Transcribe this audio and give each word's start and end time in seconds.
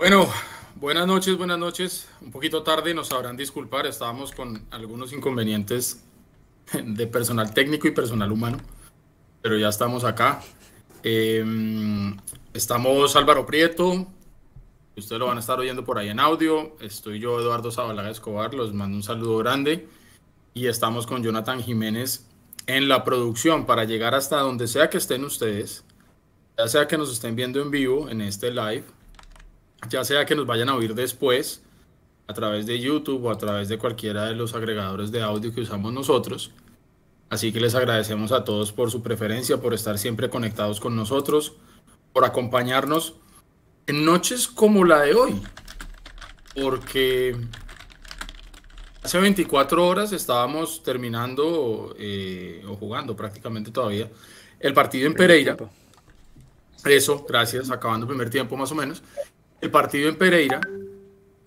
Bueno, 0.00 0.26
buenas 0.76 1.06
noches, 1.06 1.36
buenas 1.36 1.58
noches. 1.58 2.08
Un 2.22 2.30
poquito 2.30 2.62
tarde, 2.62 2.94
nos 2.94 3.08
sabrán 3.08 3.36
disculpar, 3.36 3.84
estábamos 3.84 4.32
con 4.32 4.64
algunos 4.70 5.12
inconvenientes 5.12 6.02
de 6.72 7.06
personal 7.06 7.52
técnico 7.52 7.86
y 7.86 7.90
personal 7.90 8.32
humano, 8.32 8.56
pero 9.42 9.58
ya 9.58 9.68
estamos 9.68 10.04
acá. 10.04 10.40
Em, 11.02 12.16
estamos 12.54 13.14
Álvaro 13.14 13.44
Prieto, 13.44 14.06
ustedes 14.96 15.18
lo 15.18 15.26
van 15.26 15.36
a 15.36 15.40
estar 15.40 15.60
oyendo 15.60 15.84
por 15.84 15.98
ahí 15.98 16.08
en 16.08 16.18
audio. 16.18 16.78
Estoy 16.80 17.20
yo, 17.20 17.38
Eduardo 17.38 17.70
Zabalaga 17.70 18.08
Escobar, 18.08 18.54
los 18.54 18.72
mando 18.72 18.96
un 18.96 19.02
saludo 19.02 19.36
grande. 19.36 19.86
Y 20.54 20.68
estamos 20.68 21.06
con 21.06 21.22
Jonathan 21.22 21.62
Jiménez 21.62 22.26
en 22.66 22.88
la 22.88 23.04
producción 23.04 23.66
para 23.66 23.84
llegar 23.84 24.14
hasta 24.14 24.38
donde 24.38 24.66
sea 24.66 24.88
que 24.88 24.96
estén 24.96 25.26
ustedes, 25.26 25.84
ya 26.56 26.68
sea 26.68 26.88
que 26.88 26.96
nos 26.96 27.12
estén 27.12 27.36
viendo 27.36 27.60
en 27.60 27.70
vivo 27.70 28.08
en 28.08 28.22
este 28.22 28.50
live, 28.50 28.84
ya 29.88 30.04
sea 30.04 30.26
que 30.26 30.34
nos 30.34 30.46
vayan 30.46 30.68
a 30.68 30.74
oír 30.74 30.94
después 30.94 31.62
a 32.26 32.34
través 32.34 32.66
de 32.66 32.78
YouTube 32.78 33.24
o 33.24 33.30
a 33.30 33.38
través 33.38 33.68
de 33.68 33.78
cualquiera 33.78 34.26
de 34.26 34.34
los 34.34 34.54
agregadores 34.54 35.10
de 35.10 35.22
audio 35.22 35.52
que 35.52 35.62
usamos 35.62 35.92
nosotros. 35.92 36.52
Así 37.28 37.52
que 37.52 37.60
les 37.60 37.74
agradecemos 37.74 38.32
a 38.32 38.44
todos 38.44 38.72
por 38.72 38.90
su 38.90 39.02
preferencia, 39.02 39.60
por 39.60 39.74
estar 39.74 39.98
siempre 39.98 40.30
conectados 40.30 40.80
con 40.80 40.96
nosotros, 40.96 41.54
por 42.12 42.24
acompañarnos 42.24 43.14
en 43.86 44.04
noches 44.04 44.48
como 44.48 44.84
la 44.84 45.02
de 45.02 45.14
hoy. 45.14 45.42
Porque 46.60 47.36
hace 49.02 49.18
24 49.18 49.86
horas 49.86 50.12
estábamos 50.12 50.82
terminando 50.82 51.94
eh, 51.98 52.64
o 52.68 52.76
jugando 52.76 53.16
prácticamente 53.16 53.70
todavía 53.70 54.08
el 54.58 54.74
partido 54.74 55.06
en 55.06 55.14
Pereira. 55.14 55.56
Eso, 56.84 57.24
gracias, 57.28 57.70
acabando 57.70 58.04
el 58.04 58.08
primer 58.08 58.30
tiempo 58.30 58.56
más 58.56 58.72
o 58.72 58.74
menos. 58.74 59.02
El 59.60 59.70
partido 59.70 60.08
en 60.08 60.16
Pereira, 60.16 60.58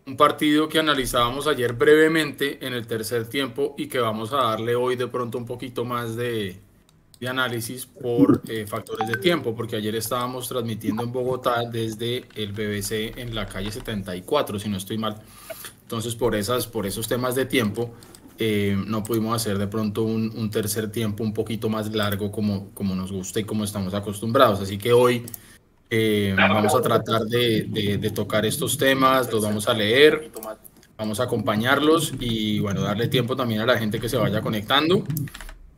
un 0.05 0.15
partido 0.15 0.69
que 0.69 0.77
analizábamos 0.77 1.47
ayer 1.47 1.73
brevemente 1.73 2.63
en 2.65 2.73
el 2.73 2.85
tercer 2.85 3.27
tiempo 3.27 3.73
y 3.75 3.87
que 3.87 3.97
vamos 3.97 4.31
a 4.33 4.37
darle 4.37 4.75
hoy 4.75 4.95
de 4.95 5.07
pronto 5.07 5.39
un 5.39 5.45
poquito 5.45 5.83
más 5.83 6.15
de, 6.15 6.59
análisis 7.27 7.85
por 7.85 8.41
eh, 8.49 8.67
factores 8.67 9.07
de 9.07 9.15
tiempo, 9.15 9.55
porque 9.55 9.77
ayer 9.77 9.95
estábamos 9.95 10.49
transmitiendo 10.49 11.03
en 11.03 11.11
Bogotá 11.13 11.63
desde 11.63 12.25
el 12.35 12.51
BBC 12.51 13.17
en 13.17 13.33
la 13.33 13.47
calle 13.47 13.71
74, 13.71 14.59
si 14.59 14.67
no 14.67 14.77
estoy 14.77 14.97
mal. 14.97 15.15
Entonces, 15.83 16.15
por, 16.15 16.35
esas, 16.35 16.67
por 16.67 16.85
esos 16.85 17.07
temas 17.07 17.33
de 17.33 17.45
tiempo, 17.45 17.93
eh, 18.37 18.75
no 18.87 19.05
pudimos 19.05 19.35
hacer 19.35 19.57
de 19.57 19.67
pronto 19.67 20.03
un, 20.03 20.51
tercer 20.51 20.91
tiempo 20.91 21.23
un 21.23 21.33
poquito 21.33 21.69
más 21.69 21.89
largo 21.95 22.29
como, 22.29 22.71
como 22.73 22.93
nos 22.93 23.11
gusta 23.11 23.39
y 23.39 23.45
como 23.45 23.63
estamos 23.63 23.93
acostumbrados. 23.93 24.59
Así 24.59 24.77
que 24.77 24.91
hoy 24.91 25.23
eh, 25.95 26.33
vamos 26.35 26.73
a 26.73 26.81
tratar 26.81 27.21
de, 27.21 28.11
tocar 28.15 28.47
estos 28.47 28.79
temas, 28.79 29.31
los 29.31 29.43
vamos 29.43 29.67
a 29.69 29.75
leer, 29.75 30.31
vamos 30.97 31.19
a 31.19 31.25
acompañarlos 31.25 32.15
y 32.19 32.59
bueno, 32.61 32.81
darle 32.81 33.07
tiempo 33.09 33.35
también 33.35 33.61
a 33.61 33.67
la 33.67 33.77
gente 33.77 33.99
que 33.99 34.09
se 34.09 34.17
vaya 34.17 34.41
conectando. 34.41 35.03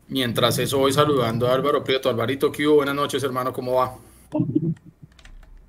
Mientras 0.07 0.57
eso 0.59 0.77
voy 0.77 0.93
saludando 0.93 1.47
a 1.47 1.53
Álvaro 1.53 1.83
Prieto. 1.83 2.09
Alvarito, 2.09 2.49
¿qué 2.49 2.65
Buenas 2.65 2.95
noches, 2.95 3.21
hermano, 3.25 3.51
¿cómo 3.51 3.73
va? 3.73 3.95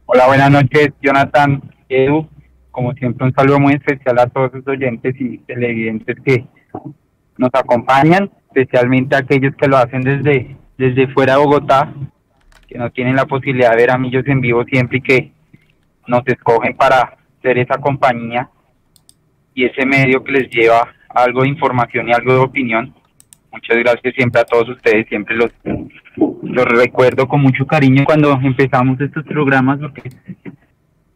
Hola, 0.05 0.28
buenas 0.28 0.50
noches, 0.52 0.91
Jonathan, 1.02 1.61
Edu. 1.89 2.28
Como 2.70 2.92
siempre, 2.92 3.27
un 3.27 3.34
saludo 3.34 3.58
muy 3.58 3.74
especial 3.74 4.17
a 4.20 4.28
todos 4.28 4.52
los 4.55 4.69
oyentes 4.69 5.17
y 5.19 5.39
televidentes 5.39 6.19
que 6.24 6.47
nos 7.36 7.50
acompañan, 7.52 8.30
especialmente 8.55 9.17
a 9.17 9.20
aquellos 9.20 9.56
que 9.56 9.67
lo 9.67 9.77
hacen 9.77 10.02
desde, 10.02 10.56
desde 10.78 11.08
fuera 11.08 11.33
de 11.33 11.39
Bogotá 11.41 11.92
que 12.67 12.78
no 12.78 12.91
tienen 12.91 13.17
la 13.17 13.27
posibilidad 13.27 13.70
de 13.70 13.77
ver 13.77 13.91
a 13.91 13.98
Millos 13.98 14.27
en 14.27 14.41
vivo 14.41 14.64
siempre 14.64 14.98
y 14.98 15.03
que 15.03 15.33
nos 16.06 16.22
escogen 16.27 16.77
para 16.77 17.17
ser 17.42 17.58
esa 17.58 17.78
compañía 17.78 18.48
y 19.55 19.64
ese 19.64 19.86
medio 19.86 20.23
que 20.23 20.33
les 20.33 20.50
lleva 20.50 20.92
algo 21.08 21.42
de 21.42 21.48
información 21.48 22.08
y 22.08 22.12
algo 22.12 22.33
de 22.33 22.39
opinión. 22.41 22.95
Muchas 23.53 23.78
gracias 23.78 24.14
siempre 24.14 24.41
a 24.41 24.45
todos 24.45 24.68
ustedes, 24.68 25.08
siempre 25.08 25.35
los, 25.35 25.51
los 26.42 26.64
recuerdo 26.67 27.27
con 27.27 27.41
mucho 27.41 27.67
cariño 27.67 28.05
cuando 28.05 28.33
empezamos 28.33 29.01
estos 29.01 29.24
programas, 29.24 29.79
porque 29.79 30.11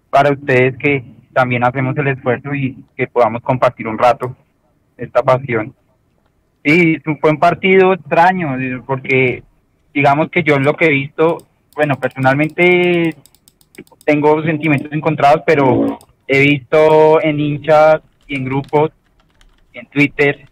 para 0.09 0.33
ustedes 0.33 0.77
que 0.79 1.05
también 1.33 1.65
hacemos 1.65 1.97
el 1.99 2.09
esfuerzo 2.09 2.55
y 2.55 2.83
que 2.97 3.07
podamos 3.07 3.43
compartir 3.43 3.87
un 3.87 3.99
rato 3.99 4.35
esta 4.97 5.23
pasión. 5.23 5.75
Sí, 6.65 6.99
fue 7.21 7.31
un 7.31 7.39
partido 7.39 7.95
extraño, 7.95 8.57
porque 8.87 9.43
digamos 9.93 10.31
que 10.31 10.43
yo 10.43 10.59
lo 10.59 10.75
que 10.75 10.87
he 10.87 10.91
visto, 10.91 11.39
bueno, 11.75 11.99
personalmente 11.99 13.15
tengo 14.05 14.43
sentimientos 14.43 14.93
encontrados, 14.93 15.43
pero 15.47 15.99
he 16.27 16.41
visto 16.41 17.23
en 17.23 17.41
hinchas 17.41 18.01
y 18.27 18.37
en 18.37 18.45
grupos, 18.45 18.91
en 19.73 19.87
Twitter, 19.87 20.47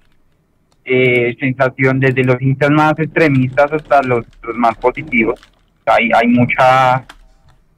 eh, 0.85 1.37
sensación 1.39 2.01
desde 2.01 2.25
los 2.25 2.41
hinchas 2.41 2.71
más 2.71 2.99
extremistas 2.99 3.73
hasta 3.73 4.03
los, 4.03 4.25
más 4.55 4.77
positivos. 4.79 5.41
Hay, 5.87 6.11
hay 6.15 6.29
mucha 6.29 7.05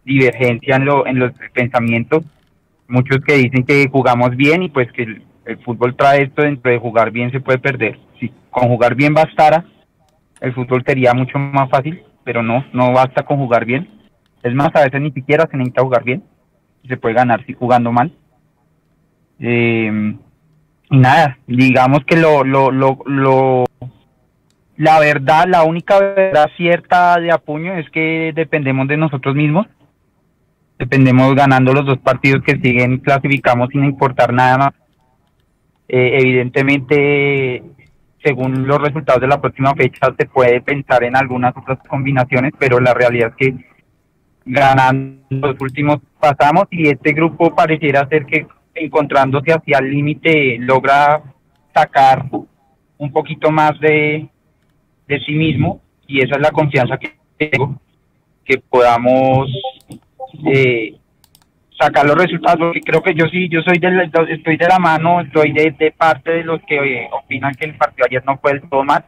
divergencia 0.05 0.77
en, 0.77 0.85
lo, 0.85 1.07
en 1.07 1.19
los 1.19 1.33
pensamientos. 1.53 2.25
Muchos 2.89 3.19
que 3.25 3.35
dicen 3.35 3.65
que 3.65 3.89
jugamos 3.89 4.37
bien 4.37 4.63
y 4.63 4.69
pues 4.69 4.91
que 4.93 5.03
el, 5.03 5.23
el 5.45 5.59
fútbol 5.59 5.97
trae 5.97 6.23
esto 6.23 6.43
dentro 6.43 6.71
de 6.71 6.79
jugar 6.79 7.11
bien 7.11 7.31
se 7.31 7.41
puede 7.41 7.59
perder. 7.59 7.99
Si 8.19 8.33
con 8.51 8.69
jugar 8.69 8.95
bien 8.95 9.15
bastara, 9.15 9.65
el 10.41 10.55
fútbol 10.55 10.83
sería 10.87 11.13
mucho 11.15 11.39
más 11.39 11.69
fácil, 11.71 12.03
pero 12.25 12.43
no, 12.43 12.65
no 12.73 12.93
basta 12.93 13.23
con 13.23 13.39
jugar 13.39 13.65
bien. 13.65 13.89
Es 14.43 14.55
más, 14.55 14.71
a 14.75 14.85
veces 14.85 15.01
ni 15.01 15.11
siquiera 15.13 15.47
se 15.51 15.57
necesita 15.57 15.83
jugar 15.83 16.05
bien. 16.05 16.23
Se 16.89 16.97
puede 16.97 17.15
ganar 17.15 17.45
si 17.45 17.53
jugando 17.53 17.93
mal. 17.93 18.13
Eh, 19.39 20.15
y 20.91 20.99
nada, 20.99 21.39
digamos 21.47 22.01
que 22.05 22.17
lo, 22.17 22.43
lo, 22.43 22.71
lo, 22.71 22.99
lo, 23.07 23.65
la 24.77 24.99
verdad, 24.99 25.45
la 25.47 25.63
única 25.65 25.99
verdad 25.99 26.51
cierta 26.57 27.21
de 27.21 27.31
apuño 27.31 27.75
es 27.75 27.89
que 27.91 28.33
dependemos 28.35 28.89
de 28.89 28.97
nosotros 28.97 29.35
mismos. 29.35 29.67
Dependemos 30.79 31.35
ganando 31.35 31.75
los 31.75 31.85
dos 31.85 31.99
partidos 31.99 32.43
que 32.43 32.57
siguen, 32.57 32.99
clasificamos 32.99 33.69
sin 33.69 33.85
importar 33.85 34.33
nada 34.33 34.57
más. 34.57 34.71
Eh, 35.87 36.19
evidentemente 36.21 37.63
según 38.23 38.67
los 38.67 38.81
resultados 38.81 39.21
de 39.21 39.29
la 39.29 39.41
próxima 39.41 39.75
fecha 39.75 40.15
se 40.19 40.27
puede 40.27 40.61
pensar 40.61 41.05
en 41.05 41.17
algunas 41.17 41.57
otras 41.57 41.79
combinaciones, 41.89 42.53
pero 42.59 42.81
la 42.81 42.95
realidad 42.95 43.33
es 43.37 43.37
que 43.37 43.65
ganando 44.45 45.21
los 45.31 45.61
últimos 45.61 46.01
pasamos 46.19 46.65
y 46.71 46.89
este 46.89 47.13
grupo 47.13 47.55
pareciera 47.55 48.09
ser 48.09 48.27
que 48.27 48.47
encontrándose 48.75 49.53
hacia 49.53 49.79
el 49.79 49.91
límite 49.91 50.59
logra 50.59 51.23
sacar 51.75 52.27
un 52.99 53.13
poquito 53.13 53.51
más 53.51 53.79
de, 53.81 54.29
de 55.07 55.21
sí 55.21 55.33
mismo 55.33 55.81
y 56.07 56.21
esa 56.21 56.37
es 56.37 56.43
la 56.43 56.51
confianza 56.51 56.99
que 56.99 57.13
tengo, 57.39 57.81
que 58.45 58.59
podamos 58.59 59.51
eh, 60.45 60.97
sacar 61.81 62.07
los 62.07 62.17
resultados, 62.17 62.59
porque 62.59 62.81
creo 62.81 63.03
que 63.03 63.15
yo 63.15 63.27
sí, 63.27 63.49
yo 63.49 63.63
soy 63.63 63.79
del, 63.79 64.11
estoy 64.29 64.57
de 64.57 64.69
la 64.69 64.79
mano, 64.79 65.23
estoy 65.23 65.53
de, 65.53 65.95
parte 65.97 66.31
de 66.31 66.45
los 66.45 66.61
que 66.69 66.77
eh, 66.77 67.09
opinan 67.11 67.55
que 67.55 67.65
el 67.65 67.75
partido 67.75 68.07
ayer 68.07 68.23
no 68.27 68.37
fue 68.39 68.53
del 68.53 68.69
todo 68.69 68.85
mal. 68.85 69.03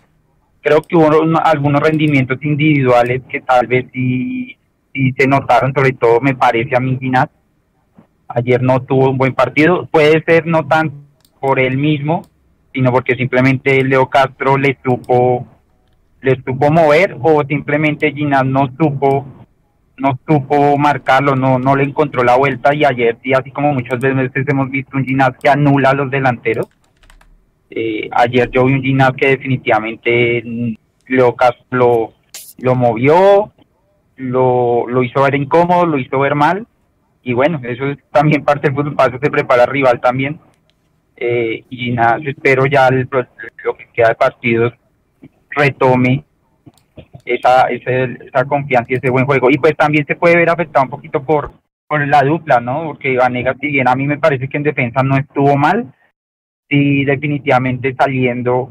Creo 0.63 0.81
que 0.81 0.97
hubo 0.97 1.11
algunos 1.45 1.83
rendimientos 1.83 2.39
individuales 2.43 3.23
que 3.29 3.41
tal 3.41 3.67
vez 3.67 3.87
sí, 3.93 4.57
sí 4.95 5.13
se 5.19 5.27
notaron, 5.27 5.75
sobre 5.75 5.93
todo 5.93 6.21
me 6.21 6.35
parece 6.35 6.75
a 6.75 6.81
mí 6.81 6.97
Ginás. 6.99 7.29
Ayer 8.29 8.63
no 8.63 8.81
tuvo 8.81 9.11
un 9.11 9.19
buen 9.19 9.35
partido, 9.35 9.87
puede 9.87 10.23
ser 10.25 10.47
no 10.47 10.67
tan 10.67 10.93
por 11.41 11.61
él 11.61 11.77
mismo, 11.77 12.23
sino 12.73 12.91
porque 12.91 13.17
simplemente 13.17 13.85
Leo 13.85 14.09
Castro 14.09 14.57
le 14.57 14.79
supo, 14.83 15.47
le 16.23 16.37
supo 16.37 16.71
mover 16.71 17.17
o 17.21 17.45
simplemente 17.45 18.13
Ginás 18.13 18.47
no 18.47 18.71
supo 18.79 19.42
no 20.03 20.19
supo 20.27 20.77
marcarlo, 20.77 21.37
no, 21.37 21.61
no 21.61 21.77
le 21.77 21.85
encontró 21.85 22.25
la 22.25 22.37
vuelta 22.37 22.75
y 22.75 22.85
ayer 22.85 23.17
sí, 23.23 23.33
así 23.33 23.53
como 23.53 23.73
muchas 23.73 24.01
veces 24.01 24.49
hemos 24.49 24.69
visto 24.69 24.97
un 24.97 25.05
Ginás 25.05 25.31
que 25.41 25.49
anula 25.49 25.91
a 25.91 25.95
los 25.95 26.11
delanteros. 26.11 26.67
Eh, 27.71 28.09
ayer 28.11 28.51
yo 28.51 28.65
vi 28.65 28.75
un 28.75 28.83
Ginás 28.83 29.13
que 29.13 29.29
definitivamente 29.29 30.43
lo, 31.07 31.37
lo, 31.71 32.15
lo 32.59 32.75
movió, 32.75 33.53
lo, 34.17 34.89
lo 34.89 35.05
hizo 35.05 35.23
ver 35.23 35.37
incómodo, 35.37 35.87
lo 35.87 35.99
hizo 35.99 36.19
ver 36.19 36.35
mal 36.35 36.67
y 37.23 37.33
bueno, 37.33 37.61
eso 37.63 37.87
es 37.87 37.99
también 38.11 38.45
parte 38.45 38.67
del 38.67 38.75
fútbol, 38.75 38.97
para 38.97 39.11
eso 39.11 39.21
se 39.23 39.31
prepara 39.31 39.67
rival 39.67 40.01
también. 40.01 40.41
Eh, 41.15 41.65
y 41.71 41.77
Ginás 41.77 42.21
espero 42.27 42.67
ya 42.67 42.89
el, 42.89 43.09
lo 43.65 43.77
que 43.77 43.87
queda 43.93 44.09
de 44.09 44.15
partidos 44.17 44.73
retome 45.51 46.25
esa, 47.25 47.69
esa, 47.69 48.45
confianza 48.45 48.93
y 48.93 48.97
ese 48.97 49.11
buen 49.11 49.27
juego. 49.27 49.51
Y 49.51 49.59
pues 49.59 49.77
también 49.77 50.07
se 50.07 50.17
puede 50.17 50.37
ver 50.37 50.51
afectado 50.51 50.85
un 50.85 50.91
poquito 50.91 51.23
por, 51.23 51.53
por 51.87 52.07
la 52.07 52.23
dupla, 52.23 52.61
¿no? 52.61 52.85
Porque 52.85 53.17
Vanegas, 53.17 53.57
si 53.61 53.69
bien 53.69 53.89
a 53.89 53.95
mí 53.95 54.07
me 54.07 54.19
parece 54.19 54.49
que 54.49 54.57
en 54.57 54.63
defensa 54.63 55.03
no 55.03 55.17
estuvo 55.17 55.57
mal, 55.57 55.93
sí 56.69 57.05
definitivamente 57.05 57.95
saliendo, 57.95 58.71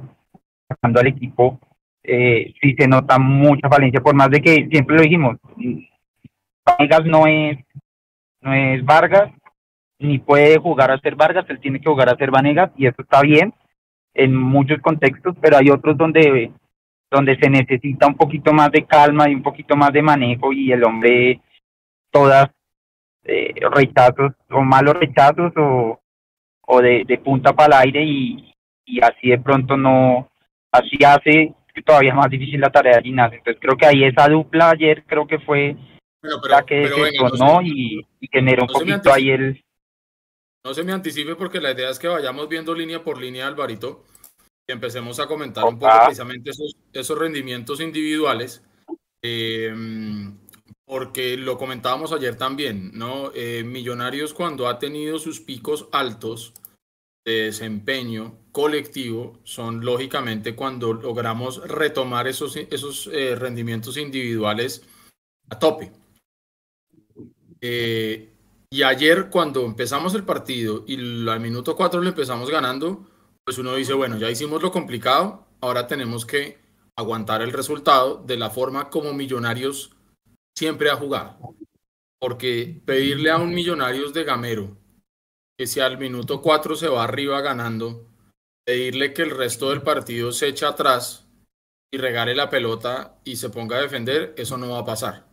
sacando 0.68 1.00
al 1.00 1.07
equipo, 1.07 1.59
eh, 2.03 2.53
sí 2.62 2.75
se 2.77 2.88
nota 2.88 3.19
mucha 3.19 3.69
falencia, 3.69 4.01
por 4.01 4.15
más 4.15 4.30
de 4.30 4.42
que 4.42 4.68
siempre 4.71 4.95
lo 4.95 5.03
dijimos, 5.03 5.38
Vanegas 6.65 7.06
no 7.06 7.27
es, 7.27 7.59
no 8.42 8.53
es 8.53 8.83
Vargas, 8.83 9.31
ni 10.00 10.18
puede 10.18 10.57
jugar 10.57 10.92
a 10.92 11.00
ser 11.00 11.15
Vargas, 11.15 11.45
él 11.50 11.59
tiene 11.59 11.80
que 11.80 11.89
jugar 11.89 12.09
a 12.09 12.18
ser 12.18 12.31
Vanegas 12.31 12.71
y 12.75 12.88
eso 12.88 13.01
está 13.01 13.21
bien 13.21 13.53
en 14.13 14.36
muchos 14.36 14.80
contextos, 14.81 15.36
pero 15.39 15.57
hay 15.57 15.69
otros 15.69 15.98
donde, 15.98 16.51
donde 17.12 17.38
se 17.38 17.50
necesita 17.50 18.08
un 18.08 18.16
poquito 18.16 18.54
más 18.54 18.72
de 18.72 18.86
calma 18.86 19.30
y 19.30 19.36
un 19.36 19.44
poquito 19.44 19.75
más 19.75 19.92
de 19.92 20.02
manejo 20.02 20.54
y 20.54 20.72
el 20.72 20.84
hombre 20.84 21.42
todas 22.10 22.50
eh, 23.25 23.54
rechazos 23.69 24.31
o 24.50 24.62
malos 24.62 24.96
rechazos 24.96 25.52
o, 25.58 26.00
o 26.62 26.81
de, 26.81 27.04
de 27.06 27.18
punta 27.18 27.54
para 27.54 27.81
el 27.81 27.88
aire 27.88 28.04
y, 28.04 28.54
y 28.86 29.02
así 29.02 29.30
de 29.30 29.40
pronto 29.40 29.75
no, 29.75 30.31
así 30.72 30.98
hace 31.06 31.54
todavía 31.86 32.13
más 32.13 32.30
difícil 32.30 32.60
la 32.60 32.69
tarea 32.69 32.98
de 32.98 33.04
Ginás. 33.04 33.34
Entonces 33.34 33.62
creo 33.62 33.78
que 33.78 33.86
ahí 33.86 34.04
esa 34.04 34.28
dupla 34.28 34.72
ayer 34.72 35.04
creo 35.06 35.28
que 35.28 35.40
fue 35.40 35.75
la 36.22 36.63
que 36.63 36.88
se 36.88 37.63
y, 37.63 38.06
y, 38.19 38.28
generó 38.31 38.63
un 38.63 38.69
poquito 38.69 39.13
ahí 39.13 39.31
el... 39.31 39.63
No 40.63 40.74
se 40.74 40.84
me 40.84 40.92
anticipe 40.92 41.36
porque 41.36 41.60
la 41.60 41.72
idea 41.72 41.90
es 41.90 41.98
que 41.98 42.08
vayamos 42.08 42.48
viendo 42.48 42.75
línea 42.75 43.04
por 43.04 43.19
línea, 43.19 43.48
Alvarito, 43.48 44.06
empecemos 44.72 45.20
a 45.20 45.28
comentar 45.28 45.66
un 45.66 45.78
poco 45.80 45.92
precisamente 46.06 46.52
esos, 46.52 46.76
esos 46.94 47.18
rendimientos 47.18 47.80
individuales. 47.80 48.64
Eh, 49.24 49.74
porque 50.92 51.38
lo 51.38 51.58
comentábamos 51.58 52.12
ayer 52.12 52.36
también, 52.36 52.92
¿no? 52.94 53.32
Eh, 53.34 53.64
Millonarios 53.64 54.34
cuando 54.34 54.68
ha 54.68 54.78
tenido 54.78 55.20
sus 55.20 55.40
picos 55.40 55.88
altos 55.94 56.54
de 57.24 57.44
desempeño 57.46 58.36
colectivo 58.52 59.40
son 59.46 59.86
lógicamente 59.86 60.54
cuando 60.54 60.92
logramos 60.92 61.66
retomar 61.66 62.28
esos, 62.28 62.58
esos 62.58 63.10
eh, 63.14 63.36
rendimientos 63.38 63.96
individuales 63.96 64.84
a 65.50 65.58
tope. 65.58 65.94
Eh, 67.62 68.30
y 68.70 68.84
ayer 68.84 69.30
cuando 69.30 69.64
empezamos 69.64 70.14
el 70.14 70.26
partido 70.26 70.84
y 70.86 70.96
al 71.30 71.40
minuto 71.40 71.78
4 71.78 72.02
le 72.02 72.10
empezamos 72.10 72.50
ganando, 72.50 73.08
pues 73.51 73.59
uno 73.59 73.75
dice, 73.75 73.92
bueno, 73.92 74.18
ya 74.18 74.31
hicimos 74.31 74.62
lo 74.62 74.71
complicado, 74.71 75.45
ahora 75.59 75.86
tenemos 75.86 76.25
que 76.25 76.57
aguantar 76.95 77.42
el 77.42 77.51
resultado 77.51 78.24
de 78.25 78.38
la 78.38 78.50
forma 78.50 78.89
como 78.89 79.13
Millonarios 79.13 79.92
siempre 80.57 80.89
ha 80.89 80.95
jugado. 80.95 81.38
Porque 82.18 82.81
pedirle 82.86 83.30
a 83.30 83.36
un 83.36 83.53
Millonarios 83.53 84.13
de 84.13 84.24
Gamero 84.24 84.77
que 85.59 85.68
si 85.68 85.81
al 85.81 85.98
minuto 85.98 86.42
4 86.42 86.77
se 86.77 86.88
va 86.88 87.03
arriba 87.03 87.42
ganando, 87.42 88.07
pedirle 88.65 89.12
que 89.12 89.24
el 89.24 89.31
resto 89.31 89.71
del 89.71 89.81
partido 89.81 90.31
se 90.31 90.48
eche 90.48 90.65
atrás 90.65 91.27
y 91.94 91.98
regale 91.98 92.33
la 92.33 92.50
pelota 92.50 93.19
y 93.25 93.36
se 93.36 93.50
ponga 93.50 93.80
a 93.80 93.81
defender, 93.81 94.33
eso 94.38 94.57
no 94.57 94.69
va 94.69 94.80
a 94.80 94.86
pasar. 94.86 95.27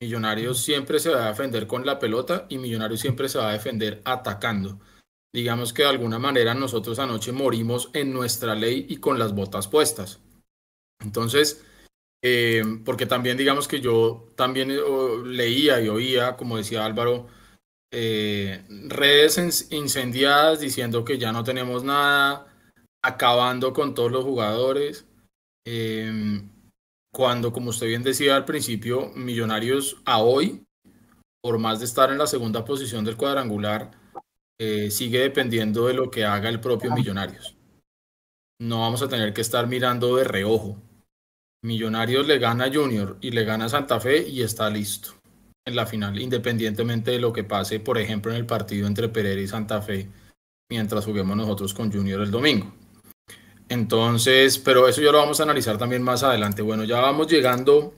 Millonarios 0.00 0.58
siempre 0.64 0.98
se 1.00 1.10
va 1.10 1.26
a 1.26 1.28
defender 1.28 1.66
con 1.66 1.84
la 1.84 1.98
pelota 1.98 2.46
y 2.48 2.56
Millonarios 2.56 3.00
siempre 3.00 3.28
se 3.28 3.36
va 3.36 3.50
a 3.50 3.52
defender 3.52 4.00
atacando. 4.06 4.80
Digamos 5.36 5.74
que 5.74 5.82
de 5.82 5.90
alguna 5.90 6.18
manera 6.18 6.54
nosotros 6.54 6.98
anoche 6.98 7.30
morimos 7.30 7.90
en 7.92 8.10
nuestra 8.10 8.54
ley 8.54 8.86
y 8.88 8.96
con 8.96 9.18
las 9.18 9.34
botas 9.34 9.68
puestas. 9.68 10.18
Entonces, 10.98 11.62
eh, 12.24 12.62
porque 12.86 13.04
también 13.04 13.36
digamos 13.36 13.68
que 13.68 13.82
yo 13.82 14.32
también 14.34 14.70
eh, 14.70 14.78
leía 15.26 15.78
y 15.82 15.90
oía, 15.90 16.38
como 16.38 16.56
decía 16.56 16.86
Álvaro, 16.86 17.26
eh, 17.92 18.64
redes 18.88 19.70
incendiadas 19.72 20.60
diciendo 20.60 21.04
que 21.04 21.18
ya 21.18 21.32
no 21.32 21.44
tenemos 21.44 21.84
nada, 21.84 22.46
acabando 23.04 23.74
con 23.74 23.92
todos 23.92 24.10
los 24.10 24.24
jugadores. 24.24 25.04
Em, 25.66 26.48
cuando, 27.12 27.52
como 27.52 27.68
usted 27.68 27.88
bien 27.88 28.02
decía 28.02 28.36
al 28.36 28.46
principio, 28.46 29.12
Millonarios 29.14 29.98
a 30.06 30.22
hoy, 30.22 30.64
por 31.42 31.58
más 31.58 31.80
de 31.80 31.84
estar 31.84 32.10
en 32.10 32.16
la 32.16 32.26
segunda 32.26 32.64
posición 32.64 33.04
del 33.04 33.18
cuadrangular, 33.18 34.05
eh, 34.58 34.90
sigue 34.90 35.20
dependiendo 35.20 35.86
de 35.86 35.94
lo 35.94 36.10
que 36.10 36.24
haga 36.24 36.48
el 36.48 36.60
propio 36.60 36.92
Millonarios. 36.92 37.56
No 38.58 38.80
vamos 38.80 39.02
a 39.02 39.08
tener 39.08 39.34
que 39.34 39.42
estar 39.42 39.66
mirando 39.66 40.16
de 40.16 40.24
reojo. 40.24 40.80
Millonarios 41.62 42.26
le 42.26 42.38
gana 42.38 42.64
a 42.64 42.72
Junior 42.72 43.18
y 43.20 43.30
le 43.30 43.44
gana 43.44 43.66
a 43.66 43.68
Santa 43.68 44.00
Fe 44.00 44.26
y 44.26 44.42
está 44.42 44.70
listo 44.70 45.10
en 45.66 45.74
la 45.74 45.84
final, 45.84 46.18
independientemente 46.18 47.10
de 47.10 47.18
lo 47.18 47.32
que 47.32 47.44
pase, 47.44 47.80
por 47.80 47.98
ejemplo, 47.98 48.30
en 48.30 48.38
el 48.38 48.46
partido 48.46 48.86
entre 48.86 49.08
Pereira 49.08 49.40
y 49.40 49.48
Santa 49.48 49.82
Fe, 49.82 50.08
mientras 50.70 51.04
juguemos 51.04 51.36
nosotros 51.36 51.74
con 51.74 51.92
Junior 51.92 52.22
el 52.22 52.30
domingo. 52.30 52.72
Entonces, 53.68 54.58
pero 54.58 54.86
eso 54.86 55.02
ya 55.02 55.10
lo 55.10 55.18
vamos 55.18 55.40
a 55.40 55.42
analizar 55.42 55.76
también 55.76 56.02
más 56.02 56.22
adelante. 56.22 56.62
Bueno, 56.62 56.84
ya 56.84 57.00
vamos 57.00 57.26
llegando 57.26 57.94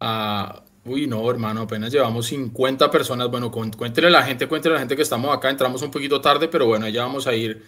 a... 0.00 0.63
Uy, 0.86 1.06
no, 1.06 1.28
hermano, 1.30 1.62
apenas 1.62 1.90
llevamos 1.90 2.26
50 2.26 2.90
personas. 2.90 3.30
Bueno, 3.30 3.50
cuéntenle 3.50 4.08
a 4.08 4.10
la 4.10 4.22
gente, 4.22 4.46
cuéntenle 4.46 4.74
a 4.74 4.78
la 4.78 4.80
gente 4.80 4.96
que 4.96 5.02
estamos 5.02 5.34
acá. 5.34 5.48
Entramos 5.48 5.80
un 5.80 5.90
poquito 5.90 6.20
tarde, 6.20 6.48
pero 6.48 6.66
bueno, 6.66 6.86
ya 6.88 7.02
vamos 7.04 7.26
a 7.26 7.34
ir, 7.34 7.64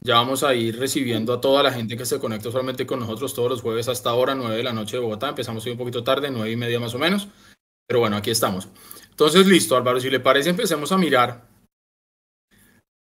ya 0.00 0.14
vamos 0.14 0.44
a 0.44 0.54
ir 0.54 0.78
recibiendo 0.78 1.32
a 1.32 1.40
toda 1.40 1.64
la 1.64 1.72
gente 1.72 1.96
que 1.96 2.06
se 2.06 2.20
conecta 2.20 2.50
solamente 2.52 2.86
con 2.86 3.00
nosotros 3.00 3.34
todos 3.34 3.50
los 3.50 3.60
jueves 3.60 3.88
hasta 3.88 4.10
ahora, 4.10 4.36
9 4.36 4.56
de 4.56 4.62
la 4.62 4.72
noche 4.72 4.96
de 4.96 5.02
Bogotá. 5.02 5.30
Empezamos 5.30 5.66
hoy 5.66 5.72
un 5.72 5.78
poquito 5.78 6.04
tarde, 6.04 6.30
9 6.30 6.48
y 6.50 6.56
media 6.56 6.78
más 6.78 6.94
o 6.94 6.98
menos. 6.98 7.28
Pero 7.88 8.00
bueno, 8.00 8.16
aquí 8.16 8.30
estamos. 8.30 8.68
Entonces, 9.10 9.46
listo, 9.48 9.76
Álvaro, 9.76 9.98
si 9.98 10.08
le 10.08 10.20
parece, 10.20 10.50
empecemos 10.50 10.92
a 10.92 10.98
mirar 10.98 11.48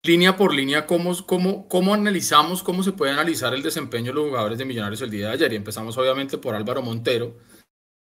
línea 0.04 0.38
por 0.38 0.54
línea 0.54 0.86
cómo, 0.86 1.16
cómo, 1.26 1.68
cómo 1.68 1.94
analizamos, 1.96 2.62
cómo 2.62 2.84
se 2.84 2.92
puede 2.92 3.12
analizar 3.12 3.54
el 3.56 3.64
desempeño 3.64 4.12
de 4.12 4.14
los 4.14 4.28
jugadores 4.28 4.60
de 4.60 4.66
Millonarios 4.66 5.02
el 5.02 5.10
día 5.10 5.30
de 5.30 5.34
ayer. 5.34 5.54
Y 5.54 5.56
empezamos 5.56 5.98
obviamente 5.98 6.38
por 6.38 6.54
Álvaro 6.54 6.84
Montero. 6.84 7.36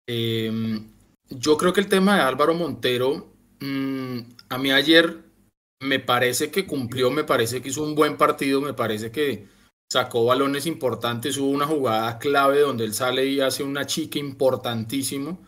Em, 0.09 0.96
yo 1.31 1.57
creo 1.57 1.73
que 1.73 1.81
el 1.81 1.89
tema 1.89 2.17
de 2.17 2.23
Álvaro 2.23 2.55
Montero, 2.55 3.27
mm, 3.61 4.19
a 4.49 4.59
mí 4.59 4.71
ayer 4.71 5.25
me 5.81 5.99
parece 5.99 6.51
que 6.51 6.67
cumplió, 6.67 7.11
me 7.11 7.25
parece 7.25 7.61
que 7.63 7.69
hizo 7.69 7.83
un 7.83 7.95
buen 7.95 8.17
partido, 8.17 8.61
me 8.61 8.75
parece 8.75 9.11
que 9.11 9.49
sacó 9.91 10.25
balones 10.25 10.67
importantes, 10.67 11.37
hubo 11.39 11.51
una 11.51 11.67
jugada 11.67 12.19
clave 12.19 12.61
donde 12.61 12.85
él 12.85 12.95
sale 12.95 13.27
y 13.27 13.41
hace 13.41 13.63
una 13.63 13.87
chica 13.87 14.19
importantísimo 14.19 15.39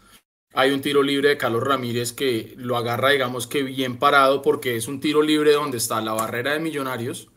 hay 0.54 0.72
un 0.72 0.80
tiro 0.80 1.02
libre 1.02 1.28
de 1.28 1.36
Carlos 1.36 1.62
Ramírez 1.62 2.12
que 2.12 2.54
lo 2.56 2.76
agarra, 2.76 3.10
digamos 3.10 3.46
que 3.46 3.62
bien 3.62 3.98
parado, 3.98 4.42
porque 4.42 4.76
es 4.76 4.88
un 4.88 5.00
tiro 5.00 5.22
libre 5.22 5.52
donde 5.52 5.76
está 5.76 6.00
la 6.00 6.12
barrera 6.12 6.52
de 6.54 6.60
Millonarios. 6.60 7.28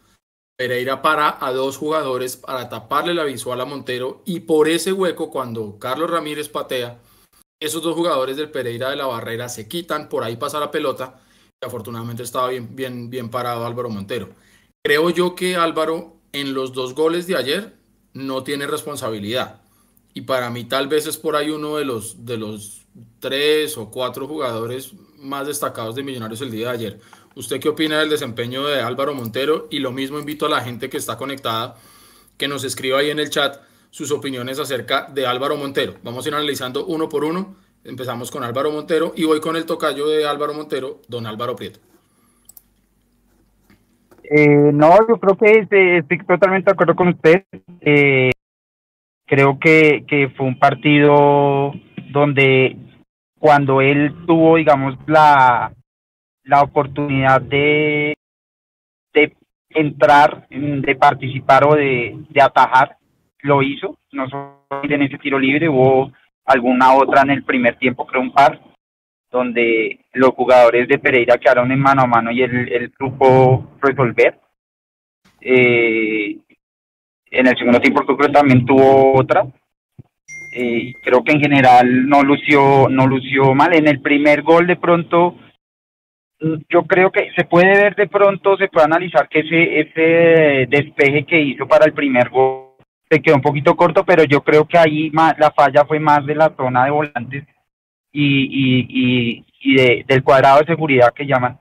Pereira 0.57 1.01
para 1.01 1.37
a 1.43 1.51
dos 1.51 1.77
jugadores 1.77 2.37
para 2.37 2.69
taparle 2.69 3.13
la 3.13 3.23
visual 3.23 3.59
a 3.61 3.65
Montero 3.65 4.21
y 4.25 4.41
por 4.41 4.69
ese 4.69 4.93
hueco, 4.93 5.29
cuando 5.29 5.77
Carlos 5.79 6.09
Ramírez 6.09 6.49
patea, 6.49 6.99
esos 7.61 7.81
dos 7.81 7.95
jugadores 7.95 8.35
del 8.35 8.49
Pereira 8.49 8.89
de 8.89 8.97
la 8.97 9.05
barrera 9.05 9.47
se 9.47 9.67
quitan, 9.69 10.09
por 10.09 10.23
ahí 10.23 10.35
pasa 10.35 10.59
la 10.59 10.71
pelota 10.71 11.21
afortunadamente 11.63 12.23
estaba 12.23 12.49
bien, 12.49 12.75
bien, 12.75 13.11
bien 13.11 13.29
parado 13.29 13.67
Álvaro 13.67 13.87
Montero. 13.87 14.29
Creo 14.83 15.11
yo 15.11 15.35
que 15.35 15.55
Álvaro 15.55 16.15
en 16.33 16.55
los 16.55 16.73
dos 16.73 16.95
goles 16.95 17.27
de 17.27 17.35
ayer 17.35 17.75
no 18.13 18.43
tiene 18.43 18.65
responsabilidad 18.65 19.61
y 20.15 20.21
para 20.21 20.49
mí 20.49 20.63
tal 20.65 20.87
vez 20.87 21.05
es 21.05 21.17
por 21.17 21.35
ahí 21.35 21.51
uno 21.51 21.77
de 21.77 21.85
los, 21.85 22.25
de 22.25 22.37
los 22.37 22.87
tres 23.19 23.77
o 23.77 23.91
cuatro 23.91 24.27
jugadores 24.27 24.93
más 25.19 25.45
destacados 25.45 25.93
de 25.93 26.01
Millonarios 26.01 26.41
el 26.41 26.49
día 26.49 26.69
de 26.69 26.73
ayer. 26.73 26.99
¿Usted 27.35 27.59
qué 27.59 27.69
opina 27.69 27.99
del 27.99 28.09
desempeño 28.09 28.65
de 28.65 28.81
Álvaro 28.81 29.13
Montero? 29.13 29.67
Y 29.69 29.79
lo 29.79 29.91
mismo 29.91 30.17
invito 30.17 30.47
a 30.47 30.49
la 30.49 30.61
gente 30.61 30.89
que 30.89 30.97
está 30.97 31.15
conectada 31.15 31.77
que 32.37 32.47
nos 32.47 32.63
escriba 32.63 32.97
ahí 32.97 33.11
en 33.11 33.19
el 33.19 33.29
chat 33.29 33.61
sus 33.91 34.11
opiniones 34.11 34.57
acerca 34.57 35.07
de 35.13 35.27
Álvaro 35.27 35.57
Montero. 35.57 35.93
Vamos 36.01 36.25
a 36.25 36.29
ir 36.29 36.33
analizando 36.33 36.85
uno 36.85 37.07
por 37.07 37.23
uno. 37.23 37.55
Empezamos 37.83 38.31
con 38.31 38.43
Álvaro 38.43 38.71
Montero 38.71 39.13
y 39.15 39.25
voy 39.25 39.39
con 39.39 39.55
el 39.55 39.65
tocayo 39.65 40.07
de 40.07 40.25
Álvaro 40.25 40.53
Montero, 40.53 41.01
don 41.07 41.27
Álvaro 41.27 41.55
Prieto. 41.55 41.79
Eh, 44.23 44.71
no, 44.73 44.95
yo 45.07 45.17
creo 45.19 45.37
que 45.37 45.59
este, 45.59 45.97
estoy 45.97 46.19
totalmente 46.25 46.69
de 46.69 46.71
acuerdo 46.71 46.95
con 46.95 47.09
usted. 47.09 47.43
Eh, 47.81 48.31
creo 49.25 49.59
que, 49.59 50.05
que 50.07 50.29
fue 50.37 50.45
un 50.45 50.57
partido 50.57 51.73
donde 52.11 52.77
cuando 53.39 53.81
él 53.81 54.15
tuvo, 54.25 54.55
digamos, 54.55 54.95
la, 55.07 55.73
la 56.43 56.61
oportunidad 56.61 57.41
de, 57.41 58.13
de 59.13 59.35
entrar, 59.69 60.47
de 60.49 60.95
participar 60.95 61.67
o 61.67 61.75
de, 61.75 62.15
de 62.29 62.41
atajar, 62.41 62.97
lo 63.43 63.61
hizo, 63.61 63.97
no 64.11 64.29
solo 64.29 64.65
en 64.83 65.01
ese 65.01 65.17
tiro 65.17 65.39
libre, 65.39 65.69
hubo 65.69 66.11
alguna 66.45 66.93
otra 66.93 67.21
en 67.21 67.31
el 67.31 67.43
primer 67.43 67.75
tiempo, 67.75 68.05
creo 68.05 68.21
un 68.21 68.33
par, 68.33 68.59
donde 69.31 69.99
los 70.13 70.31
jugadores 70.31 70.87
de 70.87 70.99
Pereira 70.99 71.37
quedaron 71.37 71.71
en 71.71 71.79
mano 71.79 72.01
a 72.01 72.07
mano 72.07 72.31
y 72.31 72.41
el, 72.41 72.71
el 72.71 72.89
grupo 72.89 73.77
resolver. 73.81 74.39
Eh, 75.39 76.37
en 77.31 77.47
el 77.47 77.57
segundo 77.57 77.79
tiempo 77.79 78.05
creo 78.05 78.17
que 78.17 78.33
también 78.33 78.65
tuvo 78.65 79.17
otra, 79.17 79.45
eh, 80.53 80.93
creo 81.01 81.23
que 81.23 81.31
en 81.31 81.39
general 81.39 82.07
no 82.07 82.23
lució, 82.23 82.89
no 82.89 83.07
lució 83.07 83.53
mal. 83.55 83.73
En 83.73 83.87
el 83.87 84.01
primer 84.01 84.41
gol 84.41 84.67
de 84.67 84.75
pronto, 84.75 85.37
yo 86.69 86.83
creo 86.83 87.11
que 87.11 87.31
se 87.35 87.45
puede 87.45 87.69
ver 87.69 87.95
de 87.95 88.07
pronto, 88.07 88.57
se 88.57 88.67
puede 88.67 88.85
analizar 88.85 89.29
que 89.29 89.39
ese, 89.39 89.79
ese 89.79 90.67
despeje 90.67 91.23
que 91.25 91.39
hizo 91.39 91.67
para 91.67 91.85
el 91.85 91.93
primer 91.93 92.29
gol 92.29 92.70
se 93.11 93.21
quedó 93.21 93.35
un 93.35 93.41
poquito 93.41 93.75
corto, 93.75 94.05
pero 94.05 94.23
yo 94.23 94.41
creo 94.41 94.65
que 94.65 94.77
ahí 94.77 95.11
la 95.11 95.51
falla 95.53 95.83
fue 95.85 95.99
más 95.99 96.25
de 96.25 96.35
la 96.35 96.53
zona 96.55 96.85
de 96.85 96.91
volantes 96.91 97.45
y, 98.11 98.43
y, 98.43 98.87
y, 98.89 99.45
y 99.59 99.75
de, 99.75 100.05
del 100.07 100.23
cuadrado 100.23 100.59
de 100.59 100.67
seguridad 100.67 101.13
que 101.13 101.25
llaman. 101.25 101.59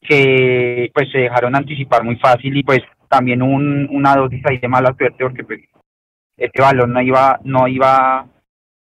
que 0.00 0.90
pues 0.92 1.10
se 1.12 1.18
dejaron 1.18 1.54
anticipar 1.54 2.02
muy 2.02 2.16
fácil 2.16 2.56
y 2.56 2.62
pues 2.64 2.80
también 3.08 3.40
un, 3.42 3.88
una 3.90 4.16
dosis 4.16 4.42
ahí 4.46 4.58
de 4.58 4.68
mala 4.68 4.94
suerte 4.96 5.24
porque 5.24 5.44
pues 5.44 5.60
este 6.36 6.62
balón 6.62 6.92
no 6.92 7.02
iba, 7.02 7.38
no 7.44 7.68
iba, 7.68 8.26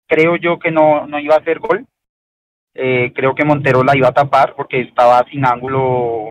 creo 0.07 0.35
yo 0.37 0.57
que 0.59 0.71
no, 0.71 1.07
no 1.07 1.19
iba 1.19 1.35
a 1.35 1.39
hacer 1.39 1.59
gol. 1.59 1.85
Eh, 2.73 3.11
creo 3.13 3.33
que 3.35 3.45
Montero 3.45 3.83
la 3.83 3.97
iba 3.97 4.07
a 4.07 4.13
tapar 4.13 4.55
porque 4.55 4.81
estaba 4.81 5.23
sin 5.29 5.45
ángulo 5.45 6.29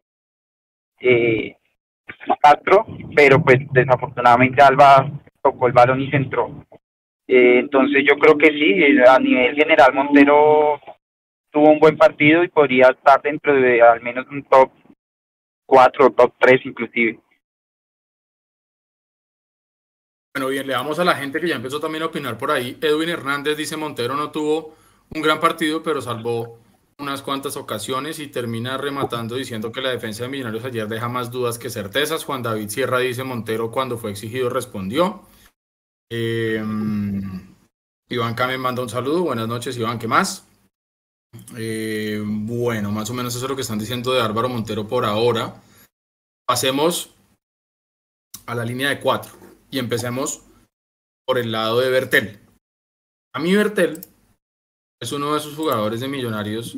eh, 1.00 1.57
Castro, 2.40 2.87
pero 3.14 3.42
pues 3.42 3.59
desafortunadamente 3.73 4.62
Alba 4.62 5.11
tocó 5.42 5.66
el 5.66 5.73
balón 5.73 6.00
y 6.00 6.11
se 6.11 6.16
entró. 6.16 6.64
Eh, 7.26 7.59
entonces 7.59 8.04
yo 8.09 8.18
creo 8.18 8.38
que 8.38 8.49
sí, 8.50 8.99
a 9.07 9.18
nivel 9.18 9.54
general 9.54 9.92
Montero 9.95 10.80
tuvo 11.50 11.71
un 11.71 11.78
buen 11.78 11.97
partido 11.97 12.42
y 12.42 12.49
podría 12.49 12.88
estar 12.88 13.21
dentro 13.23 13.54
de 13.54 13.83
al 13.83 14.00
menos 14.00 14.26
un 14.30 14.42
top 14.45 14.71
4, 15.66 16.11
top 16.11 16.35
3 16.38 16.61
inclusive. 16.64 17.21
Bueno, 20.35 20.49
bien, 20.49 20.66
le 20.66 20.73
damos 20.73 20.99
a 20.99 21.04
la 21.04 21.14
gente 21.14 21.40
que 21.40 21.49
ya 21.49 21.57
empezó 21.57 21.80
también 21.80 22.02
a 22.04 22.07
opinar 22.07 22.38
por 22.38 22.50
ahí. 22.50 22.78
Edwin 22.80 23.09
Hernández 23.09 23.57
dice 23.57 23.76
Montero 23.76 24.14
no 24.14 24.30
tuvo 24.30 24.75
un 25.14 25.21
gran 25.21 25.40
partido, 25.40 25.83
pero 25.83 26.00
salvó 26.00 26.59
unas 26.98 27.22
cuantas 27.22 27.56
ocasiones 27.56 28.18
y 28.18 28.26
termina 28.26 28.76
rematando 28.76 29.36
diciendo 29.36 29.70
que 29.70 29.80
la 29.80 29.90
defensa 29.90 30.24
de 30.24 30.30
Millonarios 30.30 30.64
ayer 30.64 30.88
deja 30.88 31.08
más 31.08 31.30
dudas 31.30 31.58
que 31.58 31.70
certezas. 31.70 32.24
Juan 32.24 32.42
David 32.42 32.68
Sierra 32.68 32.98
dice 32.98 33.22
Montero 33.22 33.70
cuando 33.70 33.98
fue 33.98 34.10
exigido 34.10 34.50
respondió. 34.50 35.22
Eh, 36.10 36.62
Iván 38.08 38.36
me 38.36 38.58
manda 38.58 38.82
un 38.82 38.88
saludo. 38.88 39.22
Buenas 39.22 39.46
noches, 39.46 39.76
Iván. 39.76 39.98
¿Qué 39.98 40.08
más? 40.08 40.46
Eh, 41.56 42.20
bueno, 42.24 42.90
más 42.90 43.10
o 43.10 43.14
menos 43.14 43.34
eso 43.34 43.44
es 43.44 43.50
lo 43.50 43.56
que 43.56 43.62
están 43.62 43.78
diciendo 43.78 44.12
de 44.12 44.22
Álvaro 44.22 44.48
Montero 44.48 44.88
por 44.88 45.04
ahora. 45.04 45.62
Pasemos 46.46 47.14
a 48.46 48.54
la 48.54 48.64
línea 48.64 48.88
de 48.88 49.00
cuatro 49.00 49.32
y 49.70 49.78
empecemos 49.78 50.42
por 51.26 51.38
el 51.38 51.52
lado 51.52 51.80
de 51.80 51.90
Bertel. 51.90 52.40
A 53.34 53.38
mí 53.38 53.54
Bertel 53.54 54.00
es 55.00 55.12
uno 55.12 55.32
de 55.32 55.38
esos 55.38 55.54
jugadores 55.54 56.00
de 56.00 56.08
Millonarios 56.08 56.76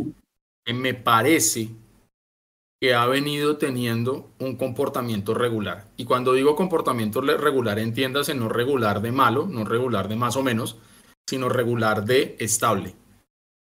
que 0.64 0.74
me 0.74 0.94
parece 0.94 1.68
que 2.80 2.94
ha 2.94 3.06
venido 3.06 3.58
teniendo 3.58 4.30
un 4.38 4.56
comportamiento 4.56 5.34
regular. 5.34 5.88
Y 5.96 6.06
cuando 6.06 6.32
digo 6.32 6.56
comportamiento 6.56 7.20
regular, 7.20 7.78
entiéndase 7.78 8.34
no 8.34 8.48
regular 8.48 9.02
de 9.02 9.12
malo, 9.12 9.46
no 9.46 9.64
regular 9.64 10.08
de 10.08 10.16
más 10.16 10.36
o 10.36 10.42
menos, 10.42 10.78
sino 11.28 11.48
regular 11.48 12.04
de 12.04 12.36
estable. 12.38 12.94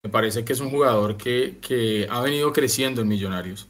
Me 0.04 0.10
parece 0.10 0.44
que 0.44 0.52
es 0.52 0.60
un 0.60 0.70
jugador 0.70 1.16
que, 1.16 1.58
que 1.60 2.06
ha 2.08 2.20
venido 2.20 2.52
creciendo 2.52 3.02
en 3.02 3.08
Millonarios. 3.08 3.68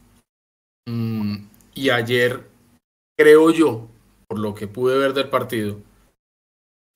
Mm, 0.87 1.49
y 1.75 1.90
ayer, 1.90 2.47
creo 3.16 3.50
yo, 3.50 3.88
por 4.26 4.38
lo 4.38 4.54
que 4.54 4.68
pude 4.68 4.99
ver 4.99 5.14
del 5.14 5.30
partido, 5.30 5.80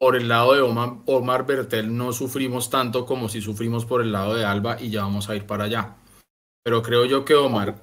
por 0.02 0.16
el 0.16 0.26
lado 0.26 0.54
de 0.54 0.60
Omar, 0.60 0.94
Omar 1.06 1.46
Bertel 1.46 1.96
no 1.96 2.12
sufrimos 2.12 2.70
tanto 2.70 3.06
como 3.06 3.28
si 3.28 3.40
sufrimos 3.40 3.86
por 3.86 4.02
el 4.02 4.10
lado 4.10 4.34
de 4.34 4.44
Alba 4.44 4.76
y 4.80 4.90
ya 4.90 5.02
vamos 5.02 5.30
a 5.30 5.36
ir 5.36 5.46
para 5.46 5.62
allá. 5.62 5.94
Pero 6.64 6.82
creo 6.82 7.04
yo 7.04 7.24
que 7.24 7.36
Omar 7.36 7.80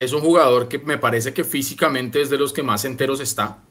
es 0.00 0.12
un 0.12 0.22
jugador 0.22 0.66
que 0.66 0.80
me 0.80 0.98
parece 0.98 1.32
que 1.32 1.44
físicamente 1.44 2.20
es 2.20 2.30
de 2.30 2.38
los 2.38 2.52
que 2.52 2.64
más 2.64 2.84
enteros 2.84 3.20
está, 3.20 3.62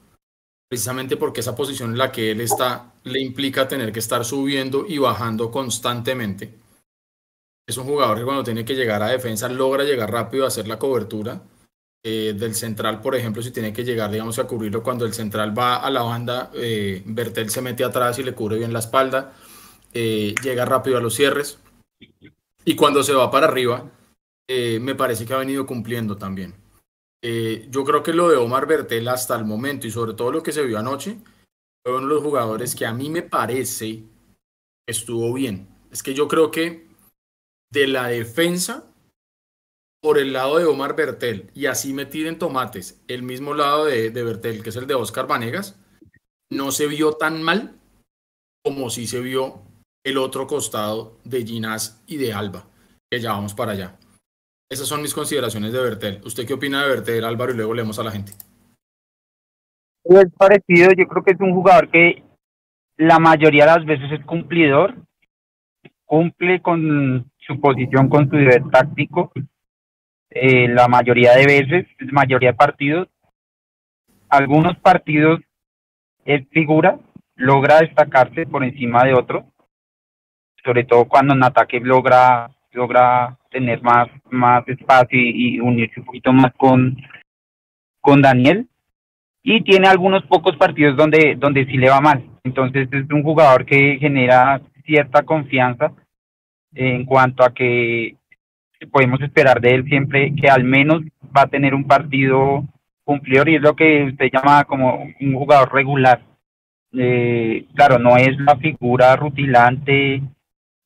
precisamente 0.69 1.17
porque 1.17 1.41
esa 1.41 1.53
posición 1.53 1.91
en 1.91 1.97
la 1.97 2.13
que 2.13 2.31
él 2.31 2.39
está 2.39 2.93
le 3.03 3.19
implica 3.19 3.67
tener 3.67 3.91
que 3.91 3.99
estar 3.99 4.23
subiendo 4.23 4.85
y 4.87 4.97
bajando 4.97 5.51
constantemente. 5.51 6.61
Es 7.67 7.75
un 7.75 7.87
jugador 7.87 8.19
que 8.19 8.23
cuando 8.23 8.45
tiene 8.45 8.63
que 8.63 8.75
llegar 8.75 9.03
a 9.03 9.09
defensa 9.09 9.49
logra 9.49 9.83
llegar 9.83 10.09
rápido 10.09 10.45
a 10.45 10.47
hacer 10.47 10.65
la 10.65 10.79
cobertura 10.79 11.41
eh, 12.03 12.33
del 12.35 12.55
central, 12.55 12.99
por 12.99 13.15
ejemplo, 13.15 13.43
si 13.43 13.51
tiene 13.51 13.71
que 13.71 13.83
llegar, 13.83 14.09
digamos, 14.09 14.39
a 14.39 14.45
cubrirlo 14.45 14.81
cuando 14.81 15.05
el 15.05 15.13
central 15.13 15.57
va 15.57 15.77
a 15.77 15.89
la 15.91 16.01
banda, 16.01 16.49
eh, 16.55 17.03
Bertel 17.05 17.51
se 17.51 17.61
mete 17.61 17.83
atrás 17.83 18.17
y 18.17 18.23
le 18.23 18.33
cubre 18.33 18.57
bien 18.57 18.73
la 18.73 18.79
espalda, 18.79 19.33
eh, 19.93 20.33
llega 20.41 20.65
rápido 20.65 20.97
a 20.97 21.01
los 21.01 21.13
cierres 21.13 21.59
y 22.65 22.75
cuando 22.75 23.03
se 23.03 23.13
va 23.13 23.29
para 23.29 23.47
arriba, 23.47 23.89
me 24.47 24.95
parece 24.95 25.25
que 25.25 25.33
ha 25.33 25.37
venido 25.37 25.65
cumpliendo 25.65 26.17
también. 26.17 26.53
yo 27.21 27.85
creo 27.85 28.03
que 28.03 28.13
lo 28.13 28.27
de 28.27 28.35
Omar 28.35 28.67
Bertel 28.67 29.07
hasta 29.07 29.35
el 29.37 29.45
momento 29.45 29.87
y 29.87 29.91
sobre 29.91 30.13
todo 30.13 30.31
lo 30.31 30.43
que 30.43 30.51
se 30.51 30.65
vio 30.65 30.77
anoche, 30.77 31.19
fue 31.83 31.95
uno 31.95 32.07
de 32.07 32.15
los 32.15 32.23
jugadores 32.23 32.75
que 32.75 32.85
a 32.85 32.93
mí 32.93 33.09
me 33.09 33.21
parece 33.21 34.03
estuvo 34.85 35.31
bien. 35.33 35.69
Es 35.89 36.03
que 36.03 36.13
yo 36.13 36.27
creo 36.27 36.51
que 36.51 36.89
de 37.71 37.87
la 37.87 38.07
defensa 38.07 38.90
por 40.01 40.17
el 40.17 40.33
lado 40.33 40.57
de 40.57 40.65
Omar 40.65 40.95
Bertel 40.95 41.51
y 41.53 41.67
así 41.67 41.93
me 41.93 42.05
tiren 42.05 42.39
tomates 42.39 43.03
el 43.07 43.23
mismo 43.23 43.53
lado 43.53 43.85
de, 43.85 44.09
de 44.09 44.23
Bertel, 44.23 44.63
que 44.63 44.69
es 44.69 44.75
el 44.75 44.87
de 44.87 44.95
Oscar 44.95 45.27
Vanegas, 45.27 45.79
no 46.49 46.71
se 46.71 46.87
vio 46.87 47.13
tan 47.13 47.41
mal 47.43 47.75
como 48.63 48.89
si 48.89 49.07
se 49.07 49.21
vio 49.21 49.61
el 50.03 50.17
otro 50.17 50.47
costado 50.47 51.19
de 51.23 51.45
Ginás 51.45 52.03
y 52.07 52.17
de 52.17 52.33
Alba, 52.33 52.65
que 53.09 53.19
ya 53.19 53.31
vamos 53.31 53.53
para 53.53 53.73
allá. 53.73 53.97
Esas 54.69 54.87
son 54.87 55.01
mis 55.01 55.13
consideraciones 55.13 55.73
de 55.73 55.81
Bertel. 55.81 56.21
¿Usted 56.25 56.47
qué 56.47 56.53
opina 56.53 56.81
de 56.81 56.89
Bertel, 56.89 57.25
Álvaro? 57.25 57.51
Y 57.51 57.57
luego 57.57 57.73
leemos 57.73 57.99
a 57.99 58.03
la 58.03 58.11
gente. 58.11 58.31
Es 60.03 60.31
parecido, 60.37 60.91
yo 60.97 61.07
creo 61.07 61.23
que 61.23 61.31
es 61.31 61.39
un 61.39 61.53
jugador 61.53 61.89
que 61.89 62.23
la 62.97 63.19
mayoría 63.19 63.65
de 63.65 63.71
las 63.71 63.85
veces 63.85 64.11
es 64.11 64.25
cumplidor, 64.25 64.95
cumple 66.05 66.61
con 66.61 67.31
su 67.37 67.59
posición, 67.59 68.09
con 68.09 68.29
su 68.29 68.35
deber 68.35 68.63
táctico, 68.71 69.31
eh, 70.31 70.69
la 70.69 70.87
mayoría 70.87 71.33
de 71.33 71.45
veces, 71.45 71.87
mayoría 72.11 72.51
de 72.51 72.57
partidos, 72.57 73.09
algunos 74.29 74.77
partidos 74.77 75.41
es 76.23 76.47
figura, 76.49 76.97
logra 77.35 77.79
destacarse 77.79 78.45
por 78.45 78.63
encima 78.63 79.03
de 79.03 79.13
otros, 79.13 79.43
sobre 80.63 80.85
todo 80.85 81.05
cuando 81.05 81.33
en 81.33 81.43
ataque 81.43 81.81
logra, 81.81 82.49
logra 82.71 83.37
tener 83.49 83.81
más, 83.81 84.07
más 84.29 84.65
espacio 84.69 85.19
y, 85.19 85.59
unirse 85.59 85.99
un 85.99 86.05
poquito 86.05 86.31
más 86.31 86.53
con, 86.55 86.95
con 87.99 88.21
Daniel. 88.21 88.69
Y 89.43 89.63
tiene 89.63 89.89
algunos 89.89 90.23
pocos 90.27 90.55
partidos 90.55 90.95
donde, 90.95 91.35
donde 91.35 91.65
sí 91.65 91.75
le 91.75 91.89
va 91.89 91.99
mal. 91.99 92.23
Entonces 92.43 92.87
es 92.91 93.09
un 93.09 93.23
jugador 93.23 93.65
que 93.65 93.97
genera 93.99 94.61
cierta 94.85 95.23
confianza 95.23 95.91
en 96.73 97.05
cuanto 97.05 97.43
a 97.43 97.53
que 97.53 98.15
podemos 98.87 99.21
esperar 99.21 99.61
de 99.61 99.75
él 99.75 99.85
siempre 99.85 100.33
que 100.35 100.49
al 100.49 100.63
menos 100.63 101.01
va 101.35 101.43
a 101.43 101.47
tener 101.47 101.73
un 101.73 101.85
partido 101.85 102.65
cumplidor 103.03 103.49
y 103.49 103.55
es 103.55 103.61
lo 103.61 103.75
que 103.75 104.05
usted 104.05 104.29
llama 104.31 104.63
como 104.65 105.07
un 105.19 105.33
jugador 105.33 105.73
regular. 105.73 106.21
Eh, 106.93 107.65
claro, 107.73 107.99
no 107.99 108.17
es 108.17 108.37
la 108.39 108.55
figura 108.57 109.15
rutilante 109.15 110.21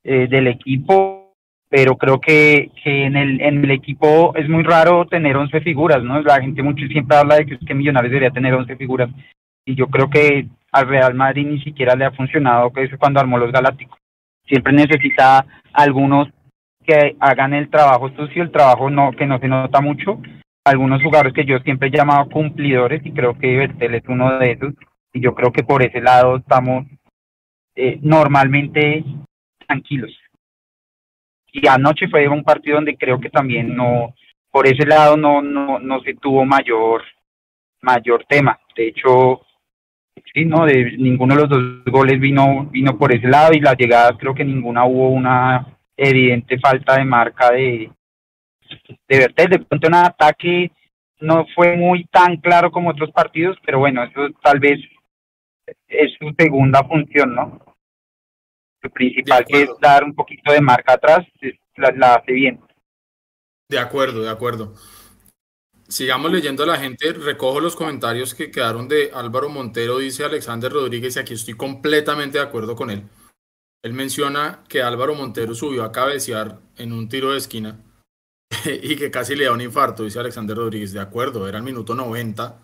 eh, 0.04 0.28
del 0.28 0.48
equipo, 0.48 1.34
pero 1.70 1.98
creo 1.98 2.20
que, 2.20 2.72
que 2.84 3.06
en, 3.06 3.16
el, 3.16 3.42
en 3.42 3.64
el 3.64 3.72
equipo 3.72 4.36
es 4.36 4.48
muy 4.48 4.64
raro 4.64 5.06
tener 5.06 5.36
11 5.36 5.62
figuras, 5.62 6.04
¿no? 6.04 6.22
La 6.22 6.42
gente 6.42 6.62
mucho 6.62 6.86
siempre 6.88 7.18
habla 7.18 7.36
de 7.36 7.46
que, 7.46 7.58
que 7.60 7.74
Millonarios 7.74 8.12
debería 8.12 8.32
tener 8.32 8.54
11 8.54 8.76
figuras 8.76 9.10
y 9.66 9.76
yo 9.76 9.88
creo 9.88 10.10
que 10.10 10.48
al 10.72 10.88
Real 10.88 11.16
Madrid 11.16 11.48
ni 11.48 11.60
siquiera 11.62 11.96
le 11.96 12.06
ha 12.06 12.12
funcionado 12.12 12.72
que 12.72 12.84
es 12.84 12.92
cuando 12.98 13.20
armó 13.20 13.38
los 13.38 13.52
Galácticos. 13.52 13.98
Siempre 14.46 14.74
necesita 14.74 15.46
algunos 15.74 16.30
que 16.86 17.16
hagan 17.20 17.54
el 17.54 17.70
trabajo 17.70 18.10
sucio, 18.16 18.44
el 18.44 18.52
trabajo 18.52 18.90
no 18.90 19.12
que 19.12 19.26
no 19.26 19.40
se 19.40 19.48
nota 19.48 19.82
mucho. 19.82 20.22
Algunos 20.64 21.02
jugadores 21.04 21.34
que 21.34 21.46
yo 21.46 21.60
siempre 21.60 21.90
he 21.90 21.92
llamado 21.92 22.30
cumplidores 22.30 23.06
y 23.06 23.12
creo 23.12 23.38
que 23.38 23.56
Bertel 23.56 23.96
es 23.96 24.04
uno 24.08 24.40
de 24.40 24.52
esos. 24.52 24.74
Y 25.14 25.22
yo 25.22 25.34
creo 25.36 25.52
que 25.52 25.64
por 25.64 25.84
ese 25.84 26.02
lado 26.02 26.38
estamos 26.38 26.86
eh, 27.76 28.00
normalmente 28.02 29.04
tranquilos. 29.68 30.12
Y 31.52 31.68
anoche 31.68 32.08
fue 32.10 32.28
un 32.28 32.44
partido 32.44 32.76
donde 32.76 32.98
creo 32.98 33.20
que 33.20 33.30
también 33.30 33.76
no, 33.76 34.14
por 34.52 34.68
ese 34.68 34.86
lado 34.86 35.16
no, 35.16 35.42
no, 35.42 35.80
no 35.80 36.02
se 36.02 36.16
tuvo 36.16 36.46
mayor, 36.46 37.04
mayor 37.82 38.26
tema. 38.28 38.60
De 38.76 38.88
hecho, 38.88 39.42
sí, 40.34 40.46
no, 40.46 40.66
de 40.66 40.98
ninguno 40.98 41.36
de 41.36 41.42
los 41.42 41.50
dos 41.50 41.86
goles 41.86 42.20
vino, 42.20 42.68
vino 42.72 42.98
por 42.98 43.14
ese 43.14 43.28
lado 43.28 43.54
y 43.54 43.60
las 43.60 43.78
llegadas 43.78 44.14
creo 44.20 44.34
que 44.34 44.44
ninguna 44.44 44.86
hubo 44.86 45.10
una 45.10 45.75
evidente 45.98 46.60
falta 46.60 46.98
de 46.98 47.06
marca 47.06 47.52
de, 47.52 47.92
de 49.08 49.18
Bertel. 49.18 49.50
De 49.50 49.60
pronto 49.60 49.88
en 49.88 49.96
ataque 49.96 50.72
no 51.20 51.46
fue 51.56 51.76
muy 51.76 52.06
tan 52.06 52.38
claro 52.38 52.72
como 52.72 52.90
otros 52.90 53.12
partidos, 53.12 53.58
pero 53.66 53.80
bueno, 53.80 54.04
eso 54.04 54.28
tal 54.44 54.60
vez 54.60 54.80
es 55.88 56.12
su 56.20 56.34
segunda 56.38 56.84
función, 56.84 57.34
¿no? 57.36 57.60
Lo 58.82 58.90
principal 58.92 59.46
que 59.46 59.64
es 59.64 59.70
dar 59.82 60.04
un 60.04 60.14
poquito 60.14 60.52
de 60.52 60.62
marca 60.62 60.94
atrás, 60.94 61.26
la, 61.76 61.92
la 61.92 62.16
hace 62.16 62.34
bien. 62.34 62.60
De 63.68 63.80
acuerdo, 63.80 64.22
de 64.22 64.30
acuerdo. 64.30 64.76
Sigamos 65.88 66.32
leyendo 66.32 66.64
a 66.64 66.68
la 66.68 66.78
gente. 66.78 67.14
Recojo 67.14 67.60
los 67.60 67.76
comentarios 67.76 68.34
que 68.34 68.52
quedaron 68.52 68.88
de 68.88 69.12
Álvaro 69.14 69.50
Montero, 69.50 70.00
dice 70.00 70.24
Alexander 70.24 70.72
Rodríguez, 70.72 71.16
y 71.16 71.20
aquí 71.20 71.34
estoy 71.34 71.56
completamente 71.56 72.38
de 72.38 72.44
acuerdo 72.44 72.76
con 72.76 72.92
él. 72.92 73.04
Él 73.86 73.94
menciona 73.94 74.64
que 74.68 74.82
Álvaro 74.82 75.14
Montero 75.14 75.54
subió 75.54 75.84
a 75.84 75.92
cabecear 75.92 76.60
en 76.76 76.92
un 76.92 77.08
tiro 77.08 77.34
de 77.34 77.38
esquina 77.38 77.78
y 78.66 78.96
que 78.96 79.12
casi 79.12 79.36
le 79.36 79.46
da 79.46 79.52
un 79.52 79.62
infarto, 79.62 80.04
dice 80.04 80.18
Alexander 80.18 80.58
Rodríguez. 80.58 80.92
De 80.92 81.00
acuerdo, 81.00 81.48
era 81.48 81.60
el 81.60 81.64
minuto 81.64 81.94
90. 81.94 82.60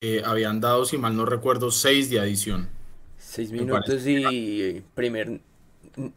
Eh, 0.00 0.22
habían 0.24 0.62
dado, 0.62 0.86
si 0.86 0.96
mal 0.96 1.14
no 1.14 1.26
recuerdo, 1.26 1.70
seis 1.70 2.08
de 2.08 2.20
adición. 2.20 2.70
Seis 3.18 3.50
minutos 3.52 4.06
y 4.06 4.82
primer 4.94 5.42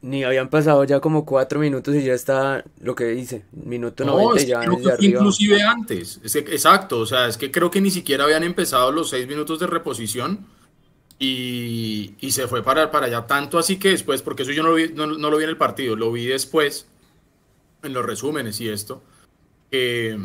ni 0.01 0.23
habían 0.23 0.49
pasado 0.49 0.85
ya 0.85 1.01
como 1.01 1.25
cuatro 1.25 1.59
minutos 1.59 1.93
y 1.95 2.03
ya 2.03 2.13
está 2.13 2.63
lo 2.79 2.95
que 2.95 3.05
dice, 3.07 3.43
minuto 3.51 4.05
no, 4.05 4.17
90 4.17 4.43
ya 4.43 4.61
Inclusive 4.99 5.61
antes, 5.61 6.19
exacto, 6.23 6.99
o 6.99 7.05
sea, 7.05 7.27
es 7.27 7.37
que 7.37 7.49
creo 7.49 7.71
que 7.71 7.79
ni 7.79 7.89
siquiera 7.89 8.25
habían 8.25 8.43
empezado 8.43 8.91
los 8.91 9.09
seis 9.09 9.25
minutos 9.27 9.59
de 9.59 9.67
reposición 9.67 10.45
y, 11.19 12.15
se 12.31 12.47
fue 12.47 12.63
para, 12.63 12.89
para 12.91 13.07
allá, 13.07 13.27
tanto 13.27 13.59
así 13.59 13.77
que 13.77 13.89
después, 13.89 14.21
porque 14.21 14.43
eso 14.43 14.51
yo 14.51 14.63
no 14.63 14.69
lo, 14.69 14.75
vi, 14.75 14.93
no, 14.93 15.05
lo 15.05 15.37
vi 15.37 15.43
en 15.43 15.49
el 15.49 15.57
partido, 15.57 15.95
lo 15.95 16.11
vi 16.11 16.25
después 16.25 16.87
en 17.83 17.93
los 17.93 18.05
resúmenes 18.05 18.59
y 18.61 18.69
esto, 18.69 19.03
que 19.69 20.17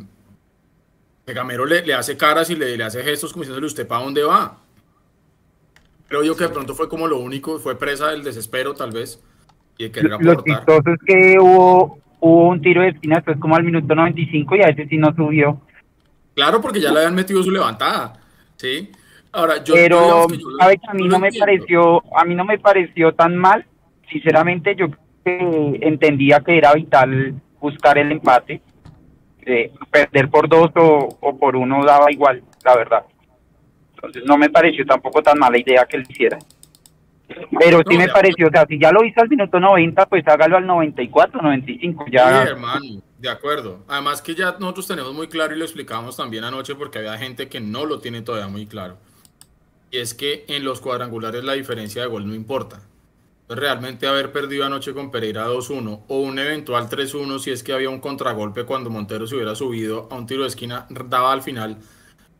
Gamero 1.26 1.66
le, 1.66 1.84
le, 1.84 1.94
hace 1.94 2.16
caras 2.16 2.48
y 2.50 2.56
le, 2.56 2.76
le 2.76 2.84
hace 2.84 3.02
gestos 3.02 3.32
como 3.32 3.42
diciéndole 3.42 3.66
usted 3.66 3.86
para 3.86 4.04
dónde 4.04 4.22
va. 4.22 4.60
Creo 6.08 6.22
yo 6.22 6.36
que 6.36 6.44
de 6.44 6.50
pronto 6.50 6.74
fue 6.74 6.88
como 6.88 7.08
lo 7.08 7.18
único, 7.18 7.58
fue 7.58 7.76
presa 7.78 8.08
del 8.08 8.22
desespero 8.22 8.74
tal 8.74 8.92
vez 8.92 9.20
lo 9.78 10.42
chistoso 10.42 10.90
es 10.90 11.00
que 11.06 11.38
hubo, 11.38 11.98
hubo 12.20 12.48
un 12.48 12.62
tiro 12.62 12.82
de 12.82 12.88
esquina 12.88 13.16
después 13.16 13.38
como 13.38 13.56
al 13.56 13.64
minuto 13.64 13.94
95 13.94 14.56
y 14.56 14.60
a 14.60 14.68
ese 14.68 14.86
sí 14.86 14.96
no 14.96 15.14
subió. 15.14 15.60
Claro, 16.34 16.60
porque 16.60 16.80
ya 16.80 16.92
le 16.92 17.00
habían 17.00 17.14
metido 17.14 17.42
su 17.42 17.50
levantada, 17.50 18.20
¿sí? 18.56 18.90
Ahora, 19.34 19.62
yo, 19.64 19.74
Pero, 19.74 20.26
¿sabe 20.60 20.78
que 20.78 20.86
a 20.88 20.94
mí 20.94 21.08
no, 21.08 21.18
me 21.18 21.32
pareció, 21.32 22.02
a 22.16 22.24
mí 22.24 22.34
no 22.34 22.44
me 22.44 22.58
pareció 22.58 23.12
tan 23.14 23.36
mal? 23.36 23.66
Sinceramente, 24.08 24.76
yo 24.76 24.86
entendía 25.24 26.40
que 26.40 26.56
era 26.56 26.72
vital 26.72 27.34
buscar 27.60 27.98
el 27.98 28.12
empate. 28.12 28.62
Eh, 29.46 29.72
perder 29.90 30.30
por 30.30 30.48
dos 30.48 30.70
o, 30.76 31.08
o 31.20 31.38
por 31.38 31.56
uno 31.56 31.84
daba 31.84 32.10
igual, 32.10 32.42
la 32.64 32.76
verdad. 32.76 33.04
Entonces 33.96 34.22
no 34.24 34.38
me 34.38 34.48
pareció 34.48 34.86
tampoco 34.86 35.22
tan 35.22 35.38
mala 35.38 35.58
idea 35.58 35.84
que 35.84 35.96
él 35.96 36.06
hiciera. 36.08 36.38
Pero 37.58 37.80
sí 37.88 37.96
me 37.96 38.08
pareció, 38.08 38.48
o 38.48 38.50
sea, 38.50 38.66
si 38.66 38.78
ya 38.78 38.92
lo 38.92 39.04
hizo 39.04 39.20
al 39.20 39.28
minuto 39.28 39.58
90, 39.58 40.06
pues 40.06 40.26
hágalo 40.28 40.58
al 40.58 40.66
94, 40.66 41.42
95, 41.42 42.06
ya. 42.10 42.42
Sí, 42.42 42.48
hermano, 42.48 43.02
de 43.18 43.28
acuerdo. 43.28 43.80
Además 43.88 44.22
que 44.22 44.34
ya 44.34 44.56
nosotros 44.60 44.86
tenemos 44.86 45.14
muy 45.14 45.26
claro 45.26 45.54
y 45.54 45.58
lo 45.58 45.64
explicamos 45.64 46.16
también 46.16 46.44
anoche 46.44 46.74
porque 46.74 46.98
había 46.98 47.16
gente 47.16 47.48
que 47.48 47.60
no 47.60 47.86
lo 47.86 47.98
tiene 47.98 48.22
todavía 48.22 48.48
muy 48.48 48.66
claro. 48.66 48.98
Y 49.94 49.98
es 49.98 50.12
que 50.12 50.44
en 50.48 50.64
los 50.64 50.80
cuadrangulares 50.80 51.44
la 51.44 51.52
diferencia 51.52 52.02
de 52.02 52.08
gol 52.08 52.26
no 52.26 52.34
importa. 52.34 52.82
Realmente 53.48 54.08
haber 54.08 54.32
perdido 54.32 54.64
anoche 54.64 54.92
con 54.92 55.12
Pereira 55.12 55.46
2-1 55.46 56.00
o 56.08 56.18
un 56.18 56.36
eventual 56.40 56.88
3-1 56.88 57.38
si 57.38 57.52
es 57.52 57.62
que 57.62 57.72
había 57.72 57.90
un 57.90 58.00
contragolpe 58.00 58.64
cuando 58.64 58.90
Montero 58.90 59.24
se 59.28 59.36
hubiera 59.36 59.54
subido 59.54 60.08
a 60.10 60.16
un 60.16 60.26
tiro 60.26 60.42
de 60.42 60.48
esquina, 60.48 60.88
daba 60.90 61.32
al 61.32 61.42
final 61.42 61.76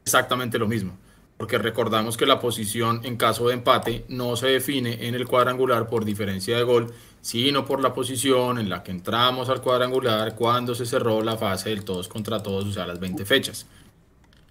exactamente 0.05 0.59
lo 0.59 0.67
mismo 0.67 0.99
porque 1.37 1.59
recordamos 1.59 2.17
que 2.17 2.27
la 2.27 2.41
posición 2.41 3.01
en 3.05 3.17
caso 3.17 3.47
de 3.47 3.55
empate 3.55 4.05
no 4.09 4.35
se 4.35 4.49
define 4.49 5.07
en 5.07 5.15
el 5.15 5.29
cuadrangular 5.29 5.87
por 5.89 6.05
diferencia 6.05 6.57
de 6.57 6.65
gol, 6.65 6.93
sino 7.21 7.65
por 7.65 7.81
la 7.81 7.95
posición 7.95 8.59
en 8.59 8.69
la 8.69 8.83
que 8.83 8.91
entramos 8.91 9.49
al 9.49 9.63
cuadrangular 9.63 10.35
cuando 10.35 10.75
se 10.75 10.87
cerró 10.87 11.23
la 11.23 11.37
fase 11.37 11.71
del 11.71 11.85
todos 11.85 12.09
contra 12.09 12.43
todos, 12.43 12.67
o 12.67 12.73
sea, 12.73 12.85
las 12.85 12.99
20 12.99 13.25
fechas. 13.25 13.67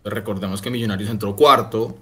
recordemos 0.05 0.61
que 0.61 0.69
Millonarios 0.69 1.09
entró 1.09 1.35
cuarto, 1.35 1.97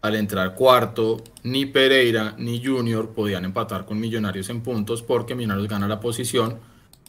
al 0.00 0.14
entrar 0.14 0.54
cuarto, 0.54 1.22
ni 1.42 1.66
Pereira 1.66 2.34
ni 2.38 2.64
Junior 2.64 3.10
podían 3.10 3.44
empatar 3.44 3.84
con 3.84 3.98
Millonarios 3.98 4.48
en 4.48 4.62
puntos 4.62 5.02
porque 5.02 5.34
Millonarios 5.34 5.68
gana 5.68 5.88
la 5.88 6.00
posición 6.00 6.58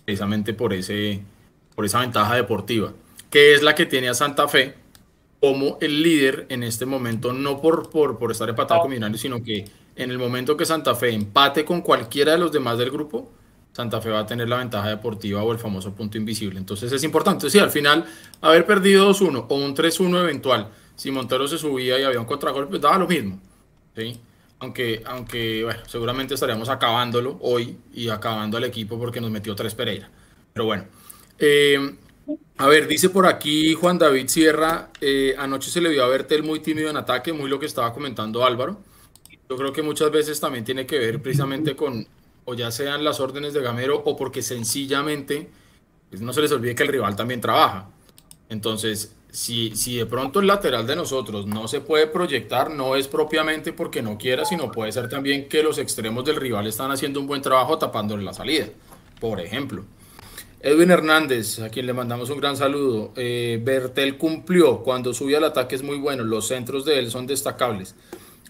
precisamente 0.05 0.53
por, 0.53 0.73
ese, 0.73 1.21
por 1.75 1.85
esa 1.85 1.99
ventaja 1.99 2.35
deportiva, 2.35 2.93
que 3.29 3.53
es 3.53 3.61
la 3.61 3.75
que 3.75 3.85
tiene 3.85 4.09
a 4.09 4.13
Santa 4.13 4.47
Fe 4.47 4.75
como 5.39 5.77
el 5.81 6.01
líder 6.01 6.47
en 6.49 6.63
este 6.63 6.85
momento, 6.85 7.31
no 7.31 7.61
por, 7.61 7.89
por, 7.89 8.17
por 8.17 8.31
estar 8.31 8.49
empatado 8.49 8.81
con 8.81 8.89
Millonarios, 8.89 9.21
sino 9.21 9.43
que 9.43 9.65
en 9.95 10.11
el 10.11 10.17
momento 10.17 10.57
que 10.57 10.65
Santa 10.65 10.95
Fe 10.95 11.13
empate 11.13 11.63
con 11.65 11.81
cualquiera 11.81 12.31
de 12.31 12.39
los 12.39 12.51
demás 12.51 12.77
del 12.77 12.89
grupo, 12.89 13.31
Santa 13.71 14.01
Fe 14.01 14.09
va 14.09 14.19
a 14.19 14.25
tener 14.25 14.49
la 14.49 14.57
ventaja 14.57 14.89
deportiva 14.89 15.43
o 15.43 15.51
el 15.51 15.59
famoso 15.59 15.93
punto 15.93 16.17
invisible. 16.17 16.57
Entonces 16.57 16.91
es 16.91 17.03
importante, 17.03 17.49
sí, 17.49 17.59
al 17.59 17.69
final 17.69 18.05
haber 18.41 18.65
perdido 18.65 19.09
2-1 19.11 19.45
o 19.47 19.55
un 19.55 19.75
3-1 19.75 20.21
eventual, 20.23 20.69
si 20.99 21.11
Montero 21.11 21.47
se 21.47 21.57
subía 21.57 21.97
y 21.97 22.03
había 22.03 22.19
un 22.19 22.25
contragolpe, 22.25 22.77
daba 22.77 22.97
lo 22.97 23.07
mismo. 23.07 23.39
¿sí? 23.95 24.19
Aunque, 24.59 25.01
aunque 25.05 25.63
bueno, 25.63 25.79
seguramente 25.87 26.33
estaríamos 26.33 26.67
acabándolo 26.67 27.37
hoy 27.39 27.77
y 27.93 28.09
acabando 28.09 28.57
al 28.57 28.65
equipo 28.65 28.99
porque 28.99 29.21
nos 29.21 29.31
metió 29.31 29.55
tres 29.55 29.73
Pereira. 29.73 30.09
Pero 30.51 30.65
bueno. 30.65 30.83
Eh, 31.39 31.95
a 32.57 32.67
ver, 32.67 32.85
dice 32.85 33.09
por 33.09 33.27
aquí 33.27 33.73
Juan 33.75 33.97
David 33.97 34.27
Sierra, 34.27 34.89
eh, 34.99 35.35
anoche 35.37 35.71
se 35.71 35.79
le 35.79 35.87
vio 35.87 36.03
a 36.03 36.09
Bertel 36.09 36.43
muy 36.43 36.59
tímido 36.59 36.89
en 36.89 36.97
ataque, 36.97 37.31
muy 37.31 37.49
lo 37.49 37.61
que 37.61 37.65
estaba 37.65 37.93
comentando 37.93 38.43
Álvaro. 38.43 38.81
Yo 39.49 39.55
creo 39.55 39.71
que 39.71 39.81
muchas 39.81 40.11
veces 40.11 40.37
también 40.41 40.65
tiene 40.65 40.85
que 40.85 40.99
ver 40.99 41.21
precisamente 41.21 41.77
con, 41.77 42.05
o 42.43 42.55
ya 42.55 42.71
sean 42.71 43.05
las 43.05 43.21
órdenes 43.21 43.53
de 43.53 43.61
Gamero, 43.61 44.03
o 44.03 44.17
porque 44.17 44.41
sencillamente 44.41 45.49
pues, 46.09 46.21
no 46.21 46.33
se 46.33 46.41
les 46.41 46.51
olvide 46.51 46.75
que 46.75 46.83
el 46.83 46.89
rival 46.89 47.15
también 47.15 47.39
trabaja. 47.39 47.89
Entonces, 48.49 49.15
si, 49.31 49.75
si 49.75 49.97
de 49.97 50.05
pronto 50.05 50.39
el 50.39 50.47
lateral 50.47 50.87
de 50.87 50.95
nosotros 50.95 51.45
no 51.45 51.67
se 51.67 51.81
puede 51.81 52.07
proyectar, 52.07 52.71
no 52.71 52.95
es 52.95 53.07
propiamente 53.07 53.73
porque 53.73 54.01
no 54.01 54.17
quiera, 54.17 54.45
sino 54.45 54.71
puede 54.71 54.91
ser 54.91 55.07
también 55.09 55.47
que 55.47 55.63
los 55.63 55.77
extremos 55.77 56.25
del 56.25 56.37
rival 56.37 56.67
están 56.67 56.91
haciendo 56.91 57.19
un 57.19 57.27
buen 57.27 57.41
trabajo 57.41 57.77
tapándole 57.77 58.23
la 58.23 58.33
salida, 58.33 58.67
por 59.19 59.39
ejemplo. 59.39 59.83
Edwin 60.61 60.91
Hernández, 60.91 61.59
a 61.59 61.69
quien 61.69 61.85
le 61.85 61.93
mandamos 61.93 62.29
un 62.29 62.39
gran 62.39 62.57
saludo. 62.57 63.13
Eh, 63.15 63.61
Bertel 63.63 64.17
cumplió, 64.17 64.79
cuando 64.79 65.13
subió 65.13 65.37
al 65.37 65.45
ataque 65.45 65.75
es 65.75 65.83
muy 65.83 65.97
bueno, 65.97 66.23
los 66.23 66.47
centros 66.47 66.83
de 66.83 66.99
él 66.99 67.09
son 67.09 67.27
destacables. 67.27 67.95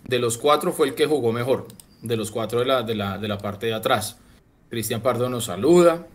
De 0.06 0.18
los 0.18 0.38
cuatro 0.38 0.72
fue 0.72 0.88
el 0.88 0.96
que 0.96 1.06
jugó 1.06 1.32
mejor, 1.32 1.68
de 2.02 2.18
los 2.18 2.32
cuatro 2.32 2.60
de 2.60 2.66
la, 2.66 2.82
de 2.84 2.96
la, 3.28 3.38
parte 3.38 3.68
de 3.68 3.74
atrás. 3.76 4.18
Cristian 4.70 5.02
Pardo 5.02 5.30
nos 5.30 5.46
saluda. 5.46 6.08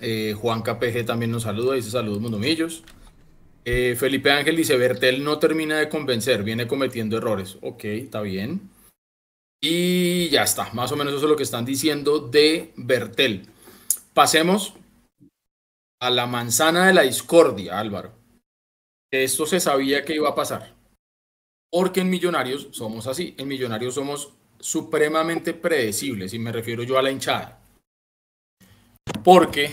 Eh, 0.00 0.34
Juan 0.38 0.62
KPG 0.62 1.04
también 1.04 1.30
nos 1.32 1.42
saluda, 1.44 1.74
dice 1.74 1.90
saludos 1.90 2.20
Mundomillos. 2.20 2.84
Eh, 3.64 3.96
Felipe 3.96 4.30
Ángel 4.30 4.56
dice, 4.56 4.76
Bertel 4.76 5.24
no 5.24 5.38
termina 5.38 5.78
de 5.78 5.88
convencer, 5.88 6.42
viene 6.42 6.66
cometiendo 6.66 7.16
errores. 7.16 7.56
Ok, 7.62 7.84
está 7.84 8.20
bien. 8.20 8.70
Y 9.60 10.28
ya 10.28 10.42
está, 10.42 10.70
más 10.74 10.92
o 10.92 10.96
menos 10.96 11.14
eso 11.14 11.24
es 11.24 11.30
lo 11.30 11.36
que 11.36 11.42
están 11.42 11.64
diciendo 11.64 12.18
de 12.18 12.72
Bertel. 12.76 13.48
Pasemos 14.12 14.74
a 16.00 16.10
la 16.10 16.26
manzana 16.26 16.86
de 16.86 16.92
la 16.92 17.02
discordia, 17.02 17.78
Álvaro. 17.78 18.12
Esto 19.10 19.46
se 19.46 19.60
sabía 19.60 20.04
que 20.04 20.14
iba 20.14 20.28
a 20.28 20.34
pasar. 20.34 20.74
Porque 21.70 22.00
en 22.00 22.10
Millonarios 22.10 22.68
somos 22.72 23.06
así. 23.06 23.34
En 23.38 23.48
Millonarios 23.48 23.94
somos 23.94 24.32
supremamente 24.60 25.54
predecibles 25.54 26.34
y 26.34 26.38
me 26.38 26.52
refiero 26.52 26.82
yo 26.82 26.98
a 26.98 27.02
la 27.02 27.10
hinchada. 27.10 27.60
Porque 29.22 29.70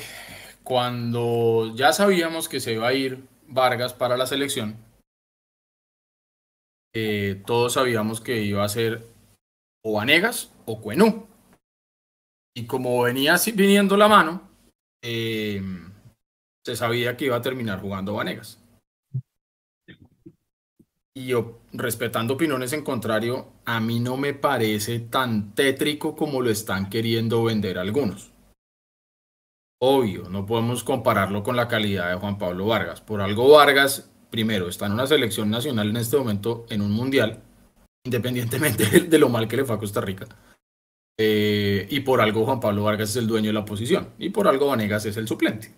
cuando 0.64 1.74
ya 1.76 1.92
sabíamos 1.92 2.48
que 2.48 2.60
se 2.60 2.74
iba 2.74 2.88
a 2.88 2.94
ir 2.94 3.24
Vargas 3.52 3.94
para 3.94 4.18
la 4.18 4.26
selección, 4.26 4.78
eh, 6.94 7.42
todos 7.46 7.74
sabíamos 7.74 8.20
que 8.20 8.42
iba 8.42 8.64
a 8.64 8.70
ser 8.70 9.08
o 9.84 9.94
Vanegas 9.94 10.52
o 10.66 10.82
Cuenú. 10.82 11.28
Y 12.54 12.66
como 12.66 13.02
venía 13.04 13.38
viniendo 13.54 13.96
la 13.96 14.08
mano, 14.08 14.50
eh, 15.02 15.62
se 16.66 16.76
sabía 16.76 17.16
que 17.16 17.26
iba 17.26 17.38
a 17.38 17.42
terminar 17.42 17.80
jugando 17.80 18.16
Vanegas. 18.16 18.60
Y 21.14 21.28
yo, 21.28 21.60
respetando 21.74 22.36
opiniones 22.36 22.72
en 22.72 22.84
contrario, 22.84 23.52
a 23.66 23.82
mí 23.82 24.00
no 24.00 24.16
me 24.16 24.34
parece 24.34 25.00
tan 25.00 25.54
tétrico 25.54 26.16
como 26.16 26.42
lo 26.42 26.50
están 26.50 26.90
queriendo 26.90 27.44
vender 27.44 27.78
algunos. 27.78 28.31
Obvio, 29.84 30.30
no 30.30 30.46
podemos 30.46 30.84
compararlo 30.84 31.44
con 31.44 31.56
la 31.56 31.68
calidad 31.68 32.10
de 32.10 32.16
Juan 32.16 32.38
Pablo 32.38 32.68
Vargas. 32.68 33.02
Por 33.02 33.22
algo 33.22 33.50
Vargas, 33.50 34.12
primero, 34.30 34.68
está 34.68 34.86
en 34.86 34.94
una 34.94 35.08
selección 35.08 35.50
nacional 35.50 35.90
en 35.90 35.98
este 35.98 36.18
momento, 36.18 36.66
en 36.70 36.82
un 36.82 36.92
mundial, 36.92 37.42
independientemente 38.06 38.86
de 39.10 39.20
lo 39.20 39.30
mal 39.30 39.48
que 39.48 39.58
le 39.58 39.66
fue 39.66 39.76
a 39.76 39.80
Costa 39.80 40.02
Rica. 40.02 40.28
Eh, 41.20 41.88
y 41.90 42.00
por 42.02 42.22
algo 42.22 42.46
Juan 42.46 42.60
Pablo 42.60 42.84
Vargas 42.84 43.10
es 43.10 43.16
el 43.18 43.28
dueño 43.28 43.48
de 43.48 43.54
la 43.54 43.66
posición. 43.66 44.10
Y 44.20 44.30
por 44.30 44.48
algo 44.48 44.68
Vanegas 44.68 45.06
es 45.06 45.18
el 45.18 45.28
suplente 45.28 45.72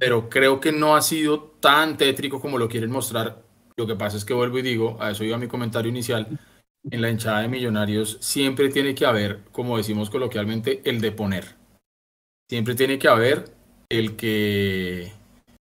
pero 0.00 0.30
creo 0.30 0.60
que 0.60 0.72
no 0.72 0.96
ha 0.96 1.02
sido 1.02 1.40
tan 1.60 1.98
tétrico 1.98 2.40
como 2.40 2.56
lo 2.56 2.70
quieren 2.70 2.90
mostrar. 2.90 3.42
Lo 3.76 3.86
que 3.86 3.96
pasa 3.96 4.16
es 4.16 4.24
que 4.24 4.32
vuelvo 4.32 4.58
y 4.58 4.62
digo, 4.62 4.96
a 4.98 5.10
eso 5.10 5.24
iba 5.24 5.36
mi 5.36 5.46
comentario 5.46 5.90
inicial, 5.90 6.38
en 6.90 7.02
la 7.02 7.10
hinchada 7.10 7.42
de 7.42 7.48
millonarios 7.48 8.16
siempre 8.20 8.70
tiene 8.70 8.94
que 8.94 9.04
haber, 9.04 9.40
como 9.52 9.76
decimos 9.76 10.08
coloquialmente, 10.08 10.80
el 10.86 11.02
de 11.02 11.12
poner. 11.12 11.59
Siempre 12.50 12.74
tiene 12.74 12.98
que 12.98 13.06
haber 13.06 13.44
el 13.88 14.16
que, 14.16 15.12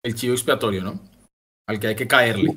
el 0.04 0.14
chivo 0.14 0.34
expiatorio, 0.34 0.84
¿no? 0.84 1.00
Al 1.66 1.80
que 1.80 1.88
hay 1.88 1.96
que 1.96 2.06
caerle. 2.06 2.56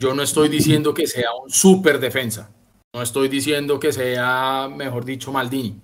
Yo 0.00 0.14
no 0.14 0.22
estoy 0.22 0.48
diciendo 0.48 0.94
que 0.94 1.06
sea 1.06 1.34
un 1.34 1.50
super 1.50 2.00
defensa, 2.00 2.50
no 2.94 3.02
estoy 3.02 3.28
diciendo 3.28 3.78
que 3.78 3.92
sea, 3.92 4.70
mejor 4.74 5.04
dicho, 5.04 5.32
Maldini, 5.32 5.78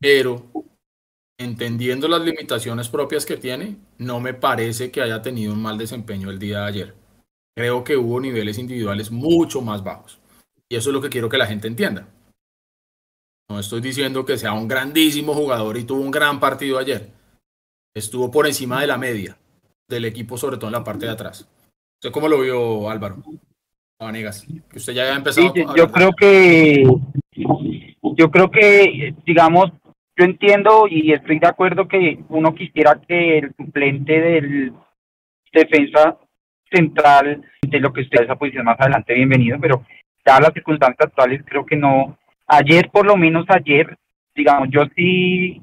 pero 0.00 0.46
entendiendo 1.40 2.06
las 2.06 2.22
limitaciones 2.22 2.88
propias 2.88 3.26
que 3.26 3.36
tiene, 3.36 3.76
no 3.98 4.20
me 4.20 4.32
parece 4.32 4.92
que 4.92 5.02
haya 5.02 5.22
tenido 5.22 5.54
un 5.54 5.60
mal 5.60 5.76
desempeño 5.76 6.30
el 6.30 6.38
día 6.38 6.60
de 6.60 6.66
ayer. 6.66 6.94
Creo 7.56 7.82
que 7.82 7.96
hubo 7.96 8.20
niveles 8.20 8.58
individuales 8.58 9.10
mucho 9.10 9.60
más 9.60 9.82
bajos. 9.82 10.20
Y 10.68 10.76
eso 10.76 10.90
es 10.90 10.94
lo 10.94 11.00
que 11.00 11.10
quiero 11.10 11.28
que 11.28 11.38
la 11.38 11.48
gente 11.48 11.66
entienda. 11.66 12.06
No 13.48 13.58
estoy 13.58 13.80
diciendo 13.80 14.24
que 14.24 14.38
sea 14.38 14.52
un 14.52 14.68
grandísimo 14.68 15.34
jugador 15.34 15.76
y 15.76 15.84
tuvo 15.84 16.00
un 16.00 16.10
gran 16.10 16.40
partido 16.40 16.78
ayer. 16.78 17.08
Estuvo 17.94 18.30
por 18.30 18.46
encima 18.46 18.80
de 18.80 18.86
la 18.86 18.98
media 18.98 19.36
del 19.88 20.06
equipo, 20.06 20.36
sobre 20.36 20.56
todo 20.56 20.68
en 20.68 20.72
la 20.72 20.84
parte 20.84 21.06
de 21.06 21.12
atrás. 21.12 21.48
¿Usted 21.96 22.10
cómo 22.10 22.28
lo 22.28 22.40
vio, 22.40 22.88
Álvaro? 22.90 23.22
Vanegas, 24.00 24.46
que 24.70 24.78
usted 24.78 24.92
ya 24.92 25.02
había 25.02 25.16
empezado. 25.16 25.54
yo 25.76 25.90
creo 25.90 26.10
que, 26.12 26.84
yo 27.32 28.30
creo 28.30 28.50
que, 28.50 29.14
digamos, 29.24 29.70
yo 30.16 30.24
entiendo 30.24 30.86
y 30.88 31.12
estoy 31.12 31.38
de 31.38 31.46
acuerdo 31.46 31.88
que 31.88 32.18
uno 32.28 32.54
quisiera 32.54 33.00
que 33.06 33.38
el 33.38 33.54
suplente 33.56 34.20
del 34.20 34.72
defensa 35.52 36.18
central 36.70 37.42
de 37.62 37.80
lo 37.80 37.92
que 37.92 38.02
esté 38.02 38.22
esa 38.22 38.36
posición 38.36 38.64
más 38.64 38.78
adelante, 38.80 39.14
bienvenido, 39.14 39.58
pero 39.60 39.84
ya 40.26 40.40
las 40.40 40.52
circunstancias 40.52 41.06
actuales 41.08 41.42
creo 41.46 41.64
que 41.64 41.76
no. 41.76 42.18
Ayer, 42.46 42.90
por 42.90 43.06
lo 43.06 43.16
menos 43.16 43.46
ayer, 43.48 43.96
digamos, 44.34 44.68
yo 44.70 44.82
sí, 44.94 45.62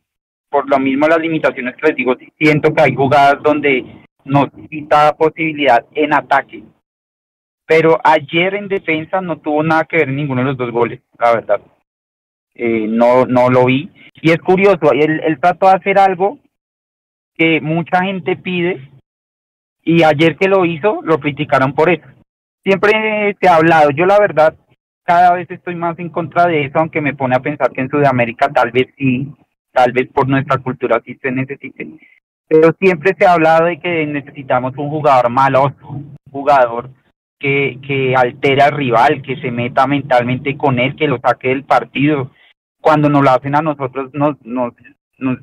por 0.50 0.70
lo 0.70 0.80
mismo 0.80 1.08
las 1.08 1.20
limitaciones 1.20 1.76
que 1.76 1.88
les 1.88 1.96
digo, 1.96 2.15
siento 2.38 2.74
que 2.74 2.82
hay 2.82 2.96
jugadas 2.96 3.41
donde 3.44 3.86
nos 4.26 4.50
quita 4.70 5.13
posibilidad 5.13 5.86
en 5.94 6.13
ataque. 6.13 6.63
Pero 7.65 8.00
ayer 8.04 8.56
en 8.56 8.67
defensa 8.67 9.22
no 9.22 9.38
tuvo 9.38 9.63
nada 9.63 9.86
que 9.86 9.98
ver 9.98 10.10
ninguno 10.10 10.41
de 10.41 10.48
los 10.48 10.58
dos 10.58 10.72
goles, 10.72 11.00
la 11.17 11.34
verdad. 11.34 11.62
Eh, 12.54 12.86
no, 12.88 13.26
no 13.26 13.50
lo 13.50 13.65
vi. 13.65 13.89
Y 14.22 14.32
es 14.32 14.39
curioso, 14.39 14.91
él, 14.94 15.22
él 15.24 15.39
trató 15.39 15.67
de 15.67 15.76
hacer 15.76 15.98
algo 15.98 16.38
que 17.36 17.62
mucha 17.62 18.04
gente 18.04 18.36
pide 18.36 18.91
y 19.84 20.04
ayer 20.04 20.38
que 20.38 20.48
lo 20.48 20.65
hizo 20.65 21.02
lo 21.04 21.20
criticaron 21.20 21.74
por 21.74 21.89
eso. 21.89 22.06
Siempre 22.63 23.36
se 23.41 23.48
ha 23.48 23.56
hablado, 23.56 23.89
yo 23.91 24.06
la 24.06 24.20
verdad 24.20 24.56
cada 25.12 25.34
vez 25.34 25.52
estoy 25.52 25.76
más 25.76 26.00
en 26.00 26.08
contra 26.08 26.47
de 26.47 26.63
eso, 26.63 26.80
aunque 26.80 27.02
me 27.02 27.13
pone 27.13 27.36
a 27.36 27.41
pensar 27.41 27.69
que 27.71 27.82
en 27.82 27.89
Sudamérica 27.89 28.47
tal 28.47 28.71
vez 28.71 28.88
sí, 28.97 29.30
tal 29.74 29.91
vez 29.91 30.08
por 30.08 30.26
nuestra 30.30 30.58
cultura 30.60 31.02
sí 31.06 31.19
se 31.21 31.30
necesite. 31.34 31.86
Pero 32.47 32.71
siempre 32.80 33.13
se 33.19 33.26
ha 33.26 33.34
hablado 33.34 33.65
de 33.65 33.78
que 33.78 34.06
necesitamos 34.08 34.71
un 34.78 34.89
jugador 34.89 35.30
malo, 35.30 35.74
un 35.84 36.15
jugador 36.32 36.91
que, 37.38 37.78
que 37.86 38.15
altere 38.15 38.62
al 38.62 38.71
rival, 38.71 39.21
que 39.21 39.36
se 39.41 39.52
meta 39.52 39.86
mentalmente 39.86 40.56
con 40.56 40.80
él, 40.80 40.95
que 40.95 41.10
lo 41.10 41.19
saque 41.19 41.50
del 41.50 41.65
partido. 41.65 42.32
Cuando 42.80 43.10
nos 43.10 43.21
lo 43.21 43.32
hacen 43.32 43.56
a 43.58 43.62
nosotros, 43.62 44.13
nos, 44.13 44.38
nos, 44.45 44.74
nos 45.17 45.39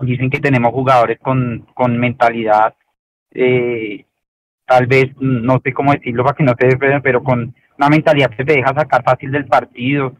dicen 0.00 0.28
que 0.28 0.38
tenemos 0.38 0.70
jugadores 0.70 1.18
con, 1.18 1.66
con 1.72 1.98
mentalidad 1.98 2.74
eh, 3.30 4.04
tal 4.72 4.86
vez, 4.86 5.10
no 5.20 5.60
sé 5.62 5.74
cómo 5.74 5.92
decirlo 5.92 6.24
para 6.24 6.34
que 6.34 6.44
no 6.44 6.54
se 6.58 6.66
desprenden, 6.66 7.02
pero 7.02 7.22
con 7.22 7.54
una 7.76 7.88
mentalidad 7.90 8.30
que 8.30 8.42
te 8.42 8.54
deja 8.54 8.72
sacar 8.72 9.02
fácil 9.02 9.30
del 9.30 9.44
partido. 9.44 10.14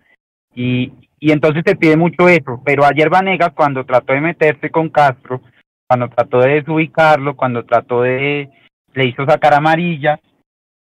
Y, 0.54 0.92
y 1.18 1.32
entonces 1.32 1.64
te 1.64 1.74
pide 1.74 1.96
mucho 1.96 2.28
eso. 2.28 2.60
Pero 2.62 2.84
ayer 2.84 3.08
Vanegas, 3.08 3.52
cuando 3.54 3.86
trató 3.86 4.12
de 4.12 4.20
meterse 4.20 4.68
con 4.70 4.90
Castro, 4.90 5.40
cuando 5.88 6.10
trató 6.10 6.40
de 6.40 6.56
desubicarlo, 6.56 7.34
cuando 7.34 7.64
trató 7.64 8.02
de. 8.02 8.50
le 8.92 9.06
hizo 9.06 9.24
sacar 9.24 9.54
amarilla, 9.54 10.20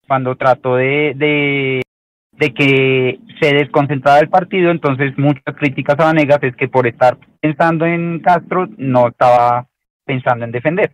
cuando 0.06 0.36
trató 0.36 0.76
de, 0.76 1.14
de, 1.16 1.82
de 2.34 2.54
que 2.54 3.20
se 3.40 3.56
desconcentrara 3.56 4.20
el 4.20 4.30
partido, 4.30 4.70
entonces 4.70 5.18
muchas 5.18 5.56
críticas 5.56 5.98
a 5.98 6.06
Vanegas 6.06 6.44
es 6.44 6.58
que 6.58 6.68
por 6.68 6.88
estar 6.88 7.18
pensando 7.40 7.86
en 7.86 8.20
Castro 8.20 8.68
no 8.78 9.08
estaba 9.08 9.66
pensando 10.04 10.44
en 10.44 10.52
defender. 10.52 10.92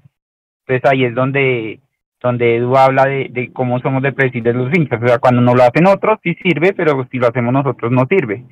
Entonces 0.68 0.92
ahí 0.92 1.06
es 1.06 1.16
donde, 1.16 1.80
donde 2.22 2.58
Edu 2.58 2.76
habla 2.76 3.06
de, 3.06 3.52
cómo 3.54 3.80
somos 3.80 4.02
de 4.02 4.12
de 4.12 4.54
los 4.54 4.76
hinchas. 4.76 5.02
O 5.02 5.08
sea, 5.08 5.20
cuando 5.20 5.42
no 5.42 5.54
lo 5.54 5.64
hacen 5.64 5.88
otros 5.88 6.20
sí 6.24 6.36
sirve, 6.42 6.74
pero 6.74 7.08
si 7.12 7.18
lo 7.18 7.28
hacemos 7.28 7.54
nosotros 7.54 7.92
no 7.92 8.06
sirve. 8.10 8.44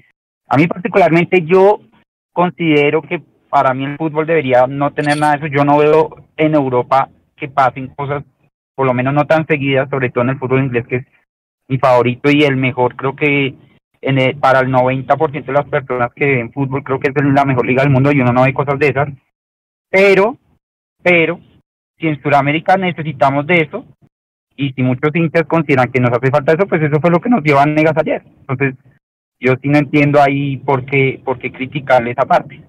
A 0.47 0.57
mí 0.57 0.67
particularmente 0.67 1.41
yo 1.43 1.79
considero 2.31 3.01
que 3.01 3.21
para 3.49 3.73
mí 3.73 3.85
el 3.85 3.97
fútbol 3.97 4.27
debería 4.27 4.67
no 4.67 4.91
tener 4.91 5.17
nada 5.17 5.33
de 5.33 5.47
eso. 5.47 5.55
Yo 5.55 5.63
no 5.65 5.77
veo 5.77 6.27
en 6.37 6.53
Europa 6.53 7.09
que 7.35 7.47
pasen 7.47 7.87
cosas, 7.95 8.23
por 8.75 8.85
lo 8.85 8.93
menos 8.93 9.13
no 9.13 9.25
tan 9.25 9.47
seguidas, 9.47 9.89
sobre 9.89 10.09
todo 10.09 10.23
en 10.23 10.31
el 10.31 10.39
fútbol 10.39 10.63
inglés, 10.63 10.85
que 10.87 10.97
es 10.97 11.05
mi 11.67 11.77
favorito 11.77 12.29
y 12.29 12.43
el 12.43 12.57
mejor. 12.57 12.95
Creo 12.95 13.15
que 13.15 13.55
en 14.01 14.19
el, 14.19 14.37
para 14.37 14.59
el 14.59 14.67
90% 14.67 15.45
de 15.45 15.53
las 15.53 15.65
personas 15.65 16.13
que 16.13 16.25
ven 16.25 16.51
fútbol, 16.51 16.83
creo 16.83 16.99
que 16.99 17.09
es 17.09 17.15
la 17.15 17.45
mejor 17.45 17.65
liga 17.65 17.81
del 17.81 17.91
mundo 17.91 18.11
y 18.11 18.19
uno 18.19 18.31
no 18.31 18.43
ve 18.43 18.53
cosas 18.53 18.77
de 18.77 18.89
esas. 18.89 19.09
Pero, 19.89 20.37
pero, 21.01 21.39
si 21.97 22.07
en 22.07 22.21
Sudamérica 22.21 22.77
necesitamos 22.77 23.47
de 23.47 23.61
eso, 23.61 23.85
y 24.57 24.71
si 24.71 24.81
muchos 24.83 25.13
hinchas 25.13 25.45
consideran 25.47 25.91
que 25.91 25.99
nos 25.99 26.11
hace 26.11 26.31
falta 26.31 26.53
eso, 26.53 26.65
pues 26.67 26.81
eso 26.81 26.99
fue 26.99 27.11
lo 27.11 27.19
que 27.19 27.29
nos 27.29 27.43
dio 27.43 27.59
a 27.59 27.65
Negas 27.65 27.97
ayer. 27.97 28.23
Entonces, 28.25 28.75
yo 29.39 29.53
sí 29.61 29.67
no 29.67 29.77
entiendo 29.77 30.21
ahí 30.21 30.57
por 30.57 30.85
qué, 30.85 31.21
por 31.23 31.39
qué 31.39 31.51
criticarle 31.51 32.11
esa 32.11 32.25
parte. 32.25 32.61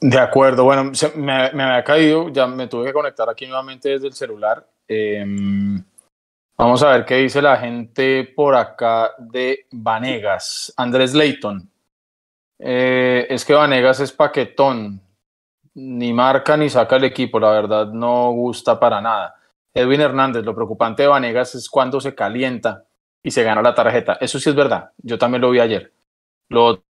De 0.00 0.18
acuerdo, 0.18 0.64
bueno, 0.64 0.92
me, 1.16 1.52
me 1.52 1.62
había 1.62 1.84
caído, 1.84 2.28
ya 2.28 2.46
me 2.46 2.66
tuve 2.66 2.86
que 2.86 2.92
conectar 2.92 3.28
aquí 3.30 3.46
nuevamente 3.46 3.88
desde 3.88 4.08
el 4.08 4.12
celular. 4.12 4.66
Em, 4.86 5.82
vamos 6.58 6.82
a 6.82 6.90
ver 6.90 7.04
qué 7.06 7.16
dice 7.16 7.40
la 7.40 7.56
gente 7.56 8.24
por 8.24 8.54
acá 8.54 9.12
de 9.18 9.66
Vanegas. 9.70 10.74
Andrés 10.76 11.14
Leighton. 11.14 11.70
Eh, 12.58 13.26
es 13.30 13.44
que 13.44 13.54
Vanegas 13.54 14.00
es 14.00 14.12
paquetón, 14.12 15.00
ni 15.74 16.12
marca 16.12 16.56
ni 16.56 16.70
saca 16.70 16.96
el 16.96 17.04
equipo, 17.04 17.40
la 17.40 17.50
verdad 17.50 17.86
no 17.88 18.32
gusta 18.32 18.78
para 18.78 19.00
nada. 19.00 19.34
Edwin 19.72 20.00
Hernández, 20.00 20.44
lo 20.44 20.54
preocupante 20.54 21.02
de 21.02 21.08
Vanegas 21.08 21.54
es 21.54 21.68
cuando 21.68 22.00
se 22.00 22.14
calienta 22.14 22.84
y 23.22 23.30
se 23.30 23.42
gana 23.42 23.62
la 23.62 23.74
tarjeta. 23.74 24.18
Eso 24.20 24.38
sí 24.38 24.50
es 24.50 24.56
verdad, 24.56 24.92
yo 24.98 25.18
también 25.18 25.42
lo 25.42 25.50
vi 25.50 25.60
ayer. 25.60 25.92
Lo 26.48 26.84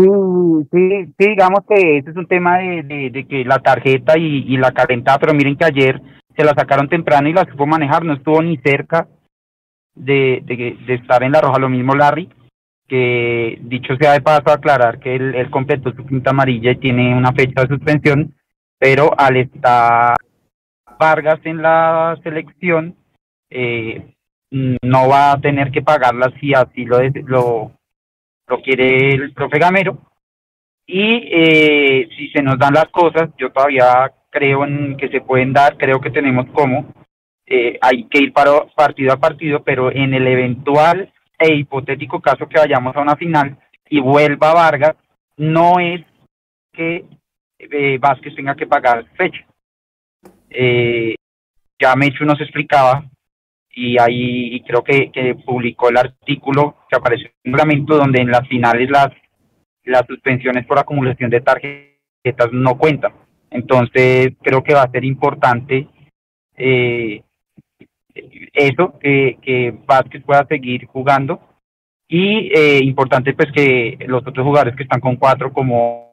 Sí, 0.00 0.06
sí, 0.72 1.14
digamos 1.18 1.60
que 1.68 1.98
ese 1.98 2.10
es 2.10 2.16
un 2.16 2.26
tema 2.26 2.58
de, 2.58 3.10
de, 3.12 3.26
que 3.26 3.44
la 3.44 3.58
tarjeta 3.58 4.16
y, 4.16 4.56
la 4.56 4.72
calentada, 4.72 5.18
pero 5.18 5.34
miren 5.34 5.56
que 5.56 5.66
ayer 5.66 6.00
se 6.34 6.42
la 6.42 6.54
sacaron 6.54 6.88
temprano 6.88 7.28
y 7.28 7.34
la 7.34 7.44
supo 7.44 7.66
manejar, 7.66 8.04
no 8.04 8.14
estuvo 8.14 8.40
ni 8.42 8.56
cerca 8.58 9.08
de, 9.94 10.42
de, 10.46 10.94
estar 10.94 11.22
en 11.22 11.32
la 11.32 11.42
roja, 11.42 11.58
lo 11.58 11.68
mismo 11.68 11.94
Larry, 11.94 12.30
que 12.88 13.58
dicho 13.60 13.94
sea 13.96 14.12
de 14.12 14.22
paso 14.22 14.50
aclarar 14.50 15.00
que 15.00 15.16
él, 15.16 15.34
él 15.34 15.50
completó 15.50 15.92
su 15.92 16.06
quinta 16.06 16.30
amarilla 16.30 16.70
y 16.70 16.76
tiene 16.76 17.14
una 17.14 17.32
fecha 17.32 17.60
de 17.60 17.68
suspensión, 17.68 18.34
pero 18.78 19.10
al 19.18 19.36
estar 19.36 20.16
Vargas 20.98 21.40
en 21.44 21.60
la 21.60 22.18
selección, 22.22 22.94
eh, 23.50 24.14
no 24.50 25.08
va 25.08 25.32
a 25.32 25.40
tener 25.40 25.70
que 25.70 25.82
pagarla 25.82 26.32
si 26.40 26.54
así 26.54 26.84
lo, 26.84 26.98
lo, 27.26 27.72
lo 28.50 28.60
quiere 28.60 29.14
el 29.14 29.32
profe 29.32 29.58
Gamero. 29.58 29.98
Y 30.86 31.28
eh, 31.32 32.08
si 32.16 32.28
se 32.30 32.42
nos 32.42 32.58
dan 32.58 32.74
las 32.74 32.88
cosas, 32.88 33.30
yo 33.38 33.50
todavía 33.50 34.12
creo 34.28 34.64
en 34.64 34.96
que 34.96 35.08
se 35.08 35.20
pueden 35.20 35.52
dar, 35.52 35.76
creo 35.76 36.00
que 36.00 36.10
tenemos 36.10 36.46
cómo. 36.52 36.92
Eh, 37.46 37.78
hay 37.80 38.04
que 38.04 38.18
ir 38.18 38.32
para 38.32 38.66
partido 38.76 39.12
a 39.12 39.16
partido, 39.16 39.62
pero 39.62 39.90
en 39.90 40.14
el 40.14 40.26
eventual 40.26 41.12
e 41.38 41.54
hipotético 41.54 42.20
caso 42.20 42.48
que 42.48 42.58
vayamos 42.58 42.94
a 42.94 43.00
una 43.00 43.16
final 43.16 43.56
y 43.88 44.00
vuelva 44.00 44.52
Vargas, 44.52 44.96
no 45.36 45.78
es 45.80 46.04
que 46.72 47.04
eh, 47.58 47.98
Vázquez 47.98 48.34
tenga 48.34 48.54
que 48.54 48.66
pagar 48.66 49.04
fecha. 49.16 49.44
Eh, 50.48 51.14
ya 51.80 51.94
Mechu 51.96 52.24
nos 52.24 52.40
explicaba 52.40 53.04
y 53.80 53.98
ahí 53.98 54.60
creo 54.66 54.84
que, 54.84 55.10
que 55.10 55.34
publicó 55.34 55.88
el 55.88 55.96
artículo 55.96 56.76
que 56.88 56.96
apareció 56.96 57.28
en 57.28 57.32
el 57.44 57.52
reglamento 57.52 57.96
donde 57.96 58.20
en 58.20 58.30
las 58.30 58.46
finales 58.46 58.90
las, 58.90 59.08
las 59.84 60.06
suspensiones 60.06 60.66
por 60.66 60.78
acumulación 60.78 61.30
de 61.30 61.40
tarjetas 61.40 62.52
no 62.52 62.76
cuentan. 62.76 63.12
Entonces 63.50 64.34
creo 64.42 64.62
que 64.62 64.74
va 64.74 64.82
a 64.82 64.90
ser 64.90 65.02
importante 65.06 65.88
eh, 66.58 67.22
eso, 68.52 68.98
que, 69.00 69.38
que 69.40 69.74
Vázquez 69.86 70.22
pueda 70.24 70.44
seguir 70.46 70.84
jugando 70.84 71.40
y 72.06 72.52
eh, 72.54 72.80
importante 72.82 73.32
pues 73.32 73.50
que 73.50 73.96
los 74.06 74.26
otros 74.26 74.44
jugadores 74.44 74.76
que 74.76 74.82
están 74.82 75.00
con 75.00 75.16
cuatro 75.16 75.54
como, 75.54 76.10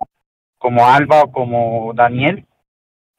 como 0.58 0.86
Alba 0.88 1.24
o 1.24 1.32
como 1.34 1.92
Daniel 1.94 2.46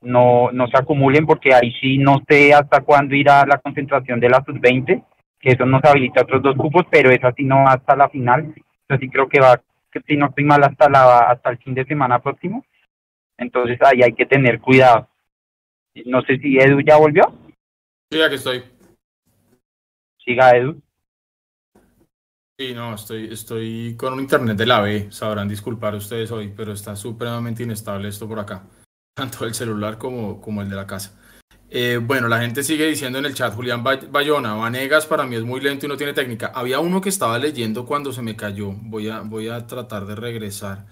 no, 0.01 0.51
no 0.53 0.67
se 0.69 0.77
acumulen 0.77 1.27
porque 1.27 1.55
ahí 1.55 1.73
sí 1.81 1.99
no 1.99 2.23
sé 2.29 2.55
hasta 2.55 2.83
cuándo 2.83 3.15
irá 3.15 3.45
la 3.47 3.59
concentración 3.59 4.21
de 4.21 4.29
la 4.29 4.43
sub-20, 4.45 5.05
que 5.41 5.51
eso 5.51 5.67
nos 5.67 5.85
habilita 5.85 6.23
otros 6.23 6.43
dos 6.43 6.57
cupos, 6.57 6.85
pero 6.91 7.11
es 7.11 7.23
así 7.23 7.45
no 7.45 7.67
hasta 7.67 7.97
la 7.97 8.09
final. 8.09 8.55
Así 8.89 9.09
creo 9.09 9.29
que 9.29 9.41
va, 9.41 9.61
que 9.91 10.01
si 10.07 10.17
no 10.17 10.27
estoy 10.27 10.45
mal 10.45 10.63
hasta 10.63 10.89
la 10.89 11.19
hasta 11.19 11.51
el 11.51 11.59
fin 11.59 11.75
de 11.75 11.85
semana 11.85 12.21
próximo. 12.21 12.65
Entonces 13.37 13.79
ahí 13.83 14.03
hay 14.03 14.13
que 14.13 14.27
tener 14.27 14.61
cuidado. 14.61 15.09
No 16.07 16.23
sé 16.23 16.39
si 16.39 16.59
Edu 16.59 16.81
ya 16.81 16.97
volvió. 16.97 17.23
Sí, 18.11 18.21
aquí 18.23 18.35
estoy. 18.37 18.65
Siga 20.25 20.57
Edu. 20.57 20.81
Sí, 22.61 22.75
no, 22.75 22.95
estoy, 22.95 23.33
estoy 23.33 23.97
con 23.97 24.15
un 24.15 24.21
internet 24.21 24.57
de 24.57 24.67
la 24.67 24.81
B, 24.81 25.13
sabrán 25.13 25.49
disculpar 25.49 25.95
ustedes 25.95 26.33
hoy, 26.33 26.53
pero 26.57 26.73
está 26.73 26.97
supremamente 26.97 27.63
inestable 27.63 28.09
esto 28.09 28.27
por 28.27 28.41
acá, 28.41 28.65
tanto 29.19 29.45
el 29.45 29.55
celular 29.55 29.99
como, 29.99 30.41
como 30.41 30.63
el 30.63 30.71
de 30.71 30.77
la 30.77 30.87
casa. 30.87 31.13
Eh, 31.71 31.99
bueno, 32.01 32.29
la 32.29 32.41
gente 32.41 32.63
sigue 32.63 32.87
diciendo 32.87 33.19
en 33.19 33.27
el 33.27 33.35
chat, 33.35 33.55
Julián 33.55 33.85
Bayona, 33.85 34.55
Vanegas 34.55 35.05
para 35.07 35.27
mí 35.27 35.37
es 35.37 35.43
muy 35.43 35.61
lento 35.61 35.85
y 35.85 35.89
no 35.89 35.97
tiene 35.97 36.15
técnica. 36.15 36.53
Había 36.55 36.81
uno 36.81 37.01
que 37.01 37.11
estaba 37.11 37.39
leyendo 37.39 37.85
cuando 37.85 38.13
se 38.13 38.23
me 38.23 38.37
cayó, 38.37 38.73
voy 38.73 39.09
a, 39.09 39.21
voy 39.21 39.49
a 39.49 39.67
tratar 39.67 40.07
de 40.07 40.15
regresar, 40.15 40.87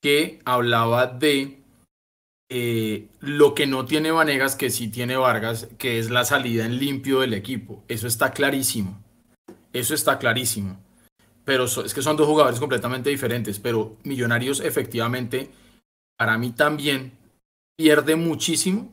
que 0.00 0.38
hablaba 0.44 1.06
de 1.06 1.60
eh, 2.48 3.08
lo 3.20 3.54
que 3.54 3.66
no 3.66 3.84
tiene 3.84 4.12
Vanegas, 4.12 4.54
que 4.54 4.70
sí 4.70 4.88
tiene 4.88 5.16
Vargas, 5.16 5.68
que 5.78 5.98
es 5.98 6.10
la 6.10 6.24
salida 6.24 6.66
en 6.66 6.78
limpio 6.78 7.20
del 7.20 7.34
equipo. 7.34 7.82
Eso 7.88 8.06
está 8.06 8.30
clarísimo. 8.30 9.02
Eso 9.72 9.94
está 9.94 10.18
clarísimo 10.18 10.78
pero 11.46 11.66
es 11.66 11.94
que 11.94 12.02
son 12.02 12.16
dos 12.16 12.26
jugadores 12.26 12.58
completamente 12.58 13.08
diferentes, 13.08 13.60
pero 13.60 13.96
Millonarios 14.02 14.58
efectivamente, 14.58 15.48
para 16.18 16.36
mí 16.38 16.50
también, 16.50 17.12
pierde 17.76 18.16
muchísimo 18.16 18.90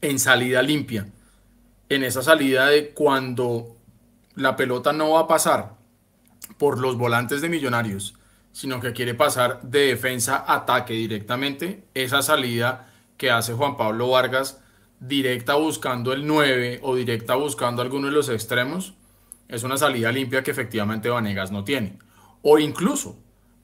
en 0.00 0.18
salida 0.18 0.62
limpia, 0.62 1.06
en 1.88 2.02
esa 2.02 2.20
salida 2.20 2.66
de 2.66 2.90
cuando 2.90 3.76
la 4.34 4.56
pelota 4.56 4.92
no 4.92 5.10
va 5.10 5.20
a 5.20 5.28
pasar 5.28 5.76
por 6.58 6.78
los 6.78 6.96
volantes 6.96 7.40
de 7.40 7.48
Millonarios, 7.48 8.14
sino 8.50 8.80
que 8.80 8.92
quiere 8.92 9.14
pasar 9.14 9.62
de 9.62 9.86
defensa 9.86 10.44
a 10.44 10.56
ataque 10.56 10.94
directamente, 10.94 11.84
esa 11.94 12.20
salida 12.22 12.88
que 13.16 13.30
hace 13.30 13.52
Juan 13.52 13.76
Pablo 13.76 14.10
Vargas 14.10 14.60
directa 14.98 15.54
buscando 15.54 16.12
el 16.12 16.26
9 16.26 16.80
o 16.82 16.96
directa 16.96 17.36
buscando 17.36 17.80
alguno 17.80 18.08
de 18.08 18.12
los 18.12 18.28
extremos, 18.28 18.94
es 19.46 19.62
una 19.62 19.76
salida 19.76 20.10
limpia 20.10 20.42
que 20.42 20.50
efectivamente 20.50 21.08
Vanegas 21.08 21.52
no 21.52 21.62
tiene. 21.62 21.98
O 22.42 22.58
incluso 22.58 23.16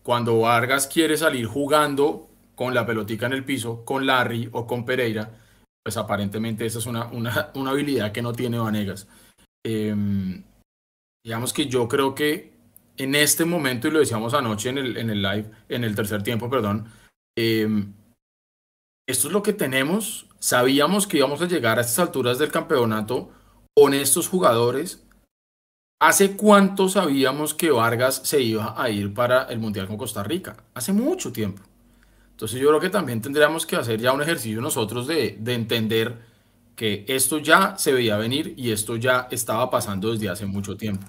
cuando 0.05 0.39
Vargas 0.39 0.87
quiere 0.87 1.17
salir 1.17 1.47
jugando 1.47 2.28
con 2.59 2.75
la 2.75 2.85
pelotica 2.85 3.27
en 3.27 3.35
el 3.35 3.45
piso, 3.45 3.85
con 3.85 4.05
Larry 4.05 4.49
o 4.51 4.67
con 4.67 4.85
Pereira, 4.85 5.31
pues 5.81 5.97
aparentemente 5.97 6.67
esa 6.67 6.81
es 6.81 6.87
una, 6.87 7.07
una, 7.55 7.71
habilidad 7.71 8.11
que 8.11 8.21
no 8.21 8.33
tiene 8.33 8.59
Vanegas. 8.59 9.07
Em, 9.65 10.43
digamos 11.25 11.53
que 11.53 11.67
yo 11.67 11.87
creo 11.87 12.17
que 12.17 12.53
en 12.97 13.15
este 13.15 13.45
momento, 13.45 13.87
y 13.87 13.93
lo 13.93 14.01
decíamos 14.01 14.35
anoche 14.35 14.71
en 14.71 14.79
el, 14.79 14.97
en 14.97 15.09
el 15.09 15.23
live, 15.23 15.49
en 15.69 15.85
el 15.85 15.95
tercer 15.95 16.25
tiempo, 16.25 16.51
perdón, 16.51 16.89
em, 17.37 17.93
esto 19.07 19.29
es 19.29 19.33
lo 19.33 19.41
que 19.45 19.53
tenemos. 19.53 20.27
Sabíamos 20.41 21.07
que 21.07 21.19
íbamos 21.19 21.41
a 21.41 21.47
llegar 21.47 21.79
a 21.79 21.83
estas 21.83 22.01
alturas 22.01 22.41
del 22.41 22.51
campeonato 22.51 23.31
con 23.73 23.95
estos 23.95 24.27
jugadores 24.27 25.09
¿Hace 26.01 26.37
cuánto 26.37 26.89
sabíamos 26.89 27.55
que 27.55 27.73
Vargas 27.73 28.21
se 28.23 28.41
iba 28.41 28.81
a 28.81 28.89
ir 28.89 29.13
para 29.13 29.43
el 29.45 29.59
Mundial 29.59 29.89
con 29.89 29.97
Costa 29.97 30.23
Rica? 30.23 30.57
Hace 30.73 30.93
mucho 30.93 31.33
tiempo. 31.33 31.68
Entonces 32.39 32.61
yo 32.61 32.69
creo 32.69 32.79
que 32.79 32.89
también 32.89 33.21
tendríamos 33.21 33.67
que 33.67 33.75
hacer 33.75 34.01
ya 34.01 34.13
un 34.13 34.23
ejercicio 34.23 34.61
nosotros 34.61 35.09
de, 35.09 35.41
entender 35.45 36.19
que 36.77 37.05
esto 37.09 37.39
ya 37.39 37.77
se 37.77 37.93
veía 37.93 38.17
venir 38.17 38.55
y 38.57 38.71
esto 38.71 38.95
ya 38.95 39.27
estaba 39.33 39.69
pasando 39.71 40.13
desde 40.13 40.29
hace 40.29 40.47
mucho 40.47 40.77
tiempo. 40.77 41.05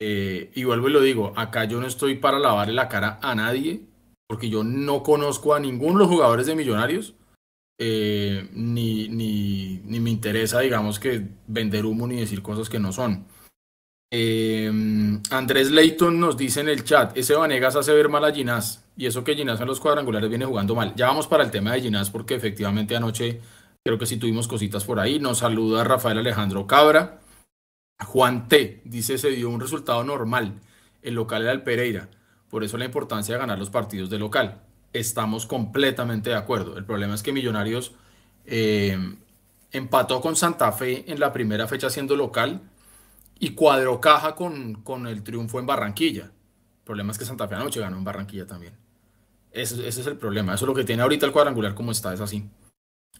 Eh, 0.00 0.50
y 0.52 0.64
vuelvo 0.64 0.88
y 0.88 0.92
lo 0.92 1.02
digo, 1.02 1.32
acá 1.36 1.66
yo 1.66 1.80
no 1.80 1.86
estoy 1.86 2.16
para 2.16 2.40
lavarle 2.40 2.74
la 2.74 2.88
cara 2.88 3.20
a 3.22 3.32
nadie, 3.36 3.82
porque 4.26 4.50
yo 4.50 4.64
no 4.64 5.04
conozco 5.04 5.54
a 5.54 5.60
ninguno 5.60 5.92
de 5.92 5.98
los 6.00 6.08
jugadores 6.08 6.46
de 6.46 6.56
Millonarios, 6.56 7.14
eh, 7.78 8.48
ni, 8.52 9.08
ni, 9.08 9.80
ni 9.84 10.00
me 10.00 10.10
interesa, 10.10 10.58
digamos, 10.58 10.98
que 10.98 11.28
vender 11.46 11.86
humo 11.86 12.08
ni 12.08 12.16
decir 12.16 12.42
cosas 12.42 12.68
que 12.68 12.80
no 12.80 12.92
son. 12.92 13.24
Em, 14.12 15.22
Andrés 15.30 15.70
Leighton 15.70 16.18
nos 16.18 16.36
dice 16.36 16.58
en 16.58 16.70
el 16.70 16.82
chat, 16.82 17.16
ese 17.16 17.36
Vanegas 17.36 17.76
hace 17.76 17.92
ver 17.92 18.08
mal 18.08 18.24
a 18.24 18.32
Ginás 18.32 18.84
y 19.00 19.06
eso 19.06 19.24
que 19.24 19.34
Ginás 19.34 19.58
en 19.58 19.66
los 19.66 19.80
cuadrangulares 19.80 20.28
viene 20.28 20.44
jugando 20.44 20.74
mal. 20.74 20.94
Ya 20.94 21.06
vamos 21.06 21.26
para 21.26 21.42
el 21.42 21.50
tema 21.50 21.72
de 21.72 21.80
Ginás 21.80 22.10
porque 22.10 22.34
efectivamente 22.34 22.94
anoche 22.94 23.40
creo 23.82 23.96
que 23.96 24.04
sí 24.04 24.18
tuvimos 24.18 24.46
cositas 24.46 24.84
por 24.84 25.00
ahí. 25.00 25.18
Nos 25.18 25.38
saluda 25.38 25.84
Rafael 25.84 26.18
Alejandro 26.18 26.66
Cabra. 26.66 27.18
Juan 28.04 28.46
T 28.46 28.82
dice 28.84 29.16
se 29.16 29.30
dio 29.30 29.48
un 29.48 29.58
resultado 29.58 30.04
normal. 30.04 30.60
El 31.00 31.14
local 31.14 31.40
era 31.40 31.52
el 31.52 31.62
Pereira. 31.62 32.10
Por 32.50 32.62
eso 32.62 32.76
la 32.76 32.84
importancia 32.84 33.34
de 33.34 33.40
ganar 33.40 33.58
los 33.58 33.70
partidos 33.70 34.10
de 34.10 34.18
local. 34.18 34.60
Estamos 34.92 35.46
completamente 35.46 36.28
de 36.28 36.36
acuerdo. 36.36 36.76
El 36.76 36.84
problema 36.84 37.14
es 37.14 37.22
que 37.22 37.32
Millonarios 37.32 37.92
em, 38.44 39.16
empató 39.72 40.20
con 40.20 40.36
Santa 40.36 40.72
Fe 40.72 41.10
en 41.10 41.20
la 41.20 41.32
primera 41.32 41.66
fecha 41.66 41.88
siendo 41.88 42.16
local 42.16 42.60
y 43.38 43.54
cuadró 43.54 43.98
caja 43.98 44.34
con, 44.34 44.82
con 44.82 45.06
el 45.06 45.22
triunfo 45.22 45.58
en 45.58 45.64
Barranquilla. 45.64 46.24
El 46.24 46.84
problema 46.84 47.12
es 47.12 47.18
que 47.18 47.24
Santa 47.24 47.48
Fe 47.48 47.54
anoche 47.54 47.80
ganó 47.80 47.96
en 47.96 48.04
Barranquilla 48.04 48.46
también. 48.46 48.89
Ese, 49.52 49.86
ese, 49.86 50.00
es 50.00 50.06
el 50.06 50.16
problema. 50.16 50.54
Eso 50.54 50.64
es 50.64 50.68
lo 50.68 50.74
que 50.74 50.84
tiene 50.84 51.02
ahorita 51.02 51.26
el 51.26 51.32
cuadrangular 51.32 51.74
como 51.74 51.92
está, 51.92 52.14
es 52.14 52.20
así. 52.20 52.48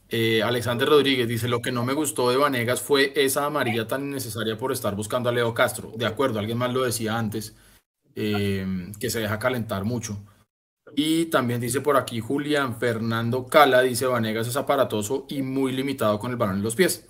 Eh, 0.09 0.43
Alexander 0.43 0.89
Rodríguez 0.89 1.29
dice, 1.29 1.49
lo 1.49 1.63
que 1.63 1.71
no 1.71 1.85
me 1.85 1.93
gustó 1.93 2.31
de 2.31 2.37
Vanegas 2.37 2.81
fue 2.81 3.13
esa 3.15 3.47
amarilla 3.47 3.87
tan 3.87 4.07
innecesaria 4.07 4.59
por 4.59 4.73
estar 4.73 4.97
buscando 4.97 5.29
a 5.29 5.33
Leo 5.33 5.55
Castro. 5.55 5.93
De 5.97 6.07
acuerdo, 6.07 6.39
alguien 6.39 6.59
más 6.59 6.73
lo 6.73 6.83
decía 6.83 7.17
antes, 7.17 7.55
eh, 8.17 8.93
que 8.99 9.11
se 9.11 9.21
deja 9.21 9.39
calentar 9.39 9.85
mucho. 9.85 10.19
Y 10.97 11.27
también 11.27 11.61
dice 11.61 11.81
por 11.81 11.97
aquí 11.97 12.21
Julián 12.21 12.77
Fernando 12.77 13.47
Cala, 13.47 13.83
dice 13.83 14.07
Vanegas 14.07 14.49
es 14.49 14.57
aparatoso 14.57 15.27
y 15.29 15.43
muy 15.43 15.73
limitado 15.73 16.19
con 16.19 16.33
el 16.33 16.37
balón 16.37 16.57
en 16.57 16.63
los 16.63 16.75
pies. 16.75 17.07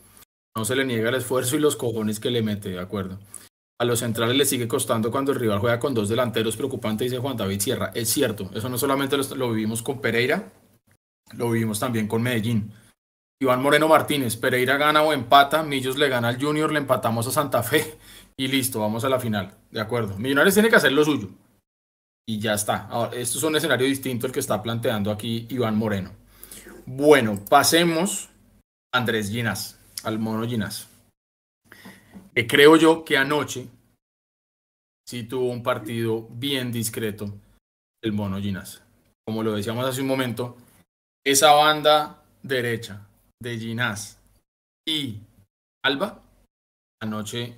No 0.55 0.65
se 0.65 0.77
le 0.77 0.85
niega 0.85 1.09
el 1.09 1.15
esfuerzo 1.15 1.57
y 1.57 1.61
los 1.61 1.77
cojones 1.77 2.21
que 2.21 2.31
le 2.31 2.43
mete, 2.43 2.71
de 2.71 2.81
acuerdo. 2.81 3.19
A 3.81 3.87
los 3.87 4.01
centrales 4.01 4.37
le 4.37 4.45
sigue 4.45 4.69
costando 4.69 5.11
cuando 5.11 5.33
el 5.33 5.41
rival 5.41 5.59
juega 5.59 5.81
con 5.81 5.95
dos 5.95 6.11
delanteros 6.11 6.55
preocupante, 6.55 7.05
dice 7.05 7.17
Juan 7.17 7.39
David 7.39 7.61
Sierra. 7.61 7.91
Es 7.95 8.11
cierto, 8.11 8.51
eso 8.53 8.69
no 8.69 8.77
solamente 8.77 9.17
lo, 9.17 9.53
vivimos 9.53 9.83
con 9.83 10.03
Pereira, 10.03 10.53
lo 11.33 11.51
vivimos 11.51 11.81
también 11.81 12.07
con 12.07 12.21
Medellín. 12.21 12.75
Iván 13.41 13.63
Moreno 13.63 13.89
Martínez, 13.89 14.37
Pereira 14.37 14.77
gana 14.77 15.01
o 15.01 15.15
empata, 15.15 15.63
Millos 15.63 15.97
le 15.97 16.11
gana 16.11 16.29
al 16.29 16.39
Junior, 16.39 16.71
le 16.71 16.79
empatamos 16.79 17.27
a 17.27 17.31
Santa 17.31 17.63
Fe 17.63 17.97
y 18.37 18.49
listo, 18.49 18.81
vamos 18.81 19.03
a 19.05 19.09
la 19.09 19.19
final. 19.19 19.55
De 19.71 19.81
acuerdo. 19.81 20.19
Millonarios 20.19 20.53
tiene 20.53 20.69
que 20.69 20.77
hacer 20.77 20.93
lo 20.93 21.03
suyo. 21.03 21.31
Y 22.29 22.39
ya 22.39 22.53
está. 22.53 22.87
Ahora, 22.89 23.17
esto 23.17 23.39
es 23.39 23.45
un 23.45 23.57
escenario 23.57 23.87
distinto 23.87 24.27
el 24.27 24.33
que 24.35 24.41
está 24.41 24.63
planteando 24.63 25.11
aquí 25.11 25.47
Iván 25.49 25.79
Moreno. 25.79 26.11
Bueno, 26.85 27.43
pasemos 27.49 28.29
a 28.93 28.99
Andrés 28.99 29.31
Ginas 29.31 29.79
al 30.05 30.19
mono 30.19 30.47
Ginás. 30.47 30.90
Que 32.35 32.47
creo 32.47 32.77
yo 32.77 33.05
que 33.05 33.17
anoche 33.17 33.69
sí 35.07 35.25
tuvo 35.25 35.51
un 35.51 35.63
partido 35.63 36.29
bien 36.31 36.71
discreto 36.71 37.35
el 38.03 38.13
mono 38.13 38.41
Ginás. 38.41 38.83
Como 39.27 39.43
lo 39.43 39.53
decíamos 39.53 39.87
hace 39.87 40.01
un 40.01 40.07
momento, 40.07 40.57
esa 41.25 41.53
banda 41.53 42.23
derecha 42.43 43.07
de 43.43 43.59
Ginás 43.59 44.21
y 44.87 45.21
Alba 45.85 46.23
anoche 47.03 47.57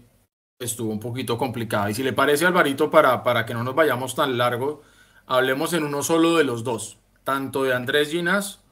estuvo 0.60 0.92
un 0.92 1.00
poquito 1.00 1.36
complicada. 1.36 1.90
Y 1.90 1.94
si 1.94 2.02
le 2.02 2.12
parece, 2.12 2.46
Alvarito, 2.46 2.90
para, 2.90 3.22
para 3.22 3.44
que 3.44 3.54
no 3.54 3.64
nos 3.64 3.74
vayamos 3.74 4.14
tan 4.14 4.38
largo, 4.38 4.82
hablemos 5.26 5.72
en 5.72 5.84
uno 5.84 6.02
solo 6.02 6.36
de 6.36 6.44
los 6.44 6.64
dos, 6.64 6.98
tanto 7.24 7.64
de 7.64 7.74
Andrés 7.74 8.10
Ginás 8.10 8.62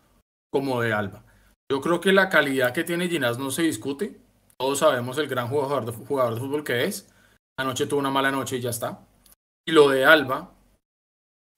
como 0.53 0.81
de 0.81 0.93
Alba. 0.93 1.25
Yo 1.71 1.81
creo 1.81 2.01
que 2.01 2.13
la 2.13 2.29
calidad 2.29 2.73
que 2.73 2.85
tiene 2.85 3.09
Ginás 3.09 3.39
no 3.39 3.51
se 3.51 3.63
discute. 3.63 4.19
Todos 4.61 4.81
sabemos 4.81 5.17
el 5.17 5.27
gran 5.27 5.49
jugador 5.49 5.87
de, 5.87 5.93
fútbol 5.93 6.63
que 6.63 6.85
es. 6.85 7.09
Anoche 7.59 7.87
tuvo 7.87 8.01
una 8.01 8.11
mala 8.11 8.31
noche 8.31 8.57
y 8.57 8.61
ya 8.61 8.69
está. 8.69 9.07
Y 9.67 9.73
lo 9.73 9.89
de 9.89 10.05
Alba, 10.05 10.53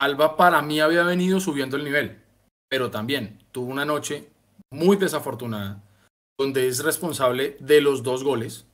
Alba 0.01 0.37
para 0.37 0.63
mí 0.63 0.81
había 0.81 1.03
venido 1.03 1.41
subiendo 1.41 1.77
el 1.77 1.83
nivel, 1.83 2.23
pero 2.71 2.93
también 2.93 3.45
tuvo 3.51 3.73
una 3.73 3.85
noche 3.85 4.31
muy 4.71 4.97
desafortunada, 4.97 5.83
donde 6.39 6.69
es 6.69 6.85
responsable 6.85 7.57
de 7.59 7.81
los 7.81 8.05
dos 8.05 8.23
goles. 8.23 8.67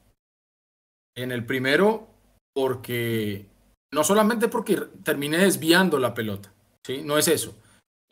En 1.17 1.33
el 1.33 1.47
primero, 1.47 2.09
porque 2.55 3.47
no 3.95 4.05
solamente 4.05 4.49
porque 4.49 4.77
termine 5.05 5.39
desviando 5.39 5.99
la 5.99 6.13
pelota, 6.13 6.53
¿sí? 6.87 7.01
no 7.03 7.17
es 7.17 7.29
eso. 7.29 7.57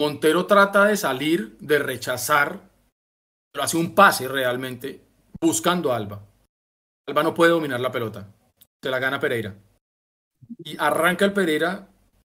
Montero 0.01 0.47
trata 0.47 0.87
de 0.87 0.97
salir, 0.97 1.59
de 1.59 1.79
rechazar 1.79 2.75
pero 3.57 3.65
hace 3.65 3.79
un 3.79 3.95
pase 3.95 4.29
realmente 4.29 5.06
buscando 5.41 5.93
a 5.93 5.97
Alba. 5.97 6.23
Alba 7.09 7.23
no 7.23 7.35
puede 7.35 7.53
dominar 7.53 7.81
la 7.81 7.93
pelota. 7.93 8.29
Se 8.83 8.91
la 8.91 8.99
gana 8.99 9.21
Pereira. 9.21 9.55
Y 10.59 10.77
arranca 10.79 11.25
el 11.25 11.33
Pereira 11.33 11.89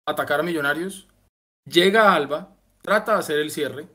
a 0.06 0.12
atacar 0.12 0.40
a 0.40 0.42
Millonarios. 0.42 1.08
Llega 1.66 2.14
Alba, 2.14 2.56
trata 2.82 3.14
de 3.14 3.18
hacer 3.18 3.38
el 3.38 3.50
cierre. 3.50 3.88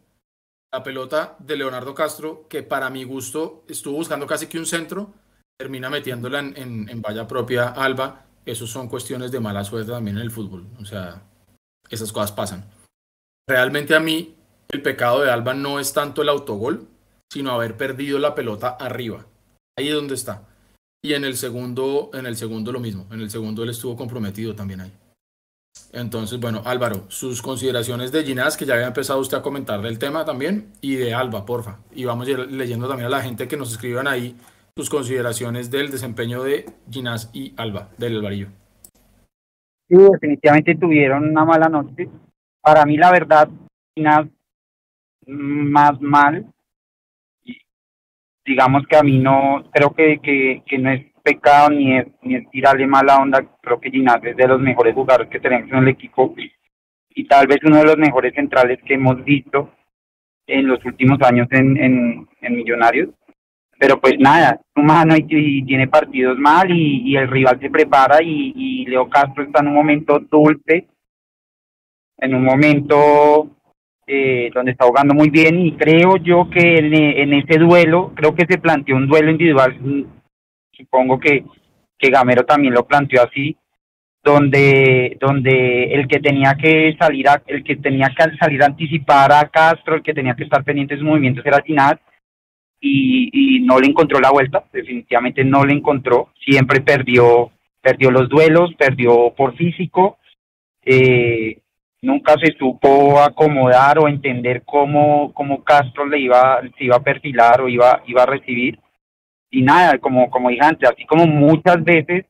La 0.71 0.83
pelota 0.83 1.35
de 1.39 1.57
Leonardo 1.57 1.95
Castro, 1.95 2.47
que 2.47 2.63
para 2.63 2.89
mi 2.89 3.03
gusto 3.03 3.63
estuvo 3.67 3.95
buscando 3.95 4.27
casi 4.27 4.47
que 4.47 4.59
un 4.59 4.65
centro, 4.65 5.13
termina 5.57 5.89
metiéndola 5.89 6.39
en, 6.39 7.01
valla 7.01 7.27
propia 7.27 7.69
Alba. 7.69 8.25
eso 8.45 8.67
son 8.67 8.87
cuestiones 8.87 9.31
de 9.31 9.39
mala 9.39 9.63
suerte 9.63 9.91
también 9.91 10.17
en 10.17 10.23
el 10.23 10.31
fútbol. 10.31 10.67
O 10.79 10.85
sea, 10.85 11.23
esas 11.89 12.11
cosas 12.11 12.31
pasan. 12.31 12.69
Realmente 13.47 13.95
a 13.95 13.99
mí 13.99 14.35
el 14.69 14.81
pecado 14.81 15.21
de 15.21 15.31
Alba 15.31 15.55
no 15.55 15.79
es 15.79 15.91
tanto 15.91 16.21
el 16.21 16.29
autogol, 16.29 16.87
sino 17.31 17.51
haber 17.51 17.77
perdido 17.77 18.19
la 18.19 18.35
pelota 18.35 18.69
arriba. 18.69 19.25
Ahí 19.77 19.87
es 19.87 19.95
donde 19.95 20.15
está. 20.15 20.43
Y 21.01 21.13
en 21.13 21.23
el 21.23 21.37
segundo, 21.37 22.09
en 22.13 22.25
el 22.25 22.35
segundo 22.35 22.71
lo 22.71 22.79
mismo. 22.79 23.07
En 23.11 23.21
el 23.21 23.29
segundo 23.29 23.63
él 23.63 23.69
estuvo 23.69 23.95
comprometido 23.95 24.55
también 24.55 24.81
ahí. 24.81 24.91
Entonces, 25.91 26.39
bueno, 26.39 26.61
Álvaro, 26.65 27.05
sus 27.07 27.41
consideraciones 27.41 28.11
de 28.11 28.23
Ginás, 28.23 28.57
que 28.57 28.65
ya 28.65 28.75
había 28.75 28.87
empezado 28.87 29.19
usted 29.19 29.37
a 29.37 29.41
comentar 29.41 29.81
del 29.81 29.97
tema 29.97 30.25
también, 30.25 30.71
y 30.81 30.95
de 30.95 31.13
Alba, 31.13 31.45
porfa. 31.45 31.79
Y 31.93 32.05
vamos 32.05 32.27
leyendo 32.27 32.87
también 32.87 33.07
a 33.07 33.09
la 33.09 33.21
gente 33.21 33.47
que 33.47 33.57
nos 33.57 33.71
escriban 33.71 34.07
ahí 34.07 34.35
sus 34.75 34.89
consideraciones 34.89 35.71
del 35.71 35.89
desempeño 35.89 36.43
de 36.43 36.65
Ginás 36.91 37.29
y 37.33 37.53
Alba, 37.57 37.89
del 37.97 38.17
Alvarillo. 38.17 38.47
Sí, 39.87 39.97
definitivamente 39.97 40.75
tuvieron 40.75 41.29
una 41.29 41.43
mala 41.43 41.69
noche. 41.69 42.07
Para 42.61 42.85
mí, 42.85 42.97
la 42.97 43.11
verdad, 43.11 43.49
Ginás 43.95 44.27
más 45.25 45.99
mal. 46.01 46.45
Digamos 48.49 48.81
que 48.87 48.97
a 48.97 49.03
mí 49.03 49.19
no, 49.19 49.63
creo 49.71 49.93
que, 49.93 50.19
que, 50.65 50.77
no 50.79 50.89
es 50.89 51.05
pecado 51.21 51.69
ni 51.69 51.99
es, 51.99 52.07
ni 52.23 52.33
es 52.33 52.49
tirarle 52.49 52.87
mala 52.87 53.17
onda. 53.17 53.45
Creo 53.61 53.79
que 53.79 53.91
Ginás 53.91 54.23
es 54.23 54.35
de 54.35 54.47
los 54.47 54.59
mejores 54.59 54.95
jugadores 54.95 55.29
que 55.29 55.39
tenemos 55.39 55.71
en 55.71 55.77
el 55.77 55.89
equipo 55.89 56.33
y 57.09 57.27
tal 57.27 57.45
vez 57.45 57.59
uno 57.63 57.77
de 57.77 57.83
los 57.83 57.97
mejores 57.97 58.33
centrales 58.33 58.79
que 58.83 58.95
hemos 58.95 59.23
visto 59.23 59.71
en 60.47 60.65
los 60.65 60.83
últimos 60.83 61.21
años 61.21 61.47
en, 61.51 61.77
en, 61.77 62.27
en 62.41 62.55
Millonarios. 62.55 63.09
Pero 63.77 64.01
pues 64.01 64.15
nada, 64.17 64.59
humano 64.75 65.15
y, 65.15 65.27
y 65.29 65.63
tiene 65.63 65.87
partidos 65.87 66.39
mal 66.39 66.71
y, 66.71 67.03
y, 67.05 67.17
el 67.17 67.29
rival 67.29 67.59
se 67.59 67.69
prepara 67.69 68.23
y, 68.23 68.53
y 68.55 68.85
Leo 68.87 69.07
Castro 69.09 69.43
está 69.43 69.61
en 69.61 69.67
un 69.67 69.75
momento 69.75 70.17
dulce, 70.19 70.87
en 72.17 72.33
un 72.33 72.45
momento 72.45 73.58
eh, 74.11 74.49
donde 74.55 74.71
está 74.71 74.87
jugando 74.87 75.13
muy 75.13 75.29
bien 75.29 75.59
y 75.63 75.73
creo 75.73 76.17
yo 76.17 76.49
que 76.49 76.77
en, 76.79 76.95
en, 76.95 77.33
ese 77.35 77.59
duelo, 77.59 78.11
creo 78.15 78.33
que 78.33 78.47
se 78.49 78.57
planteó 78.57 78.95
un 78.95 79.07
duelo 79.07 79.29
individual, 79.29 79.77
supongo 80.71 81.19
que, 81.19 81.45
que 81.95 82.09
Gamero 82.09 82.43
también 82.43 82.73
lo 82.73 82.87
planteó 82.87 83.21
así, 83.21 83.55
donde, 84.23 85.15
donde 85.21 85.93
el 85.93 86.07
que 86.07 86.19
tenía 86.19 86.55
que 86.55 86.97
salir 86.99 87.29
a, 87.29 87.43
el 87.45 87.63
que 87.63 87.75
tenía 87.75 88.09
que 88.09 88.35
salir 88.37 88.63
a 88.63 88.65
anticipar 88.65 89.31
a 89.31 89.47
Castro, 89.47 89.97
el 89.97 90.01
que 90.01 90.15
tenía 90.15 90.33
que 90.33 90.45
estar 90.45 90.63
pendiente 90.63 90.95
de 90.95 91.01
sus 91.01 91.07
movimientos 91.07 91.45
era 91.45 91.61
Ginás 91.61 91.97
y, 92.81 93.29
y 93.31 93.59
no 93.59 93.79
le 93.79 93.89
encontró 93.89 94.19
la 94.19 94.31
vuelta, 94.31 94.63
definitivamente 94.73 95.43
no 95.43 95.65
le 95.65 95.73
encontró, 95.73 96.29
siempre 96.43 96.81
perdió, 96.81 97.51
perdió 97.79 98.09
los 98.09 98.27
duelos, 98.27 98.73
perdió 98.73 99.35
por 99.37 99.55
físico, 99.55 100.17
eh, 100.83 101.59
nunca 102.01 102.35
se 102.41 102.53
supo 102.57 103.19
acomodar 103.19 103.99
o 103.99 104.07
entender 104.07 104.63
cómo, 104.65 105.33
cómo 105.33 105.63
Castro 105.63 106.05
le 106.05 106.19
iba, 106.19 106.61
se 106.77 106.85
iba 106.85 106.97
a 106.97 107.03
perfilar 107.03 107.61
o 107.61 107.69
iba, 107.69 108.01
iba 108.07 108.23
a 108.23 108.27
recibir. 108.27 108.79
Y 109.51 109.61
nada, 109.61 109.97
como, 109.97 110.29
como 110.29 110.49
dije 110.49 110.63
antes, 110.63 110.89
así 110.89 111.05
como 111.05 111.25
muchas 111.25 111.83
veces 111.83 112.25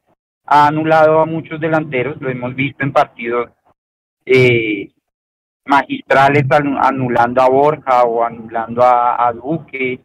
ha 0.45 0.67
anulado 0.67 1.19
a 1.19 1.25
muchos 1.25 1.59
delanteros, 1.59 2.19
lo 2.21 2.29
hemos 2.29 2.55
visto 2.55 2.83
en 2.83 2.93
partidos 2.93 3.49
eh, 4.25 4.89
magistrales 5.65 6.45
anulando 6.51 7.41
a 7.41 7.49
Borja 7.49 8.03
o 8.03 8.23
anulando 8.23 8.83
a, 8.83 9.27
a 9.27 9.33
Duque. 9.33 9.99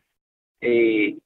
Eh, 0.60 1.16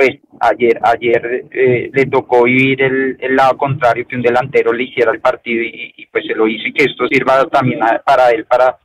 pues 0.00 0.18
ayer 0.40 0.80
ayer 0.82 1.44
eh, 1.50 1.90
le 1.92 2.06
tocó 2.06 2.44
vivir 2.44 2.80
el, 2.80 3.36
lado 3.36 3.58
contrario 3.58 4.08
que 4.08 4.16
un 4.16 4.22
delantero 4.22 4.72
le 4.72 4.84
hiciera 4.84 5.12
el 5.12 5.20
partido 5.20 5.62
y, 5.62 6.06
pues 6.10 6.24
se 6.26 6.34
lo 6.34 6.48
hizo 6.48 6.68
y 6.68 6.72
que 6.72 6.84
esto 6.84 7.06
sirva 7.06 7.44
también 7.48 7.80
para 8.06 8.30
él 8.30 8.46
para 8.46 8.78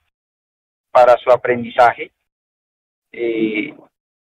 para 0.91 1.15
su 1.23 1.31
aprendizaje. 1.31 2.11
Eh, 3.13 3.73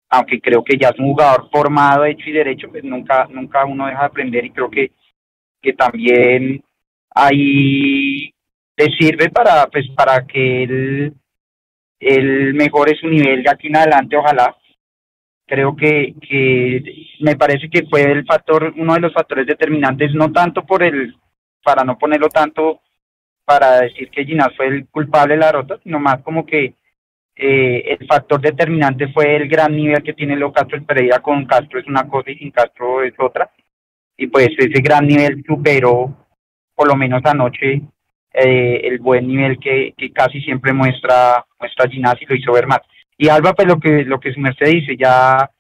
aunque 0.10 0.40
creo 0.40 0.64
que 0.64 0.78
ya 0.78 0.88
es 0.88 1.00
un 1.00 1.08
jugador 1.08 1.50
formado 1.52 2.06
hecho 2.06 2.30
y 2.30 2.32
derecho 2.32 2.70
pues 2.72 2.86
nunca 2.86 3.28
nunca 3.30 3.66
uno 3.66 3.88
deja 3.88 4.00
de 4.00 4.06
aprender 4.06 4.46
y 4.46 4.52
creo 4.52 4.70
que 4.70 4.94
que 5.62 5.74
también 5.74 6.64
ahí 7.14 8.34
le 8.78 8.86
sirve 8.98 9.30
para 9.30 9.68
pues 9.68 9.86
para 9.98 10.26
que 10.26 10.64
él 10.64 11.14
él 12.00 12.54
mejore 12.54 12.96
su 12.96 13.10
nivel 13.10 13.44
de 13.44 13.50
aquí 13.50 13.68
en 13.68 13.76
adelante 13.76 14.16
ojalá 14.16 14.56
creo 15.50 15.76
que, 15.76 16.14
me 17.20 17.36
parece 17.36 17.70
que 17.70 17.86
fue 17.88 18.04
el 18.04 18.26
factor, 18.26 18.74
uno 18.78 18.94
de 18.94 19.00
los 19.00 19.14
factores 19.14 19.48
determinantes, 19.48 20.14
no 20.14 20.32
tanto 20.32 20.64
por 20.66 20.84
el, 20.84 21.16
para 21.64 21.84
no 21.84 21.98
ponerlo 21.98 22.30
tanto, 22.30 22.82
para 23.44 23.82
decir 23.82 24.10
que 24.12 24.24
Ginás 24.26 24.56
fue 24.56 24.68
el 24.68 24.88
culpable 24.88 25.34
de 25.34 25.40
la 25.40 25.48
derrota, 25.48 25.80
sino 25.84 26.00
más 26.00 26.22
como 26.22 26.46
que 26.46 26.76
eh, 27.36 27.98
el 28.00 28.06
factor 28.06 28.40
determinante 28.40 29.08
fue 29.08 29.36
el 29.36 29.48
gran 29.48 29.76
nivel 29.76 30.04
que 30.04 30.14
tiene 30.14 30.36
Leo 30.36 30.54
Castro 30.54 30.78
el 30.78 30.84
Pereira 30.84 31.20
con 31.20 31.46
Castro 31.46 31.80
es 31.80 31.88
una 31.88 32.08
cosa 32.08 32.30
y 32.30 32.38
sin 32.38 32.52
Castro 32.52 33.02
es 33.02 33.14
otra. 33.18 33.50
Y 34.18 34.28
pues 34.28 34.50
ese 34.56 34.82
gran 34.82 35.08
nivel 35.08 35.44
superó, 35.48 36.28
por 36.76 36.88
lo 36.88 36.96
menos 36.96 37.22
anoche, 37.26 37.82
eh, 38.34 38.82
el 38.84 39.00
buen 39.00 39.28
nivel 39.28 39.58
que, 39.58 39.94
que 39.98 40.12
casi 40.12 40.42
siempre 40.42 40.74
muestra, 40.74 41.44
muestra 41.60 41.90
Ginás 41.90 42.22
y 42.22 42.26
lo 42.28 42.36
hizo 42.36 42.52
ver 42.52 42.68
más. 42.68 42.82
Y 43.22 43.28
Alba, 43.28 43.54
pues 43.54 43.68
lo 43.68 43.82
que, 43.82 44.06
lo 44.06 44.18
que 44.18 44.32
su 44.32 44.40
merced 44.40 44.66
dice, 44.66 44.96
ya 44.96 45.52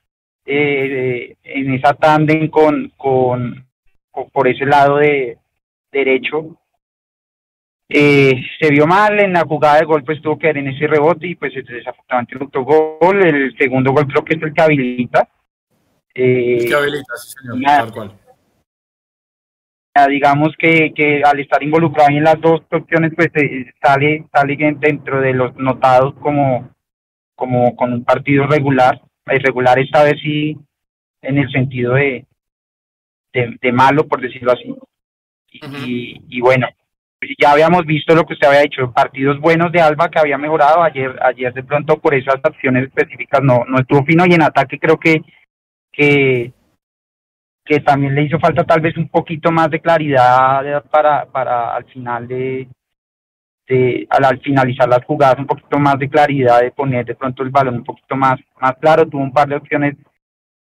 eh, 0.45 1.36
en 1.43 1.74
esa 1.74 1.93
tándem 1.93 2.48
con, 2.48 2.93
con, 2.95 3.67
con, 4.10 4.30
por 4.30 4.48
ese 4.48 4.65
lado 4.65 4.95
de 4.95 5.38
derecho, 5.91 6.58
eh, 7.89 8.41
se 8.62 8.69
vio 8.69 8.88
mal 8.88 9.19
en 9.19 9.34
la 9.34 9.41
jugada 9.41 9.80
de 9.80 9.86
gol, 9.86 10.06
pues 10.06 10.22
tuvo 10.22 10.39
que 10.39 10.48
ver 10.48 10.60
en 10.60 10.69
ese 10.69 10.88
rebote 10.88 11.28
y 11.28 11.36
pues 11.36 11.54
desafortunadamente 11.54 12.36
el 12.36 12.43
otro 12.43 12.63
gol, 12.63 13.26
el 13.26 13.58
segundo 13.58 13.91
gol 13.91 14.08
creo 14.08 14.24
que 14.24 14.36
es 14.36 14.41
el 14.41 14.54
que 14.54 14.62
habilita. 14.62 15.28
Eh, 16.15 16.60
el 16.62 16.65
que 16.65 16.76
habilita, 16.76 17.17
sí 17.17 17.34
señor, 17.41 17.62
tal 17.65 17.91
cual. 17.91 18.12
Digamos 20.08 20.56
que, 20.58 20.93
que 20.95 21.22
al 21.26 21.41
estar 21.41 21.62
involucrado 21.62 22.10
en 22.10 22.24
las 22.24 22.39
dos 22.39 22.62
opciones, 22.72 23.12
pues 23.13 23.32
eh, 23.36 23.65
sale, 23.82 24.26
sale 24.32 24.56
dentro 24.80 25.19
de 25.19 25.34
los 25.34 25.54
notados 25.58 26.13
como 26.22 26.69
como 27.39 27.73
con 27.78 27.93
un 27.93 28.04
partido 28.04 28.45
regular, 28.45 29.02
irregular 29.32 29.80
esta 29.80 30.04
vez 30.04 30.19
sí 30.21 30.58
en 31.21 31.38
el 31.38 31.49
sentido 31.49 31.93
de, 31.93 32.25
de, 33.34 33.71
malo, 33.71 34.06
por 34.08 34.19
decirlo 34.19 34.52
así. 34.52 34.75
Y, 35.52 36.21
y, 36.28 36.41
bueno, 36.41 36.67
ya 37.41 37.52
habíamos 37.52 37.86
visto 37.86 38.13
lo 38.13 38.25
que 38.25 38.34
usted 38.34 38.47
había 38.47 38.62
dicho, 38.62 38.91
partidos 38.91 39.39
buenos 39.39 39.71
de 39.71 39.80
Alba 39.80 40.10
que 40.10 40.19
había 40.19 40.38
mejorado, 40.38 40.84
ayer 40.84 41.17
ayer 41.23 41.54
de 41.54 41.63
pronto 41.63 41.97
por 41.97 42.13
esas 42.13 42.36
acciones 42.43 42.88
específicas 42.88 43.41
no, 43.41 43.63
no 43.67 43.80
estuvo 43.80 44.04
fino 44.04 44.25
y 44.28 44.34
en 44.34 44.43
ataque 44.43 44.78
creo 44.78 44.97
que, 44.97 45.21
que, 45.91 46.52
que 47.63 47.80
también 47.80 48.15
le 48.15 48.23
hizo 48.23 48.39
falta 48.39 48.63
tal 48.65 48.82
vez 48.82 48.97
un 48.97 49.08
poquito 49.08 49.52
más 49.52 49.69
de 49.69 49.80
claridad 49.80 50.84
para, 50.91 51.25
para 51.25 51.75
al 51.75 51.86
final 51.86 52.28
de, 52.28 52.67
al, 53.69 54.25
al, 54.25 54.39
finalizar 54.41 54.89
las 54.89 55.05
jugadas 55.05 55.38
un 55.38 55.45
poquito 55.45 55.77
más 55.77 55.99
de 55.99 56.10
claridad, 56.10 56.62
de 56.62 56.71
poner 56.71 57.05
de 57.05 57.15
pronto 57.15 57.43
el 57.43 57.49
balón 57.49 57.75
un 57.75 57.84
poquito 57.84 58.15
más, 58.15 58.39
más 58.60 58.73
claro, 58.79 59.08
tuvo 59.08 59.21
un 59.21 59.32
par 59.32 59.47
de 59.47 59.55
opciones 59.55 59.95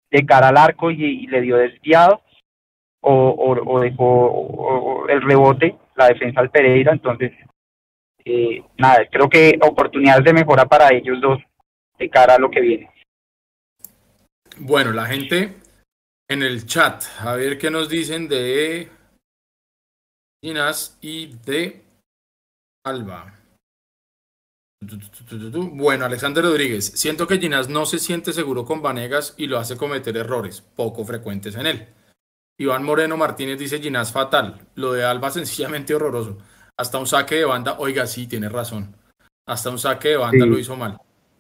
de 0.10 0.26
cara 0.26 0.50
al 0.50 0.58
arco 0.58 0.92
y, 0.92 1.28
le 1.28 1.42
dio 1.42 1.58
desviado 1.58 2.22
o, 3.02 3.80
dejó 3.82 5.06
el 5.10 5.22
rebote, 5.22 5.76
la 5.96 6.08
defensa 6.08 6.40
al 6.40 6.50
Pereira, 6.50 6.94
entonces 6.94 7.34
eh, 8.24 8.64
nada, 8.78 9.06
creo 9.12 9.28
que 9.28 9.60
oportunidades 9.62 10.24
de 10.24 10.34
mejora 10.34 10.66
para 10.66 10.94
ellos 10.94 11.20
dos 11.20 11.40
de 12.00 12.10
cara 12.10 12.36
a 12.36 12.40
lo 12.40 12.50
que 12.50 12.62
viene. 12.62 12.90
Bueno, 14.60 14.92
la 14.94 15.06
gente 15.06 15.56
en 16.30 16.44
el 16.44 16.66
chat, 16.66 17.04
a 17.20 17.36
ver 17.36 17.58
qué 17.58 17.70
nos 17.70 17.90
dicen 17.90 18.30
de 18.30 18.88
Inas 20.42 20.98
y 21.02 21.36
de 21.46 21.83
Alba. 22.84 23.40
Bueno, 25.72 26.06
Alexander 26.06 26.44
Rodríguez, 26.44 26.86
siento 26.96 27.26
que 27.26 27.38
Ginás 27.38 27.70
no 27.70 27.86
se 27.86 28.00
siente 28.00 28.34
seguro 28.34 28.66
con 28.66 28.82
Vanegas 28.82 29.34
y 29.38 29.48
lo 29.48 29.58
hace 29.58 29.78
cometer 29.78 30.18
errores 30.18 30.62
poco 30.62 31.06
frecuentes 31.06 31.56
en 31.56 31.68
él. 31.68 31.88
Iván 32.58 32.84
Moreno 32.84 33.16
Martínez 33.16 33.58
dice 33.58 33.80
Ginás 33.80 34.12
fatal, 34.12 34.68
lo 34.76 34.92
de 34.92 35.06
Alba 35.06 35.32
sencillamente 35.32 35.96
horroroso. 35.96 36.38
Hasta 36.78 36.98
un 36.98 37.08
saque 37.08 37.36
de 37.36 37.46
banda, 37.46 37.78
oiga, 37.80 38.06
sí, 38.08 38.28
tiene 38.28 38.50
razón. 38.50 38.96
Hasta 39.48 39.70
un 39.70 39.80
saque 39.80 40.10
de 40.10 40.18
banda 40.18 40.44
sí. 40.44 40.50
lo 40.50 40.60
hizo 40.60 40.76
mal. 40.76 40.98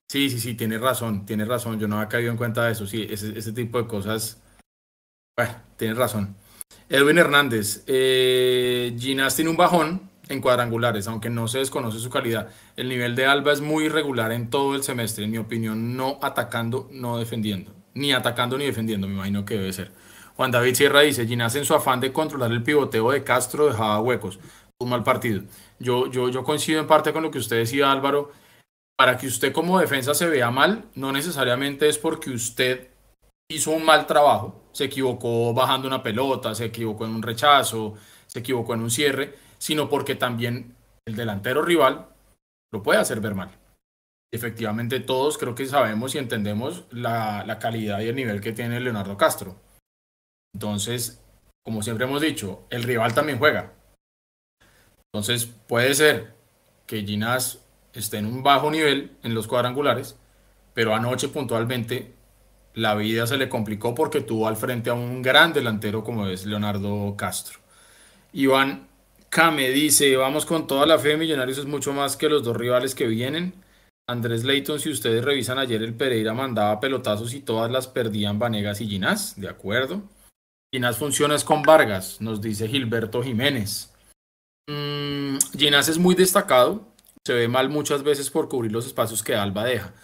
Sí, 0.10 0.30
sí, 0.30 0.39
sí, 0.39 0.56
tiene 0.56 0.78
razón, 0.78 1.26
tiene 1.26 1.44
razón. 1.44 1.80
Yo 1.80 1.88
no 1.88 1.98
había 1.98 2.10
caído 2.10 2.32
en 2.32 2.38
cuenta 2.38 2.66
de 2.66 2.74
eso. 2.74 2.86
Sí, 2.86 3.08
ese, 3.10 3.38
ese 3.38 3.52
tipo 3.52 3.82
de 3.82 3.88
cosas. 3.88 4.41
Bueno, 5.36 5.56
tienes 5.76 5.98
razón. 5.98 6.36
Edwin 6.88 7.18
Hernández, 7.18 7.84
eh, 7.88 8.96
Ginás 9.00 9.36
tiene 9.36 9.50
un 9.50 9.58
bajón, 9.58 10.12
en 10.30 10.41
cuadrangulares, 10.41 11.07
aunque 11.07 11.30
no 11.30 11.47
se 11.47 11.59
desconoce 11.59 11.99
su 11.99 12.09
calidad. 12.09 12.49
El 12.76 12.89
nivel 12.89 13.15
de 13.15 13.26
Alba 13.26 13.51
es 13.51 13.61
muy 13.61 13.86
irregular 13.86 14.32
en 14.32 14.49
todo 14.49 14.76
el 14.76 14.84
semestre, 14.84 15.26
en 15.26 15.32
mi 15.32 15.38
opinión, 15.38 15.97
no 15.97 16.19
atacando, 16.21 16.89
no 16.91 17.17
defendiendo. 17.17 17.71
Ni 17.93 18.13
atacando 18.13 18.57
ni 18.57 18.65
defendiendo, 18.65 19.07
me 19.07 19.13
imagino 19.13 19.45
que 19.45 19.55
debe 19.55 19.74
ser. 19.74 19.91
Juan 20.36 20.51
David 20.51 20.76
Sierra 20.76 21.01
dice, 21.01 21.28
Ginás 21.28 21.55
en 21.55 21.65
su 21.65 21.76
afán 21.76 21.99
de 21.99 22.11
controlar 22.11 22.51
el 22.51 22.63
pivoteo 22.63 23.11
de 23.11 23.24
Castro 23.24 23.67
dejaba 23.67 23.99
huecos. 23.99 24.39
Un 24.80 24.89
mal 24.89 25.03
partido. 25.03 25.43
Yo, 25.80 26.09
yo, 26.09 26.30
yo 26.30 26.43
coincido 26.43 26.80
en 26.80 26.88
parte 26.88 27.13
con 27.13 27.24
lo 27.24 27.32
que 27.32 27.38
usted 27.38 27.57
decía, 27.57 27.91
Álvaro. 27.91 28.32
Para 28.95 29.17
que 29.17 29.28
usted 29.28 29.51
como 29.51 29.80
defensa 29.80 30.13
se 30.13 30.28
vea 30.28 30.51
mal, 30.51 30.86
no 30.95 31.11
necesariamente 31.11 31.89
es 31.89 31.97
porque 31.97 32.30
usted 32.30 32.89
hizo 33.49 33.71
un 33.71 33.84
mal 33.86 34.07
trabajo, 34.07 34.63
se 34.71 34.86
equivocó 34.86 35.53
bajando 35.53 35.88
una 35.88 36.03
pelota, 36.03 36.55
se 36.55 36.65
equivocó 36.65 37.05
en 37.05 37.11
un 37.11 37.21
rechazo, 37.21 37.95
se 38.28 38.39
equivocó 38.39 38.74
en 38.74 38.82
un 38.82 38.91
cierre, 38.91 39.36
sino 39.64 39.88
porque 39.88 40.16
también 40.16 40.76
el 41.05 41.16
delantero 41.16 41.61
rival 41.61 42.09
lo 42.74 42.84
puede 42.84 42.99
hacer 42.99 43.22
ver 43.22 43.34
mal. 43.34 43.49
Efectivamente, 44.30 44.99
todos 44.99 45.38
creo 45.38 45.55
que 45.55 45.66
sabemos 45.66 46.14
y 46.14 46.18
entendemos 46.18 46.84
la, 46.91 47.45
la 47.45 47.59
calidad 47.59 48.01
y 48.01 48.09
el 48.09 48.16
nivel 48.16 48.41
que 48.41 48.51
tiene 48.51 48.82
Leonardo 48.82 49.16
Castro. 49.16 49.55
Entonces, 50.53 51.24
como 51.64 51.82
siempre 51.82 52.05
hemos 52.05 52.22
dicho, 52.22 52.68
el 52.72 52.84
rival 52.84 53.14
también 53.14 53.39
juega. 53.39 53.72
Entonces, 55.14 55.45
puede 55.45 55.93
ser 55.93 56.36
que 56.86 57.05
Ginás 57.05 57.59
esté 57.93 58.18
en 58.18 58.26
un 58.26 58.43
bajo 58.43 58.70
nivel 58.70 59.16
en 59.24 59.34
los 59.34 59.47
cuadrangulares, 59.47 60.18
pero 60.74 60.93
anoche 60.93 61.30
puntualmente 61.30 62.14
la 62.74 62.95
vida 62.95 63.28
se 63.28 63.38
le 63.38 63.47
complicó 63.47 63.95
porque 63.95 64.20
tuvo 64.20 64.49
al 64.49 64.57
frente 64.57 64.89
a 64.89 64.93
un 64.93 65.22
gran 65.22 65.53
delantero 65.53 66.03
como 66.03 66.28
es 66.28 66.45
Leonardo 66.45 67.16
Castro. 67.16 67.59
Iván 68.34 68.89
Kame 69.34 69.72
dice, 69.72 70.16
vamos 70.16 70.46
con 70.46 70.68
toda 70.68 70.86
la 70.86 71.00
fe 71.00 71.18
Millonarios, 71.18 71.58
es 71.58 71.66
mucho 71.66 71.92
más 71.92 72.16
que 72.16 72.30
los 72.30 72.44
dos 72.44 72.56
rivales 72.56 72.94
que 72.94 73.08
vienen. 73.08 73.56
Andrés 74.08 74.44
Leighton, 74.44 74.80
si 74.80 74.92
ustedes 74.92 75.26
revisan 75.26 75.58
ayer, 75.58 75.82
el 75.82 75.96
Pereira 75.96 76.36
mandaba 76.36 76.80
pelotazos 76.80 77.34
y 77.34 77.40
todas 77.40 77.72
las 77.72 77.88
perdían 77.88 78.38
Vanegas 78.38 78.80
y 78.80 78.88
Ginás, 78.88 79.40
de 79.42 79.50
acuerdo. 79.50 80.04
Ginás 80.72 81.00
funciona 81.00 81.34
es 81.34 81.44
con 81.44 81.64
Vargas, 81.64 82.22
nos 82.22 82.42
dice 82.42 82.68
Gilberto 82.68 83.24
Jiménez. 83.24 83.92
Mm, 84.70 85.38
Ginás 85.58 85.90
es 85.90 85.98
muy 85.98 86.14
destacado, 86.14 86.88
se 87.26 87.34
ve 87.34 87.48
mal 87.48 87.70
muchas 87.70 88.04
veces 88.04 88.30
por 88.30 88.48
cubrir 88.48 88.72
los 88.72 88.86
espacios 88.86 89.24
que 89.24 89.36
Alba 89.36 89.66
deja. 89.66 89.96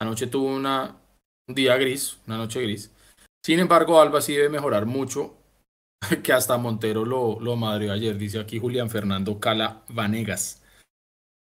Anoche 0.00 0.28
tuvo 0.28 0.46
una, 0.48 0.96
un 1.46 1.54
día 1.54 1.76
gris, 1.76 2.16
una 2.26 2.38
noche 2.38 2.62
gris. 2.62 2.90
Sin 3.44 3.58
embargo, 3.58 4.00
Alba 4.00 4.22
sí 4.22 4.32
debe 4.32 4.48
mejorar 4.48 4.86
mucho, 4.86 5.37
que 6.22 6.32
hasta 6.32 6.56
Montero 6.58 7.04
lo, 7.04 7.40
lo 7.40 7.56
madrió 7.56 7.92
ayer, 7.92 8.16
dice 8.16 8.38
aquí 8.38 8.58
Julián 8.58 8.90
Fernando 8.90 9.38
Cala 9.40 9.82
Vanegas. 9.88 10.62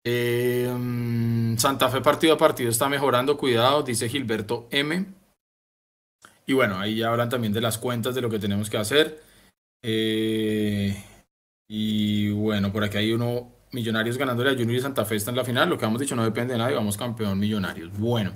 Mm, 0.06 1.58
Santa 1.58 1.90
Fe 1.90 2.02
partido 2.02 2.34
a 2.34 2.38
partido 2.38 2.70
está 2.70 2.90
mejorando, 2.90 3.38
cuidado, 3.38 3.84
dice 3.84 4.10
Gilberto 4.10 4.68
M. 4.72 5.06
Y 6.46 6.54
bueno, 6.54 6.80
ahí 6.80 6.96
ya 6.98 7.10
hablan 7.10 7.30
también 7.30 7.54
de 7.54 7.62
las 7.62 7.78
cuentas, 7.78 8.16
de 8.16 8.22
lo 8.22 8.30
que 8.30 8.40
tenemos 8.40 8.70
que 8.70 8.78
hacer. 8.78 9.22
Eh, 9.84 10.96
y 11.68 12.32
bueno, 12.32 12.72
por 12.72 12.84
aquí 12.84 12.98
hay 12.98 13.14
uno, 13.14 13.52
Millonarios 13.72 14.18
ganándole 14.18 14.50
a 14.50 14.54
Junior 14.54 14.76
y 14.76 14.82
Santa 14.82 15.06
Fe 15.06 15.16
está 15.16 15.30
en 15.30 15.38
la 15.38 15.46
final. 15.46 15.70
Lo 15.70 15.78
que 15.78 15.86
hemos 15.86 16.00
dicho 16.00 16.16
no 16.16 16.24
depende 16.24 16.54
de 16.54 16.60
nadie, 16.60 16.76
vamos 16.76 16.98
campeón 16.98 17.38
Millonarios. 17.38 17.92
Bueno, 18.00 18.32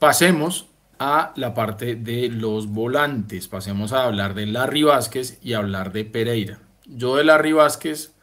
pasemos 0.00 0.66
a 0.98 1.32
la 1.36 1.54
parte 1.54 1.94
de 1.94 2.28
los 2.28 2.68
volantes. 2.68 3.48
Pasemos 3.48 3.92
a 3.92 4.04
hablar 4.04 4.34
de 4.34 4.46
Larry 4.46 4.82
Vázquez 4.82 5.38
y 5.42 5.54
hablar 5.54 5.92
de 5.92 6.04
Pereira. 6.04 6.58
Yo 6.86 7.16
de 7.16 7.24
Larry 7.24 7.52
Vázquez, 7.52 8.14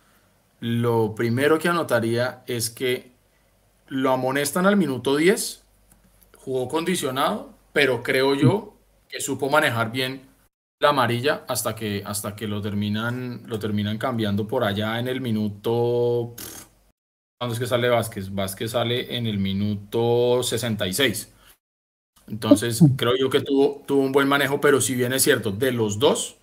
lo 0.59 1.15
primero 1.15 1.59
que 1.59 1.69
anotaría 1.69 2.43
es 2.47 2.69
que 2.69 3.11
lo 3.87 4.11
amonestan 4.11 4.65
al 4.65 4.77
minuto 4.77 5.15
10, 5.15 5.63
jugó 6.37 6.67
condicionado, 6.67 7.53
pero 7.73 8.03
creo 8.03 8.35
yo 8.35 8.75
que 9.07 9.21
supo 9.21 9.49
manejar 9.49 9.91
bien 9.91 10.21
la 10.79 10.89
amarilla 10.89 11.45
hasta 11.47 11.75
que, 11.75 12.03
hasta 12.05 12.35
que 12.35 12.47
lo, 12.47 12.61
terminan, 12.61 13.43
lo 13.45 13.59
terminan 13.59 13.97
cambiando 13.97 14.47
por 14.47 14.63
allá 14.63 14.99
en 14.99 15.07
el 15.07 15.21
minuto... 15.21 16.35
¿Cuándo 17.37 17.53
es 17.53 17.59
que 17.59 17.67
sale 17.67 17.89
Vázquez? 17.89 18.33
Vázquez 18.33 18.71
sale 18.71 19.17
en 19.17 19.27
el 19.27 19.37
minuto 19.37 20.41
66. 20.41 21.34
Entonces, 22.27 22.81
creo 22.97 23.15
yo 23.15 23.29
que 23.29 23.41
tuvo, 23.41 23.83
tuvo 23.85 24.01
un 24.01 24.11
buen 24.11 24.27
manejo, 24.27 24.61
pero 24.61 24.81
si 24.81 24.95
bien 24.95 25.13
es 25.13 25.23
cierto, 25.23 25.51
de 25.51 25.71
los 25.71 25.99
dos, 25.99 26.37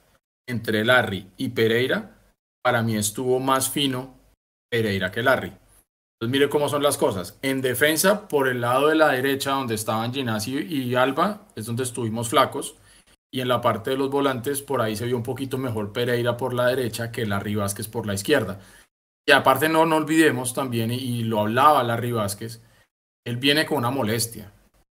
entre 0.49 0.85
Larry 0.85 1.29
y 1.37 1.51
Pereira, 1.51 2.19
para 2.63 2.83
mí 2.83 2.97
estuvo 2.97 3.41
más 3.41 3.71
fino 3.71 4.15
Pereira 4.71 5.11
que 5.11 5.23
Larry. 5.23 5.49
Entonces, 5.49 6.31
mire 6.31 6.49
cómo 6.49 6.69
son 6.69 6.83
las 6.83 6.97
cosas. 6.97 7.39
En 7.43 7.61
defensa, 7.61 8.29
por 8.29 8.49
el 8.49 8.61
lado 8.61 8.89
de 8.89 8.95
la 8.95 9.09
derecha, 9.09 9.53
donde 9.53 9.75
estaban 9.75 10.15
Ginasi 10.15 10.57
y 10.59 10.95
Alba, 10.95 11.49
es 11.57 11.67
donde 11.67 11.83
estuvimos 11.83 12.29
flacos. 12.29 12.77
Y 13.35 13.41
en 13.41 13.49
la 13.49 13.61
parte 13.61 13.91
de 13.91 13.97
los 13.97 14.11
volantes, 14.11 14.63
por 14.63 14.83
ahí 14.83 14.95
se 14.95 15.07
vio 15.07 15.17
un 15.17 15.23
poquito 15.23 15.59
mejor 15.59 15.93
Pereira 15.93 16.37
por 16.37 16.55
la 16.55 16.67
derecha 16.67 17.11
que 17.11 17.27
Larry 17.27 17.55
Vázquez 17.55 17.89
por 17.89 18.07
la 18.07 18.15
izquierda. 18.15 18.61
Y 19.27 19.33
aparte, 19.33 19.69
no, 19.69 19.87
no 19.87 19.97
olvidemos 19.97 20.55
también, 20.55 20.93
y, 20.93 20.97
y 20.97 21.25
lo 21.25 21.41
hablaba 21.41 21.83
Larry 21.83 22.13
Vázquez, 22.13 22.63
él 23.25 23.39
viene 23.39 23.65
con 23.67 23.79
una 23.79 23.91
molestia. 23.91 24.53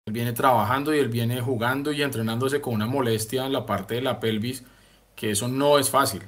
Él 0.08 0.14
viene 0.14 0.32
trabajando 0.32 0.94
y 0.94 0.98
él 0.98 1.08
viene 1.08 1.42
jugando 1.42 1.92
y 1.92 2.00
entrenándose 2.00 2.62
con 2.62 2.72
una 2.72 2.86
molestia 2.86 3.44
en 3.44 3.52
la 3.52 3.66
parte 3.66 3.96
de 3.96 4.00
la 4.00 4.20
pelvis, 4.20 4.64
que 5.14 5.32
eso 5.32 5.48
no 5.48 5.78
es 5.78 5.90
fácil. 5.90 6.22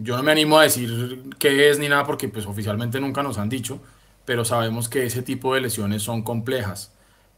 Yo 0.00 0.16
no 0.16 0.24
me 0.24 0.32
animo 0.32 0.58
a 0.58 0.64
decir 0.64 1.30
qué 1.38 1.70
es 1.70 1.78
ni 1.78 1.88
nada 1.88 2.04
porque 2.04 2.26
pues 2.28 2.44
oficialmente 2.44 2.98
nunca 3.00 3.22
nos 3.22 3.38
han 3.38 3.48
dicho, 3.48 3.80
pero 4.24 4.44
sabemos 4.44 4.88
que 4.88 5.06
ese 5.06 5.22
tipo 5.22 5.54
de 5.54 5.60
lesiones 5.60 6.02
son 6.02 6.22
complejas 6.22 6.92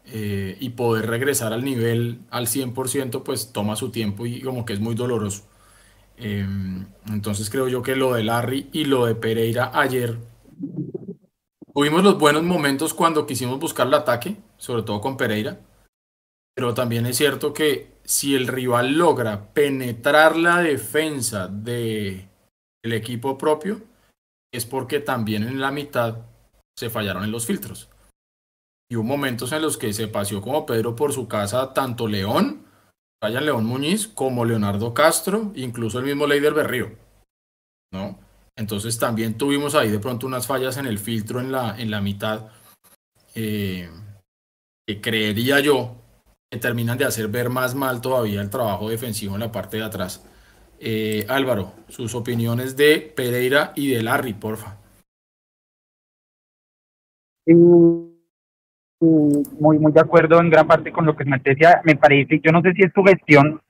eh, 0.07 0.57
y 0.61 0.71
poder 0.71 1.09
regresar 1.11 1.53
al 1.53 1.63
nivel 1.63 2.21
al 2.31 2.47
100% 2.47 3.23
pues 3.23 3.53
toma 3.53 3.77
su 3.77 3.91
tiempo 3.91 4.25
y 4.25 4.41
como 4.41 4.65
que 4.65 4.73
es 4.73 4.81
muy 4.81 4.95
doloroso. 4.95 5.45
Em, 6.17 6.87
entonces 7.09 7.51
creo 7.51 7.69
yo 7.69 7.83
que 7.83 7.97
lo 7.97 8.15
de 8.15 8.25
Larry 8.25 8.69
y 8.73 8.87
lo 8.87 9.05
de 9.05 9.15
Pereira 9.15 9.73
ayer 9.75 10.17
Tuvimos 11.75 12.05
los 12.05 12.19
buenos 12.19 12.45
momentos 12.45 12.95
cuando 12.95 13.27
quisimos 13.27 13.59
buscar 13.59 13.89
el 13.89 13.95
ataque, 13.95 14.37
sobre 14.59 14.85
todo 14.85 15.01
con 15.01 15.17
Pereira, 15.17 15.59
pero 16.55 16.73
también 16.73 17.05
es 17.05 17.17
cierto 17.17 17.53
que 17.53 17.99
si 18.05 18.37
el 18.37 18.47
rival 18.47 18.93
logra 18.93 19.53
penetrar 19.53 20.37
la 20.37 20.59
defensa 20.59 21.49
del 21.49 22.29
equipo 22.83 23.37
propio, 23.37 23.83
es 24.53 24.65
porque 24.67 25.01
también 25.01 25.43
en 25.43 25.61
la 25.61 25.73
mitad 25.73 26.19
se 26.79 26.91
fallaron 26.91 27.25
en 27.25 27.33
los 27.33 27.45
filtros. 27.45 27.91
Y 28.89 28.95
hubo 28.95 29.03
momentos 29.03 29.51
en 29.51 29.63
los 29.63 29.77
que 29.77 29.93
se 29.93 30.07
paseó 30.07 30.41
como 30.41 30.67
Pedro 30.67 30.95
por 30.95 31.13
su 31.13 31.27
casa 31.27 31.75
tanto 31.75 32.07
León, 32.07 32.67
Ryan 33.21 33.47
León 33.47 33.65
Muñiz, 33.65 34.07
como 34.07 34.45
Leonardo 34.45 34.95
Castro, 34.95 35.51
incluso 35.57 35.99
el 35.99 36.05
mismo 36.05 36.29
Leider 36.29 36.55
Berrío. 36.55 36.93
¿No? 37.93 38.24
Entonces 38.57 38.99
también 38.99 39.37
tuvimos 39.37 39.75
ahí 39.75 39.91
de 39.91 39.99
pronto 39.99 40.27
unas 40.27 40.47
fallas 40.47 40.77
en 40.77 40.87
el 40.87 40.99
filtro 40.99 41.41
en 41.41 41.51
la, 41.51 41.75
en 41.77 41.91
la 41.91 42.01
mitad, 42.01 42.51
eh, 43.35 43.91
que 44.87 45.01
creería 45.01 45.61
yo 45.61 45.97
que 46.51 46.59
terminan 46.59 46.97
de 46.97 47.05
hacer 47.05 47.29
ver 47.29 47.51
más 47.51 47.75
mal 47.75 48.01
todavía 48.01 48.41
el 48.41 48.51
trabajo 48.51 48.89
defensivo 48.89 49.35
en 49.35 49.41
la 49.41 49.51
parte 49.51 49.79
de 49.79 49.85
atrás. 49.85 50.25
Eh, 50.79 51.27
Álvaro, 51.29 51.73
sus 51.89 52.15
opiniones 52.15 52.77
de 52.77 53.01
Pereira 53.01 53.73
y 53.75 53.91
de 53.91 54.03
Larry, 54.03 54.35
porfa. 54.35 54.77
Muy, 57.47 59.79
muy 59.79 59.93
de 59.93 60.01
acuerdo 60.01 60.41
en 60.41 60.51
gran 60.51 60.67
parte 60.67 60.93
con 60.93 61.07
lo 61.07 61.17
que 61.17 61.25
me 61.25 61.39
decía. 61.39 61.81
Me 61.85 61.97
parece, 61.97 62.41
yo 62.43 62.53
no 62.53 62.63
sé 62.63 62.73
si 62.73 62.83
es 62.83 62.93
tu 62.93 63.03
gestión 63.03 63.61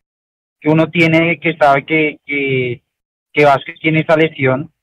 que 0.60 0.68
uno 0.68 0.90
tiene 0.90 1.38
que 1.40 1.56
sabe 1.56 1.84
que, 1.84 2.20
que, 2.24 2.82
que 3.32 3.44
Vázquez 3.44 3.76
tiene 3.80 4.00
esa 4.00 4.16
lesión 4.16 4.73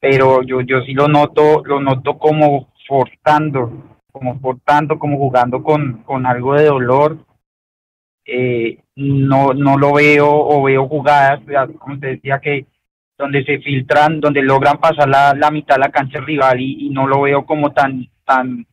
pero 0.00 0.42
yo, 0.42 0.62
yo 0.62 0.80
sí 0.82 0.94
lo 0.94 1.06
noto, 1.06 1.62
lo 1.64 1.78
noto 1.78 2.18
como 2.18 2.72
forzando, 2.88 4.00
como 4.10 4.40
forzando, 4.40 4.98
como 4.98 5.18
jugando 5.18 5.62
con, 5.62 6.02
con 6.04 6.26
algo 6.26 6.54
de 6.54 6.64
dolor. 6.64 7.18
Eh, 8.24 8.78
no, 8.96 9.52
no 9.52 9.76
lo 9.76 9.94
veo 9.94 10.28
o 10.28 10.62
veo 10.62 10.88
jugadas, 10.88 11.40
como 11.78 11.98
te 11.98 12.08
decía, 12.08 12.40
que 12.40 12.66
donde 13.20 13.44
se 13.44 13.58
filtran, 13.58 14.20
donde 14.20 14.42
logran 14.42 14.78
pasar 14.78 15.08
la, 15.08 15.34
la 15.34 15.50
mitad 15.50 15.76
de 15.76 15.80
la 15.80 15.90
cancha 15.90 16.20
rival 16.20 16.60
y, 16.60 16.88
no 16.88 17.06
lo 17.06 17.22
veo 17.22 17.44
como 17.44 17.72
tan, 17.72 18.08
tan, 18.24 18.66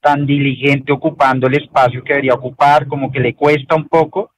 tan 0.00 0.24
diligente 0.24 0.92
ocupando 0.92 1.48
el 1.48 1.54
espacio 1.54 2.02
que 2.04 2.12
debería 2.12 2.34
ocupar, 2.34 2.86
como 2.86 3.10
que 3.10 3.18
le 3.18 3.34
cuesta 3.34 3.74
un 3.74 3.88
poco. 3.88 4.30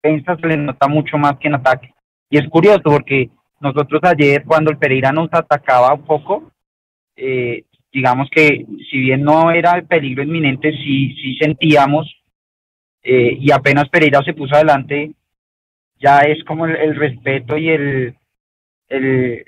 Pensa 0.00 0.36
se 0.36 0.46
le 0.46 0.56
nota 0.56 0.88
mucho 0.88 1.16
más 1.16 1.38
que 1.38 1.48
en 1.48 1.54
ataque. 1.54 1.94
Y 2.28 2.38
es 2.38 2.48
curioso 2.48 2.82
porque 2.82 3.30
nosotros 3.60 4.00
ayer, 4.04 4.44
cuando 4.44 4.70
el 4.70 4.78
Pereira 4.78 5.12
nos 5.12 5.28
atacaba 5.32 5.94
un 5.94 6.02
poco, 6.02 6.50
eh, 7.14 7.64
digamos 7.92 8.28
que 8.30 8.66
si 8.90 8.98
bien 8.98 9.22
no 9.22 9.50
era 9.50 9.72
el 9.72 9.84
peligro 9.84 10.22
inminente, 10.22 10.72
sí, 10.72 11.14
sí 11.16 11.36
sentíamos, 11.36 12.10
eh, 13.02 13.36
y 13.38 13.52
apenas 13.52 13.88
Pereira 13.88 14.22
se 14.24 14.32
puso 14.32 14.54
adelante, 14.54 15.12
ya 15.98 16.20
es 16.20 16.42
como 16.44 16.66
el, 16.66 16.96
respeto 16.96 17.58
y 17.58 17.68
el, 17.68 18.14
el 18.88 19.44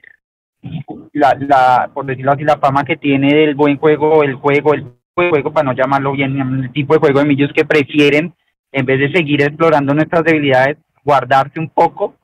la, 1.15 1.35
la, 1.41 1.91
por 1.93 2.05
decirlo 2.05 2.33
así, 2.33 2.45
la 2.45 2.59
fama 2.59 2.85
que 2.85 2.97
tiene 2.97 3.35
del 3.35 3.55
buen 3.55 3.79
juego, 3.79 4.23
el 4.23 4.35
juego, 4.35 4.75
el 4.75 4.93
juego, 5.15 5.53
para 5.53 5.65
no 5.65 5.73
llamarlo 5.73 6.13
bien, 6.13 6.39
el 6.39 6.73
tipo 6.73 6.93
de 6.93 7.01
juego 7.01 7.21
de 7.21 7.25
millos 7.25 7.53
que 7.55 7.65
prefieren, 7.65 8.35
en 8.71 8.87
vez 8.87 8.99
de 9.01 9.13
seguir 9.13 9.43
explorando 9.43 9.95
nuestras 9.95 10.23
debilidades, 10.25 10.77
guardarse 11.03 11.59
un 11.59 11.71
poco 11.71 12.15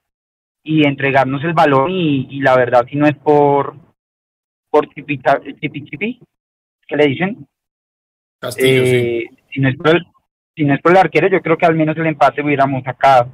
y 0.68 0.86
entregarnos 0.86 1.42
el 1.44 1.54
balón 1.54 1.90
y, 1.90 2.40
la 2.40 2.54
verdad 2.54 2.84
si 2.90 2.96
no 2.96 3.06
es 3.06 3.16
por 3.16 3.74
por 4.70 4.86
chipi 4.92 5.18
chipi, 5.18 6.20
¿qué 6.86 6.96
le 6.96 7.06
dicen? 7.06 7.46
Castillo, 8.38 8.82
eh, 8.84 9.24
si, 9.50 9.60
no 9.60 9.70
es 9.70 9.76
por 9.76 9.88
el, 9.88 10.06
si 10.54 10.64
no 10.64 10.74
es 10.74 10.82
por 10.82 10.92
el 10.92 10.98
arquero 10.98 11.28
yo 11.28 11.40
creo 11.40 11.56
que 11.56 11.64
al 11.64 11.74
menos 11.74 11.96
el 11.96 12.06
empate 12.06 12.42
hubiéramos 12.42 12.84
sacado. 12.84 13.30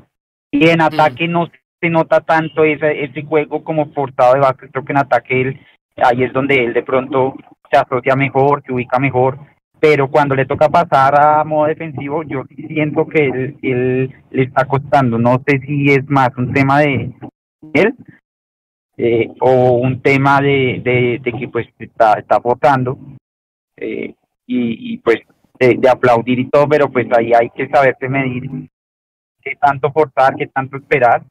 Y 0.53 0.69
en 0.69 0.81
ataque 0.81 1.27
no 1.27 1.51
se 1.81 1.91
nota 1.91 2.21
tanto 2.21 2.63
ese, 2.63 3.03
ese 3.03 3.25
juego 3.25 3.65
como 3.65 3.93
portado 3.93 4.35
de 4.35 4.41
base. 4.41 4.71
Creo 4.71 4.85
que 4.85 4.93
en 4.93 4.99
ataque 4.99 5.41
él, 5.41 5.61
ahí 5.97 6.23
es 6.23 6.33
donde 6.33 6.55
él 6.65 6.73
de 6.73 6.85
pronto 6.85 7.35
se 7.69 7.77
asocia 7.77 8.15
mejor, 8.15 8.63
se 8.65 8.73
ubica 8.73 9.01
mejor 9.01 9.41
pero 9.87 10.09
cuando 10.11 10.35
le 10.35 10.47
toca 10.47 10.71
pasar 10.71 11.15
a 11.21 11.45
modo 11.45 11.67
defensivo, 11.67 12.23
yo 12.23 12.45
siento 12.57 13.07
que 13.07 13.27
él, 13.61 14.15
le 14.31 14.43
está 14.43 14.65
costando. 14.65 15.19
No 15.19 15.43
sé 15.47 15.59
si 15.59 15.91
es 15.91 16.09
más 16.09 16.31
un 16.39 16.55
tema 16.55 16.79
de 16.81 17.13
él 17.75 17.95
eh, 18.97 19.29
o 19.41 19.73
un 19.73 20.01
tema 20.01 20.41
de, 20.41 21.21
de, 21.23 21.33
que 21.39 21.49
pues 21.49 21.67
está, 21.79 22.15
está 22.15 22.39
votando 22.39 22.97
eh, 23.77 24.15
y, 24.47 24.97
pues 25.05 25.19
de, 25.61 25.87
aplaudir 25.87 26.39
y 26.39 26.49
todo, 26.49 26.67
pero 26.67 26.91
pues 26.91 27.07
ahí 27.15 27.35
hay 27.35 27.51
que 27.51 27.69
saberse 27.69 28.09
medir 28.09 28.71
qué 29.43 29.55
tanto 29.57 29.93
forzar, 29.93 30.35
qué 30.37 30.47
tanto 30.47 30.79
esperar. 30.79 31.25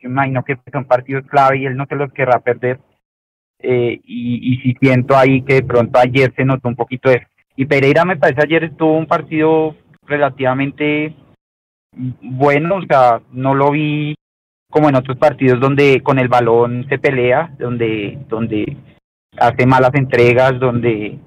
Yo 0.00 0.08
imagino 0.08 0.42
que 0.42 0.58
son 0.72 0.84
partidos 0.84 1.24
clave 1.28 1.58
y 1.58 1.66
él 1.66 1.76
no 1.76 1.86
se 1.86 1.94
los 1.94 2.12
querrá 2.12 2.40
perder. 2.40 2.80
Eh, 3.60 4.00
y, 4.02 4.52
y 4.52 4.56
si 4.62 4.76
siento 4.80 5.16
ahí 5.16 5.42
que 5.42 5.54
de 5.54 5.62
pronto 5.62 5.96
ayer 5.96 6.34
se 6.34 6.44
notó 6.44 6.68
un 6.68 6.74
poquito 6.74 7.08
de 7.08 7.24
y 7.56 7.66
Pereira 7.66 8.04
me 8.04 8.16
parece 8.16 8.42
ayer 8.42 8.64
estuvo 8.64 8.96
un 8.96 9.06
partido 9.06 9.76
relativamente 10.06 11.14
bueno, 11.96 12.76
o 12.76 12.82
sea, 12.82 13.20
no 13.32 13.54
lo 13.54 13.70
vi 13.70 14.14
como 14.70 14.88
en 14.88 14.96
otros 14.96 15.16
partidos 15.18 15.60
donde 15.60 16.02
con 16.02 16.18
el 16.18 16.28
balón 16.28 16.86
se 16.88 16.98
pelea, 16.98 17.54
donde, 17.58 18.18
donde 18.28 18.76
hace 19.38 19.66
malas 19.66 19.94
entregas, 19.94 20.58
donde 20.58 21.18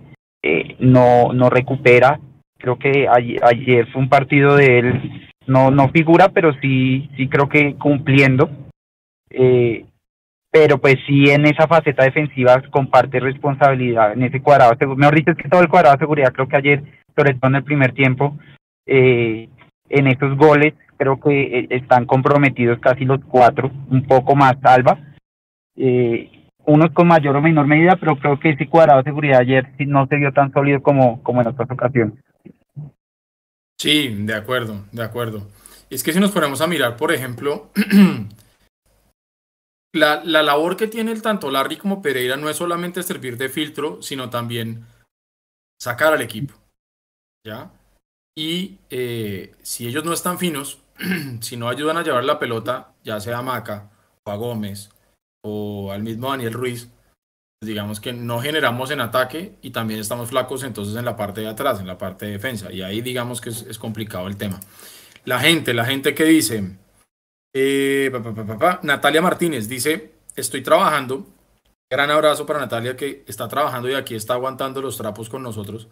eh, 0.43 0.75
no, 0.80 1.32
no 1.34 1.49
recupera. 1.49 2.19
Creo 2.57 2.78
que 2.78 3.07
ayer, 3.07 3.88
fue 3.91 4.01
un 4.01 4.09
partido 4.09 4.55
de 4.55 4.80
él, 4.80 5.30
no, 5.45 5.71
no 5.71 5.89
figura, 5.89 6.30
pero 6.30 6.53
sí, 6.59 7.09
sí 7.15 7.30
creo 7.30 7.47
que 7.47 7.75
cumpliendo. 7.75 8.49
Eh, 9.30 9.86
pero 10.52 10.78
pues 10.80 10.95
sí 11.06 11.30
en 11.30 11.45
esa 11.45 11.68
faceta 11.68 12.04
defensiva 12.04 12.62
comparte 12.72 13.20
responsabilidad 13.20 14.14
en 14.14 14.24
ese 14.24 14.41
cuadrado. 14.41 14.74
Mejor 14.95 15.16
dicho, 15.16 15.32
es 15.32 15.38
que 15.38 15.50
todo 15.50 15.62
el 15.62 15.70
cuadrado 15.70 15.95
de 15.95 16.00
seguridad, 16.00 16.34
creo 16.34 16.48
que 16.48 16.58
ayer, 16.58 16.84
sobre 17.16 17.34
todo 17.34 17.50
en 17.50 17.56
el 17.56 17.64
primer 17.64 17.93
tiempo, 17.93 18.38
eh, 18.86 19.50
en 19.89 20.08
esos 20.08 20.38
goles, 20.38 20.74
creo 20.98 21.20
que 21.20 21.60
eh, 21.60 21.68
están 21.70 22.06
comprometidos 22.06 22.80
casi 22.80 23.06
los 23.06 23.20
cuatro, 23.26 23.72
un 23.89 24.06
poco 24.06 24.36
más 24.36 24.56
Alba. 24.64 25.00
Eh, 25.76 26.32
unos 26.66 26.91
con 26.91 27.08
mayor 27.08 27.36
o 27.36 27.41
menor 27.41 27.66
medida, 27.66 27.95
pero 27.98 28.18
creo 28.18 28.39
que 28.39 28.50
ese 28.50 28.68
cuadrado 28.68 29.00
de 29.00 29.06
seguridad 29.06 29.39
ayer 29.39 29.72
no 29.80 30.06
se 30.08 30.18
vio 30.18 30.34
tan 30.34 30.52
sólido 30.52 30.82
como, 30.82 31.24
como 31.24 31.41
en 31.41 31.48
otras 31.48 31.70
ocasiones. 31.72 32.16
Sí, 33.78 34.10
de 34.10 34.34
acuerdo, 34.34 34.86
de 34.91 35.04
acuerdo. 35.04 35.48
Es 35.89 36.04
que 36.04 36.12
si 36.12 36.20
nos 36.20 36.32
ponemos 36.32 36.60
a 36.60 36.68
mirar, 36.68 36.98
por 36.98 37.14
ejemplo, 37.14 37.70
la, 39.98 40.24
labor 40.24 40.78
que 40.78 40.88
tiene 40.88 41.12
el 41.12 41.22
tanto 41.22 41.52
Larry 41.52 41.78
como 41.78 42.02
Pereira 42.02 42.38
no 42.38 42.50
es 42.50 42.58
solamente 42.58 43.04
servir 43.04 43.38
de 43.38 43.50
filtro, 43.50 44.02
sino 44.02 44.30
también 44.30 44.86
sacar 45.80 46.14
al 46.14 46.22
equipo. 46.22 46.54
¿Ya? 47.45 47.72
Y 48.36 48.80
eh, 48.89 49.56
si 49.62 49.88
ellos 49.88 50.04
no 50.06 50.14
están 50.14 50.39
finos, 50.39 50.80
si 51.41 51.58
no 51.58 51.70
ayudan 51.70 51.98
a 51.98 52.04
llevar 52.04 52.24
la 52.24 52.39
pelota, 52.39 52.93
ya 53.04 53.20
sea 53.20 53.39
a 53.39 53.41
Maca 53.41 53.89
o 54.24 54.32
a 54.32 54.36
Gómez 54.36 54.89
o 55.43 55.91
al 55.91 56.04
mismo 56.04 56.30
Daniel 56.30 56.54
Ruiz, 56.54 56.89
digamos 57.62 58.00
que 58.00 58.14
no 58.14 58.39
generamos 58.39 58.91
en 58.91 59.02
ataque 59.02 59.56
y 59.62 59.72
también 59.72 60.00
estamos 60.00 60.30
flacos 60.30 60.64
entonces 60.64 60.95
en 60.95 61.06
la 61.06 61.16
parte 61.16 61.41
de 61.41 61.48
atrás, 61.48 61.80
en 61.80 61.88
la 61.88 61.98
parte 61.98 62.26
de 62.26 62.34
defensa. 62.34 62.72
Y 62.72 62.82
ahí 62.82 63.02
digamos 63.02 63.41
que 63.41 63.50
es, 63.50 63.64
es 63.64 63.80
complicado 63.80 64.28
el 64.28 64.38
tema. 64.38 64.60
La 65.26 65.39
gente, 65.39 65.74
la 65.74 65.86
gente 65.86 66.14
que 66.14 66.26
dice, 66.26 66.78
eh, 67.54 68.12
Natalia 68.84 69.22
Martínez 69.22 69.68
dice, 69.68 70.14
estoy 70.36 70.62
trabajando. 70.62 71.26
Gran 71.89 72.12
abrazo 72.12 72.45
para 72.45 72.60
Natalia 72.60 72.98
que 72.98 73.24
está 73.28 73.48
trabajando 73.48 73.89
y 73.89 73.93
aquí 73.93 74.16
está 74.16 74.34
aguantando 74.34 74.82
los 74.82 74.98
trapos 74.98 75.30
con 75.30 75.41
nosotros. 75.41 75.88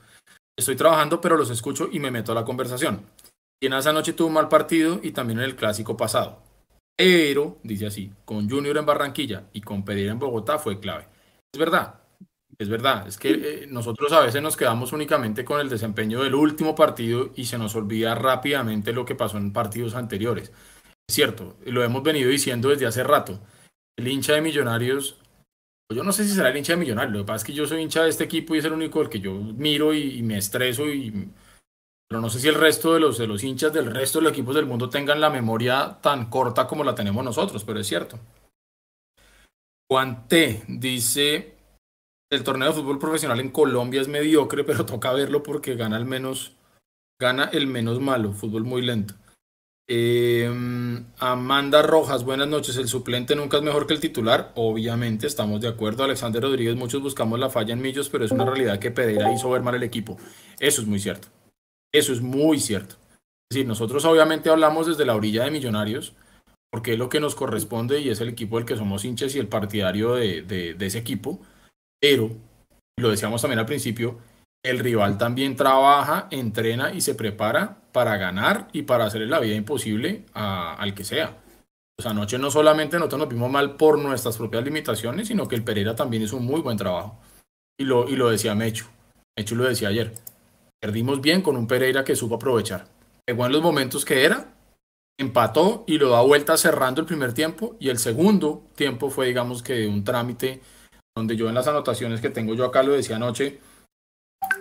Estoy 0.57 0.75
trabajando, 0.75 1.21
pero 1.21 1.37
los 1.37 1.49
escucho 1.49 1.89
y 1.91 1.99
me 1.99 2.11
meto 2.11 2.31
a 2.31 2.35
la 2.35 2.45
conversación. 2.45 3.05
Y 3.61 3.67
en 3.67 3.73
esa 3.73 3.93
noche 3.93 4.13
tuvo 4.13 4.27
un 4.27 4.33
mal 4.33 4.49
partido 4.49 4.99
y 5.01 5.11
también 5.11 5.39
en 5.39 5.45
el 5.45 5.55
clásico 5.55 5.95
pasado. 5.95 6.41
Pero, 6.97 7.57
dice 7.63 7.87
así, 7.87 8.11
con 8.23 8.49
Junior 8.49 8.77
en 8.77 8.85
Barranquilla 8.85 9.45
y 9.51 9.61
con 9.61 9.83
Pereira 9.83 10.11
en 10.11 10.19
Bogotá 10.19 10.59
fue 10.59 10.79
clave. 10.79 11.07
Es 11.53 11.59
verdad, 11.59 11.95
es 12.57 12.69
verdad. 12.69 13.07
Es 13.07 13.17
que 13.17 13.31
eh, 13.31 13.67
nosotros 13.67 14.11
a 14.13 14.21
veces 14.21 14.41
nos 14.41 14.55
quedamos 14.55 14.93
únicamente 14.93 15.43
con 15.43 15.59
el 15.59 15.69
desempeño 15.69 16.23
del 16.23 16.35
último 16.35 16.75
partido 16.75 17.31
y 17.35 17.45
se 17.45 17.57
nos 17.57 17.75
olvida 17.75 18.15
rápidamente 18.15 18.93
lo 18.93 19.05
que 19.05 19.15
pasó 19.15 19.37
en 19.37 19.51
partidos 19.51 19.95
anteriores. 19.95 20.51
Es 21.07 21.15
cierto, 21.15 21.55
lo 21.65 21.83
hemos 21.83 22.03
venido 22.03 22.29
diciendo 22.29 22.69
desde 22.69 22.87
hace 22.87 23.03
rato. 23.03 23.39
El 23.97 24.07
hincha 24.07 24.33
de 24.33 24.41
Millonarios, 24.41 25.17
yo 25.93 26.03
no 26.03 26.11
sé 26.11 26.25
si 26.25 26.33
será 26.33 26.49
el 26.49 26.57
hincha 26.57 26.73
de 26.73 26.79
Millonarios, 26.79 27.13
lo 27.13 27.19
que 27.19 27.27
pasa 27.27 27.37
es 27.37 27.43
que 27.43 27.53
yo 27.53 27.67
soy 27.67 27.81
hincha 27.81 28.03
de 28.03 28.09
este 28.09 28.23
equipo 28.23 28.55
y 28.55 28.57
es 28.57 28.65
el 28.65 28.73
único 28.73 29.01
el 29.01 29.09
que 29.09 29.19
yo 29.19 29.33
miro 29.33 29.93
y, 29.93 30.21
me 30.23 30.37
estreso 30.37 30.83
pero 32.07 32.21
no 32.21 32.29
sé 32.29 32.39
si 32.39 32.47
el 32.47 32.55
resto 32.55 32.93
de 32.93 32.99
los, 32.99 33.17
de 33.17 33.25
los 33.25 33.43
hinchas 33.43 33.73
del 33.73 33.91
resto 33.91 34.19
de 34.19 34.23
los 34.23 34.33
equipos 34.33 34.55
del 34.55 34.67
mundo 34.67 34.89
tengan 34.89 35.19
la 35.19 35.29
memoria 35.29 35.97
tan 36.01 36.29
corta 36.29 36.67
como 36.67 36.83
la 36.83 36.93
tenemos 36.93 37.23
nosotros, 37.23 37.63
pero 37.63 37.79
es 37.79 37.87
cierto. 37.87 38.19
Juan 39.89 40.27
T 40.27 40.63
dice, 40.67 41.55
el 42.31 42.43
torneo 42.43 42.69
de 42.69 42.73
fútbol 42.75 42.99
profesional 42.99 43.39
en 43.39 43.49
Colombia 43.49 44.01
es 44.01 44.07
mediocre, 44.07 44.63
pero 44.63 44.85
toca 44.85 45.13
verlo 45.13 45.41
porque 45.41 45.75
gana 45.75 45.97
el 45.97 46.05
menos, 46.05 46.55
gana 47.19 47.45
el 47.45 47.67
menos 47.67 47.99
malo, 47.99 48.33
fútbol 48.33 48.65
muy 48.65 48.81
lento. 48.81 49.15
Em, 49.87 51.05
Amanda 51.19 51.83
Rojas, 51.83 52.23
buenas 52.23 52.47
noches. 52.47 52.75
El 52.77 52.87
suplente 52.87 53.35
nunca 53.35 53.57
es 53.57 53.63
mejor 53.63 53.85
que 53.85 53.93
el 53.93 53.99
titular. 53.99 54.51
Obviamente, 54.55 55.27
estamos 55.27 55.61
de 55.61 55.67
acuerdo. 55.67 56.03
Alexander 56.03 56.41
Rodríguez, 56.41 56.75
muchos 56.75 57.01
buscamos 57.01 57.39
la 57.39 57.49
falla 57.49 57.73
en 57.73 57.81
Millos, 57.81 58.09
pero 58.09 58.25
es 58.25 58.31
una 58.31 58.45
realidad 58.45 58.79
que 58.79 58.91
Pereira 58.91 59.31
hizo 59.31 59.49
ver 59.51 59.61
mal 59.61 59.75
el 59.75 59.83
equipo. 59.83 60.17
Eso 60.59 60.81
es 60.81 60.87
muy 60.87 60.99
cierto. 60.99 61.27
Eso 61.93 62.13
es 62.13 62.21
muy 62.21 62.59
cierto. 62.59 62.95
Es 63.49 63.57
decir, 63.57 63.67
nosotros 63.67 64.03
obviamente 64.05 64.49
hablamos 64.49 64.87
desde 64.87 65.05
la 65.05 65.15
orilla 65.15 65.43
de 65.43 65.51
Millonarios, 65.51 66.13
porque 66.71 66.93
es 66.93 66.99
lo 66.99 67.09
que 67.09 67.19
nos 67.19 67.35
corresponde 67.35 67.99
y 68.01 68.09
es 68.09 68.19
el 68.21 68.29
equipo 68.29 68.57
del 68.57 68.65
que 68.65 68.75
somos 68.75 69.05
hinchas 69.05 69.35
y 69.35 69.39
el 69.39 69.47
partidario 69.47 70.15
de, 70.15 70.41
de 70.41 70.85
ese 70.85 70.97
equipo. 70.97 71.39
Pero, 72.01 72.31
lo 72.97 73.11
decíamos 73.11 73.41
también 73.41 73.59
al 73.59 73.67
principio, 73.67 74.17
el 74.65 74.79
rival 74.79 75.17
también 75.17 75.55
trabaja, 75.55 76.27
entrena 76.31 76.93
y 76.93 77.01
se 77.01 77.15
prepara 77.15 77.77
para 77.91 78.17
ganar 78.17 78.67
y 78.73 78.81
para 78.81 79.05
hacerle 79.05 79.27
la 79.27 79.39
vida 79.39 79.55
imposible 79.55 80.25
al 80.33 80.93
que 80.93 81.03
sea. 81.03 81.37
Pues 81.95 82.07
anoche 82.07 82.37
no 82.37 82.51
solamente 82.51 82.97
nosotros 82.97 83.19
nos 83.19 83.29
vimos 83.29 83.49
mal 83.49 83.77
por 83.77 83.97
nuestras 83.99 84.37
propias 84.37 84.65
limitaciones, 84.65 85.27
sino 85.27 85.47
que 85.47 85.55
el 85.55 85.63
Pereira 85.63 85.95
también 85.95 86.23
hizo 86.23 86.35
un 86.35 86.45
muy 86.45 86.61
buen 86.61 86.77
trabajo. 86.77 87.19
Y 87.77 87.85
lo, 87.85 88.09
y 88.09 88.15
lo 88.15 88.29
decía 88.29 88.55
Mecho. 88.55 88.87
Mecho 89.37 89.55
lo 89.55 89.63
decía 89.63 89.89
ayer. 89.89 90.13
Perdimos 90.81 91.21
bien 91.21 91.41
con 91.41 91.55
un 91.55 91.67
Pereira 91.67 92.03
que 92.03 92.15
supo 92.15 92.35
aprovechar. 92.35 92.87
Llegó 93.27 93.45
en 93.45 93.51
los 93.51 93.61
momentos 93.61 94.03
que 94.03 94.25
era, 94.25 94.53
empató 95.17 95.83
y 95.87 95.97
lo 95.97 96.09
da 96.09 96.21
vuelta 96.21 96.57
cerrando 96.57 97.01
el 97.01 97.07
primer 97.07 97.33
tiempo. 97.33 97.77
Y 97.79 97.89
el 97.89 97.97
segundo 97.97 98.63
tiempo 98.75 99.09
fue, 99.09 99.27
digamos 99.27 99.63
que, 99.63 99.87
un 99.87 100.03
trámite 100.03 100.61
donde 101.15 101.37
yo 101.37 101.47
en 101.47 101.55
las 101.55 101.67
anotaciones 101.67 102.19
que 102.19 102.29
tengo 102.29 102.55
yo 102.55 102.65
acá 102.65 102.83
lo 102.83 102.93
decía 102.93 103.15
anoche. 103.15 103.59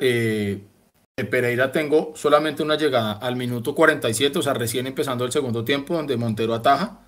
Eh, 0.01 0.63
de 1.17 1.25
Pereira 1.25 1.71
tengo 1.71 2.13
solamente 2.17 2.63
una 2.63 2.77
llegada 2.77 3.13
al 3.13 3.37
minuto 3.37 3.75
47, 3.75 4.39
o 4.39 4.43
sea, 4.43 4.55
recién 4.55 4.87
empezando 4.87 5.25
el 5.25 5.31
segundo 5.31 5.65
tiempo, 5.65 5.95
donde 5.95 6.17
Montero 6.17 6.55
ataja. 6.55 7.01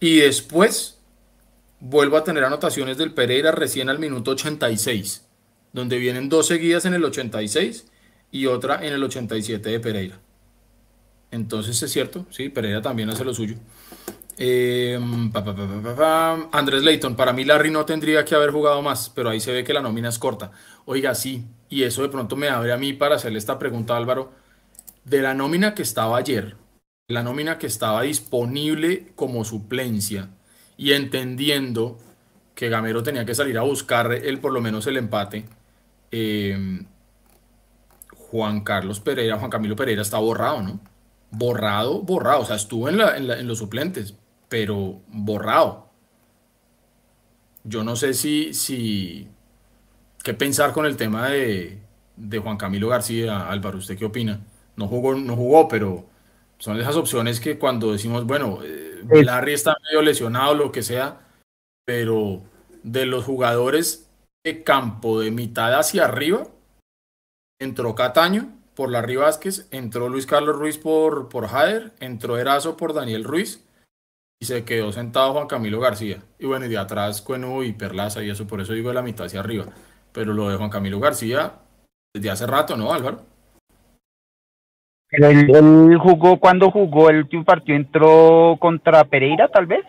Y 0.00 0.16
después 0.16 0.98
vuelvo 1.80 2.16
a 2.16 2.24
tener 2.24 2.44
anotaciones 2.44 2.98
del 2.98 3.12
Pereira 3.12 3.52
recién 3.52 3.88
al 3.88 3.98
minuto 3.98 4.32
86, 4.32 5.24
donde 5.72 5.98
vienen 5.98 6.28
dos 6.28 6.48
seguidas 6.48 6.84
en 6.86 6.94
el 6.94 7.04
86 7.04 7.86
y 8.32 8.46
otra 8.46 8.84
en 8.84 8.92
el 8.92 9.02
87 9.02 9.70
de 9.70 9.80
Pereira. 9.80 10.18
Entonces 11.30 11.80
es 11.82 11.92
cierto, 11.92 12.26
sí, 12.30 12.48
Pereira 12.48 12.82
también 12.82 13.10
hace 13.10 13.24
lo 13.24 13.34
suyo. 13.34 13.56
Eh, 14.38 14.98
Andrés 16.52 16.82
Leighton, 16.82 17.16
para 17.16 17.32
mí 17.32 17.44
Larry 17.44 17.70
no 17.70 17.86
tendría 17.86 18.24
que 18.24 18.34
haber 18.34 18.50
jugado 18.50 18.82
más, 18.82 19.10
pero 19.14 19.30
ahí 19.30 19.40
se 19.40 19.52
ve 19.52 19.64
que 19.64 19.72
la 19.72 19.80
nómina 19.80 20.08
es 20.08 20.18
corta. 20.18 20.50
Oiga, 20.84 21.14
sí, 21.14 21.44
y 21.68 21.82
eso 21.82 22.02
de 22.02 22.08
pronto 22.08 22.36
me 22.36 22.48
abre 22.48 22.72
a 22.72 22.76
mí 22.76 22.92
para 22.92 23.16
hacerle 23.16 23.38
esta 23.38 23.58
pregunta 23.58 23.96
Álvaro. 23.96 24.32
De 25.04 25.22
la 25.22 25.34
nómina 25.34 25.74
que 25.74 25.82
estaba 25.82 26.16
ayer, 26.16 26.56
la 27.08 27.22
nómina 27.22 27.58
que 27.58 27.66
estaba 27.66 28.02
disponible 28.02 29.12
como 29.14 29.44
suplencia 29.44 30.30
y 30.76 30.92
entendiendo 30.92 31.98
que 32.54 32.68
Gamero 32.68 33.02
tenía 33.02 33.24
que 33.24 33.34
salir 33.34 33.58
a 33.58 33.62
buscar 33.62 34.12
el, 34.12 34.40
por 34.40 34.52
lo 34.52 34.60
menos 34.60 34.86
el 34.86 34.96
empate, 34.96 35.44
eh, 36.10 36.84
Juan 38.12 38.62
Carlos 38.62 38.98
Pereira, 39.00 39.38
Juan 39.38 39.50
Camilo 39.50 39.76
Pereira 39.76 40.02
está 40.02 40.18
borrado, 40.18 40.62
¿no? 40.62 40.80
borrado, 41.30 42.02
borrado. 42.02 42.40
O 42.40 42.44
sea, 42.44 42.56
estuvo 42.56 42.88
en, 42.88 43.00
en, 43.00 43.46
los 43.46 43.58
suplentes, 43.58 44.14
pero 44.48 45.00
borrado. 45.08 45.90
Yo 47.64 47.82
no 47.82 47.96
sé 47.96 48.14
si, 48.14 48.54
si, 48.54 49.28
qué 50.26 50.34
pensar 50.34 50.72
con 50.72 50.86
el 50.86 50.96
tema 50.96 51.28
de, 51.28 51.78
de 52.16 52.38
Juan 52.40 52.56
Camilo 52.56 52.88
García, 52.88 53.48
Álvaro. 53.48 53.78
¿Usted 53.78 53.96
qué 53.96 54.06
opina? 54.06 54.40
No 54.74 54.88
jugó, 54.88 55.14
no 55.14 55.36
jugó, 55.36 55.68
pero 55.68 56.04
son 56.58 56.80
esas 56.80 56.96
opciones 56.96 57.38
que 57.38 57.60
cuando 57.60 57.92
decimos, 57.92 58.26
bueno, 58.26 58.58
eh, 58.64 59.04
Larry 59.08 59.52
está 59.52 59.76
medio 59.84 60.02
lesionado, 60.02 60.56
lo 60.56 60.72
que 60.72 60.82
sea, 60.82 61.20
pero 61.84 62.42
de 62.82 63.06
los 63.06 63.24
jugadores 63.24 64.10
de 64.44 64.64
campo 64.64 65.20
de 65.20 65.30
mitad 65.30 65.72
hacia 65.78 66.06
arriba, 66.06 66.48
entró 67.60 67.94
Cataño 67.94 68.52
por 68.74 68.90
Larry 68.90 69.14
Vázquez, 69.14 69.68
entró 69.70 70.08
Luis 70.08 70.26
Carlos 70.26 70.56
Ruiz 70.56 70.76
por, 70.76 71.28
por 71.28 71.46
Jader, 71.46 71.92
entró 72.00 72.36
Erazo 72.36 72.76
por 72.76 72.94
Daniel 72.94 73.22
Ruiz 73.22 73.64
y 74.40 74.46
se 74.46 74.64
quedó 74.64 74.90
sentado 74.90 75.34
Juan 75.34 75.46
Camilo 75.46 75.78
García. 75.78 76.20
Y 76.40 76.46
bueno, 76.46 76.66
y 76.66 76.68
de 76.68 76.78
atrás 76.78 77.22
Cueno 77.22 77.62
y 77.62 77.72
Perlaza 77.74 78.24
y 78.24 78.30
eso, 78.30 78.48
por 78.48 78.60
eso 78.60 78.72
digo 78.72 78.88
de 78.88 78.96
la 78.96 79.02
mitad 79.02 79.26
hacia 79.26 79.38
arriba. 79.38 79.66
Pero 80.16 80.32
lo 80.32 80.48
de 80.48 80.56
Juan 80.56 80.70
Camilo 80.70 80.98
García, 80.98 81.52
desde 82.14 82.30
hace 82.30 82.46
rato, 82.46 82.74
¿no, 82.74 82.90
Álvaro? 82.90 83.20
él, 85.10 85.98
jugó, 85.98 86.40
cuando 86.40 86.70
jugó 86.70 87.10
el 87.10 87.18
último 87.18 87.44
partido, 87.44 87.76
entró 87.76 88.56
contra 88.58 89.04
Pereira, 89.04 89.48
tal 89.48 89.66
vez. 89.66 89.84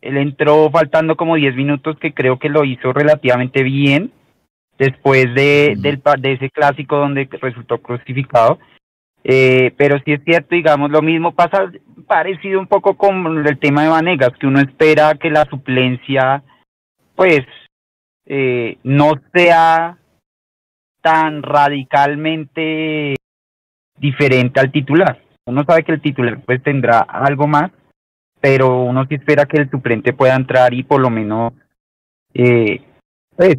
Él 0.00 0.16
entró 0.16 0.68
faltando 0.72 1.14
como 1.14 1.36
10 1.36 1.54
minutos, 1.54 1.96
que 2.00 2.12
creo 2.12 2.40
que 2.40 2.48
lo 2.48 2.64
hizo 2.64 2.92
relativamente 2.92 3.62
bien 3.62 4.10
después 4.76 5.32
de, 5.32 5.76
del, 5.78 6.02
de 6.18 6.32
ese 6.32 6.50
clásico 6.50 6.96
donde 6.96 7.28
resultó 7.40 7.78
crucificado. 7.78 8.58
Eh, 9.22 9.72
pero 9.76 10.00
sí 10.04 10.14
es 10.14 10.24
cierto, 10.24 10.56
digamos, 10.56 10.90
lo 10.90 11.00
mismo 11.00 11.30
pasa 11.30 11.70
parecido 12.08 12.58
un 12.58 12.66
poco 12.66 12.96
con 12.96 13.46
el 13.46 13.58
tema 13.60 13.84
de 13.84 13.90
Vanegas, 13.90 14.32
que 14.40 14.48
uno 14.48 14.58
espera 14.58 15.14
que 15.14 15.30
la 15.30 15.44
suplencia, 15.44 16.42
pues, 17.14 17.46
eh, 18.26 18.78
no 18.84 19.14
sea 19.32 19.98
tan 21.00 21.42
radicalmente 21.42 23.16
diferente 23.98 24.60
al 24.60 24.70
titular. 24.70 25.20
Uno 25.46 25.64
sabe 25.64 25.82
que 25.82 25.92
el 25.92 26.00
titular 26.00 26.40
pues 26.44 26.62
tendrá 26.62 27.00
algo 27.00 27.46
más, 27.46 27.70
pero 28.40 28.82
uno 28.82 29.04
sí 29.06 29.14
espera 29.14 29.46
que 29.46 29.58
el 29.58 29.70
suplente 29.70 30.12
pueda 30.12 30.34
entrar 30.34 30.74
y 30.74 30.82
por 30.82 31.00
lo 31.00 31.10
menos 31.10 31.52
eh, 32.34 32.82
pues 33.36 33.58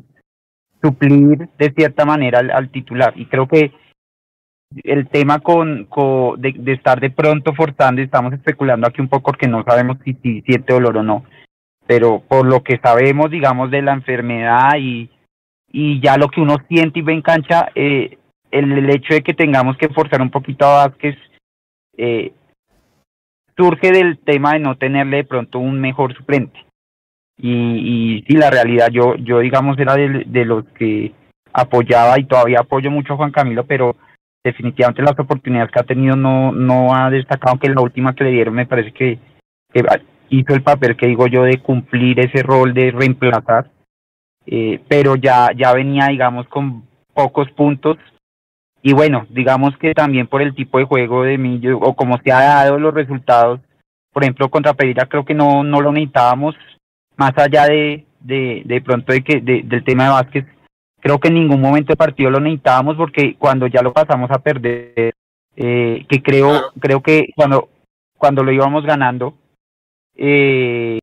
suplir 0.81 1.49
de 1.57 1.73
cierta 1.75 2.05
manera 2.05 2.39
al, 2.39 2.69
titular. 2.69 3.13
Y 3.15 3.25
creo 3.25 3.47
que 3.47 3.71
el 4.83 5.07
tema 5.09 5.39
con, 5.39 5.87
de, 6.37 6.73
estar 6.73 6.99
de 6.99 7.09
pronto 7.09 7.53
forzando, 7.53 8.01
estamos 8.01 8.33
especulando 8.33 8.87
aquí 8.87 9.01
un 9.01 9.09
poco 9.09 9.31
porque 9.31 9.47
no 9.47 9.63
sabemos 9.63 9.97
si, 10.03 10.13
si 10.23 10.41
siente 10.41 10.73
dolor 10.73 10.97
o 10.97 11.03
no, 11.03 11.25
pero 11.91 12.21
por 12.25 12.47
lo 12.47 12.63
que 12.63 12.79
sabemos, 12.81 13.29
digamos, 13.29 13.69
de 13.69 13.81
la 13.81 13.91
enfermedad 13.91 14.77
y, 14.79 15.09
y 15.73 15.99
ya 15.99 16.15
lo 16.15 16.29
que 16.29 16.39
uno 16.39 16.55
siente 16.69 16.99
y 16.99 17.01
ve 17.01 17.11
en 17.11 17.21
cancha, 17.21 17.67
eh, 17.75 18.17
el, 18.49 18.89
hecho 18.89 19.13
de 19.13 19.21
que 19.21 19.33
tengamos 19.33 19.75
que 19.75 19.89
forzar 19.89 20.21
un 20.21 20.31
poquito 20.31 20.63
a 20.63 20.87
Vázquez 20.87 21.17
eh, 21.97 22.31
surge 23.57 23.91
del 23.91 24.19
tema 24.19 24.53
de 24.53 24.59
no 24.59 24.77
tenerle 24.77 25.17
de 25.17 25.23
pronto 25.25 25.59
un 25.59 25.81
mejor 25.81 26.15
suplente. 26.15 26.65
Y, 27.37 27.51
y 27.51 28.21
sí, 28.25 28.37
la 28.37 28.49
realidad, 28.49 28.87
yo, 28.89 29.15
yo 29.15 29.39
digamos, 29.39 29.77
era 29.77 29.95
de, 29.95 30.23
de 30.27 30.45
los 30.45 30.63
que 30.69 31.11
apoyaba 31.51 32.17
y 32.17 32.23
todavía 32.23 32.61
apoyo 32.61 32.89
mucho 32.89 33.15
a 33.15 33.17
Juan 33.17 33.33
Camilo, 33.33 33.65
pero 33.65 33.97
definitivamente 34.41 35.01
las 35.01 35.19
oportunidades 35.19 35.73
que 35.73 35.79
ha 35.81 35.83
tenido 35.83 36.15
no, 36.15 36.53
no 36.53 36.95
ha 36.95 37.09
destacado, 37.09 37.59
que 37.59 37.67
la 37.67 37.81
última 37.81 38.15
que 38.15 38.23
le 38.23 38.31
dieron 38.31 38.53
me 38.53 38.65
parece 38.65 38.93
que 38.93 39.19
hizo 40.31 40.53
el 40.53 40.63
papel 40.63 40.97
que 40.97 41.07
digo 41.07 41.27
yo 41.27 41.43
de 41.43 41.59
cumplir 41.59 42.19
ese 42.19 42.41
rol 42.41 42.73
de 42.73 42.91
reemplazar 42.91 43.69
eh, 44.45 44.81
pero 44.87 45.15
ya, 45.15 45.49
ya 45.55 45.73
venía, 45.73 46.07
digamos, 46.07 46.47
con 46.47 46.83
pocos 47.13 47.49
puntos. 47.51 47.97
Y 48.81 48.93
bueno, 48.93 49.27
digamos 49.29 49.77
que 49.77 49.93
también 49.93 50.27
por 50.27 50.41
el 50.41 50.55
tipo 50.55 50.79
de 50.79 50.85
juego 50.85 51.23
de 51.23 51.37
Millo, 51.37 51.77
o 51.77 51.95
como 51.95 52.17
se 52.17 52.31
ha 52.31 52.41
dado 52.41 52.79
los 52.79 52.93
resultados, 52.93 53.59
por 54.11 54.23
ejemplo, 54.23 54.49
contra 54.49 54.73
Pereira 54.73 55.05
creo 55.05 55.23
que 55.23 55.35
no, 55.35 55.63
no 55.63 55.81
lo 55.81 55.91
necesitábamos, 55.91 56.55
más 57.15 57.37
allá 57.37 57.65
de, 57.65 58.05
de, 58.19 58.63
de 58.65 58.81
pronto 58.81 59.13
de 59.13 59.23
que, 59.23 59.39
del 59.39 59.83
tema 59.83 60.05
de 60.05 60.09
Vázquez, 60.09 60.45
creo 60.99 61.19
que 61.19 61.27
en 61.27 61.35
ningún 61.35 61.61
momento 61.61 61.89
del 61.89 61.97
partido 61.97 62.31
lo 62.31 62.39
necesitábamos 62.39 62.97
porque 62.97 63.35
cuando 63.37 63.67
ya 63.67 63.83
lo 63.83 63.93
pasamos 63.93 64.31
a 64.31 64.39
perder, 64.39 65.13
eh, 65.55 66.05
que 66.09 66.23
creo, 66.23 66.71
creo 66.79 67.01
que 67.01 67.29
cuando, 67.35 67.69
cuando 68.17 68.43
lo 68.43 68.51
íbamos 68.51 68.83
ganando, 68.83 69.35
eh, 70.23 70.99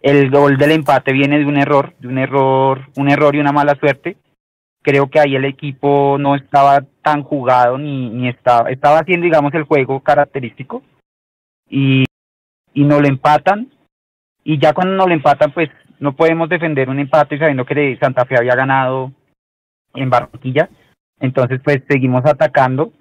el 0.00 0.28
gol 0.28 0.56
del 0.56 0.72
empate 0.72 1.12
viene 1.12 1.38
de 1.38 1.44
un 1.44 1.56
error, 1.56 1.94
de 2.00 2.08
un 2.08 2.18
error, 2.18 2.88
un 2.96 3.08
error 3.08 3.36
y 3.36 3.38
una 3.38 3.52
mala 3.52 3.76
suerte. 3.76 4.16
Creo 4.82 5.08
que 5.08 5.20
ahí 5.20 5.36
el 5.36 5.44
equipo 5.44 6.16
no 6.18 6.34
estaba 6.34 6.80
tan 7.00 7.22
jugado 7.22 7.78
ni, 7.78 8.28
estaba, 8.28 8.70
estaba 8.70 8.98
haciendo, 8.98 9.24
digamos, 9.24 9.54
el 9.54 9.62
juego 9.62 10.00
característico 10.00 10.82
y, 11.68 12.06
y 12.74 12.84
no 12.84 12.98
lo 12.98 13.06
empatan. 13.06 13.70
Y 14.42 14.58
ya 14.58 14.72
cuando 14.72 14.96
no 14.96 15.06
lo 15.06 15.14
empatan, 15.14 15.52
pues 15.52 15.68
no 16.00 16.16
podemos 16.16 16.48
defender 16.48 16.88
un 16.88 16.98
empate 16.98 17.38
sabiendo 17.38 17.64
que 17.64 17.98
Santa 18.00 18.24
Fe 18.24 18.36
había 18.36 18.56
ganado 18.56 19.12
en 19.94 20.10
Barranquilla. 20.10 20.68
Entonces, 21.20 21.60
pues 21.62 21.82
seguimos 21.88 22.24
atacando 22.24 22.92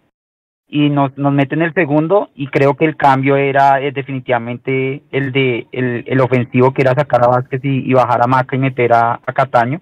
y 0.70 0.89
nos, 0.89 1.17
nos 1.17 1.34
meten 1.34 1.63
el 1.63 1.74
segundo 1.74 2.30
y 2.36 2.47
creo 2.47 2.76
que 2.76 2.86
el 2.86 2.95
cambio 2.95 3.36
era 3.36 3.82
eh, 3.82 3.91
definitivamente 3.91 5.01
el 5.11 5.32
de 5.32 5.67
el, 5.72 6.03
el, 6.05 6.22
ofensivo 6.22 6.74
que 6.74 6.84
era 6.84 6.93
sacar 6.93 7.24
a 7.24 7.28
Vázquez 7.28 7.59
y, 7.63 7.91
bajar 7.91 8.22
a 8.24 8.28
Maca 8.28 8.55
y 8.55 8.59
meter 8.59 8.93
a, 8.93 9.20
Cataño. 9.34 9.82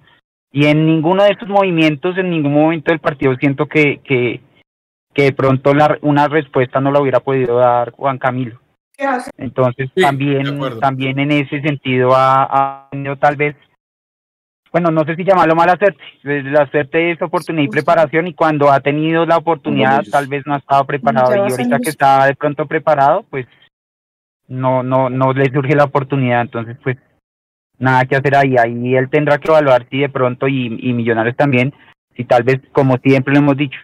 Y 0.52 0.66
en 0.66 0.86
ninguno 0.86 1.24
de 1.24 1.32
estos 1.32 1.50
movimientos 1.50 2.18
en 2.18 2.30
ningún 2.30 2.54
momento 2.54 2.92
del 2.92 3.00
partido 3.00 3.36
siento 3.36 3.66
que 3.66 4.00
que, 4.04 4.40
que 5.14 5.24
de 5.24 5.34
pronto 5.34 5.74
la, 5.74 5.98
una 6.02 6.30
respuesta 6.30 6.80
no 6.80 6.92
la 6.92 7.02
hubiera 7.02 7.20
podido 7.20 7.58
dar 7.58 7.92
Juan 7.92 8.18
Camilo. 8.18 8.60
Entonces 9.38 9.92
también 9.94 10.60
también 10.80 11.20
en 11.20 11.32
ese 11.32 11.62
sentido 11.62 12.16
ha, 12.16 12.44
ha 12.50 12.90
tal 13.20 13.36
vez 13.36 13.56
bueno, 14.72 14.92
no 14.92 15.04
sé 15.06 15.16
si 15.16 15.24
llamarlo 15.24 15.56
mala 15.56 15.78
suerte. 15.78 16.02
La 16.24 16.70
suerte 16.70 17.12
es 17.12 17.22
oportunidad 17.22 17.64
y 17.64 17.70
preparación 17.70 18.28
y 18.28 18.34
cuando 18.34 18.72
ha 18.72 18.80
tenido 18.80 19.26
la 19.26 19.38
oportunidad 19.38 20.04
tal 20.12 20.28
vez 20.28 20.46
no 20.46 20.54
ha 20.54 20.58
estado 20.58 20.86
preparado 20.86 21.36
y 21.36 21.52
ahorita 21.52 21.80
que 21.80 21.90
está 21.90 22.26
de 22.26 22.36
pronto 22.36 22.66
preparado, 22.66 23.24
pues 23.30 23.46
no, 24.48 24.84
no, 24.84 25.10
no 25.10 25.34
le 25.34 25.46
surge 25.52 25.76
la 25.76 25.86
oportunidad. 25.86 26.42
Entonces, 26.42 26.78
pues 26.84 26.98
nada 27.80 28.06
que 28.06 28.16
hacer 28.16 28.36
ahí. 28.36 28.56
Ahí 28.58 28.96
él 28.96 29.10
tendrá 29.10 29.38
que 29.38 29.50
evaluar 29.50 29.88
si 29.90 30.00
de 30.00 30.10
pronto 30.10 30.48
y, 30.48 30.78
y 30.82 30.94
Millonarios 30.94 31.36
también, 31.36 31.74
si 32.16 32.24
tal 32.24 32.44
vez, 32.44 32.60
como 32.72 32.98
siempre 32.98 33.34
lo 33.34 33.40
hemos 33.40 33.58
dicho, 33.58 33.80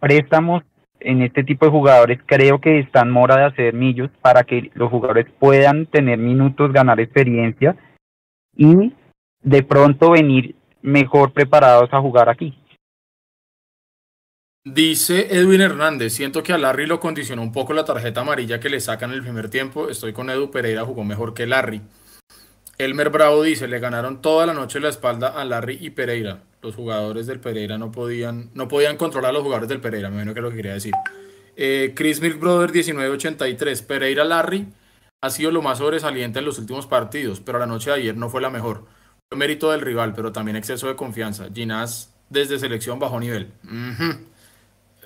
préstamos 0.00 0.62
en 1.00 1.22
este 1.22 1.44
tipo 1.44 1.66
de 1.66 1.70
jugadores 1.70 2.18
creo 2.26 2.60
que 2.60 2.78
están 2.78 3.10
mora 3.10 3.36
de 3.36 3.44
hacer 3.44 3.74
millos 3.74 4.10
para 4.22 4.44
que 4.44 4.70
los 4.74 4.90
jugadores 4.90 5.26
puedan 5.38 5.86
tener 5.86 6.18
minutos, 6.18 6.72
ganar 6.72 7.00
experiencia 7.00 7.76
y 8.56 8.92
de 9.46 9.62
pronto 9.62 10.10
venir 10.10 10.56
mejor 10.82 11.32
preparados 11.32 11.88
a 11.92 12.00
jugar 12.00 12.28
aquí. 12.28 12.52
Dice 14.64 15.28
Edwin 15.30 15.60
Hernández, 15.60 16.14
siento 16.14 16.42
que 16.42 16.52
a 16.52 16.58
Larry 16.58 16.86
lo 16.86 16.98
condicionó 16.98 17.42
un 17.42 17.52
poco 17.52 17.72
la 17.72 17.84
tarjeta 17.84 18.22
amarilla 18.22 18.58
que 18.58 18.68
le 18.68 18.80
sacan 18.80 19.10
en 19.10 19.18
el 19.18 19.22
primer 19.22 19.48
tiempo. 19.48 19.88
Estoy 19.88 20.12
con 20.12 20.28
Edu 20.28 20.50
Pereira, 20.50 20.84
jugó 20.84 21.04
mejor 21.04 21.32
que 21.32 21.46
Larry. 21.46 21.80
Elmer 22.76 23.10
Bravo 23.10 23.44
dice, 23.44 23.68
le 23.68 23.78
ganaron 23.78 24.20
toda 24.20 24.46
la 24.46 24.52
noche 24.52 24.80
la 24.80 24.88
espalda 24.88 25.28
a 25.28 25.44
Larry 25.44 25.78
y 25.80 25.90
Pereira. 25.90 26.42
Los 26.60 26.74
jugadores 26.74 27.28
del 27.28 27.38
Pereira 27.38 27.78
no 27.78 27.92
podían, 27.92 28.50
no 28.54 28.66
podían 28.66 28.96
controlar 28.96 29.30
a 29.30 29.34
los 29.34 29.44
jugadores 29.44 29.68
del 29.68 29.80
Pereira, 29.80 30.08
me 30.08 30.16
imagino 30.16 30.34
que 30.34 30.40
lo 30.40 30.50
que 30.50 30.56
quería 30.56 30.74
decir. 30.74 30.92
Eh, 31.54 31.92
Chris 31.94 32.20
Milk 32.20 32.40
Brother 32.40 32.72
1983, 32.72 33.82
Pereira 33.82 34.24
Larry 34.24 34.66
ha 35.20 35.30
sido 35.30 35.52
lo 35.52 35.62
más 35.62 35.78
sobresaliente 35.78 36.40
en 36.40 36.44
los 36.44 36.58
últimos 36.58 36.88
partidos, 36.88 37.38
pero 37.38 37.60
la 37.60 37.66
noche 37.66 37.90
de 37.90 37.96
ayer 37.96 38.16
no 38.16 38.28
fue 38.28 38.40
la 38.40 38.50
mejor 38.50 38.95
mérito 39.34 39.72
del 39.72 39.80
rival, 39.80 40.14
pero 40.14 40.30
también 40.30 40.56
exceso 40.56 40.86
de 40.86 40.94
confianza. 40.94 41.48
Ginás 41.52 42.12
desde 42.30 42.58
selección 42.58 42.98
bajo 42.98 43.18
nivel. 43.18 43.50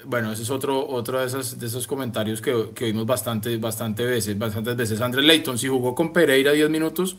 Bueno, 0.05 0.33
ese 0.33 0.43
es 0.43 0.51
otro, 0.51 0.87
otro 0.87 1.21
de, 1.21 1.27
esos, 1.27 1.87
comentarios 1.87 2.41
que, 2.41 2.71
que 2.75 2.87
vimos 2.87 3.07
bastante, 3.07 3.57
veces, 3.57 4.39
bastantes 4.39 4.77
veces. 4.77 5.01
Andrés 5.01 5.25
Leighton 5.25 5.59
sí 5.59 5.69
jugó 5.69 5.95
con 5.95 6.13
Pereira 6.13 6.53
10 6.53 6.69
minutos, 6.69 7.17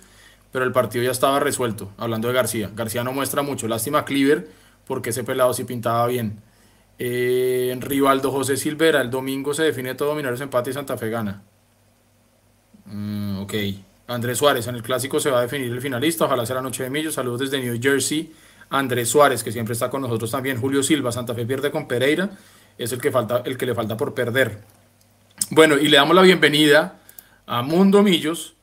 pero 0.51 0.65
el 0.65 0.71
partido 0.71 1.03
ya 1.03 1.11
estaba 1.11 1.39
resuelto. 1.39 1.91
Hablando 1.97 2.27
de 2.27 2.35
García. 2.35 2.71
García 2.75 3.03
no 3.03 3.13
muestra 3.13 3.41
mucho. 3.41 3.67
Lástima 3.67 4.05
Cleaver, 4.05 4.49
porque 4.87 5.09
ese 5.09 5.23
pelado 5.23 5.53
sí 5.53 5.63
pintaba 5.63 6.05
bien. 6.07 6.39
Eh, 6.99 7.75
Rivaldo 7.79 8.31
José 8.31 8.57
Silvera, 8.57 9.01
el 9.01 9.09
domingo 9.09 9.55
se 9.55 9.63
define 9.63 9.95
todo 9.95 10.19
ese 10.19 10.43
empate 10.43 10.69
y 10.69 10.73
Santa 10.73 10.97
Fe 10.97 11.09
gana. 11.09 11.41
Mm, 12.85 13.39
ok. 13.39 13.53
Andrés 14.11 14.37
Suárez. 14.37 14.67
En 14.67 14.75
el 14.75 14.83
clásico 14.83 15.19
se 15.19 15.29
va 15.29 15.39
a 15.39 15.41
definir 15.41 15.71
el 15.71 15.81
finalista. 15.81 16.25
Ojalá 16.25 16.45
sea 16.45 16.57
la 16.57 16.61
noche 16.61 16.83
de 16.83 16.89
Millos. 16.89 17.15
Saludos 17.15 17.41
desde 17.41 17.59
New 17.59 17.79
Jersey. 17.81 18.31
Andrés 18.69 19.09
Suárez, 19.09 19.43
que 19.43 19.51
siempre 19.51 19.73
está 19.73 19.89
con 19.89 20.01
nosotros 20.01 20.31
también. 20.31 20.59
Julio 20.59 20.83
Silva, 20.83 21.11
Santa 21.11 21.33
Fe 21.33 21.45
pierde 21.45 21.71
con 21.71 21.87
Pereira. 21.87 22.29
es 22.77 22.91
el 22.91 23.01
que, 23.01 23.11
falta, 23.11 23.43
el 23.45 23.57
que 23.57 23.65
le 23.65 23.75
falta 23.75 23.97
por 23.97 24.13
perder. 24.13 24.63
Bueno, 25.49 25.77
y 25.77 25.89
le 25.89 25.97
damos 25.97 26.15
la 26.15 26.21
bienvenida 26.21 27.01
a 27.45 27.61
Mundo 27.61 28.01
Millos, 28.01 28.55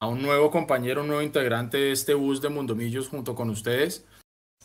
a 0.00 0.06
un 0.06 0.22
nuevo 0.22 0.50
compañero, 0.50 1.00
un 1.00 1.08
nuevo 1.08 1.22
integrante 1.22 1.76
de 1.76 1.92
este 1.92 2.14
bus 2.14 2.40
de 2.40 2.48
Mundo 2.48 2.76
Millos 2.76 3.08
junto 3.08 3.34
con 3.34 3.50
ustedes. 3.50 4.06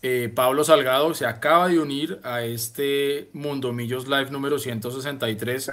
Eh, 0.04 0.32
Pablo 0.34 0.64
Salgado 0.64 1.14
se 1.14 1.26
acaba 1.26 1.70
de 1.70 1.80
unir 1.80 2.20
a 2.24 2.44
este 2.44 3.30
Mundo 3.34 3.74
Millos 3.74 4.08
Live 4.08 4.30
número 4.30 4.60
163. 4.60 5.72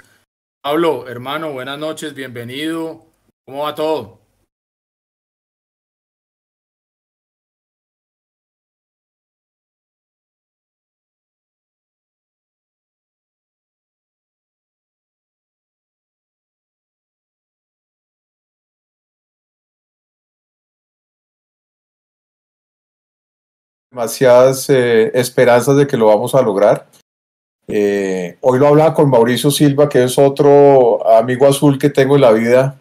Pablo, 0.63 1.07
hermano, 1.07 1.51
buenas 1.51 1.77
noches, 1.77 2.15
bienvenido. 2.15 3.05
¿Cómo 3.45 3.63
va 3.63 3.75
todo? 3.75 4.20
Demasiadas 23.91 24.69
eh, 24.69 25.11
esperanzas 25.13 25.75
de 25.75 25.85
que 25.85 25.97
lo 25.97 26.07
vamos 26.07 26.33
a 26.33 26.41
lograr. 26.41 26.87
Eh, 27.67 28.37
hoy 28.39 28.57
lo 28.57 28.67
hablaba 28.67 28.93
con 28.93 29.09
Mauricio 29.09 29.51
Silva, 29.51 29.89
que 29.89 30.03
es 30.03 30.17
otro 30.17 31.05
amigo 31.13 31.45
azul 31.45 31.77
que 31.77 31.89
tengo 31.89 32.15
en 32.15 32.21
la 32.21 32.31
vida. 32.31 32.79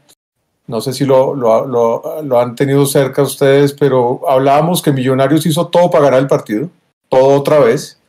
No 0.69 0.81
sé 0.81 0.93
si 0.93 1.05
lo, 1.05 1.35
lo, 1.35 2.41
han 2.41 2.55
tenido 2.55 2.87
cerca 2.87 3.23
ustedes, 3.23 3.73
pero 3.73 4.21
hablábamos 4.29 4.83
que 4.83 4.93
Millonarios 4.93 5.45
hizo 5.47 5.67
todo 5.67 5.91
para 5.91 6.05
ganar 6.05 6.21
el 6.21 6.29
partido. 6.29 6.71
Todo 7.09 7.41
otra 7.41 7.59
vez. 7.59 8.01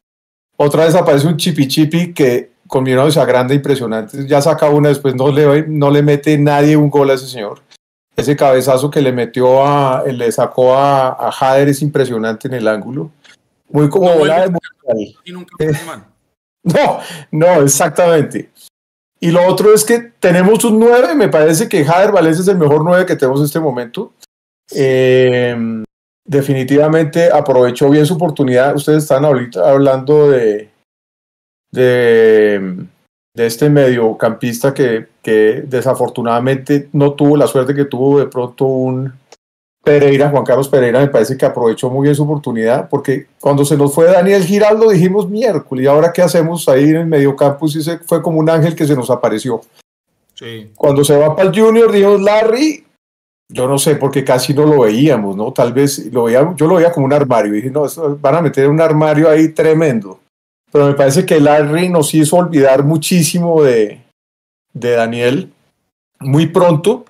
Otra 0.58 0.86
vez 0.86 0.94
aparece 0.94 1.26
un 1.26 1.38
chipi 1.38 1.68
chipi 1.68 2.14
que 2.14 2.52
con 2.68 2.84
Millonarios 2.84 3.18
agranda 3.18 3.56
impresionante. 3.56 4.28
Ya 4.28 4.42
saca 4.44 4.70
una, 4.70 4.90
después 4.90 5.16
no 5.16 5.32
le, 5.32 5.68
no 5.68 5.90
le 5.90 6.04
mete 6.04 6.38
nadie 6.38 6.78
un 6.78 6.92
gol 6.92 7.10
a 7.10 7.16
ese 7.16 7.28
señor 7.28 7.62
ese 8.22 8.36
cabezazo 8.36 8.90
que 8.90 9.02
le 9.02 9.12
metió 9.12 9.66
a, 9.66 10.04
le 10.06 10.32
sacó 10.32 10.74
a, 10.76 11.10
a 11.10 11.32
Jader 11.32 11.70
es 11.70 11.82
impresionante 11.82 12.48
en 12.48 12.56
el 12.56 12.68
ángulo. 12.68 13.12
Muy 13.70 13.90
como 13.90 14.10
no, 14.10 14.18
bola 14.18 14.48
de 14.48 15.16
y 15.24 15.32
nunca 15.32 15.56
No, 16.64 17.00
no, 17.32 17.62
exactamente. 17.62 18.52
Y 19.20 19.32
lo 19.32 19.46
otro 19.48 19.74
es 19.74 19.84
que 19.84 20.00
tenemos 20.20 20.64
un 20.64 20.80
9, 20.80 21.16
me 21.16 21.30
parece 21.30 21.70
que 21.70 21.86
Jader 21.86 22.12
Valencia 22.12 22.42
es 22.42 22.48
el 22.48 22.58
mejor 22.58 22.84
9 22.84 23.06
que 23.06 23.16
tenemos 23.16 23.40
en 23.40 23.46
este 23.46 23.60
momento. 23.60 24.14
Eh, 24.74 25.84
definitivamente 26.26 27.32
aprovechó 27.32 27.90
bien 27.90 28.06
su 28.06 28.16
oportunidad. 28.16 28.76
Ustedes 28.76 29.04
están 29.04 29.26
ahorita 29.26 29.70
hablando 29.70 30.30
de, 30.30 30.70
de 31.72 32.88
de 33.34 33.46
este 33.46 33.70
mediocampista 33.70 34.74
que, 34.74 35.08
que 35.22 35.64
desafortunadamente 35.66 36.90
no 36.94 37.14
tuvo 37.14 37.38
la 37.38 37.48
suerte 37.48 37.74
que 37.74 37.86
tuvo 37.86 38.20
de 38.20 38.28
pronto 38.28 38.66
un 38.66 39.14
Pereira, 39.84 40.30
Juan 40.30 40.44
Carlos 40.44 40.70
Pereira, 40.70 41.00
me 41.00 41.08
parece 41.08 41.36
que 41.36 41.46
aprovechó 41.46 41.90
muy 41.90 42.04
bien 42.04 42.16
su 42.16 42.22
oportunidad, 42.22 42.88
porque 42.88 43.26
cuando 43.40 43.66
se 43.66 43.76
nos 43.76 43.96
fue 43.96 44.06
Daniel 44.06 44.44
Giraldo 44.44 44.90
dijimos 44.90 45.28
miércoles, 45.28 45.84
¿y 45.84 45.88
ahora 45.88 46.14
qué 46.14 46.22
hacemos 46.22 46.70
ahí 46.70 46.84
en 46.84 46.98
el 46.98 47.06
mediocampo? 47.08 47.66
Y 47.66 47.82
se 47.82 47.98
fue 47.98 48.22
como 48.22 48.38
un 48.38 48.50
ángel 48.50 48.76
que 48.76 48.86
se 48.86 48.96
nos 48.96 49.10
apareció. 49.10 49.62
Sí. 50.36 50.72
Cuando 50.76 51.04
se 51.04 51.18
va 51.18 51.36
para 51.36 51.50
el 51.50 51.60
Junior, 51.60 51.92
dijimos 51.92 52.22
Larry, 52.22 52.86
yo 53.50 53.68
no 53.68 53.80
sé, 53.80 53.96
porque 53.96 54.24
casi 54.24 54.54
no 54.54 54.68
lo 54.68 54.82
veíamos, 54.82 55.36
¿no? 55.36 55.52
Tal 55.52 55.74
vez 55.74 56.06
lo 56.14 56.26
veía, 56.26 56.54
yo 56.56 56.68
lo 56.68 56.76
veía 56.76 56.92
como 56.92 57.08
un 57.08 57.14
armario, 57.14 57.52
y 57.52 57.58
dije, 57.58 57.72
no, 57.72 57.86
van 58.20 58.36
a 58.36 58.42
meter 58.42 58.70
un 58.70 58.80
armario 58.80 59.30
ahí 59.30 59.50
tremendo 59.50 60.21
pero 60.72 60.88
me 60.88 60.94
parece 60.94 61.26
que 61.26 61.40
Larry 61.40 61.90
nos 61.90 62.14
hizo 62.14 62.38
olvidar 62.38 62.84
muchísimo 62.84 63.64
de, 63.64 64.02
de 64.74 64.92
Daniel 64.92 65.52
muy 66.20 66.48
pronto 66.48 67.06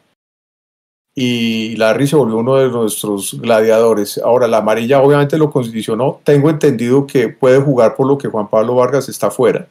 y 1.13 1.75
Larry 1.75 2.07
se 2.07 2.15
volvió 2.15 2.37
uno 2.37 2.55
de 2.55 2.69
nuestros 2.69 3.39
gladiadores. 3.39 4.17
Ahora, 4.17 4.47
la 4.47 4.57
amarilla 4.57 5.01
obviamente 5.01 5.37
lo 5.37 5.51
condicionó. 5.51 6.21
Tengo 6.23 6.49
entendido 6.49 7.05
que 7.05 7.27
puede 7.29 7.59
jugar 7.59 7.95
por 7.95 8.07
lo 8.07 8.17
que 8.17 8.29
Juan 8.29 8.49
Pablo 8.49 8.75
Vargas 8.75 9.09
está 9.09 9.29
fuera. 9.29 9.67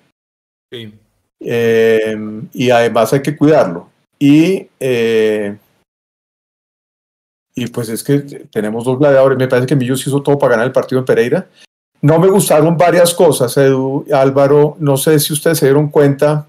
Sí. 0.71 0.93
Eh, 1.41 2.43
y 2.53 2.71
además 2.71 3.13
hay 3.15 3.23
que 3.23 3.37
cuidarlo. 3.37 3.89
Y, 4.19 4.69
eh, 4.79 5.57
y 7.55 7.67
pues 7.69 7.89
es 7.89 8.05
que 8.05 8.19
tenemos 8.53 8.85
dos 8.85 8.99
gladiadores. 8.99 9.39
Me 9.39 9.49
parece 9.49 9.67
que 9.67 9.77
Millos 9.77 10.07
hizo 10.07 10.23
todo 10.23 10.39
para 10.39 10.53
ganar 10.53 10.67
el 10.67 10.73
partido 10.73 10.99
en 10.99 11.07
Pereira. 11.07 11.49
No 12.03 12.19
me 12.19 12.29
gustaron 12.29 12.77
varias 12.77 13.13
cosas, 13.15 13.57
Edu, 13.57 14.07
Álvaro, 14.13 14.77
no 14.79 14.97
sé 14.97 15.19
si 15.21 15.35
ustedes 15.35 15.59
se 15.59 15.67
dieron 15.67 15.89
cuenta, 15.89 16.47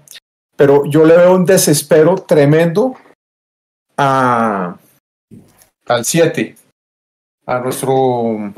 pero 0.56 0.86
yo 0.86 1.04
le 1.04 1.16
veo 1.16 1.34
un 1.34 1.44
desespero 1.44 2.14
tremendo 2.14 2.94
a, 3.98 4.76
al 5.86 6.04
7, 6.04 6.56
a 7.46 7.58
nuestro 7.60 8.54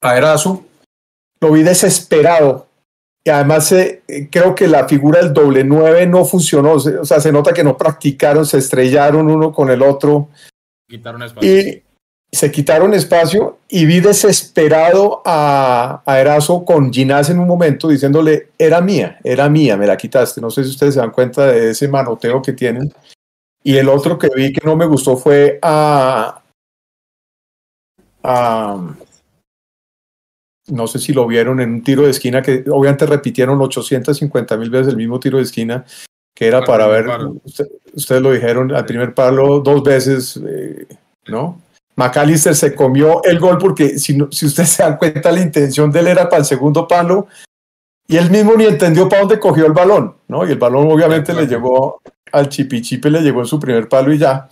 aerazo. 0.00 0.64
Lo 1.40 1.52
vi 1.52 1.62
desesperado. 1.62 2.66
Y 3.22 3.30
además 3.30 3.70
eh, 3.72 4.02
creo 4.30 4.54
que 4.54 4.68
la 4.68 4.88
figura 4.88 5.20
del 5.20 5.34
doble 5.34 5.64
9 5.64 6.06
no 6.06 6.24
funcionó. 6.24 6.72
O 6.74 6.80
sea, 6.80 7.20
se 7.20 7.32
nota 7.32 7.52
que 7.52 7.64
no 7.64 7.76
practicaron, 7.76 8.46
se 8.46 8.58
estrellaron 8.58 9.30
uno 9.30 9.52
con 9.52 9.70
el 9.70 9.82
otro. 9.82 10.28
Quitaron 10.88 11.22
espacio 11.22 11.82
se 12.36 12.52
quitaron 12.52 12.94
espacio 12.94 13.58
y 13.68 13.86
vi 13.86 14.00
desesperado 14.00 15.22
a, 15.24 16.02
a 16.04 16.20
Erazo 16.20 16.64
con 16.64 16.92
Ginás 16.92 17.30
en 17.30 17.38
un 17.38 17.48
momento 17.48 17.88
diciéndole, 17.88 18.50
era 18.58 18.80
mía, 18.80 19.18
era 19.24 19.48
mía, 19.48 19.76
me 19.76 19.86
la 19.86 19.96
quitaste. 19.96 20.40
No 20.40 20.50
sé 20.50 20.62
si 20.64 20.70
ustedes 20.70 20.94
se 20.94 21.00
dan 21.00 21.10
cuenta 21.10 21.46
de 21.46 21.70
ese 21.70 21.88
manoteo 21.88 22.40
que 22.42 22.52
tienen. 22.52 22.92
Y 23.64 23.76
el 23.76 23.88
otro 23.88 24.18
que 24.18 24.28
vi 24.34 24.52
que 24.52 24.64
no 24.64 24.76
me 24.76 24.86
gustó 24.86 25.16
fue 25.16 25.58
a... 25.62 26.42
a 28.22 28.94
no 30.68 30.86
sé 30.88 30.98
si 30.98 31.12
lo 31.12 31.26
vieron 31.26 31.60
en 31.60 31.74
un 31.74 31.82
tiro 31.82 32.02
de 32.02 32.10
esquina 32.10 32.42
que 32.42 32.64
obviamente 32.70 33.06
repitieron 33.06 33.60
850 33.60 34.56
mil 34.56 34.68
veces 34.68 34.88
el 34.88 34.96
mismo 34.96 35.20
tiro 35.20 35.38
de 35.38 35.44
esquina 35.44 35.84
que 36.36 36.46
era 36.46 36.62
para, 36.62 36.86
ver, 36.86 37.06
ustedes 37.94 38.20
lo 38.20 38.30
dijeron 38.30 38.74
al 38.74 38.84
primer 38.84 39.14
palo 39.14 39.60
dos 39.60 39.82
veces, 39.82 40.38
eh, 40.46 40.86
¿no? 41.28 41.62
McAllister 41.96 42.54
se 42.54 42.74
comió 42.74 43.22
el 43.24 43.38
gol 43.38 43.58
porque 43.58 43.98
si, 43.98 44.18
si 44.30 44.46
ustedes 44.46 44.68
se 44.68 44.82
dan 44.82 44.98
cuenta 44.98 45.32
la 45.32 45.40
intención 45.40 45.90
de 45.90 46.00
él 46.00 46.08
era 46.08 46.28
para 46.28 46.40
el 46.40 46.44
segundo 46.44 46.86
palo 46.86 47.26
y 48.06 48.16
él 48.16 48.30
mismo 48.30 48.54
ni 48.54 48.66
entendió 48.66 49.08
para 49.08 49.22
dónde 49.22 49.40
cogió 49.40 49.66
el 49.66 49.72
balón, 49.72 50.14
¿no? 50.28 50.46
Y 50.46 50.52
el 50.52 50.58
balón 50.58 50.90
obviamente 50.90 51.34
le 51.34 51.46
llegó 51.46 52.00
al 52.30 52.48
chipichipe, 52.48 53.10
le 53.10 53.20
llegó 53.20 53.40
en 53.40 53.46
su 53.46 53.58
primer 53.58 53.88
palo 53.88 54.12
y 54.12 54.18
ya. 54.18 54.48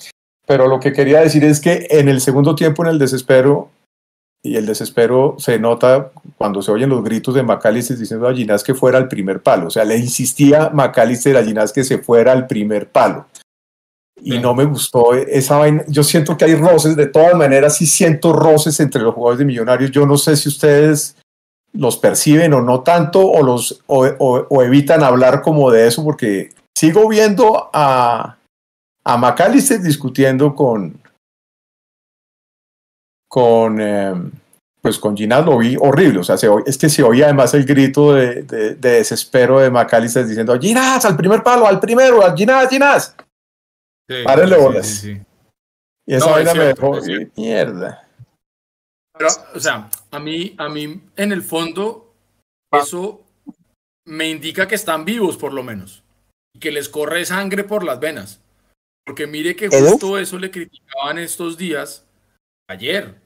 Pero 0.46 0.66
lo 0.66 0.80
que 0.80 0.92
quería 0.92 1.20
decir 1.20 1.44
es 1.44 1.60
que 1.60 1.86
en 1.90 2.08
el 2.08 2.20
segundo 2.20 2.54
tiempo, 2.54 2.82
en 2.82 2.90
el 2.90 2.98
desespero, 2.98 3.70
y 4.42 4.56
el 4.56 4.66
desespero 4.66 5.36
se 5.38 5.58
nota 5.58 6.10
cuando 6.36 6.60
se 6.60 6.70
oyen 6.70 6.90
los 6.90 7.02
gritos 7.02 7.34
de 7.34 7.42
McAllister 7.42 7.96
diciendo 7.96 8.28
a 8.28 8.34
Ginás 8.34 8.62
que 8.62 8.74
fuera 8.74 8.98
al 8.98 9.08
primer 9.08 9.40
palo. 9.40 9.68
O 9.68 9.70
sea, 9.70 9.84
le 9.84 9.96
insistía 9.96 10.70
McAllister 10.70 11.36
a 11.36 11.44
Ginás 11.44 11.72
que 11.72 11.84
se 11.84 11.98
fuera 11.98 12.32
al 12.32 12.46
primer 12.46 12.88
palo 12.88 13.26
y 14.22 14.38
no 14.38 14.54
me 14.54 14.64
gustó 14.64 15.14
esa 15.14 15.58
vaina. 15.58 15.84
Yo 15.88 16.02
siento 16.02 16.36
que 16.36 16.44
hay 16.44 16.54
roces, 16.54 16.96
de 16.96 17.06
todas 17.06 17.34
maneras 17.34 17.76
sí 17.76 17.86
siento 17.86 18.32
roces 18.32 18.78
entre 18.80 19.02
los 19.02 19.14
jugadores 19.14 19.38
de 19.38 19.44
Millonarios. 19.44 19.90
Yo 19.90 20.06
no 20.06 20.16
sé 20.16 20.36
si 20.36 20.48
ustedes 20.48 21.16
los 21.72 21.96
perciben 21.96 22.54
o 22.54 22.60
no 22.60 22.82
tanto 22.82 23.20
o 23.26 23.42
los 23.42 23.82
o, 23.86 24.62
evitan 24.62 25.02
hablar 25.02 25.42
como 25.42 25.70
de 25.70 25.88
eso 25.88 26.04
porque 26.04 26.50
sigo 26.74 27.08
viendo 27.08 27.68
a 27.72 28.38
a 29.04 29.16
McAllister 29.18 29.82
discutiendo 29.82 30.54
con 30.54 31.00
con 33.28 33.80
em, 33.80 34.30
pues 34.80 34.98
con 34.98 35.16
Ginás 35.16 35.44
lo 35.44 35.58
vi 35.58 35.76
horrible, 35.80 36.20
o 36.20 36.24
sea, 36.24 36.36
es 36.66 36.78
que 36.78 36.90
se 36.90 37.02
oía 37.02 37.24
además 37.24 37.54
el 37.54 37.64
grito 37.64 38.12
de, 38.12 38.42
de, 38.42 38.74
desespero 38.74 39.58
de 39.58 39.70
McAllister 39.70 40.26
diciendo 40.26 40.58
Ginás 40.60 41.04
al 41.04 41.16
primer 41.16 41.42
palo, 41.42 41.66
al 41.66 41.80
primero, 41.80 42.22
al 42.22 42.36
Ginás, 42.36 42.68
Ginás. 42.68 43.16
Sí, 44.08 44.22
bolas. 44.22 45.04
y 45.04 46.14
esa 46.14 46.30
vaina 46.30 46.54
me 46.54 46.64
dejó 46.64 46.98
mierda. 47.36 48.08
Pero, 49.16 49.28
o 49.54 49.60
sea, 49.60 49.88
a 50.10 50.18
mí, 50.18 50.54
a 50.58 50.68
mí, 50.68 51.00
en 51.16 51.32
el 51.32 51.42
fondo, 51.42 52.14
eso 52.72 53.24
me 54.06 54.28
indica 54.28 54.68
que 54.68 54.74
están 54.74 55.04
vivos, 55.04 55.36
por 55.36 55.52
lo 55.52 55.62
menos. 55.62 56.02
Y 56.54 56.58
que 56.58 56.70
les 56.70 56.88
corre 56.88 57.24
sangre 57.24 57.64
por 57.64 57.84
las 57.84 58.00
venas. 58.00 58.40
Porque 59.06 59.26
mire 59.26 59.54
que 59.54 59.68
justo 59.68 60.18
eso 60.18 60.38
le 60.38 60.50
criticaban 60.50 61.18
estos 61.18 61.56
días, 61.56 62.06
ayer, 62.68 63.20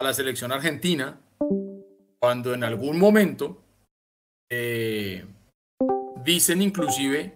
a 0.00 0.04
la 0.04 0.14
selección 0.14 0.52
argentina, 0.52 1.20
cuando 2.20 2.54
en 2.54 2.64
algún 2.64 2.98
momento 2.98 3.62
eh, 4.50 5.24
dicen 6.24 6.62
inclusive 6.62 7.34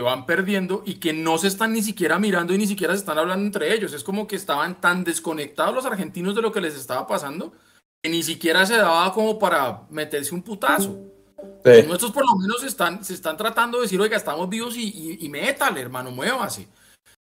van 0.00 0.26
perdiendo 0.26 0.82
y 0.86 0.94
que 0.94 1.12
no 1.12 1.38
se 1.38 1.48
están 1.48 1.72
ni 1.72 1.82
siquiera 1.82 2.18
mirando 2.18 2.54
y 2.54 2.58
ni 2.58 2.66
siquiera 2.66 2.94
se 2.94 3.00
están 3.00 3.18
hablando 3.18 3.44
entre 3.44 3.74
ellos. 3.74 3.92
Es 3.92 4.04
como 4.04 4.26
que 4.26 4.36
estaban 4.36 4.80
tan 4.80 5.04
desconectados 5.04 5.74
los 5.74 5.86
argentinos 5.86 6.34
de 6.34 6.42
lo 6.42 6.52
que 6.52 6.60
les 6.60 6.74
estaba 6.74 7.06
pasando 7.06 7.52
que 8.02 8.10
ni 8.10 8.22
siquiera 8.22 8.64
se 8.64 8.76
daba 8.76 9.12
como 9.12 9.38
para 9.38 9.82
meterse 9.90 10.34
un 10.34 10.42
putazo. 10.42 10.96
Los 11.64 11.86
nuestros 11.86 12.12
por 12.12 12.24
lo 12.24 12.36
menos 12.36 12.62
están, 12.64 13.04
se 13.04 13.14
están 13.14 13.36
tratando 13.36 13.78
de 13.78 13.82
decir, 13.82 14.00
oiga, 14.00 14.16
estamos 14.16 14.48
vivos 14.48 14.76
y, 14.76 14.88
y, 14.88 15.26
y 15.26 15.28
métale, 15.28 15.80
hermano, 15.80 16.10
muévase. 16.10 16.68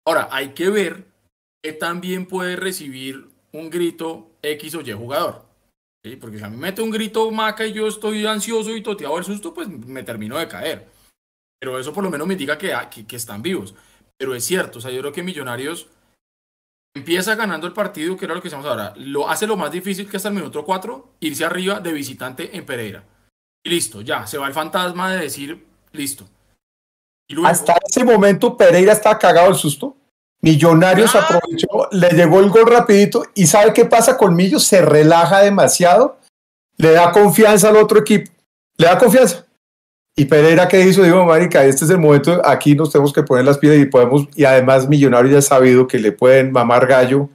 Ahora, 0.05 0.29
hay 0.31 0.49
que 0.49 0.69
ver 0.69 1.05
que 1.63 1.73
también 1.73 2.25
puede 2.25 2.55
recibir 2.55 3.29
un 3.51 3.69
grito 3.69 4.31
X 4.41 4.75
o 4.75 4.81
Y 4.81 4.91
jugador. 4.93 5.45
Porque 6.21 6.37
si 6.37 6.43
a 6.43 6.49
mí 6.49 6.55
me 6.55 6.67
mete 6.67 6.81
un 6.81 6.91
grito 6.91 7.29
maca 7.29 7.65
y 7.65 7.73
yo 7.73 7.87
estoy 7.87 8.25
ansioso 8.25 8.75
y 8.75 8.81
toteado 8.81 9.15
del 9.15 9.25
susto, 9.25 9.53
pues 9.53 9.67
me 9.67 10.03
termino 10.03 10.37
de 10.37 10.47
caer. 10.47 10.87
Pero 11.59 11.79
eso 11.79 11.93
por 11.93 12.03
lo 12.03 12.09
menos 12.09 12.27
me 12.27 12.33
indica 12.33 12.57
que, 12.57 12.73
ah, 12.73 12.89
que, 12.89 13.05
que 13.05 13.15
están 13.15 13.41
vivos. 13.41 13.75
Pero 14.17 14.35
es 14.35 14.43
cierto, 14.43 14.79
o 14.79 14.81
sea, 14.81 14.91
yo 14.91 14.99
creo 15.01 15.13
que 15.13 15.23
Millonarios 15.23 15.87
empieza 16.95 17.35
ganando 17.35 17.67
el 17.67 17.73
partido, 17.73 18.17
que 18.17 18.25
era 18.25 18.33
lo 18.33 18.41
que 18.41 18.47
decíamos 18.47 18.67
ahora, 18.67 18.93
lo 18.97 19.29
hace 19.29 19.47
lo 19.47 19.57
más 19.57 19.71
difícil 19.71 20.09
que 20.09 20.17
hasta 20.17 20.29
el 20.29 20.35
minuto 20.35 20.65
4, 20.65 21.15
irse 21.21 21.45
arriba 21.45 21.79
de 21.79 21.93
visitante 21.93 22.55
en 22.55 22.65
Pereira. 22.65 23.03
Y 23.63 23.69
listo, 23.69 24.01
ya, 24.01 24.25
se 24.25 24.37
va 24.37 24.47
el 24.47 24.53
fantasma 24.53 25.11
de 25.11 25.21
decir, 25.21 25.65
listo. 25.91 26.27
Hasta 27.45 27.77
ese 27.87 28.03
momento 28.03 28.57
Pereira 28.57 28.93
estaba 28.93 29.19
cagado 29.19 29.49
el 29.49 29.55
susto. 29.55 29.95
Millonarios 30.41 31.13
aprovechó, 31.15 31.89
le 31.91 32.09
llegó 32.09 32.39
el 32.39 32.49
gol 32.49 32.65
rapidito 32.65 33.25
y 33.35 33.45
¿sabe 33.45 33.73
qué 33.73 33.85
pasa 33.85 34.17
con 34.17 34.35
Millo? 34.35 34.57
Se 34.59 34.81
relaja 34.81 35.41
demasiado, 35.41 36.17
le 36.77 36.91
da 36.91 37.11
confianza 37.11 37.69
al 37.69 37.75
otro 37.75 37.99
equipo, 37.99 38.31
le 38.77 38.87
da 38.87 38.97
confianza. 38.97 39.45
Y 40.19 40.25
Pereira, 40.25 40.67
¿qué 40.67 40.81
hizo? 40.81 41.01
Digo, 41.01 41.23
marica, 41.23 41.63
este 41.63 41.85
es 41.85 41.91
el 41.91 41.97
momento, 41.97 42.41
aquí 42.43 42.75
nos 42.75 42.91
tenemos 42.91 43.13
que 43.13 43.23
poner 43.23 43.45
las 43.45 43.57
piedras 43.57 43.81
y 43.81 43.85
podemos, 43.85 44.27
y 44.35 44.43
además 44.43 44.85
Millonarios 44.85 45.31
ya 45.31 45.37
ha 45.37 45.41
sabido 45.41 45.87
que 45.87 45.97
le 45.97 46.11
pueden 46.11 46.51
mamar 46.51 46.85
gallo 46.87 47.29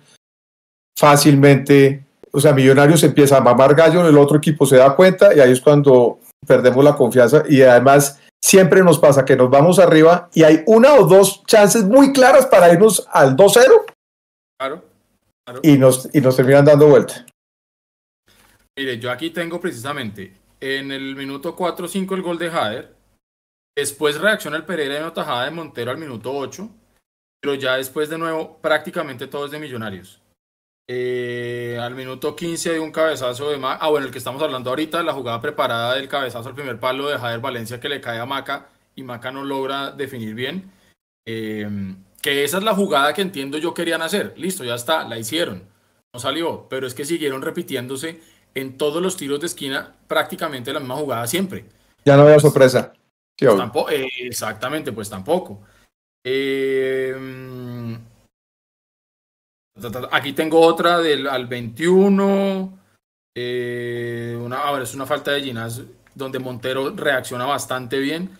fácilmente. 0.94 2.04
O 2.30 2.40
sea, 2.40 2.52
Millonarios 2.52 3.02
empieza 3.02 3.38
a 3.38 3.40
mamar 3.40 3.74
gallo, 3.74 4.06
el 4.06 4.18
otro 4.18 4.36
equipo 4.36 4.66
se 4.66 4.76
da 4.76 4.94
cuenta 4.94 5.34
y 5.34 5.40
ahí 5.40 5.50
es 5.50 5.62
cuando 5.62 6.18
perdemos 6.46 6.84
la 6.84 6.94
confianza 6.94 7.44
y 7.48 7.62
además 7.62 8.20
siempre 8.38 8.84
nos 8.84 8.98
pasa 8.98 9.24
que 9.24 9.34
nos 9.34 9.48
vamos 9.48 9.78
arriba 9.78 10.28
y 10.34 10.42
hay 10.42 10.62
una 10.66 10.92
o 10.92 11.06
dos 11.06 11.42
chances 11.46 11.84
muy 11.84 12.12
claras 12.12 12.44
para 12.44 12.70
irnos 12.70 13.08
al 13.10 13.34
2-0. 13.34 13.82
Claro, 14.58 14.84
Y 15.62 15.78
nos, 15.78 16.10
y 16.14 16.20
nos 16.20 16.36
terminan 16.36 16.66
dando 16.66 16.88
vuelta. 16.88 17.24
Mire, 18.76 18.98
yo 18.98 19.10
aquí 19.10 19.30
tengo 19.30 19.58
precisamente 19.58 20.43
en 20.64 20.90
el 20.92 21.14
minuto 21.14 21.54
4-5 21.54 22.14
el 22.14 22.22
gol 22.22 22.38
de 22.38 22.48
Jader. 22.48 22.96
Después 23.76 24.18
reacciona 24.18 24.56
el 24.56 24.64
Pereira 24.64 24.96
en 24.96 25.12
tajada 25.12 25.44
de 25.44 25.50
Montero 25.50 25.90
al 25.90 25.98
minuto 25.98 26.32
8. 26.32 26.70
Pero 27.40 27.54
ya 27.54 27.76
después 27.76 28.08
de 28.08 28.16
nuevo 28.16 28.58
prácticamente 28.62 29.26
todo 29.26 29.44
es 29.44 29.50
de 29.50 29.58
Millonarios. 29.58 30.22
Eh, 30.88 31.78
al 31.80 31.94
minuto 31.94 32.34
15 32.34 32.72
de 32.72 32.80
un 32.80 32.92
cabezazo 32.92 33.50
de 33.50 33.58
Maca. 33.58 33.84
Ah, 33.84 33.90
bueno, 33.90 34.06
el 34.06 34.12
que 34.12 34.18
estamos 34.18 34.42
hablando 34.42 34.70
ahorita, 34.70 35.02
la 35.02 35.12
jugada 35.12 35.40
preparada 35.42 35.96
del 35.96 36.08
cabezazo 36.08 36.48
al 36.48 36.54
primer 36.54 36.80
palo 36.80 37.08
de 37.08 37.18
Jader 37.18 37.40
Valencia 37.40 37.78
que 37.78 37.90
le 37.90 38.00
cae 38.00 38.18
a 38.18 38.24
Maca 38.24 38.68
y 38.94 39.02
Maca 39.02 39.30
no 39.30 39.44
logra 39.44 39.90
definir 39.90 40.34
bien. 40.34 40.72
Eh, 41.26 41.68
que 42.22 42.42
esa 42.42 42.56
es 42.56 42.64
la 42.64 42.74
jugada 42.74 43.12
que 43.12 43.20
entiendo 43.20 43.58
yo 43.58 43.74
querían 43.74 44.00
hacer. 44.00 44.32
Listo, 44.38 44.64
ya 44.64 44.76
está, 44.76 45.06
la 45.06 45.18
hicieron. 45.18 45.64
No 46.14 46.20
salió, 46.20 46.68
pero 46.70 46.86
es 46.86 46.94
que 46.94 47.04
siguieron 47.04 47.42
repitiéndose 47.42 48.22
en 48.54 48.78
todos 48.78 49.02
los 49.02 49.16
tiros 49.16 49.40
de 49.40 49.46
esquina 49.46 49.94
prácticamente 50.06 50.72
la 50.72 50.80
misma 50.80 50.96
jugada 50.96 51.26
siempre. 51.26 51.64
Ya 52.04 52.16
no 52.16 52.22
había 52.22 52.40
sorpresa. 52.40 52.92
Pues 53.36 53.56
tampoco, 53.56 53.90
eh, 53.90 54.08
exactamente, 54.20 54.92
pues 54.92 55.10
tampoco. 55.10 55.60
Eh, 56.24 57.14
Aquí 60.12 60.32
tengo 60.32 60.60
otra 60.60 61.00
del 61.00 61.26
al 61.26 61.46
21. 61.46 62.78
Eh, 63.36 64.38
una, 64.40 64.80
es 64.80 64.94
una 64.94 65.06
falta 65.06 65.32
de 65.32 65.42
Ginás 65.42 65.82
donde 66.14 66.38
Montero 66.38 66.90
reacciona 66.94 67.44
bastante 67.44 67.98
bien. 67.98 68.30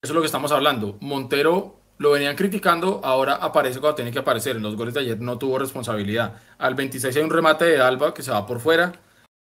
Eso 0.00 0.12
es 0.12 0.14
lo 0.14 0.20
que 0.20 0.26
estamos 0.26 0.52
hablando. 0.52 0.96
Montero 1.00 1.74
lo 1.98 2.12
venían 2.12 2.36
criticando, 2.36 3.00
ahora 3.02 3.34
aparece 3.34 3.80
cuando 3.80 3.96
tiene 3.96 4.12
que 4.12 4.20
aparecer. 4.20 4.54
En 4.54 4.62
los 4.62 4.76
goles 4.76 4.94
de 4.94 5.00
ayer 5.00 5.20
no 5.20 5.36
tuvo 5.36 5.58
responsabilidad. 5.58 6.40
Al 6.58 6.76
26 6.76 7.16
hay 7.16 7.22
un 7.22 7.30
remate 7.30 7.64
de 7.64 7.80
Alba 7.80 8.14
que 8.14 8.22
se 8.22 8.30
va 8.30 8.46
por 8.46 8.60
fuera. 8.60 8.92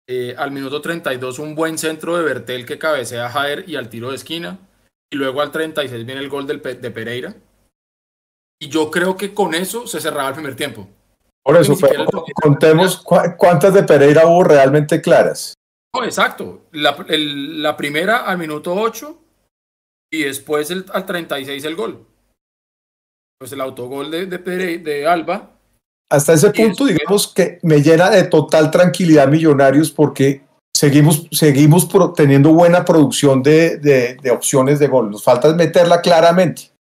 Eh, 0.08 0.36
al 0.38 0.52
minuto 0.52 0.82
32 0.82 1.40
un 1.40 1.56
buen 1.56 1.78
centro 1.78 2.18
de 2.18 2.24
Bertel 2.24 2.66
que 2.66 2.80
cabecea 2.80 3.28
a 3.28 3.30
Jaer 3.30 3.66
y 3.68 3.76
al 3.76 3.90
tiro 3.90 4.10
de 4.10 4.16
esquina. 4.16 4.60
Y 5.10 5.18
luego 5.18 5.42
al 5.42 5.52
36 5.52 6.06
viene 6.06 6.22
el 6.22 6.30
gol 6.30 6.48
del, 6.48 6.62
de 6.62 6.92
Pereira. 6.92 7.36
Y 8.60 8.70
yo 8.70 8.92
creo 8.92 9.18
que 9.18 9.34
con 9.34 9.54
eso 9.54 9.88
se 9.88 10.00
cerraba 10.00 10.30
el 10.30 10.36
primer 10.36 10.56
tiempo. 10.56 10.88
Por 11.44 11.58
eso, 11.58 11.76
contemos 12.42 13.04
cuántas 13.38 13.74
de 13.74 13.84
Pereira 13.84 14.28
hubo 14.28 14.44
realmente 14.44 15.02
claras. 15.02 15.56
exacto. 16.04 16.68
La, 16.72 17.76
primera 17.76 18.26
al 18.26 18.38
minuto 18.38 18.76
8 18.76 19.20
y 20.12 20.24
después 20.24 20.70
el, 20.70 20.86
al 20.94 21.06
36 21.06 21.64
el 21.66 21.76
gol. 21.76 22.06
Pues 23.40 23.52
el 23.54 23.62
autogol 23.62 24.12
de, 24.12 24.28
de, 24.28 24.78
de 24.78 25.08
Alba. 25.08 25.58
Hasta 26.12 26.34
ese 26.34 26.52
punto, 26.52 26.86
digamos 26.86 27.28
que 27.28 27.58
me 27.64 27.82
llena 27.82 28.10
de 28.10 28.24
total 28.26 28.70
tranquilidad 28.70 29.28
Millonarios 29.28 29.90
porque 29.90 30.42
seguimos, 30.76 31.28
seguimos 31.32 31.88
teniendo 32.16 32.54
buena 32.54 32.86
producción 32.86 33.42
de, 33.42 33.78
de 33.78 34.32
opciones 34.32 34.78
de 34.80 34.88
gol. 34.88 35.10
Nos 35.10 35.24
falta 35.24 35.54
meterla 35.54 36.02
claramente. 36.02 36.72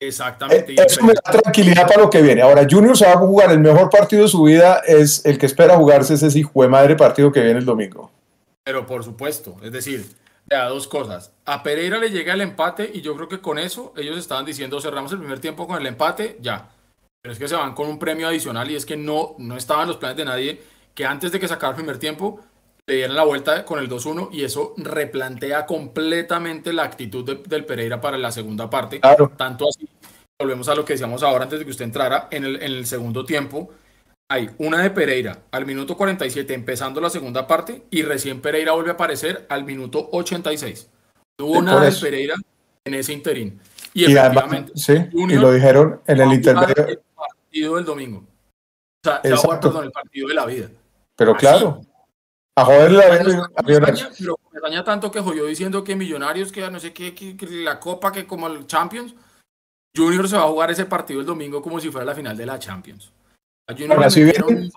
Exactamente. 0.00 0.72
Eh, 0.72 0.84
eso 0.86 1.02
me 1.02 1.14
da 1.14 1.40
tranquilidad 1.40 1.86
para 1.86 2.02
lo 2.02 2.10
que 2.10 2.20
viene. 2.20 2.42
Ahora, 2.42 2.66
Junior 2.68 2.96
se 2.96 3.06
va 3.06 3.12
a 3.12 3.18
jugar 3.18 3.50
el 3.50 3.60
mejor 3.60 3.88
partido 3.88 4.22
de 4.22 4.28
su 4.28 4.42
vida, 4.42 4.82
es 4.86 5.24
el 5.24 5.38
que 5.38 5.46
espera 5.46 5.76
jugarse 5.76 6.14
ese 6.14 6.38
hijo 6.38 6.62
de 6.62 6.68
madre 6.68 6.96
partido 6.96 7.32
que 7.32 7.40
viene 7.40 7.60
el 7.60 7.64
domingo. 7.64 8.10
Pero 8.64 8.84
por 8.84 9.04
supuesto, 9.04 9.56
es 9.62 9.72
decir, 9.72 10.04
ya 10.50 10.64
dos 10.64 10.86
cosas. 10.86 11.32
A 11.44 11.62
Pereira 11.62 11.98
le 11.98 12.10
llega 12.10 12.34
el 12.34 12.40
empate 12.40 12.90
y 12.92 13.00
yo 13.00 13.14
creo 13.16 13.28
que 13.28 13.40
con 13.40 13.58
eso 13.58 13.94
ellos 13.96 14.18
estaban 14.18 14.44
diciendo 14.44 14.80
cerramos 14.80 15.12
el 15.12 15.18
primer 15.18 15.40
tiempo 15.40 15.66
con 15.66 15.80
el 15.80 15.86
empate, 15.86 16.36
ya. 16.40 16.70
Pero 17.26 17.32
es 17.32 17.40
que 17.40 17.48
se 17.48 17.56
van 17.56 17.74
con 17.74 17.88
un 17.88 17.98
premio 17.98 18.28
adicional 18.28 18.70
y 18.70 18.76
es 18.76 18.86
que 18.86 18.96
no, 18.96 19.34
no 19.38 19.56
estaban 19.56 19.88
los 19.88 19.96
planes 19.96 20.16
de 20.16 20.24
nadie 20.24 20.62
que 20.94 21.04
antes 21.04 21.32
de 21.32 21.40
que 21.40 21.48
sacara 21.48 21.70
el 21.70 21.74
primer 21.74 21.98
tiempo 21.98 22.38
le 22.86 22.94
dieran 22.94 23.16
la 23.16 23.24
vuelta 23.24 23.64
con 23.64 23.80
el 23.80 23.88
2-1 23.88 24.28
y 24.30 24.44
eso 24.44 24.74
replantea 24.76 25.66
completamente 25.66 26.72
la 26.72 26.84
actitud 26.84 27.38
del 27.44 27.64
Pereira 27.64 28.00
para 28.00 28.16
la 28.16 28.30
segunda 28.30 28.70
parte. 28.70 29.00
Claro. 29.00 29.32
Tanto 29.36 29.68
así, 29.68 29.88
volvemos 30.38 30.68
a 30.68 30.76
lo 30.76 30.84
que 30.84 30.92
decíamos 30.92 31.24
ahora 31.24 31.42
antes 31.42 31.58
de 31.58 31.64
que 31.64 31.72
usted 31.72 31.86
entrara, 31.86 32.28
en 32.30 32.44
el, 32.44 32.62
en 32.62 32.70
el 32.74 32.86
segundo 32.86 33.24
tiempo 33.24 33.72
hay 34.28 34.48
una 34.58 34.80
de 34.80 34.90
Pereira 34.90 35.36
al 35.50 35.66
minuto 35.66 35.96
47 35.96 36.54
empezando 36.54 37.00
la 37.00 37.10
segunda 37.10 37.48
parte 37.48 37.86
y 37.90 38.02
recién 38.02 38.40
Pereira 38.40 38.70
vuelve 38.70 38.90
a 38.90 38.94
aparecer 38.94 39.46
al 39.48 39.64
minuto 39.64 40.10
86. 40.12 40.88
No 41.40 41.46
hubo 41.46 41.60
nada 41.60 41.90
de 41.90 41.96
Pereira 42.00 42.36
en 42.84 42.94
ese 42.94 43.12
interín. 43.12 43.60
Y, 43.96 44.04
efectivamente, 44.04 44.72
sí, 44.74 44.92
y 45.10 45.36
lo 45.36 45.50
dijeron 45.50 46.02
en 46.06 46.20
el 46.20 46.34
intermedio. 46.34 46.86
El 46.86 47.00
partido 47.16 47.76
del 47.76 47.84
domingo. 47.86 48.18
O 48.18 49.02
sea, 49.02 49.22
perdón, 49.22 49.84
el 49.84 49.90
partido 49.90 50.28
de 50.28 50.34
la 50.34 50.44
vida. 50.44 50.68
Pero 51.16 51.34
claro, 51.34 51.80
a 52.54 52.64
joder 52.66 52.92
la 52.92 53.08
vida. 53.08 53.50
Pero 53.64 54.38
me 54.52 54.60
daña 54.60 54.84
tanto 54.84 55.10
que 55.10 55.22
yo 55.24 55.46
diciendo 55.46 55.82
que 55.82 55.96
Millonarios, 55.96 56.52
que 56.52 56.70
no 56.70 56.78
sé 56.78 56.92
qué, 56.92 57.14
que, 57.14 57.38
la 57.48 57.80
Copa, 57.80 58.12
que 58.12 58.26
como 58.26 58.48
el 58.48 58.66
Champions. 58.66 59.14
Junior 59.96 60.28
se 60.28 60.36
va 60.36 60.42
a 60.42 60.48
jugar 60.48 60.70
ese 60.70 60.84
partido 60.84 61.20
el 61.20 61.26
domingo 61.26 61.62
como 61.62 61.80
si 61.80 61.90
fuera 61.90 62.04
la 62.04 62.14
final 62.14 62.36
de 62.36 62.44
la 62.44 62.58
Champions. 62.58 63.10
Si 64.10 64.22
vienen, 64.22 64.70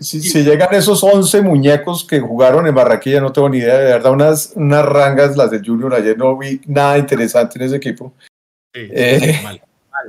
si, 0.00 0.42
llegan 0.44 0.74
esos 0.74 1.02
11 1.02 1.42
muñecos 1.42 2.04
que 2.04 2.20
jugaron 2.20 2.66
en 2.66 2.74
Barranquilla, 2.74 3.20
no 3.20 3.32
tengo 3.32 3.48
ni 3.48 3.58
idea, 3.58 3.78
de 3.78 3.84
verdad, 3.84 4.12
unas, 4.12 4.52
unas 4.54 4.84
rangas 4.84 5.36
las 5.36 5.50
de 5.50 5.60
Junior, 5.64 5.94
ayer 5.94 6.18
no 6.18 6.36
vi 6.36 6.60
nada 6.66 6.98
interesante 6.98 7.58
en 7.58 7.64
ese 7.64 7.76
equipo. 7.76 8.12
Sí, 8.74 8.88
eh, 8.92 9.40
mal 9.42 9.62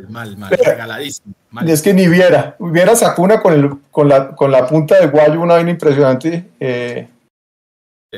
mal, 0.10 0.38
mal, 0.38 0.51
regaladísimo. 0.51 1.34
Es 1.66 1.82
que 1.82 1.93
ni 1.93 2.07
viera, 2.07 2.55
viera 2.60 2.95
Sacuna 2.95 3.41
con, 3.41 3.53
el, 3.53 3.70
con, 3.91 4.07
la, 4.07 4.36
con 4.36 4.51
la 4.51 4.68
punta 4.68 4.99
de 4.99 5.07
guayo, 5.07 5.41
una 5.41 5.55
vaina 5.55 5.72
impresionante. 5.72 6.45
Eh, 6.60 7.07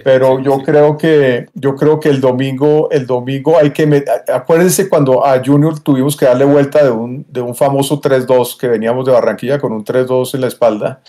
pero 0.04 0.40
yo 0.40 0.60
creo 0.60 0.98
que 0.98 1.48
yo 1.54 1.76
creo 1.76 2.00
que 2.00 2.10
el 2.10 2.22
domingo 2.22 2.90
el 2.92 3.06
domingo 3.06 3.58
hay 3.58 3.72
que 3.72 4.06
acuérdense 4.34 4.88
cuando 4.88 5.26
a 5.26 5.44
Junior 5.44 5.80
tuvimos 5.80 6.16
que 6.16 6.26
darle 6.26 6.46
vuelta 6.46 6.84
de 6.84 6.92
un 6.92 7.26
de 7.28 7.42
un 7.42 7.56
famoso 7.56 8.00
3-2 8.00 8.58
que 8.58 8.70
veníamos 8.70 9.06
de 9.06 9.12
Barranquilla 9.12 9.60
con 9.60 9.74
un 9.74 9.84
3-2 9.84 10.36
en 10.36 10.42
la 10.42 10.48
espalda. 10.48 11.02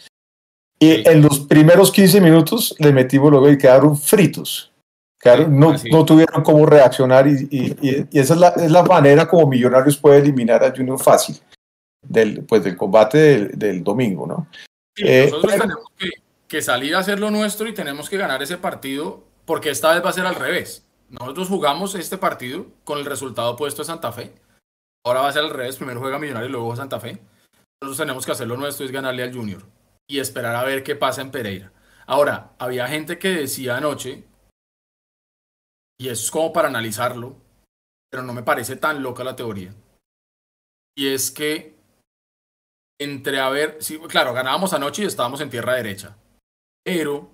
Y 0.80 1.08
en 1.08 1.22
los 1.22 1.38
primeros 1.38 1.92
15 1.92 2.20
minutos 2.20 2.74
le 2.80 2.92
metimos 2.92 3.30
luego 3.30 3.48
y 3.48 3.56
quedaron 3.56 3.96
fritos. 3.96 4.72
Claro, 5.16 5.46
no, 5.46 5.76
no, 5.92 6.04
tuvieron 6.04 6.42
cómo 6.42 6.66
reaccionar 6.66 7.28
y, 7.28 7.48
y, 7.52 8.08
esa 8.18 8.34
es 8.34 8.40
la, 8.40 8.48
es 8.48 8.72
la, 8.72 8.82
manera 8.82 9.28
como 9.28 9.46
Millonarios 9.46 9.96
puede 9.96 10.18
eliminar 10.18 10.64
a 10.64 10.74
Junior 10.74 11.00
fácil 11.00 11.36
del, 12.02 12.44
pues, 12.44 12.64
del 12.64 12.76
combate 12.76 13.46
del, 13.54 13.84
domingo, 13.84 14.26
¿no? 14.26 14.48
Eh, 14.96 15.28
nosotros 15.30 15.52
tenemos 15.52 15.84
que, 15.96 16.10
que, 16.52 16.62
salir 16.62 16.94
a 16.94 16.98
hacer 16.98 17.18
lo 17.18 17.30
nuestro 17.30 17.66
y 17.66 17.72
tenemos 17.72 18.10
que 18.10 18.18
ganar 18.18 18.42
ese 18.42 18.58
partido 18.58 19.24
porque 19.46 19.70
esta 19.70 19.92
vez 19.94 20.04
va 20.04 20.10
a 20.10 20.12
ser 20.12 20.26
al 20.26 20.34
revés. 20.34 20.86
Nosotros 21.08 21.48
jugamos 21.48 21.94
este 21.94 22.18
partido 22.18 22.66
con 22.84 22.98
el 22.98 23.06
resultado 23.06 23.56
puesto 23.56 23.80
de 23.80 23.86
Santa 23.86 24.12
Fe. 24.12 24.34
Ahora 25.02 25.22
va 25.22 25.28
a 25.28 25.32
ser 25.32 25.44
al 25.44 25.50
revés, 25.50 25.76
primero 25.76 26.00
juega 26.00 26.18
Millonarios 26.18 26.50
y 26.50 26.52
luego 26.52 26.76
Santa 26.76 27.00
Fe. 27.00 27.22
Nosotros 27.80 27.96
tenemos 27.96 28.26
que 28.26 28.32
hacer 28.32 28.46
lo 28.46 28.58
nuestro, 28.58 28.84
es 28.84 28.92
ganarle 28.92 29.22
al 29.22 29.34
Junior 29.34 29.62
y 30.06 30.18
esperar 30.18 30.54
a 30.54 30.64
ver 30.64 30.82
qué 30.82 30.94
pasa 30.94 31.22
en 31.22 31.30
Pereira. 31.30 31.72
Ahora, 32.06 32.52
había 32.58 32.86
gente 32.86 33.18
que 33.18 33.30
decía 33.30 33.78
anoche 33.78 34.24
y 35.98 36.08
es 36.10 36.30
como 36.30 36.52
para 36.52 36.68
analizarlo, 36.68 37.36
pero 38.10 38.22
no 38.22 38.34
me 38.34 38.42
parece 38.42 38.76
tan 38.76 39.02
loca 39.02 39.24
la 39.24 39.36
teoría. 39.36 39.74
Y 40.94 41.08
es 41.08 41.30
que 41.30 41.78
entre 43.00 43.40
haber, 43.40 43.82
sí, 43.82 43.98
claro, 44.00 44.34
ganábamos 44.34 44.74
anoche 44.74 45.02
y 45.02 45.06
estábamos 45.06 45.40
en 45.40 45.50
tierra 45.50 45.74
derecha, 45.74 46.16
pero 46.84 47.30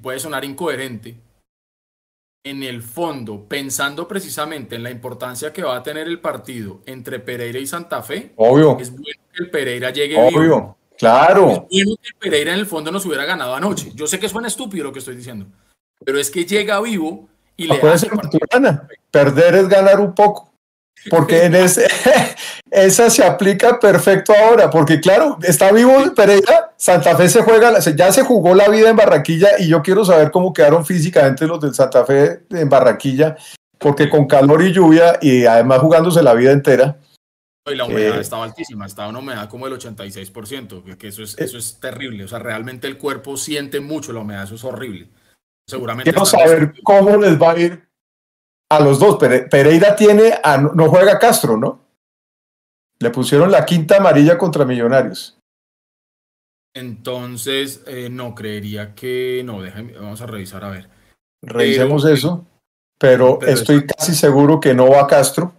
puede 0.00 0.18
sonar 0.18 0.44
incoherente. 0.44 1.16
En 2.46 2.62
el 2.62 2.82
fondo, 2.82 3.48
pensando 3.48 4.06
precisamente 4.06 4.76
en 4.76 4.82
la 4.82 4.90
importancia 4.90 5.50
que 5.50 5.62
va 5.62 5.76
a 5.76 5.82
tener 5.82 6.06
el 6.06 6.20
partido 6.20 6.82
entre 6.84 7.18
Pereira 7.18 7.58
y 7.58 7.66
Santa 7.66 8.02
Fe, 8.02 8.32
Obvio. 8.36 8.76
es 8.78 8.90
bueno 8.90 9.22
que 9.32 9.42
el 9.44 9.50
Pereira 9.50 9.90
llegue 9.90 10.18
Obvio. 10.18 10.76
Claro. 10.98 11.66
Es 11.70 11.84
bueno 11.84 11.96
que 12.02 12.08
el 12.08 12.14
Pereira 12.18 12.52
en 12.52 12.58
el 12.58 12.66
fondo 12.66 12.92
nos 12.92 13.06
hubiera 13.06 13.24
ganado 13.24 13.54
anoche. 13.54 13.92
Yo 13.94 14.06
sé 14.06 14.18
que 14.18 14.28
suena 14.28 14.48
estúpido 14.48 14.84
lo 14.84 14.92
que 14.92 14.98
estoy 14.98 15.16
diciendo, 15.16 15.46
pero 16.04 16.18
es 16.18 16.30
que 16.30 16.44
llega 16.44 16.80
vivo 16.82 17.28
y 17.56 17.66
le 17.66 17.80
hace 17.80 18.10
Perder 19.10 19.54
es 19.54 19.68
ganar 19.68 20.00
un 20.00 20.14
poco. 20.14 20.52
Porque 21.08 21.44
en 21.44 21.54
ese, 21.54 21.86
esa 22.70 23.10
se 23.10 23.24
aplica 23.24 23.78
perfecto 23.78 24.32
ahora, 24.34 24.70
porque 24.70 25.00
claro, 25.00 25.38
está 25.42 25.70
vivo 25.70 25.92
Pereira, 26.14 26.72
Santa 26.76 27.16
Fe 27.16 27.28
se 27.28 27.42
juega, 27.42 27.78
ya 27.78 28.12
se 28.12 28.24
jugó 28.24 28.54
la 28.54 28.68
vida 28.68 28.90
en 28.90 28.96
Barranquilla 28.96 29.58
y 29.58 29.68
yo 29.68 29.82
quiero 29.82 30.04
saber 30.04 30.30
cómo 30.30 30.52
quedaron 30.52 30.84
físicamente 30.84 31.46
los 31.46 31.60
del 31.60 31.74
Santa 31.74 32.04
Fe 32.04 32.42
en 32.50 32.68
Barranquilla, 32.68 33.36
porque 33.78 34.08
con 34.08 34.26
calor 34.26 34.62
y 34.62 34.72
lluvia 34.72 35.18
y 35.20 35.46
además 35.46 35.78
jugándose 35.78 36.22
la 36.22 36.34
vida 36.34 36.52
entera. 36.52 36.98
Y 37.66 37.76
la 37.76 37.84
humedad 37.84 38.18
eh, 38.18 38.20
estaba 38.20 38.44
altísima, 38.44 38.86
estaba 38.86 39.08
una 39.08 39.20
humedad 39.20 39.48
como 39.48 39.66
el 39.66 39.78
86%, 39.78 40.96
que, 40.96 41.08
eso, 41.08 41.22
es, 41.22 41.38
eso 41.38 41.56
es 41.56 41.78
terrible, 41.80 42.24
o 42.24 42.28
sea, 42.28 42.38
realmente 42.38 42.86
el 42.86 42.98
cuerpo 42.98 43.36
siente 43.36 43.80
mucho 43.80 44.12
la 44.12 44.20
humedad, 44.20 44.44
eso 44.44 44.56
es 44.56 44.64
horrible. 44.64 45.08
Seguramente. 45.66 46.10
Quiero 46.10 46.26
saber 46.26 46.74
cómo 46.82 47.16
les 47.16 47.40
va 47.40 47.52
a 47.52 47.58
ir 47.58 47.88
a 48.68 48.80
los 48.80 48.98
dos. 48.98 49.16
Pereira 49.16 49.96
tiene, 49.96 50.34
no 50.74 50.88
juega 50.90 51.18
Castro, 51.18 51.56
¿no? 51.56 51.83
Le 52.98 53.10
pusieron 53.10 53.50
la 53.50 53.64
quinta 53.64 53.96
amarilla 53.96 54.38
contra 54.38 54.64
Millonarios. 54.64 55.38
Entonces, 56.74 57.82
eh, 57.86 58.08
no, 58.10 58.34
creería 58.34 58.94
que 58.94 59.42
no, 59.44 59.62
déjame, 59.62 59.92
vamos 59.92 60.20
a 60.20 60.26
revisar 60.26 60.64
a 60.64 60.70
ver. 60.70 60.88
Revisemos 61.40 62.04
eso, 62.04 62.44
pero, 62.98 63.40
estoy 63.42 63.86
casi 63.86 64.14
seguro 64.14 64.58
que 64.58 64.74
no 64.74 64.90
va 64.90 65.06
Castro, 65.06 65.52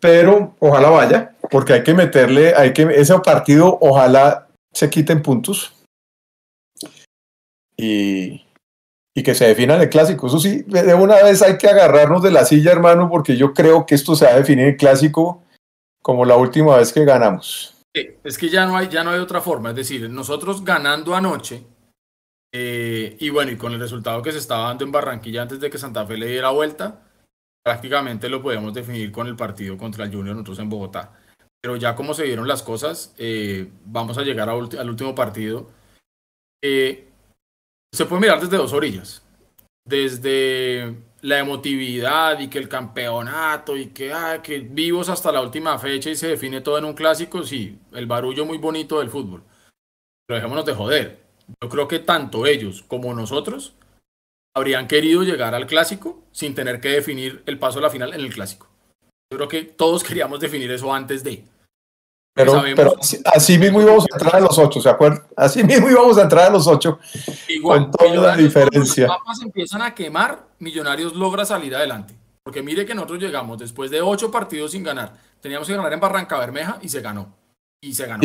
pero 0.00 0.56
ojalá 0.58 0.90
vaya, 0.90 1.36
porque 1.50 1.74
hay 1.74 1.82
que 1.84 1.94
meterle, 1.94 2.54
hay 2.56 2.72
que, 2.72 2.82
ese 2.82 3.16
partido 3.20 3.78
ojalá 3.80 4.48
se 4.72 4.90
quiten 4.90 5.22
puntos. 5.22 5.74
Y, 7.76 8.44
y 9.14 9.22
que 9.22 9.34
se 9.34 9.46
defina 9.46 9.76
el 9.76 9.88
clásico. 9.88 10.26
Eso 10.26 10.40
sí, 10.40 10.62
de 10.62 10.94
una 10.94 11.22
vez 11.22 11.42
hay 11.42 11.56
que 11.58 11.68
agarrarnos 11.68 12.22
de 12.22 12.32
la 12.32 12.44
silla, 12.44 12.72
hermano, 12.72 13.08
porque 13.08 13.36
yo 13.36 13.54
creo 13.54 13.86
que 13.86 13.94
esto 13.94 14.16
se 14.16 14.24
va 14.24 14.32
a 14.32 14.38
definir 14.38 14.66
el 14.66 14.76
clásico 14.76 15.44
como 16.08 16.24
la 16.24 16.36
última 16.36 16.78
vez 16.78 16.90
que 16.90 17.04
ganamos. 17.04 17.84
es 17.92 18.38
que 18.38 18.48
ya 18.48 18.64
no 18.64 18.78
hay, 18.78 18.88
ya 18.88 19.04
no 19.04 19.10
hay 19.10 19.18
otra 19.18 19.42
forma. 19.42 19.68
Es 19.70 19.76
decir, 19.76 20.08
nosotros 20.08 20.64
ganando 20.64 21.14
anoche, 21.14 21.66
eh, 22.50 23.14
y 23.20 23.28
bueno, 23.28 23.52
y 23.52 23.58
con 23.58 23.74
el 23.74 23.78
resultado 23.78 24.22
que 24.22 24.32
se 24.32 24.38
estaba 24.38 24.68
dando 24.68 24.86
en 24.86 24.92
Barranquilla 24.92 25.42
antes 25.42 25.60
de 25.60 25.68
que 25.68 25.76
Santa 25.76 26.06
Fe 26.06 26.16
le 26.16 26.28
diera 26.28 26.48
vuelta, 26.48 27.02
prácticamente 27.62 28.30
lo 28.30 28.40
podemos 28.40 28.72
definir 28.72 29.12
con 29.12 29.26
el 29.26 29.36
partido 29.36 29.76
contra 29.76 30.06
el 30.06 30.10
Junior 30.10 30.34
nosotros 30.34 30.58
en 30.60 30.70
Bogotá. 30.70 31.12
Pero 31.60 31.76
ya 31.76 31.94
como 31.94 32.14
se 32.14 32.24
dieron 32.24 32.48
las 32.48 32.62
cosas, 32.62 33.14
eh, 33.18 33.70
vamos 33.84 34.16
a 34.16 34.22
llegar 34.22 34.48
al 34.48 34.88
último 34.88 35.14
partido. 35.14 35.68
Eh, 36.64 37.06
se 37.92 38.06
puede 38.06 38.22
mirar 38.22 38.40
desde 38.40 38.56
dos 38.56 38.72
orillas. 38.72 39.22
Desde 39.86 40.96
la 41.22 41.38
emotividad 41.38 42.38
y 42.38 42.48
que 42.48 42.58
el 42.58 42.68
campeonato 42.68 43.76
y 43.76 43.88
que, 43.88 44.12
ah, 44.12 44.40
que 44.42 44.60
vivos 44.60 45.08
hasta 45.08 45.32
la 45.32 45.42
última 45.42 45.78
fecha 45.78 46.10
y 46.10 46.16
se 46.16 46.28
define 46.28 46.60
todo 46.60 46.78
en 46.78 46.84
un 46.84 46.94
clásico, 46.94 47.42
sí, 47.42 47.78
el 47.92 48.06
barullo 48.06 48.44
muy 48.44 48.58
bonito 48.58 48.98
del 49.00 49.10
fútbol. 49.10 49.42
Pero 50.26 50.36
dejémonos 50.36 50.64
de 50.64 50.74
joder. 50.74 51.28
Yo 51.62 51.68
creo 51.68 51.88
que 51.88 51.98
tanto 51.98 52.46
ellos 52.46 52.84
como 52.86 53.14
nosotros 53.14 53.74
habrían 54.54 54.86
querido 54.86 55.22
llegar 55.22 55.54
al 55.54 55.66
clásico 55.66 56.22
sin 56.32 56.54
tener 56.54 56.80
que 56.80 56.90
definir 56.90 57.42
el 57.46 57.58
paso 57.58 57.78
a 57.78 57.82
la 57.82 57.90
final 57.90 58.12
en 58.12 58.20
el 58.20 58.32
clásico. 58.34 58.68
Yo 59.30 59.38
creo 59.38 59.48
que 59.48 59.62
todos 59.62 60.04
queríamos 60.04 60.40
definir 60.40 60.70
eso 60.70 60.92
antes 60.92 61.24
de. 61.24 61.44
Pero, 62.38 62.62
pero 62.76 62.94
así, 63.34 63.58
mismo 63.58 63.82
íbamos 63.82 64.04
a 64.04 64.14
entrar 64.14 64.36
a 64.36 64.40
los 64.40 64.56
ocho, 64.56 64.80
¿se 64.80 64.88
acuerdan? 64.88 65.24
Así 65.34 65.64
mismo 65.64 65.90
íbamos 65.90 66.16
a 66.18 66.22
entrar 66.22 66.46
a 66.46 66.50
los 66.50 66.68
ocho. 66.68 67.00
Igual, 67.48 67.90
con 67.90 67.90
toda 67.90 68.28
la 68.28 68.36
diferencia. 68.36 69.08
Cuando 69.08 69.24
los 69.26 69.42
empiezan 69.42 69.82
a 69.82 69.92
quemar, 69.92 70.46
Millonarios 70.60 71.16
logra 71.16 71.44
salir 71.44 71.74
adelante. 71.74 72.14
Porque 72.44 72.62
mire 72.62 72.86
que 72.86 72.94
nosotros 72.94 73.18
llegamos 73.18 73.58
después 73.58 73.90
de 73.90 74.00
ocho 74.00 74.30
partidos 74.30 74.70
sin 74.70 74.84
ganar. 74.84 75.14
Teníamos 75.40 75.66
que 75.66 75.74
ganar 75.74 75.92
en 75.92 75.98
Barranca 75.98 76.38
Bermeja 76.38 76.78
y 76.80 76.88
se 76.88 77.00
ganó. 77.00 77.34
Y 77.80 77.92
se 77.92 78.06
ganó. 78.06 78.22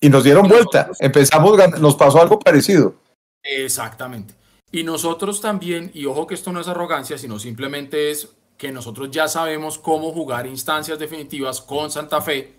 Y, 0.00 0.08
nos 0.08 0.24
dieron 0.24 0.48
vuelta. 0.48 0.90
Empezamos, 0.98 1.58
nos 1.78 1.94
pasó 1.94 2.22
algo 2.22 2.38
parecido. 2.38 2.94
Exactamente. 3.42 4.34
Y 4.72 4.82
nosotros 4.82 5.42
también, 5.42 5.90
y 5.92 6.06
ojo 6.06 6.26
que 6.26 6.34
esto 6.34 6.52
no 6.52 6.60
es 6.60 6.68
arrogancia, 6.68 7.18
sino 7.18 7.38
simplemente 7.38 8.10
es 8.10 8.30
que 8.56 8.72
nosotros 8.72 9.10
ya 9.10 9.28
sabemos 9.28 9.78
cómo 9.78 10.10
jugar 10.12 10.46
instancias 10.46 10.98
definitivas 10.98 11.60
con 11.60 11.90
Santa 11.90 12.22
Fe 12.22 12.55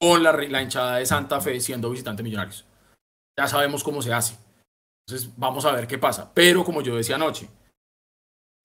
con 0.00 0.22
la, 0.22 0.32
la 0.32 0.62
hinchada 0.62 0.96
de 0.96 1.06
Santa 1.06 1.40
Fe 1.40 1.60
siendo 1.60 1.90
visitante 1.90 2.22
Millonarios. 2.22 2.64
Ya 3.38 3.46
sabemos 3.46 3.84
cómo 3.84 4.02
se 4.02 4.12
hace. 4.12 4.36
Entonces 5.06 5.30
vamos 5.36 5.64
a 5.64 5.72
ver 5.72 5.86
qué 5.86 5.98
pasa. 5.98 6.32
Pero 6.34 6.64
como 6.64 6.82
yo 6.82 6.96
decía 6.96 7.16
anoche, 7.16 7.48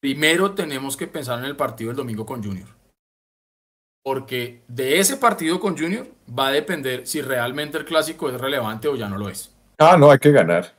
primero 0.00 0.54
tenemos 0.54 0.96
que 0.96 1.06
pensar 1.06 1.38
en 1.38 1.44
el 1.44 1.56
partido 1.56 1.88
del 1.88 1.96
domingo 1.96 2.26
con 2.26 2.42
Junior. 2.42 2.68
Porque 4.04 4.62
de 4.66 4.98
ese 4.98 5.16
partido 5.16 5.60
con 5.60 5.78
Junior 5.78 6.08
va 6.28 6.48
a 6.48 6.52
depender 6.52 7.06
si 7.06 7.22
realmente 7.22 7.78
el 7.78 7.84
clásico 7.84 8.28
es 8.28 8.40
relevante 8.40 8.88
o 8.88 8.96
ya 8.96 9.08
no 9.08 9.16
lo 9.16 9.28
es. 9.28 9.54
Ah, 9.78 9.96
no, 9.96 10.10
hay 10.10 10.18
que 10.18 10.32
ganar. 10.32 10.74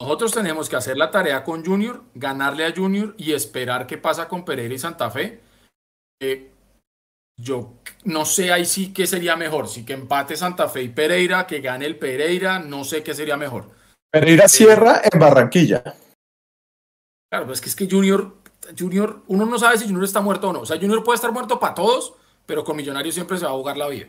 Nosotros 0.00 0.32
tenemos 0.32 0.68
que 0.68 0.76
hacer 0.76 0.96
la 0.96 1.10
tarea 1.10 1.44
con 1.44 1.64
Junior, 1.64 2.02
ganarle 2.14 2.64
a 2.66 2.74
Junior 2.74 3.14
y 3.18 3.32
esperar 3.32 3.86
qué 3.86 3.98
pasa 3.98 4.28
con 4.28 4.44
Pereira 4.44 4.74
y 4.74 4.78
Santa 4.78 5.10
Fe. 5.10 5.40
Eh, 6.20 6.50
yo 7.36 7.74
no 8.04 8.24
sé 8.24 8.52
ahí 8.52 8.64
sí 8.64 8.92
qué 8.92 9.06
sería 9.06 9.36
mejor, 9.36 9.68
si 9.68 9.84
que 9.84 9.92
empate 9.92 10.36
Santa 10.36 10.68
Fe 10.68 10.82
y 10.82 10.88
Pereira, 10.88 11.46
que 11.46 11.60
gane 11.60 11.86
el 11.86 11.98
Pereira, 11.98 12.58
no 12.58 12.84
sé 12.84 13.02
qué 13.02 13.14
sería 13.14 13.36
mejor. 13.36 13.70
Pereira 14.10 14.48
cierra 14.48 15.00
en 15.10 15.18
Barranquilla. 15.18 15.82
Claro, 17.30 17.46
pues 17.46 17.58
es 17.58 17.62
que 17.62 17.68
es 17.70 17.76
que 17.76 17.94
Junior, 17.94 18.36
Junior, 18.78 19.22
uno 19.26 19.44
no 19.46 19.58
sabe 19.58 19.78
si 19.78 19.86
Junior 19.86 20.04
está 20.04 20.20
muerto 20.20 20.50
o 20.50 20.52
no. 20.52 20.60
O 20.60 20.66
sea, 20.66 20.78
Junior 20.78 21.02
puede 21.02 21.16
estar 21.16 21.32
muerto 21.32 21.58
para 21.58 21.74
todos, 21.74 22.14
pero 22.46 22.62
con 22.62 22.76
Millonarios 22.76 23.14
siempre 23.14 23.38
se 23.38 23.44
va 23.44 23.50
a 23.50 23.54
jugar 23.54 23.76
la 23.76 23.88
vida. 23.88 24.06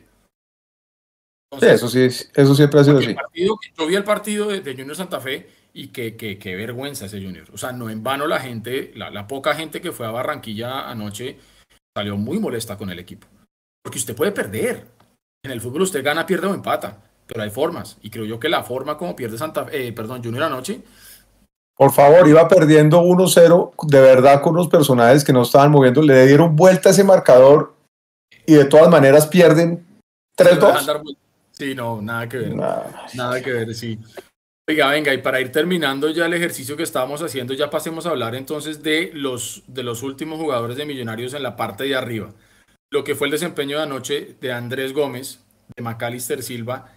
sí, 1.59 1.65
eso 1.65 1.87
sí, 1.87 2.01
eso 2.01 2.55
siempre 2.55 2.79
ha 2.79 2.83
sido 2.83 2.99
así. 2.99 3.15
yo 3.33 3.87
vi 3.87 3.95
el 3.95 4.03
partido 4.03 4.47
de, 4.47 4.61
Junior 4.75 4.95
Santa 4.95 5.19
Fe 5.19 5.49
y 5.73 5.87
qué 5.87 6.15
que, 6.15 6.55
vergüenza 6.55 7.07
ese 7.07 7.19
Junior. 7.19 7.47
O 7.51 7.57
sea, 7.57 7.71
no 7.71 7.89
en 7.89 8.03
vano 8.03 8.27
la 8.27 8.39
gente, 8.39 8.91
la 8.93 9.27
poca 9.27 9.55
gente 9.55 9.81
que 9.81 9.91
fue 9.91 10.05
a 10.05 10.11
Barranquilla 10.11 10.87
anoche 10.87 11.39
salió 11.95 12.17
muy 12.17 12.39
molesta 12.39 12.77
con 12.77 12.89
el 12.89 12.99
equipo. 12.99 13.27
Porque 13.81 13.99
usted 13.99 14.15
puede 14.15 14.31
perder. 14.31 14.85
En 15.43 15.51
el 15.51 15.61
fútbol 15.61 15.83
usted 15.83 16.03
gana, 16.03 16.25
pierde 16.25 16.47
o 16.47 16.53
empata. 16.53 16.97
Pero 17.25 17.41
hay 17.41 17.49
formas. 17.49 17.97
Y 18.01 18.09
creo 18.09 18.25
yo 18.25 18.39
que 18.39 18.49
la 18.49 18.63
forma 18.63 18.97
como 18.97 19.15
pierde 19.15 19.37
Santa 19.37 19.67
eh, 19.71 19.93
perdón, 19.93 20.23
Junior 20.23 20.43
anoche. 20.43 20.81
Por 21.77 21.91
favor, 21.91 22.27
iba 22.27 22.47
perdiendo 22.47 23.01
1-0, 23.01 23.73
de 23.87 24.01
verdad, 24.01 24.41
con 24.41 24.53
unos 24.53 24.69
personajes 24.69 25.23
que 25.23 25.33
no 25.33 25.41
estaban 25.41 25.71
moviendo. 25.71 26.01
Le 26.01 26.25
dieron 26.25 26.55
vuelta 26.55 26.89
a 26.89 26.91
ese 26.91 27.03
marcador 27.03 27.75
y 28.45 28.53
de 28.53 28.65
todas 28.65 28.89
maneras 28.89 29.27
pierden 29.27 29.85
3-2. 30.37 31.17
Sí, 31.51 31.75
no, 31.75 32.01
nada 32.01 32.27
que 32.27 32.37
ver. 32.37 32.55
Nada 32.55 33.41
que 33.41 33.51
ver, 33.51 33.73
sí. 33.73 33.99
Oiga, 34.67 34.87
venga, 34.89 35.13
y 35.13 35.19
para 35.19 35.39
ir 35.39 35.51
terminando 35.51 36.09
ya 36.09 36.25
el 36.25 36.33
ejercicio 36.33 36.75
que 36.75 36.81
estábamos 36.81 37.21
haciendo, 37.21 37.53
ya 37.53 37.69
pasemos 37.69 38.07
a 38.07 38.09
hablar 38.09 38.33
entonces 38.33 38.81
de 38.81 39.11
los, 39.13 39.61
de 39.67 39.83
los 39.83 40.01
últimos 40.01 40.39
jugadores 40.39 40.75
de 40.75 40.87
Millonarios 40.87 41.35
en 41.35 41.43
la 41.43 41.55
parte 41.55 41.83
de 41.83 41.95
arriba. 41.95 42.33
Lo 42.91 43.03
que 43.03 43.13
fue 43.13 43.27
el 43.27 43.31
desempeño 43.31 43.77
de 43.77 43.83
anoche 43.83 44.37
de 44.41 44.51
Andrés 44.51 44.91
Gómez, 44.93 45.45
de 45.75 45.83
Macalister 45.83 46.41
Silva, 46.41 46.91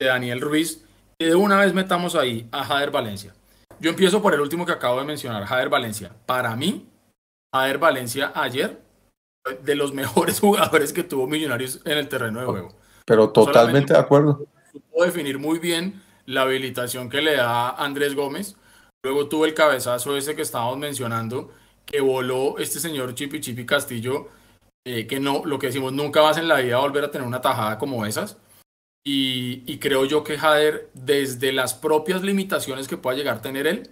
de 0.00 0.08
Daniel 0.08 0.40
Ruiz, 0.40 0.84
y 1.20 1.26
de 1.26 1.36
una 1.36 1.60
vez 1.60 1.72
metamos 1.72 2.16
ahí 2.16 2.48
a 2.50 2.64
Jader 2.64 2.90
Valencia. 2.90 3.32
Yo 3.78 3.90
empiezo 3.90 4.20
por 4.20 4.34
el 4.34 4.40
último 4.40 4.66
que 4.66 4.72
acabo 4.72 4.98
de 4.98 5.06
mencionar, 5.06 5.44
Jader 5.44 5.68
Valencia. 5.68 6.10
Para 6.26 6.56
mí, 6.56 6.88
Jader 7.54 7.78
Valencia 7.78 8.32
ayer, 8.34 8.80
de 9.62 9.74
los 9.76 9.94
mejores 9.94 10.40
jugadores 10.40 10.92
que 10.92 11.04
tuvo 11.04 11.28
Millonarios 11.28 11.80
en 11.84 11.96
el 11.96 12.08
terreno 12.08 12.40
de 12.40 12.46
juego. 12.46 12.74
Pero 13.06 13.30
totalmente 13.30 13.92
de 13.92 14.00
acuerdo. 14.00 14.46
Supo 14.72 15.04
definir 15.04 15.38
muy 15.38 15.60
bien 15.60 16.02
la 16.26 16.42
habilitación 16.42 17.08
que 17.08 17.22
le 17.22 17.36
da 17.36 17.70
Andrés 17.70 18.14
Gómez. 18.14 18.56
Luego 19.04 19.28
tuvo 19.28 19.44
el 19.44 19.54
cabezazo 19.54 20.16
ese 20.16 20.34
que 20.34 20.42
estábamos 20.42 20.78
mencionando, 20.78 21.52
que 21.84 22.00
voló 22.00 22.58
este 22.58 22.80
señor 22.80 23.14
Chipi 23.14 23.40
Chipi 23.40 23.66
Castillo, 23.66 24.28
eh, 24.86 25.06
que 25.06 25.20
no, 25.20 25.44
lo 25.44 25.58
que 25.58 25.68
decimos, 25.68 25.92
nunca 25.92 26.20
vas 26.20 26.38
en 26.38 26.48
la 26.48 26.60
vida 26.60 26.76
a 26.76 26.80
volver 26.80 27.04
a 27.04 27.10
tener 27.10 27.26
una 27.26 27.40
tajada 27.40 27.78
como 27.78 28.06
esas. 28.06 28.38
Y, 29.06 29.78
creo 29.78 30.06
yo 30.06 30.24
que 30.24 30.38
Jader, 30.38 30.90
desde 30.94 31.52
las 31.52 31.74
propias 31.74 32.22
limitaciones 32.22 32.88
que 32.88 32.96
pueda 32.96 33.16
llegar 33.16 33.36
a 33.36 33.42
tener 33.42 33.66
él, 33.66 33.90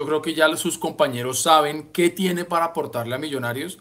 Yo 0.00 0.06
creo 0.06 0.20
que 0.20 0.34
ya 0.34 0.54
sus 0.56 0.78
compañeros 0.78 1.40
saben 1.40 1.92
qué 1.92 2.10
tiene 2.10 2.44
para 2.44 2.66
aportarle 2.66 3.14
a 3.14 3.18
Millonarios 3.18 3.78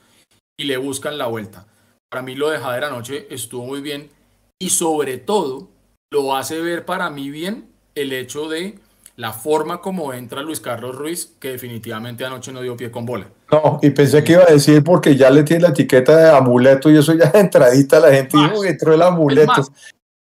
y 0.55 0.65
le 0.65 0.77
buscan 0.77 1.17
la 1.17 1.25
vuelta. 1.25 1.67
Para 2.09 2.21
mí 2.21 2.35
lo 2.35 2.49
de 2.49 2.59
Jader 2.59 2.83
anoche 2.83 3.27
estuvo 3.31 3.65
muy 3.65 3.81
bien 3.81 4.11
y 4.59 4.69
sobre 4.69 5.17
todo 5.17 5.71
lo 6.11 6.35
hace 6.35 6.61
ver 6.61 6.85
para 6.85 7.09
mí 7.09 7.31
bien 7.31 7.70
el 7.95 8.13
hecho 8.13 8.47
de 8.49 8.75
la 9.17 9.33
forma 9.33 9.81
como 9.81 10.13
entra 10.13 10.41
Luis 10.41 10.59
Carlos 10.59 10.95
Ruiz, 10.95 11.33
que 11.39 11.49
definitivamente 11.49 12.25
anoche 12.25 12.51
no 12.51 12.61
dio 12.61 12.75
pie 12.75 12.89
con 12.89 13.05
bola. 13.05 13.27
No, 13.51 13.79
y 13.81 13.89
pensé 13.91 14.23
que 14.23 14.33
iba 14.33 14.43
a 14.43 14.51
decir 14.51 14.83
porque 14.83 15.15
ya 15.15 15.29
le 15.29 15.43
tiene 15.43 15.63
la 15.63 15.69
etiqueta 15.69 16.17
de 16.17 16.29
amuleto 16.29 16.89
y 16.89 16.97
eso 16.97 17.13
ya 17.13 17.31
entradita 17.33 17.99
la 17.99 18.11
gente 18.11 18.37
dijo 18.37 18.61
que 18.61 18.69
entró 18.69 18.93
el 18.93 19.01
amuleto. 19.01 19.63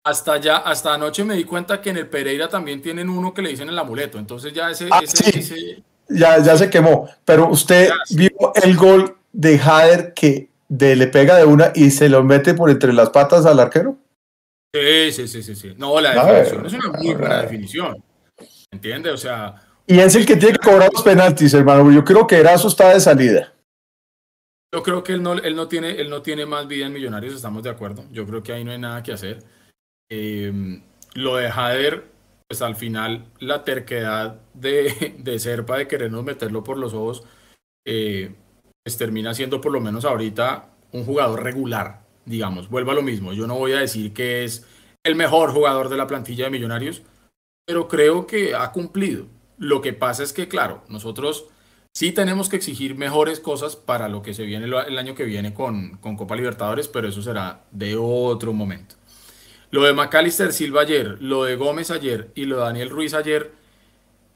hasta 0.05 0.37
ya, 0.39 0.59
hasta 0.59 0.95
anoche 0.95 1.25
me 1.25 1.35
di 1.35 1.45
cuenta 1.45 1.81
que 1.81 1.91
en 1.91 1.97
el 1.97 2.09
Pereira 2.09 2.49
también 2.49 2.83
tienen 2.83 3.09
uno 3.09 3.33
que 3.33 3.43
le 3.43 3.51
dicen 3.51 3.69
el 3.69 3.79
amuleto, 3.79 4.19
entonces 4.19 4.53
ya 4.53 4.71
ese, 4.71 4.89
ah, 4.91 5.01
ese, 5.03 5.83
Ya, 6.09 6.43
ya 6.43 6.57
se 6.57 6.69
quemó, 6.69 7.09
pero 7.25 7.49
usted 7.49 7.91
vio 8.11 8.53
el 8.55 8.77
gol 8.77 9.17
de 9.33 9.59
Jader 9.59 10.13
que 10.13 10.51
de, 10.69 10.97
le 10.97 11.07
pega 11.07 11.37
de 11.37 11.45
una 11.45 11.73
y 11.75 11.91
se 11.91 12.09
lo 12.09 12.23
mete 12.23 12.55
por 12.55 12.69
entre 12.69 12.93
las 12.93 13.11
patas 13.11 13.47
al 13.47 13.61
arquero. 13.61 13.97
Sí, 14.75 15.13
sí, 15.29 15.43
sí, 15.43 15.55
sí, 15.55 15.75
No, 15.77 16.01
la 16.01 16.15
definición 16.25 16.67
es 16.67 16.73
una 16.73 16.99
muy 16.99 17.15
buena 17.15 17.43
definición. 17.43 18.05
¿Entiendes? 18.73 19.13
O 19.13 19.17
sea. 19.17 19.55
Y 19.87 20.01
es 20.01 20.17
el 20.17 20.27
que 20.27 20.35
tiene 20.35 20.59
que 20.59 20.69
cobrar 20.69 20.91
los 20.93 21.03
penaltis, 21.03 21.55
hermano. 21.55 21.93
Yo 21.93 22.03
creo 22.03 22.27
que 22.27 22.39
Erazo 22.39 22.67
está 22.67 22.93
de 22.93 22.99
salida. 22.99 23.53
Yo 24.75 24.83
creo 24.83 25.05
que 25.05 25.13
él 25.13 25.23
no, 25.23 25.35
él 25.35 25.55
no, 25.55 25.69
tiene, 25.69 25.93
él 25.93 26.11
no 26.11 26.23
tiene 26.23 26.45
más 26.45 26.67
vida 26.67 26.87
en 26.87 26.93
Millonarios, 26.93 27.35
estamos 27.35 27.63
de 27.63 27.71
acuerdo. 27.71 28.05
Yo 28.11 28.27
creo 28.27 28.43
que 28.43 28.53
ahí 28.53 28.65
no 28.65 28.73
hay 28.73 28.79
nada 28.79 29.05
que 29.05 29.13
hacer. 29.13 29.45
Em, 30.11 30.83
lo 31.15 31.37
de 31.37 31.49
Jader, 31.49 32.07
pues 32.49 32.61
al 32.61 32.75
final 32.75 33.27
la 33.39 33.63
terquedad 33.63 34.41
de, 34.55 35.15
de 35.19 35.39
Serpa 35.39 35.79
de 35.79 35.87
querernos 35.87 36.25
meterlo 36.25 36.65
por 36.65 36.79
los 36.79 36.95
ojos, 36.95 37.23
eh, 37.87 38.35
pues 38.83 38.99
termina 38.99 39.33
siendo 39.35 39.61
por 39.61 39.71
lo 39.71 39.81
menos 39.81 40.05
ahorita 40.05 40.71
un 40.91 41.05
jugador 41.05 41.45
regular, 41.45 42.04
digamos. 42.27 42.69
Vuelvo 42.69 42.91
a 42.91 42.95
lo 42.95 43.03
mismo. 43.03 43.33
Yo 43.33 43.47
no 43.47 43.57
voy 43.57 43.73
a 43.73 43.81
decir 43.81 44.13
que 44.13 44.45
es 44.45 44.67
el 45.05 45.17
mejor 45.17 45.53
jugador 45.53 45.89
de 45.89 45.97
la 45.97 46.07
plantilla 46.07 46.45
de 46.45 46.51
Millonarios, 46.51 47.03
pero 47.67 47.89
creo 47.89 48.27
que 48.27 48.55
ha 48.55 48.73
cumplido. 48.73 49.27
Lo 49.59 49.81
que 49.81 49.93
pasa 49.93 50.23
es 50.23 50.33
que, 50.33 50.49
claro, 50.49 50.83
nosotros 50.89 51.47
sí 51.93 52.13
tenemos 52.13 52.49
que 52.49 52.57
exigir 52.57 52.97
mejores 52.97 53.41
cosas 53.41 53.77
para 53.77 54.09
lo 54.09 54.23
que 54.23 54.35
se 54.35 54.45
viene 54.45 54.67
el 54.67 54.99
año 54.99 55.15
que 55.15 55.25
viene 55.25 55.55
con, 55.55 55.99
con 55.99 56.17
Copa 56.17 56.37
Libertadores, 56.37 56.89
pero 56.89 57.09
eso 57.09 57.23
será 57.23 57.65
de 57.71 57.97
otro 57.97 58.53
momento. 58.53 58.97
Lo 59.71 59.83
de 59.83 59.93
Macalister 59.93 60.53
Silva 60.53 60.83
ayer, 60.83 61.17
lo 61.21 61.45
de 61.45 61.57
Gómez 61.57 61.91
ayer 61.91 62.31
y 62.35 62.45
lo 62.45 62.57
de 62.57 62.63
Daniel 62.63 62.91
Ruiz 62.91 63.15
ayer, 63.15 63.53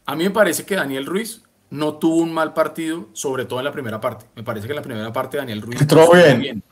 a 0.06 0.16
mí 0.16 0.24
me 0.24 0.30
parece 0.30 0.64
que 0.64 0.74
Daniel 0.74 1.06
Ruiz 1.06 1.42
no 1.70 1.94
tuvo 1.94 2.16
un 2.16 2.32
mal 2.32 2.54
partido, 2.54 3.08
sobre 3.12 3.44
todo 3.44 3.60
en 3.60 3.66
la 3.66 3.72
primera 3.72 4.00
parte. 4.00 4.26
Me 4.34 4.42
parece 4.42 4.66
que 4.66 4.72
en 4.72 4.76
la 4.76 4.82
primera 4.82 5.12
parte 5.12 5.36
Daniel 5.36 5.62
Ruiz 5.62 5.80
entró 5.80 6.10
bien. 6.12 6.62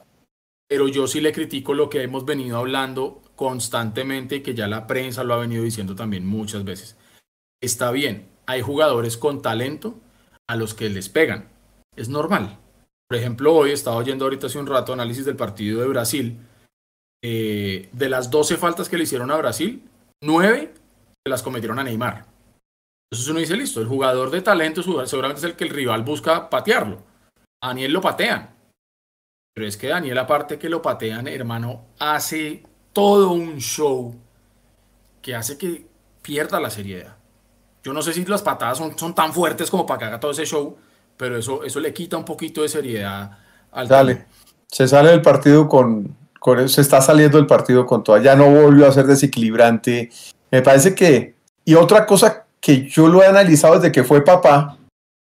Pero 0.69 0.89
yo 0.89 1.07
sí 1.07 1.21
le 1.21 1.33
critico 1.33 1.75
lo 1.75 1.89
que 1.89 2.03
hemos 2.03 2.25
venido 2.25 2.59
hablando 2.59 3.23
constantemente 3.37 4.37
y 4.37 4.43
que 4.43 4.55
ya 4.55 4.67
la 4.67 4.87
prensa 4.87 5.23
lo 5.23 5.35
ha 5.35 5.39
venido 5.39 5.63
diciendo 5.63 5.95
también 5.95 6.27
muchas 6.27 6.65
veces. 6.65 6.97
Está 7.61 7.91
bien, 7.91 8.29
hay 8.47 8.63
jugadores 8.63 9.17
con 9.17 9.43
talento 9.43 10.01
a 10.49 10.57
los 10.57 10.75
que 10.75 10.89
les 10.89 11.09
pegan. 11.09 11.49
Es 11.95 12.09
normal. 12.09 12.59
Por 13.09 13.19
ejemplo, 13.19 13.55
hoy 13.55 13.71
estaba 13.71 13.97
oyendo 13.97 14.25
ahorita 14.25 14.49
hace 14.49 14.59
un 14.59 14.67
rato 14.67 14.93
análisis 14.93 15.25
del 15.25 15.37
partido 15.37 15.81
de 15.81 15.89
Brasil. 15.89 16.39
Eh, 17.23 17.89
de 17.93 18.09
las 18.09 18.31
12 18.31 18.57
faltas 18.57 18.89
que 18.89 18.97
le 18.97 19.05
hicieron 19.05 19.31
a 19.31 19.37
Brasil, 19.37 19.83
9 20.23 20.75
se 21.25 21.31
las 21.31 21.43
cometieron 21.43 21.79
a 21.79 21.85
Neymar. 21.85 22.27
Entonces 23.11 23.31
uno 23.31 23.39
dice, 23.39 23.57
listo, 23.57 23.81
el 23.81 23.87
jugador 23.87 24.31
de 24.31 24.43
talento 24.43 24.83
seguramente 25.07 25.39
es 25.39 25.45
el 25.45 25.57
que 25.57 25.65
el 25.65 25.71
rival 25.71 26.03
busca 26.03 26.51
patearlo. 26.51 27.03
A 27.63 27.69
Daniel 27.69 27.93
lo 27.93 28.01
patean. 28.01 28.56
Pero 29.57 29.69
es 29.69 29.79
que 29.79 29.89
Daniel, 29.89 30.19
aparte 30.19 30.59
que 30.59 30.69
lo 30.69 30.83
patean, 30.83 31.27
hermano, 31.29 31.87
hace 31.99 32.63
todo 32.93 33.31
un 33.31 33.57
show 33.57 34.15
que 35.23 35.35
hace 35.35 35.57
que 35.57 35.87
pierda 36.21 36.61
la 36.61 36.69
seriedad. 36.69 37.17
Yo 37.83 37.95
no 37.95 38.03
sé 38.03 38.13
si 38.13 38.23
las 38.27 38.43
patadas 38.43 38.77
son, 38.77 38.99
son 38.99 39.15
tan 39.15 39.33
fuertes 39.33 39.71
como 39.71 39.87
para 39.87 39.99
que 39.99 40.05
haga 40.05 40.21
todo 40.21 40.33
ese 40.33 40.45
show, 40.45 40.77
pero 41.17 41.39
eso, 41.39 41.65
eso 41.65 41.81
le 41.81 41.95
quita 41.95 42.19
un 42.19 42.27
poquito 42.27 42.61
de 42.61 42.69
seriedad 42.69 43.39
al 43.73 43.89
Dale. 43.89 44.27
Se 44.67 44.87
sale 44.87 45.09
del 45.09 45.23
partido 45.23 45.67
con, 45.67 46.15
con 46.39 46.69
se 46.69 46.83
está 46.83 47.01
saliendo 47.01 47.39
del 47.39 47.47
partido 47.47 47.87
con 47.87 48.05
toda. 48.05 48.21
Ya 48.21 48.37
no 48.37 48.51
volvió 48.51 48.87
a 48.87 48.93
ser 48.93 49.07
desequilibrante. 49.07 50.11
Me 50.51 50.61
parece 50.61 50.95
que. 50.95 51.35
Y 51.65 51.77
otra 51.77 52.05
cosa 52.05 52.45
que 52.61 52.87
yo 52.91 53.09
lo 53.09 53.23
he 53.23 53.27
analizado 53.27 53.77
desde 53.77 53.91
que 53.91 54.05
fue 54.05 54.23
papá. 54.23 54.77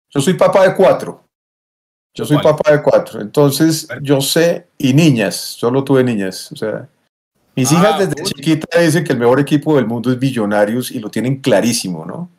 Yo 0.10 0.20
soy 0.20 0.34
papá 0.34 0.68
de 0.68 0.74
cuatro. 0.74 1.25
Yo 2.16 2.26
soy 2.26 2.38
papá 2.38 2.72
de 2.72 2.82
cuatro. 2.82 3.20
Entonces, 3.20 3.88
yo 4.02 4.22
sé, 4.22 4.68
y 4.78 4.94
niñas, 4.94 5.58
yo 5.60 5.70
lo 5.70 5.84
tuve 5.84 6.04
niñas. 6.04 6.50
O 6.52 6.56
sea, 6.56 6.88
mis 7.56 7.72
hijas 7.72 7.92
ah, 7.96 8.06
desde 8.06 8.24
chiquita 8.24 8.80
dicen 8.80 9.04
que 9.04 9.14
el 9.14 9.20
mejor 9.20 9.40
equipo 9.40 9.76
del 9.76 9.86
mundo 9.86 10.12
es 10.12 10.18
Billonarios 10.18 10.92
y 10.92 11.00
lo 11.00 11.10
tienen 11.10 11.42
clarísimo, 11.42 12.06
¿no? 12.06 12.30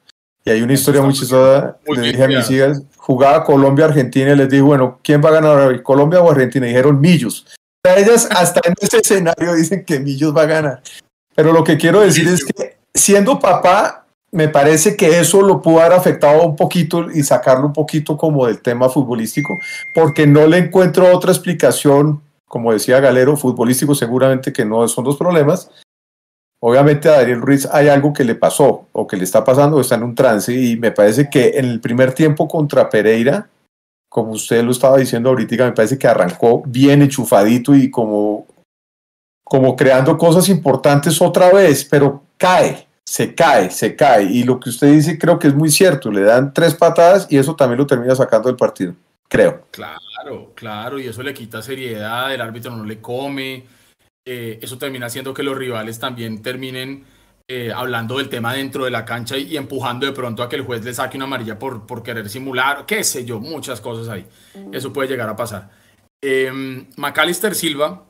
Y 0.45 0.51
hay 0.51 0.63
una 0.63 0.73
historia 0.73 1.03
muy 1.03 1.13
chistosa, 1.13 1.77
le 1.87 2.01
dije 2.01 2.23
a 2.23 2.29
mis 2.29 2.51
hijas, 2.51 2.83
jugaba 2.97 3.45
Colombia-Argentina 3.45 4.33
y 4.33 4.37
les 4.37 4.49
dije, 4.49 4.63
bueno, 4.63 5.01
¿quién 5.03 5.23
va 5.23 5.29
a 5.31 5.33
ganar 5.33 5.83
Colombia 5.83 6.21
o 6.21 6.31
Argentina? 6.31 6.67
Y 6.67 6.71
dijeron 6.71 7.01
Millos. 7.01 7.47
O 7.85 7.89
sea, 7.89 7.99
ellas 7.99 8.29
hasta 8.35 8.61
en 8.65 8.75
ese 8.81 8.99
escenario 8.99 9.55
dicen 9.55 9.85
que 9.85 10.01
Millos 10.01 10.35
va 10.35 10.43
a 10.43 10.47
ganar. 10.47 10.83
Pero 11.35 11.53
lo 11.53 11.65
que 11.65 11.77
quiero 11.77 12.01
decir 12.01 12.29
es 12.29 12.45
que 12.45 12.79
siendo 12.95 13.39
papá, 13.39 14.06
me 14.37 14.49
parece 14.49 14.97
que 14.97 15.19
eso 15.19 15.43
lo 15.43 15.63
pudo 15.63 15.81
haber 15.81 15.95
afectado 15.95 16.43
un 16.45 16.55
poquito 16.55 17.11
y 17.11 17.23
sacarlo 17.23 17.67
un 17.67 17.73
poquito 17.73 18.17
como 18.17 18.47
del 18.47 18.61
tema 18.61 18.89
futbolístico, 18.89 19.59
porque 19.95 20.27
no 20.27 20.47
le 20.47 20.59
encuentro 20.59 21.11
otra 21.13 21.33
explicación 21.33 22.21
como 22.47 22.73
decía 22.73 23.01
Galero, 23.01 23.37
futbolístico 23.37 23.95
seguramente 23.95 24.53
que 24.53 24.65
no 24.65 24.87
son 24.89 25.05
dos 25.05 25.17
problemas. 25.17 25.71
Obviamente 26.61 27.09
a 27.09 27.19
Daniel 27.19 27.43
Ruiz 27.43 27.69
hay 27.71 27.89
algo 27.89 28.13
que 28.13 28.25
le 28.25 28.35
pasó 28.35 28.87
o 28.93 29.07
que 29.07 29.17
le 29.17 29.25
está 29.25 29.45
pasando, 29.45 29.81
está 29.81 29.97
en 29.97 30.05
un 30.05 30.15
trance 30.15 30.55
y 30.55 30.77
me 30.77 30.91
parece 30.91 31.29
que 31.29 31.59
en 31.59 31.67
el 31.67 31.81
primer 31.81 32.13
tiempo 32.15 32.49
contra 32.49 32.89
Pereira, 32.89 33.49
como 34.09 34.33
usted 34.33 34.65
lo 34.65 34.71
estaba 34.71 34.97
diciendo 34.97 35.29
ahorita, 35.29 35.67
me 35.67 35.73
parece 35.73 35.99
que 35.99 36.09
arrancó 36.09 36.63
bien 36.65 37.03
enchufadito 37.03 37.75
y 37.75 37.91
como, 37.91 38.47
como 39.45 39.77
creando 39.77 40.17
cosas 40.17 40.49
importantes 40.49 41.21
otra 41.21 41.53
vez, 41.53 41.85
pero 41.85 42.23
cae, 42.39 42.86
se 43.09 43.35
cae, 43.35 43.71
se 43.71 43.95
cae. 43.95 44.25
Y 44.25 44.43
lo 44.43 44.59
que 44.61 44.71
usted 44.71 44.93
dice 44.93 45.19
creo 45.19 45.39
que 45.39 45.49
es 45.49 45.55
muy 45.55 45.71
cierto, 45.71 46.11
le 46.11 46.23
dan 46.23 46.53
tres 46.53 46.75
patadas 46.75 47.27
y 47.31 47.39
eso 47.39 47.55
también 47.55 47.79
lo 47.79 47.87
termina 47.87 48.15
sacando 48.15 48.49
del 48.49 48.57
partido 48.57 48.95
creo. 49.29 49.67
Claro, 49.71 50.53
claro, 50.55 50.99
y 50.99 51.07
eso 51.07 51.23
le 51.23 51.35
quita 51.35 51.63
seriedad, 51.63 52.33
el 52.33 52.41
árbitro 52.41 52.75
no 52.75 52.85
le 52.85 53.01
come, 53.01 53.65
eh, 54.25 54.59
eso 54.63 54.79
termina 54.79 55.07
haciendo 55.07 55.35
que 55.35 55.43
los 55.43 55.57
rivales 55.57 55.99
también 55.99 56.43
terminen 56.43 57.05
eh, 57.49 57.73
hablando 57.73 58.19
del 58.19 58.29
tema 58.29 58.55
dentro 58.55 58.85
de 58.85 58.91
la 58.91 59.05
cancha 59.05 59.37
y, 59.37 59.57
empujando 59.57 60.07
de 60.07 60.13
pronto 60.13 60.43
a 60.43 60.49
que 60.49 60.57
el 60.57 60.63
juez 60.63 60.85
le 60.85 60.95
saque 60.95 61.17
una 61.17 61.27
amarilla 61.27 61.59
por, 61.59 61.87
por 61.87 62.03
querer 62.03 62.29
simular, 62.29 62.87
qué 62.87 63.05
sé 63.05 63.25
yo, 63.25 63.41
muchas 63.41 63.81
cosas 63.81 64.09
ahí. 64.09 64.27
Eso 64.73 64.93
puede 64.93 65.09
llegar 65.09 65.29
a 65.29 65.37
pasar. 65.37 65.71
Eh, 66.23 66.51
Macalister 66.97 67.55
Silva, 67.55 68.05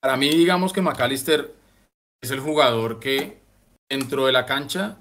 para 0.00 0.16
mí 0.16 0.28
digamos 0.28 0.72
que 0.72 0.82
Macalister 0.82 1.52
es 2.20 2.30
el 2.30 2.40
jugador 2.40 3.00
que 3.00 3.41
dentro 3.92 4.24
de 4.24 4.32
la 4.32 4.46
cancha 4.46 4.96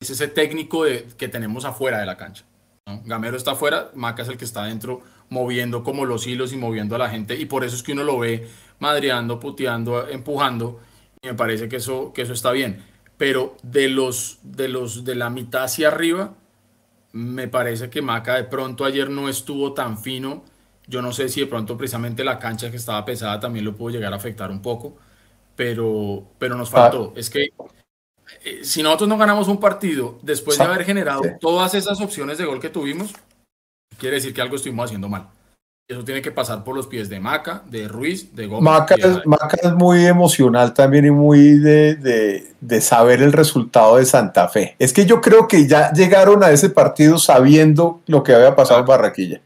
es 0.00 0.10
ese 0.10 0.28
técnico 0.28 0.84
que 1.18 1.28
tenemos 1.28 1.64
afuera 1.64 1.98
de 1.98 2.06
la 2.06 2.16
cancha. 2.16 2.44
Gamero 3.04 3.36
está 3.36 3.52
afuera, 3.52 3.90
Maca 3.94 4.22
es 4.22 4.28
el 4.28 4.36
que 4.36 4.44
está 4.44 4.62
adentro 4.62 5.00
moviendo 5.30 5.82
como 5.82 6.04
los 6.04 6.28
hilos 6.28 6.52
y 6.52 6.56
moviendo 6.56 6.94
a 6.94 6.98
la 6.98 7.08
gente 7.08 7.34
y 7.34 7.46
por 7.46 7.64
eso 7.64 7.74
es 7.74 7.82
que 7.82 7.92
uno 7.92 8.04
lo 8.04 8.20
ve 8.20 8.48
madreando, 8.78 9.40
puteando, 9.40 10.06
empujando 10.08 10.80
y 11.20 11.26
me 11.26 11.34
parece 11.34 11.68
que 11.68 11.76
eso, 11.76 12.12
que 12.12 12.22
eso 12.22 12.32
está 12.32 12.52
bien. 12.52 12.84
Pero 13.16 13.56
de 13.64 13.88
los, 13.88 14.38
de 14.44 14.68
los 14.68 15.04
de 15.04 15.16
la 15.16 15.28
mitad 15.28 15.64
hacia 15.64 15.88
arriba, 15.88 16.34
me 17.12 17.48
parece 17.48 17.90
que 17.90 18.00
Maca 18.00 18.36
de 18.36 18.44
pronto 18.44 18.84
ayer 18.84 19.10
no 19.10 19.28
estuvo 19.28 19.72
tan 19.72 19.98
fino. 19.98 20.44
Yo 20.86 21.02
no 21.02 21.12
sé 21.12 21.28
si 21.28 21.40
de 21.40 21.46
pronto 21.48 21.76
precisamente 21.76 22.22
la 22.22 22.38
cancha 22.38 22.70
que 22.70 22.76
estaba 22.76 23.04
pesada 23.04 23.40
también 23.40 23.64
lo 23.64 23.74
pudo 23.74 23.90
llegar 23.90 24.12
a 24.12 24.16
afectar 24.16 24.52
un 24.52 24.62
poco, 24.62 24.96
pero, 25.56 26.28
pero 26.38 26.54
nos 26.54 26.70
faltó. 26.70 27.12
Es 27.16 27.28
que 27.28 27.48
eh, 28.44 28.60
si 28.62 28.82
nosotros 28.82 29.08
no 29.08 29.18
ganamos 29.18 29.48
un 29.48 29.60
partido 29.60 30.18
después 30.22 30.58
de 30.58 30.64
haber 30.64 30.84
generado 30.84 31.22
todas 31.40 31.74
esas 31.74 32.00
opciones 32.00 32.38
de 32.38 32.44
gol 32.44 32.60
que 32.60 32.68
tuvimos, 32.68 33.12
quiere 33.98 34.16
decir 34.16 34.34
que 34.34 34.40
algo 34.40 34.56
estuvimos 34.56 34.86
haciendo 34.86 35.08
mal. 35.08 35.28
Eso 35.88 36.02
tiene 36.02 36.20
que 36.20 36.32
pasar 36.32 36.64
por 36.64 36.74
los 36.74 36.88
pies 36.88 37.08
de 37.08 37.20
Maca, 37.20 37.62
de 37.70 37.86
Ruiz, 37.86 38.34
de 38.34 38.48
Gómez. 38.48 38.64
Maca, 38.64 38.96
es, 38.96 39.72
muy 39.74 40.04
emocional 40.04 40.74
también 40.74 41.04
y 41.06 41.10
muy 41.12 41.60
de, 41.60 42.80
saber 42.80 43.22
el 43.22 43.32
resultado 43.32 43.96
de 43.96 44.04
Santa 44.04 44.48
Fe. 44.48 44.74
Es 44.80 44.92
que 44.92 45.06
yo 45.06 45.20
creo 45.20 45.46
que 45.46 45.68
ya 45.68 45.92
llegaron 45.92 46.42
a 46.42 46.50
ese 46.50 46.70
partido 46.70 47.18
sabiendo 47.18 48.00
lo 48.06 48.24
que 48.24 48.34
había 48.34 48.56
pasado 48.56 48.80
en 48.80 48.86
Barraquilla. 48.86 49.40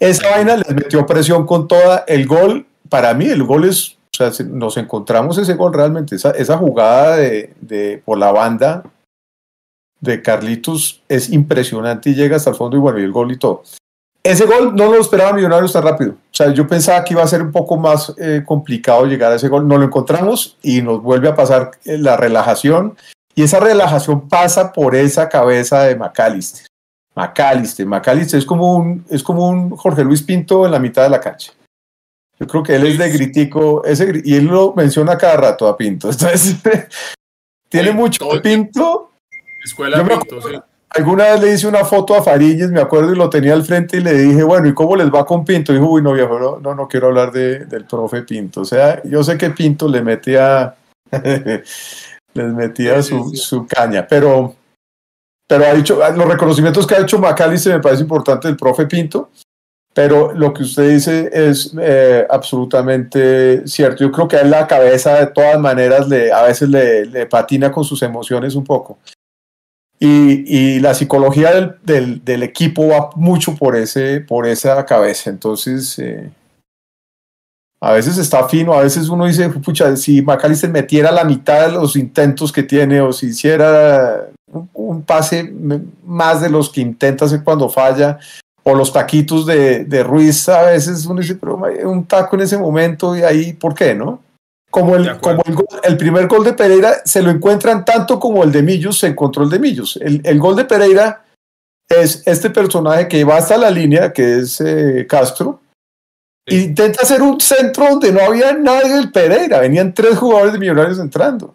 Esa 0.00 0.30
vaina 0.30 0.56
les 0.56 0.74
metió 0.74 1.04
presión 1.04 1.44
con 1.44 1.68
toda. 1.68 2.04
El 2.06 2.26
gol, 2.26 2.66
para 2.88 3.12
mí, 3.12 3.26
el 3.26 3.44
gol 3.44 3.66
es 3.66 3.95
o 4.20 4.32
sea, 4.32 4.46
nos 4.46 4.76
encontramos 4.76 5.38
ese 5.38 5.54
gol 5.54 5.72
realmente, 5.72 6.16
esa, 6.16 6.58
jugada 6.58 7.16
de, 7.16 8.02
por 8.04 8.18
la 8.18 8.32
banda, 8.32 8.84
de 10.00 10.22
Carlitos 10.22 11.02
es 11.08 11.30
impresionante 11.30 12.10
y 12.10 12.14
llega 12.14 12.36
hasta 12.36 12.50
el 12.50 12.56
fondo 12.56 12.76
y 12.76 12.80
bueno, 12.80 12.98
y 12.98 13.02
el 13.02 13.12
gol 13.12 13.32
y 13.32 13.38
todo. 13.38 13.62
Ese 14.22 14.44
gol 14.44 14.74
no 14.74 14.92
lo 14.92 15.00
esperaba 15.00 15.32
Millonarios 15.32 15.72
tan 15.72 15.84
rápido. 15.84 16.12
O 16.12 16.34
sea, 16.34 16.52
yo 16.52 16.66
pensaba 16.66 17.04
que 17.04 17.14
iba 17.14 17.22
a 17.22 17.28
ser 17.28 17.42
un 17.42 17.52
poco 17.52 17.76
más 17.76 18.12
eh, 18.18 18.42
complicado 18.44 19.06
llegar 19.06 19.30
a 19.30 19.36
ese 19.36 19.48
gol. 19.48 19.68
No 19.68 19.78
lo 19.78 19.84
encontramos 19.84 20.56
y 20.62 20.82
nos 20.82 21.00
vuelve 21.00 21.28
a 21.28 21.36
pasar 21.36 21.70
eh, 21.84 21.96
la 21.96 22.16
relajación. 22.16 22.96
Y 23.36 23.44
esa 23.44 23.60
relajación 23.60 24.28
pasa 24.28 24.72
por 24.72 24.96
esa 24.96 25.28
cabeza 25.28 25.84
de 25.84 25.94
McAllister. 25.94 26.66
McAllister, 27.14 27.86
McAllister 27.86 28.38
es 28.38 28.44
como 28.44 28.76
un, 28.76 29.04
es 29.08 29.22
como 29.22 29.48
un 29.48 29.70
Jorge 29.76 30.02
Luis 30.02 30.22
Pinto 30.22 30.66
en 30.66 30.72
la 30.72 30.80
mitad 30.80 31.04
de 31.04 31.10
la 31.10 31.20
cancha. 31.20 31.52
Yo 32.38 32.46
creo 32.46 32.62
que 32.62 32.74
él 32.74 32.86
es 32.86 32.98
de 32.98 33.10
gritico, 33.10 33.84
ese, 33.84 34.20
y 34.24 34.34
él 34.34 34.46
lo 34.46 34.74
menciona 34.74 35.16
cada 35.16 35.36
rato 35.36 35.66
a 35.66 35.76
Pinto. 35.76 36.10
Entonces, 36.10 36.56
tiene 37.68 37.92
mucho 37.92 38.28
Pinto. 38.42 39.12
Escuela 39.64 40.04
Pinto, 40.04 40.40
sí. 40.42 40.56
Alguna 40.90 41.24
vez 41.24 41.40
le 41.42 41.52
hice 41.52 41.66
una 41.66 41.84
foto 41.84 42.14
a 42.14 42.22
Fariñez, 42.22 42.70
me 42.70 42.80
acuerdo, 42.80 43.12
y 43.12 43.16
lo 43.16 43.28
tenía 43.28 43.52
al 43.52 43.64
frente 43.64 43.98
y 43.98 44.00
le 44.00 44.12
dije, 44.14 44.42
bueno, 44.42 44.68
¿y 44.68 44.74
cómo 44.74 44.96
les 44.96 45.12
va 45.12 45.26
con 45.26 45.44
Pinto? 45.44 45.72
Y 45.72 45.76
dijo, 45.76 45.90
uy, 45.90 46.00
no, 46.00 46.12
viejo, 46.12 46.60
no, 46.62 46.74
no, 46.74 46.88
quiero 46.88 47.08
hablar 47.08 47.32
de, 47.32 47.66
del 47.66 47.84
profe 47.84 48.22
Pinto. 48.22 48.62
O 48.62 48.64
sea, 48.64 49.02
yo 49.02 49.22
sé 49.22 49.36
que 49.36 49.50
Pinto 49.50 49.88
le 49.88 50.00
metía, 50.00 50.74
les 51.12 52.52
metía 52.52 53.02
su, 53.02 53.34
su 53.34 53.66
caña, 53.66 54.06
pero 54.08 54.54
pero 55.48 55.64
ha 55.64 55.74
dicho, 55.74 55.98
los 55.98 56.28
reconocimientos 56.28 56.86
que 56.86 56.96
ha 56.96 57.00
hecho 57.00 57.18
McAllister 57.18 57.74
me 57.74 57.80
parece 57.80 58.02
importante 58.02 58.48
el 58.48 58.56
profe 58.56 58.86
Pinto, 58.86 59.30
pero 59.96 60.34
lo 60.34 60.52
que 60.52 60.62
usted 60.62 60.90
dice 60.90 61.30
es 61.32 61.72
eh, 61.80 62.26
absolutamente 62.28 63.66
cierto. 63.66 64.04
Yo 64.04 64.12
creo 64.12 64.28
que 64.28 64.36
a 64.36 64.44
la 64.44 64.66
cabeza 64.66 65.14
de 65.20 65.28
todas 65.28 65.58
maneras 65.58 66.06
le, 66.06 66.30
a 66.30 66.42
veces 66.42 66.68
le, 66.68 67.24
patina 67.24 67.72
con 67.72 67.82
sus 67.82 68.02
emociones 68.02 68.54
un 68.56 68.64
poco. 68.64 68.98
Y, 69.98 70.80
la 70.80 70.92
psicología 70.92 71.72
del, 71.82 72.22
del, 72.22 72.42
equipo 72.42 72.88
va 72.88 73.08
mucho 73.16 73.54
por, 73.54 73.74
ese, 73.74 74.20
por 74.20 74.46
esa 74.46 74.84
cabeza. 74.84 75.30
Entonces, 75.30 75.98
eh, 75.98 76.30
a 77.80 77.92
veces 77.92 78.18
está 78.18 78.46
fino, 78.50 78.74
a 78.74 78.82
veces 78.82 79.08
uno 79.08 79.24
dice, 79.24 79.48
pucha, 79.48 79.96
si 79.96 80.20
McAllister 80.20 80.68
metiera 80.68 81.10
la 81.10 81.24
mitad 81.24 81.68
de 81.68 81.72
los 81.72 81.96
intentos 81.96 82.52
que 82.52 82.62
tiene 82.62 83.00
o 83.00 83.14
si 83.14 83.28
hiciera 83.28 84.28
un, 84.74 85.02
pase 85.04 85.50
más 86.04 86.42
de 86.42 86.50
los 86.50 86.68
que 86.68 86.82
intenta 86.82 87.24
hacer 87.24 87.42
cuando 87.42 87.70
falla, 87.70 88.18
o 88.68 88.74
los 88.74 88.92
taquitos 88.92 89.46
de, 89.46 89.84
de, 89.84 90.02
Ruiz, 90.02 90.48
a 90.48 90.62
veces 90.62 91.06
uno 91.06 91.20
dice, 91.20 91.36
pero 91.36 91.56
un 91.84 92.04
taco 92.04 92.34
en 92.34 92.42
ese 92.42 92.58
momento 92.58 93.16
y 93.16 93.22
ahí, 93.22 93.52
¿por 93.52 93.74
qué 93.74 93.94
no? 93.94 94.20
Como, 94.68 94.96
el, 94.96 95.20
como 95.20 95.40
el, 95.84 95.96
primer 95.96 96.26
gol 96.26 96.44
de 96.44 96.52
Pereira 96.52 96.96
se 97.04 97.22
lo 97.22 97.30
encuentran 97.30 97.84
tanto 97.84 98.18
como 98.18 98.42
el 98.42 98.50
de 98.50 98.62
Millos 98.62 98.98
se 98.98 99.06
encontró 99.06 99.44
el 99.44 99.50
de 99.50 99.60
Millos. 99.60 99.96
El, 100.02 100.20
el 100.24 100.40
gol 100.40 100.56
de 100.56 100.64
Pereira 100.64 101.24
es 101.88 102.26
este 102.26 102.50
personaje 102.50 103.06
que 103.06 103.22
va 103.22 103.36
hasta 103.36 103.56
la 103.56 103.70
línea, 103.70 104.12
que 104.12 104.38
es 104.38 104.60
eh, 104.60 105.06
Castro, 105.08 105.60
intenta 106.48 107.02
hacer 107.02 107.22
un 107.22 107.40
centro 107.40 107.88
donde 107.88 108.10
no 108.10 108.20
había 108.20 108.52
nadie 108.52 108.94
del 108.94 109.12
Pereira, 109.12 109.60
venían 109.60 109.94
tres 109.94 110.18
jugadores 110.18 110.52
de 110.52 110.58
Millonarios 110.58 110.98
entrando. 110.98 111.54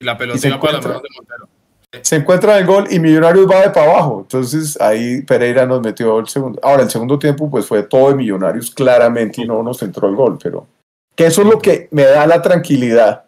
Y 0.00 0.04
la 0.04 0.18
pelota 0.18 0.40
para 0.60 0.72
la 0.72 0.80
de 0.80 1.08
Montero 1.16 1.51
se 2.00 2.16
encuentra 2.16 2.58
el 2.58 2.66
gol 2.66 2.86
y 2.90 2.98
Millonarios 2.98 3.50
va 3.50 3.60
de 3.60 3.70
para 3.70 3.90
abajo. 3.90 4.20
Entonces 4.22 4.80
ahí 4.80 5.22
Pereira 5.22 5.66
nos 5.66 5.82
metió 5.82 6.18
el 6.18 6.28
segundo. 6.28 6.58
Ahora, 6.62 6.84
el 6.84 6.90
segundo 6.90 7.18
tiempo 7.18 7.50
pues 7.50 7.66
fue 7.66 7.82
todo 7.82 8.08
de 8.08 8.16
Millonarios 8.16 8.70
claramente 8.70 9.42
y 9.42 9.46
no 9.46 9.62
nos 9.62 9.82
entró 9.82 10.08
el 10.08 10.16
gol, 10.16 10.38
pero 10.42 10.66
que 11.14 11.26
eso 11.26 11.42
es 11.42 11.48
lo 11.48 11.58
que 11.58 11.88
me 11.90 12.04
da 12.04 12.26
la 12.26 12.40
tranquilidad. 12.40 13.24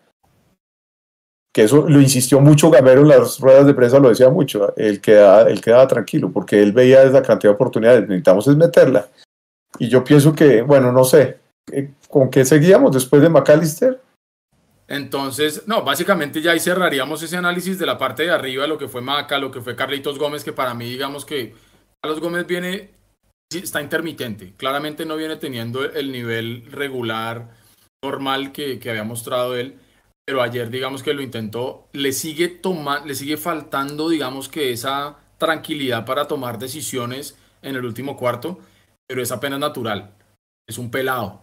Que 1.52 1.64
eso 1.64 1.88
lo 1.88 2.00
insistió 2.00 2.40
mucho 2.40 2.70
Gamero 2.70 3.02
en 3.02 3.08
las 3.08 3.38
ruedas 3.38 3.66
de 3.66 3.74
prensa, 3.74 3.98
lo 3.98 4.08
decía 4.08 4.28
mucho. 4.28 4.74
Él 4.76 5.00
quedaba, 5.00 5.42
él 5.42 5.60
quedaba 5.60 5.86
tranquilo 5.86 6.30
porque 6.32 6.60
él 6.60 6.72
veía 6.72 7.02
esa 7.02 7.22
cantidad 7.22 7.52
de 7.52 7.54
oportunidades. 7.54 8.02
Necesitamos 8.02 8.48
es 8.48 8.56
meterla. 8.56 9.06
Y 9.78 9.88
yo 9.88 10.02
pienso 10.02 10.34
que, 10.34 10.62
bueno, 10.62 10.90
no 10.90 11.04
sé, 11.04 11.38
eh, 11.70 11.90
¿con 12.08 12.30
qué 12.30 12.44
seguíamos 12.44 12.92
después 12.92 13.22
de 13.22 13.28
McAllister? 13.28 14.00
Entonces, 14.86 15.66
no, 15.66 15.82
básicamente 15.82 16.42
ya 16.42 16.52
ahí 16.52 16.60
cerraríamos 16.60 17.22
ese 17.22 17.36
análisis 17.36 17.78
de 17.78 17.86
la 17.86 17.96
parte 17.96 18.24
de 18.24 18.30
arriba, 18.30 18.66
lo 18.66 18.78
que 18.78 18.88
fue 18.88 19.00
Maca, 19.00 19.38
lo 19.38 19.50
que 19.50 19.62
fue 19.62 19.76
Carlitos 19.76 20.18
Gómez, 20.18 20.44
que 20.44 20.52
para 20.52 20.74
mí, 20.74 20.88
digamos 20.88 21.24
que 21.24 21.54
Carlos 22.02 22.20
Gómez 22.20 22.46
viene, 22.46 22.90
está 23.50 23.80
intermitente, 23.80 24.52
claramente 24.56 25.06
no 25.06 25.16
viene 25.16 25.36
teniendo 25.36 25.84
el 25.84 26.12
nivel 26.12 26.70
regular, 26.70 27.54
normal 28.04 28.52
que, 28.52 28.78
había 28.88 29.04
mostrado 29.04 29.56
él, 29.56 29.78
pero 30.26 30.42
ayer, 30.42 30.68
digamos 30.68 31.02
que 31.02 31.14
lo 31.14 31.22
intentó, 31.22 31.88
le 31.92 32.12
sigue, 32.12 32.48
toma, 32.48 33.04
le 33.04 33.14
sigue 33.14 33.38
faltando, 33.38 34.10
digamos 34.10 34.50
que 34.50 34.70
esa 34.70 35.16
tranquilidad 35.38 36.04
para 36.04 36.26
tomar 36.26 36.58
decisiones 36.58 37.38
en 37.62 37.76
el 37.76 37.84
último 37.86 38.16
cuarto, 38.18 38.58
pero 39.08 39.22
es 39.22 39.32
apenas 39.32 39.58
natural, 39.58 40.14
es 40.68 40.76
un 40.76 40.90
pelado. 40.90 41.42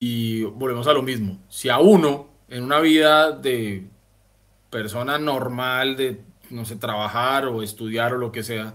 Y 0.00 0.42
volvemos 0.42 0.86
a 0.88 0.92
lo 0.92 1.02
mismo, 1.02 1.38
si 1.48 1.68
a 1.68 1.78
uno 1.78 2.35
en 2.48 2.62
una 2.62 2.80
vida 2.80 3.32
de 3.32 3.86
persona 4.70 5.18
normal, 5.18 5.96
de, 5.96 6.20
no 6.50 6.64
sé, 6.64 6.76
trabajar 6.76 7.46
o 7.46 7.62
estudiar 7.62 8.14
o 8.14 8.18
lo 8.18 8.32
que 8.32 8.42
sea, 8.42 8.74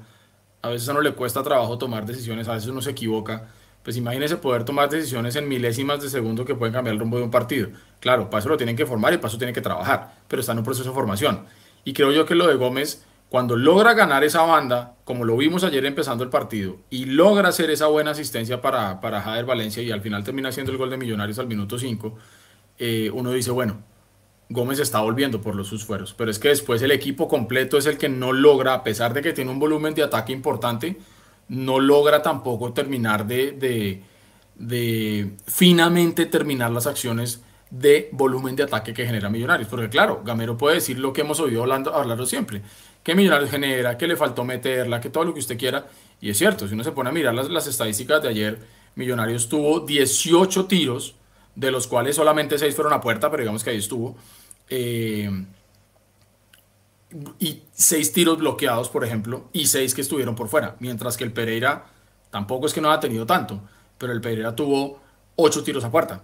a 0.61 0.69
veces 0.69 0.88
a 0.89 0.91
uno 0.91 1.02
le 1.02 1.14
cuesta 1.14 1.43
trabajo 1.43 1.77
tomar 1.77 2.06
decisiones, 2.06 2.48
a 2.48 2.53
veces 2.53 2.69
uno 2.69 2.81
se 2.81 2.91
equivoca. 2.91 3.49
Pues 3.84 3.98
imagínese 3.98 4.38
poder 4.38 4.64
tomar 4.64 4.89
decisiones 4.89 5.35
en 5.35 5.48
milésimas 5.48 6.02
de 6.02 6.10
segundo 6.10 6.45
que 6.45 6.53
pueden 6.53 6.73
cambiar 6.73 6.93
el 6.93 6.99
rumbo 6.99 7.18
de 7.18 7.23
un 7.23 7.31
partido. 7.31 7.69
Claro, 7.99 8.30
para 8.30 8.39
eso 8.39 8.49
lo 8.49 8.57
tienen 8.57 8.76
que 8.76 8.85
formar 8.85 9.14
y 9.14 9.18
para 9.18 9.30
eso 9.30 9.39
tienen 9.39 9.56
que 9.56 9.61
trabajar, 9.61 10.15
pero 10.27 10.39
está 10.39 10.52
en 10.52 10.60
un 10.60 10.64
proceso 10.64 10.89
de 10.89 10.93
formación. 10.93 11.45
Y 11.84 11.93
creo 11.93 12.11
yo 12.11 12.27
que 12.27 12.35
lo 12.35 12.48
de 12.48 12.56
Gómez, 12.56 13.03
cuando 13.30 13.56
logra 13.56 13.95
ganar 13.95 14.23
esa 14.23 14.43
banda, 14.43 14.93
como 15.03 15.26
lo 15.26 15.35
vimos 15.35 15.64
ayer 15.64 15.84
empezando 15.85 16.23
el 16.23 16.30
partido, 16.30 16.77
y 16.91 17.06
logra 17.06 17.49
hacer 17.49 17.72
esa 17.72 17.88
buena 17.88 18.11
asistencia 18.11 18.61
para, 18.61 19.02
para 19.02 19.22
Jader 19.22 19.45
Valencia 19.45 19.81
y 19.81 19.89
al 19.89 20.02
final 20.02 20.23
termina 20.23 20.49
haciendo 20.49 20.72
el 20.72 20.77
gol 20.77 20.91
de 20.91 20.98
Millonarios 20.98 21.39
al 21.39 21.48
minuto 21.48 21.80
5, 21.80 22.15
eh, 22.83 23.11
uno 23.11 23.31
dice, 23.31 23.51
bueno, 23.51 23.83
Gómez 24.49 24.79
está 24.79 25.01
volviendo 25.01 25.39
por 25.39 25.55
los 25.55 25.71
esfuerzos, 25.71 26.15
pero 26.17 26.31
es 26.31 26.39
que 26.39 26.47
después 26.47 26.81
el 26.81 26.89
equipo 26.89 27.27
completo 27.27 27.77
es 27.77 27.85
el 27.85 27.99
que 27.99 28.09
no 28.09 28.33
logra, 28.33 28.73
a 28.73 28.83
pesar 28.83 29.13
de 29.13 29.21
que 29.21 29.33
tiene 29.33 29.51
un 29.51 29.59
volumen 29.59 29.93
de 29.93 30.01
ataque 30.01 30.33
importante, 30.33 30.97
no 31.47 31.79
logra 31.79 32.23
tampoco 32.23 32.73
terminar 32.73 33.27
de, 33.27 34.01
de, 34.55 35.31
finamente 35.45 36.25
terminar 36.25 36.71
las 36.71 36.87
acciones 36.87 37.43
de 37.69 38.09
volumen 38.13 38.55
de 38.55 38.63
ataque 38.63 38.95
que 38.95 39.05
genera 39.05 39.29
Millonarios. 39.29 39.69
Porque 39.69 39.87
claro, 39.87 40.23
Gamero 40.25 40.57
puede 40.57 40.77
decir 40.77 40.97
lo 40.97 41.13
que 41.13 41.21
hemos 41.21 41.39
oído 41.39 41.61
hablando, 41.61 41.93
hablarlo 41.93 42.25
siempre, 42.25 42.63
que 43.03 43.13
Millonarios 43.13 43.51
genera, 43.51 43.95
que 43.95 44.07
le 44.07 44.17
faltó 44.17 44.43
meterla, 44.43 44.99
que 44.99 45.11
todo 45.11 45.23
lo 45.23 45.35
que 45.35 45.39
usted 45.39 45.55
quiera. 45.55 45.85
Y 46.19 46.31
es 46.31 46.37
cierto, 46.39 46.67
si 46.67 46.73
uno 46.73 46.83
se 46.83 46.93
pone 46.93 47.11
a 47.11 47.13
mirar 47.13 47.35
las, 47.35 47.47
las 47.47 47.67
estadísticas 47.67 48.23
de 48.23 48.29
ayer, 48.29 48.59
Millonarios 48.95 49.47
tuvo 49.49 49.81
18 49.81 50.65
tiros 50.65 51.20
de 51.56 51.72
los 51.72 51.88
cuales 51.88 52.15
solamente 52.15 52.57
seis 52.57 52.76
fueron 52.76 52.94
a 52.94 53.02
puerta, 53.02 53.30
pero 53.30 53.41
digamos 53.41 53.64
que 53.64 53.72
ahí 53.72 53.78
estuvo. 53.78 54.15
Eh, 54.69 55.30
y 57.40 57.64
seis 57.73 58.14
tiros 58.14 58.38
bloqueados, 58.38 58.90
por 58.90 59.03
ejemplo, 59.03 59.49
y 59.52 59.68
seis 59.68 59.94
que 59.94 60.02
estuvieron 60.02 60.36
por 60.36 60.48
fuera. 60.48 60.76
Mientras 60.80 61.18
que 61.18 61.23
el 61.23 61.34
Pereira 61.34 61.86
tampoco 62.30 62.68
es 62.68 62.73
que 62.73 62.82
no 62.82 62.91
ha 62.91 62.99
tenido 62.99 63.26
tanto, 63.26 63.61
pero 63.98 64.14
el 64.14 64.22
Pereira 64.22 64.56
tuvo 64.56 65.02
ocho 65.36 65.64
tiros 65.64 65.84
a 65.84 65.91
puerta. 65.91 66.23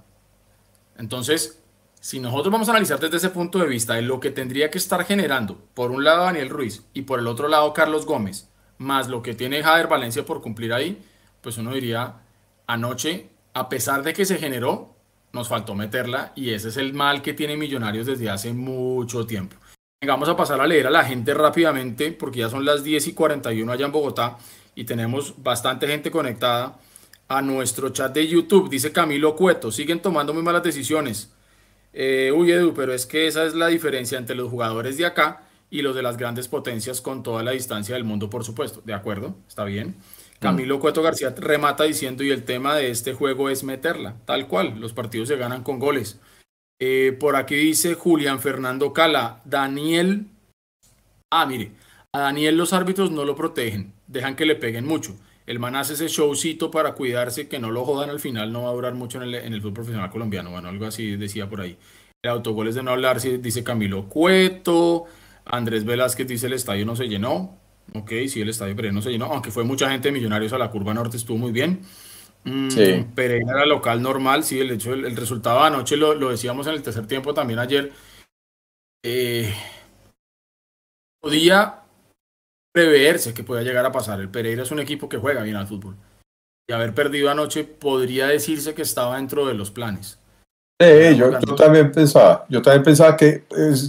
Entonces, 0.98 1.62
si 2.00 2.20
nosotros 2.20 2.52
vamos 2.52 2.70
a 2.70 2.72
analizar 2.72 3.00
desde 3.00 3.18
ese 3.18 3.30
punto 3.30 3.60
de 3.60 3.68
vista 3.68 3.96
de 3.96 4.02
lo 4.02 4.20
que 4.20 4.32
tendría 4.32 4.72
que 4.72 4.78
estar 4.78 5.04
generando, 5.06 5.60
por 5.74 5.92
un 5.92 6.04
lado 6.04 6.24
Daniel 6.24 6.50
Ruiz 6.50 6.84
y 6.94 7.04
por 7.04 7.20
el 7.20 7.28
otro 7.28 7.48
lado 7.48 7.74
Carlos 7.74 8.06
Gómez, 8.06 8.50
más 8.78 9.08
lo 9.10 9.22
que 9.22 9.34
tiene 9.34 9.64
Jader 9.64 9.88
Valencia 9.88 10.26
por 10.26 10.42
cumplir 10.42 10.74
ahí, 10.74 11.04
pues 11.42 11.58
uno 11.58 11.74
diría, 11.74 12.22
anoche, 12.66 13.30
a 13.54 13.70
pesar 13.70 14.04
de 14.04 14.14
que 14.14 14.26
se 14.26 14.38
generó, 14.38 14.96
nos 15.38 15.48
faltó 15.48 15.76
meterla 15.76 16.34
y 16.36 16.50
ese 16.50 16.70
es 16.70 16.78
el 16.78 16.94
mal 16.94 17.22
que 17.22 17.34
tiene 17.34 17.56
Millonarios 17.56 18.08
desde 18.08 18.30
hace 18.30 18.52
mucho 18.52 19.26
tiempo. 19.26 19.56
Vamos 20.06 20.28
a 20.30 20.36
pasar 20.36 20.60
a 20.60 20.68
leer 20.68 20.88
a 20.88 20.92
la 20.92 21.04
gente 21.06 21.34
rápidamente 21.34 22.12
porque 22.12 22.40
ya 22.40 22.50
son 22.50 22.66
las 22.66 22.84
10 22.84 23.08
y 23.08 23.14
41 23.14 23.72
allá 23.72 23.86
en 23.86 23.92
Bogotá 23.92 24.38
y 24.76 24.84
tenemos 24.84 25.42
bastante 25.42 25.88
gente 25.88 26.12
conectada 26.12 26.80
a 27.28 27.42
nuestro 27.42 27.90
chat 27.90 28.14
de 28.14 28.28
YouTube. 28.28 28.70
Dice 28.70 28.92
Camilo 28.92 29.36
Cueto, 29.36 29.72
siguen 29.72 30.02
tomando 30.02 30.34
muy 30.34 30.44
malas 30.44 30.64
decisiones. 30.64 31.32
Eh, 31.94 32.32
uy, 32.36 32.52
Edu, 32.52 32.74
pero 32.74 32.94
es 32.94 33.06
que 33.06 33.28
esa 33.28 33.46
es 33.46 33.56
la 33.56 33.68
diferencia 33.68 34.18
entre 34.18 34.36
los 34.36 34.50
jugadores 34.50 34.98
de 34.98 35.06
acá 35.06 35.44
y 35.70 35.82
los 35.82 35.96
de 35.96 36.04
las 36.04 36.18
grandes 36.18 36.48
potencias 36.48 37.02
con 37.02 37.24
toda 37.24 37.44
la 37.44 37.52
distancia 37.52 37.96
del 37.96 38.04
mundo, 38.04 38.30
por 38.30 38.44
supuesto. 38.44 38.82
¿De 38.86 38.94
acuerdo? 38.94 39.36
Está 39.48 39.64
bien. 39.64 39.96
Camilo 40.40 40.80
Cueto 40.80 41.02
García 41.02 41.34
remata 41.36 41.84
diciendo, 41.84 42.24
y 42.24 42.30
el 42.30 42.44
tema 42.44 42.76
de 42.76 42.92
este 42.92 43.14
juego 43.14 43.50
es 43.50 43.64
meterla, 43.64 44.16
tal 44.26 44.48
cual, 44.48 44.80
los 44.80 44.94
partidos 44.94 45.28
se 45.28 45.36
ganan 45.36 45.64
con 45.64 45.80
goles. 45.80 46.20
Eh, 46.80 47.18
por 47.20 47.36
aquí 47.36 47.56
dice 47.56 47.96
Julián 47.96 48.40
Fernando 48.40 48.94
Cala, 48.94 49.42
Daniel, 49.46 50.28
ah, 51.32 51.46
mire, 51.48 51.72
a 52.14 52.20
Daniel 52.20 52.56
los 52.56 52.72
árbitros 52.72 53.10
no 53.10 53.26
lo 53.26 53.36
protegen, 53.36 53.94
dejan 54.06 54.36
que 54.36 54.46
le 54.46 54.56
peguen 54.56 54.86
mucho. 54.86 55.16
El 55.48 55.60
man 55.60 55.76
hace 55.76 55.94
ese 55.94 56.08
showcito 56.08 56.70
para 56.70 56.94
cuidarse, 56.94 57.48
que 57.48 57.58
no 57.58 57.72
lo 57.72 57.86
jodan 57.86 58.10
al 58.10 58.20
final, 58.20 58.52
no 58.52 58.64
va 58.64 58.70
a 58.70 58.74
durar 58.74 58.94
mucho 58.94 59.18
en 59.22 59.30
el, 59.30 59.36
en 59.36 59.54
el 59.54 59.62
fútbol 59.62 59.74
profesional 59.74 60.12
colombiano, 60.12 60.52
bueno, 60.52 60.70
algo 60.70 60.86
así 60.86 61.16
decía 61.16 61.50
por 61.50 61.62
ahí. 61.62 61.78
El 62.24 62.32
autogol 62.32 62.68
es 62.68 62.76
de 62.76 62.84
no 62.84 62.92
hablar, 62.92 63.22
dice 63.22 63.64
Camilo 63.64 64.10
Cueto. 64.10 65.06
Andrés 65.46 65.86
Velázquez 65.86 66.28
dice 66.28 66.48
el 66.48 66.54
estadio 66.54 66.86
no 66.86 66.96
se 66.96 67.08
llenó. 67.08 67.57
Ok, 67.94 68.12
sí, 68.28 68.42
el 68.42 68.50
estadio 68.50 68.76
Pereira 68.76 68.94
no 68.94 69.02
se 69.02 69.10
llenó, 69.10 69.26
aunque 69.26 69.52
fue 69.52 69.64
mucha 69.64 69.90
gente 69.90 70.10
de 70.10 70.12
Millonarios 70.12 70.54
a 70.54 70.58
la 70.58 70.70
curva 70.70 70.94
norte, 70.94 71.18
estuvo 71.18 71.38
muy 71.38 71.52
bien. 71.52 71.82
Mm, 72.44 72.70
sí. 72.70 73.06
Pereira 73.16 73.52
era 73.52 73.66
local 73.66 74.02
normal, 74.02 74.44
sí, 74.44 74.60
el 74.60 74.72
hecho, 74.72 74.94
el, 74.94 75.16
resultado 75.16 75.62
anoche 75.62 75.98
lo, 75.98 76.14
lo, 76.14 76.30
decíamos 76.30 76.68
en 76.68 76.74
el 76.74 76.84
tercer 76.84 77.08
tiempo 77.08 77.34
también 77.34 77.60
ayer. 77.60 77.92
Eh, 79.04 79.54
podía 81.22 81.84
preverse 82.74 83.34
que 83.34 83.44
podía 83.44 83.64
llegar 83.64 83.86
a 83.86 83.92
pasar. 83.92 84.20
El 84.20 84.30
Pereira 84.30 84.64
es 84.64 84.72
un 84.72 84.80
equipo 84.80 85.10
que 85.10 85.18
juega 85.18 85.44
bien 85.44 85.56
al 85.56 85.68
fútbol. 85.68 85.96
Y 86.70 86.74
haber 86.74 86.94
perdido 86.94 87.30
anoche 87.30 87.64
podría 87.64 88.28
decirse 88.28 88.76
que 88.76 88.82
estaba 88.82 89.16
dentro 89.16 89.46
de 89.48 89.54
los 89.54 89.72
planes. 89.72 90.20
Sí, 90.80 91.16
yo, 91.18 91.32
también 91.56 91.92
pensaba, 91.92 92.46
yo 92.50 92.62
también 92.62 92.84
pensaba 92.84 93.18
que 93.18 93.46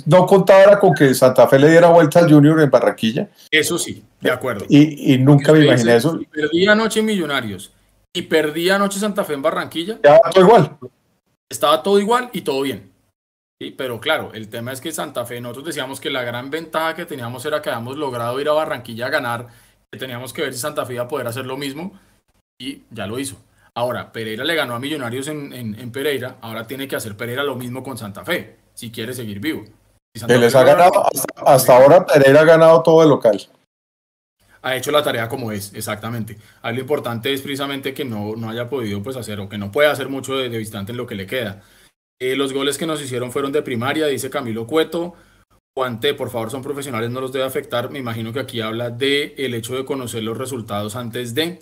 no 0.07 0.25
contaba 0.25 0.81
con 0.81 0.95
que 0.95 1.13
Santa 1.13 1.47
Fe 1.47 1.59
le 1.59 1.71
diera 1.71 1.89
vuelta 1.89 2.21
al 2.21 2.33
Junior 2.33 2.59
en 2.63 2.71
Barranquilla. 2.71 3.29
Eso 3.51 3.79
sí, 3.79 4.03
de 4.21 4.31
acuerdo. 4.31 4.65
Y, 4.71 5.19
nunca 5.19 5.53
me 5.53 5.65
imaginé 5.65 5.97
eso. 5.97 6.19
Perdí 6.31 6.67
anoche 6.67 7.03
Millonarios 7.03 7.73
y 8.15 8.23
perdí 8.23 8.71
anoche 8.71 8.99
Santa 8.99 9.23
Fe 9.23 9.35
en 9.35 9.43
Barranquilla. 9.43 9.95
Estaba 9.95 10.31
todo 10.31 10.45
igual. 10.45 10.79
Estaba 11.51 11.83
todo 11.83 12.01
igual 12.01 12.31
y 12.33 12.41
todo 12.41 12.63
bien. 12.63 12.91
Sí, 13.61 13.75
pero 13.77 14.01
claro, 14.01 14.31
el 14.33 14.49
tema 14.49 14.73
es 14.73 14.81
que 14.81 14.91
Santa 14.91 15.27
Fe, 15.27 15.43
nosotros 15.43 15.67
decíamos 15.67 16.01
que 16.01 16.09
la 16.09 16.23
gran 16.23 16.49
ventaja 16.49 16.95
que 16.95 17.05
teníamos 17.05 17.45
era 17.45 17.61
que 17.61 17.69
habíamos 17.69 17.99
logrado 17.99 18.41
ir 18.41 18.49
a 18.49 18.53
Barranquilla 18.53 19.07
a 19.07 19.11
ganar, 19.11 19.49
que 19.93 19.99
teníamos 19.99 20.33
que 20.33 20.43
ver 20.43 20.55
si 20.55 20.61
Santa 20.61 20.87
Fe 20.87 20.95
iba 20.95 21.03
a 21.03 21.09
poder 21.09 21.27
hacer 21.27 21.45
lo 21.45 21.59
mismo 21.59 21.99
y 22.59 22.83
ya 22.91 23.07
lo 23.07 23.19
hizo. 23.19 23.37
Ahora, 23.79 24.11
Pereira 24.11 24.43
le 24.43 24.57
ganó 24.57 24.75
a 24.75 24.81
Millonarios 24.81 25.29
en, 25.29 25.93
Pereira, 25.93 26.39
ahora 26.41 26.67
tiene 26.67 26.89
que 26.89 26.97
hacer 26.97 27.17
Pereira 27.17 27.45
lo 27.45 27.55
mismo 27.55 27.85
con 27.85 27.97
Santa 27.97 28.25
Fe, 28.25 28.57
si 28.75 28.91
quiere 28.91 29.15
seguir 29.15 29.39
vivo. 29.39 29.67
les 30.27 30.55
ha 30.57 30.65
ganado, 30.65 31.05
hasta, 31.37 31.77
ahora 31.77 32.05
Pereira 32.05 32.41
ha 32.41 32.45
ganado 32.45 32.83
todo 32.83 33.05
el 33.05 33.09
local. 33.09 33.41
Ha 34.63 34.75
hecho 34.75 34.91
la 34.91 35.05
tarea 35.05 35.29
como 35.29 35.53
es, 35.53 35.73
exactamente. 35.75 36.37
Ahí 36.61 36.75
lo 36.75 36.81
importante 36.81 37.33
es 37.33 37.41
precisamente 37.41 37.95
que 37.95 38.05
no, 38.05 38.35
no 38.35 38.51
haya 38.51 38.69
podido 38.69 39.01
pues, 39.01 39.15
hacer 39.15 39.39
o 39.39 39.49
que 39.49 39.59
no 39.59 39.71
pueda 39.71 39.93
hacer 39.93 40.09
mucho 40.09 40.37
de, 40.37 40.49
de 40.49 40.59
en 40.59 40.97
lo 40.97 41.07
que 41.07 41.15
le 41.15 41.29
queda. 41.29 41.63
Eh, 42.19 42.35
los 42.35 42.53
goles 42.53 42.79
que 42.79 42.87
nos 42.87 43.01
hicieron 43.01 43.31
fueron 43.31 43.53
de 43.53 43.63
primaria, 43.63 44.09
dice 44.09 44.29
Camilo 44.29 44.67
Cueto. 44.67 45.15
Juante, 45.77 46.15
por 46.15 46.31
favor, 46.31 46.51
son 46.51 46.63
profesionales, 46.63 47.11
no 47.11 47.21
los 47.21 47.33
debe 47.33 47.45
afectar. 47.45 47.91
Me 47.91 48.01
imagino 48.01 48.33
que 48.33 48.41
aquí 48.41 48.61
habla 48.61 48.91
de 48.91 49.37
el 49.39 49.55
hecho 49.55 49.77
de 49.77 49.85
conocer 49.85 50.25
los 50.25 50.37
resultados 50.37 50.97
antes 50.97 51.33
de. 51.37 51.61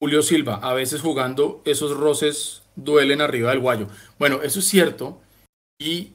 Julio 0.00 0.22
Silva, 0.22 0.56
a 0.56 0.74
veces 0.74 1.00
jugando 1.00 1.62
esos 1.64 1.96
roces 1.96 2.62
duelen 2.76 3.20
arriba 3.20 3.50
del 3.50 3.60
guayo. 3.60 3.88
Bueno, 4.18 4.42
eso 4.42 4.58
es 4.58 4.66
cierto. 4.66 5.20
Y 5.80 6.12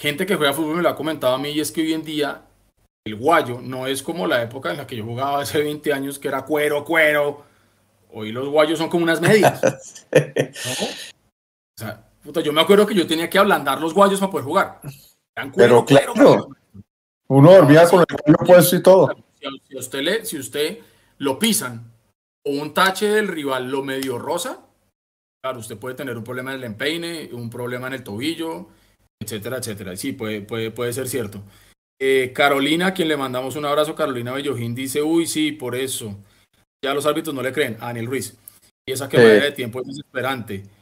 gente 0.00 0.26
que 0.26 0.36
juega 0.36 0.52
fútbol 0.52 0.76
me 0.76 0.82
lo 0.82 0.88
ha 0.88 0.96
comentado 0.96 1.34
a 1.34 1.38
mí 1.38 1.50
y 1.50 1.60
es 1.60 1.70
que 1.70 1.82
hoy 1.82 1.92
en 1.92 2.04
día 2.04 2.42
el 3.04 3.16
guayo 3.16 3.60
no 3.60 3.86
es 3.86 4.02
como 4.02 4.26
la 4.26 4.42
época 4.42 4.70
en 4.70 4.76
la 4.78 4.86
que 4.86 4.96
yo 4.96 5.04
jugaba 5.04 5.40
hace 5.40 5.62
20 5.62 5.92
años 5.92 6.18
que 6.18 6.28
era 6.28 6.44
cuero, 6.44 6.84
cuero. 6.84 7.44
Hoy 8.14 8.30
los 8.30 8.48
guayos 8.48 8.78
son 8.78 8.88
como 8.88 9.04
unas 9.04 9.20
medias. 9.20 10.06
O 12.24 12.32
sea, 12.32 12.42
yo 12.44 12.52
me 12.52 12.60
acuerdo 12.60 12.86
que 12.86 12.94
yo 12.94 13.04
tenía 13.04 13.28
que 13.28 13.38
ablandar 13.38 13.80
los 13.80 13.92
guayos 13.92 14.20
para 14.20 14.30
poder 14.30 14.44
jugar. 14.44 14.80
Pero 15.56 15.84
claro, 15.84 16.14
uno 17.26 17.52
dormía 17.52 17.88
con 17.88 18.00
el 18.00 18.06
cuello 18.06 18.38
puesto 18.46 18.76
y 18.76 18.82
todo. 18.82 19.08
Si, 19.66 19.76
usted 19.76 20.02
le, 20.02 20.24
si 20.24 20.38
usted 20.38 20.78
lo 21.18 21.38
pisan 21.38 21.91
o 22.44 22.50
un 22.50 22.74
tache 22.74 23.08
del 23.08 23.28
rival 23.28 23.70
lo 23.70 23.82
medio 23.82 24.18
rosa, 24.18 24.66
claro, 25.42 25.60
usted 25.60 25.78
puede 25.78 25.94
tener 25.94 26.16
un 26.16 26.24
problema 26.24 26.52
en 26.52 26.58
el 26.58 26.64
empeine, 26.64 27.30
un 27.32 27.50
problema 27.50 27.86
en 27.88 27.94
el 27.94 28.04
tobillo, 28.04 28.68
etcétera, 29.20 29.58
etcétera. 29.58 29.96
Sí, 29.96 30.12
puede, 30.12 30.40
puede, 30.42 30.70
puede 30.70 30.92
ser 30.92 31.08
cierto. 31.08 31.42
Eh, 32.00 32.32
Carolina, 32.34 32.88
a 32.88 32.94
quien 32.94 33.08
le 33.08 33.16
mandamos 33.16 33.56
un 33.56 33.64
abrazo, 33.64 33.94
Carolina 33.94 34.32
Bellojín, 34.32 34.74
dice, 34.74 35.02
uy, 35.02 35.26
sí, 35.26 35.52
por 35.52 35.74
eso. 35.76 36.18
Ya 36.84 36.94
los 36.94 37.06
árbitros 37.06 37.34
no 37.34 37.42
le 37.42 37.52
creen 37.52 37.76
a 37.80 37.86
Daniel 37.86 38.06
Ruiz. 38.06 38.36
Y 38.86 38.92
esa 38.92 39.08
quemada 39.08 39.34
de 39.34 39.52
tiempo 39.52 39.80
es 39.80 39.86
desesperante. 39.86 40.64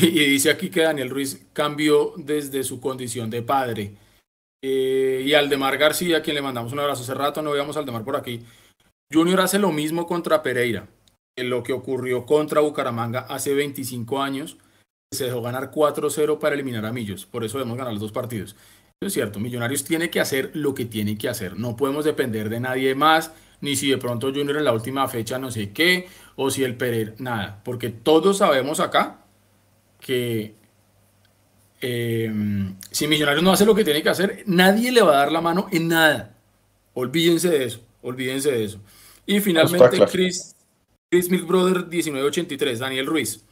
Y 0.00 0.10
dice 0.10 0.50
aquí 0.50 0.70
que 0.70 0.82
Daniel 0.82 1.10
Ruiz 1.10 1.46
cambió 1.52 2.12
desde 2.18 2.62
su 2.62 2.78
condición 2.80 3.30
de 3.30 3.42
padre. 3.42 3.96
Eh, 4.62 5.24
y 5.24 5.32
Aldemar 5.32 5.76
García, 5.76 6.18
a 6.18 6.22
quien 6.22 6.36
le 6.36 6.42
mandamos 6.42 6.72
un 6.72 6.78
abrazo 6.78 7.02
hace 7.02 7.14
rato, 7.14 7.42
no 7.42 7.50
veíamos 7.50 7.76
a 7.76 7.80
Aldemar 7.80 8.04
por 8.04 8.14
aquí. 8.14 8.44
Junior 9.12 9.40
hace 9.40 9.58
lo 9.58 9.72
mismo 9.72 10.06
contra 10.06 10.42
Pereira 10.42 10.86
lo 11.44 11.62
que 11.62 11.72
ocurrió 11.72 12.26
contra 12.26 12.60
Bucaramanga 12.60 13.20
hace 13.20 13.54
25 13.54 14.22
años, 14.22 14.56
se 15.10 15.24
dejó 15.24 15.42
ganar 15.42 15.70
4-0 15.70 16.38
para 16.38 16.54
eliminar 16.54 16.84
a 16.84 16.92
Millos. 16.92 17.26
Por 17.26 17.44
eso 17.44 17.58
debemos 17.58 17.78
ganar 17.78 17.92
los 17.92 18.02
dos 18.02 18.12
partidos. 18.12 18.56
Eso 19.00 19.06
es 19.06 19.12
cierto, 19.12 19.38
Millonarios 19.38 19.84
tiene 19.84 20.10
que 20.10 20.20
hacer 20.20 20.50
lo 20.54 20.74
que 20.74 20.84
tiene 20.84 21.16
que 21.16 21.28
hacer. 21.28 21.58
No 21.58 21.76
podemos 21.76 22.04
depender 22.04 22.48
de 22.48 22.60
nadie 22.60 22.94
más, 22.94 23.32
ni 23.60 23.76
si 23.76 23.90
de 23.90 23.98
pronto 23.98 24.32
Junior 24.32 24.56
en 24.56 24.64
la 24.64 24.72
última 24.72 25.06
fecha 25.08 25.38
no 25.38 25.50
sé 25.50 25.72
qué, 25.72 26.08
o 26.36 26.50
si 26.50 26.64
el 26.64 26.76
Pereira, 26.76 27.14
nada. 27.18 27.60
Porque 27.64 27.90
todos 27.90 28.38
sabemos 28.38 28.80
acá 28.80 29.24
que 30.00 30.54
eh, 31.80 32.32
si 32.90 33.06
Millonarios 33.06 33.44
no 33.44 33.52
hace 33.52 33.64
lo 33.64 33.74
que 33.74 33.84
tiene 33.84 34.02
que 34.02 34.08
hacer, 34.08 34.42
nadie 34.46 34.90
le 34.90 35.02
va 35.02 35.12
a 35.12 35.18
dar 35.18 35.32
la 35.32 35.40
mano 35.40 35.68
en 35.70 35.88
nada. 35.88 36.34
Olvídense 36.94 37.50
de 37.50 37.64
eso, 37.64 37.80
olvídense 38.02 38.50
de 38.50 38.64
eso. 38.64 38.80
Y 39.26 39.40
finalmente, 39.40 40.04
Chris, 40.10 40.56
Chris 41.10 41.30
Milk 41.30 41.46
Brother 41.46 41.86
1983, 41.86 42.80
Daniel 42.80 43.06
Ruiz. 43.06 43.42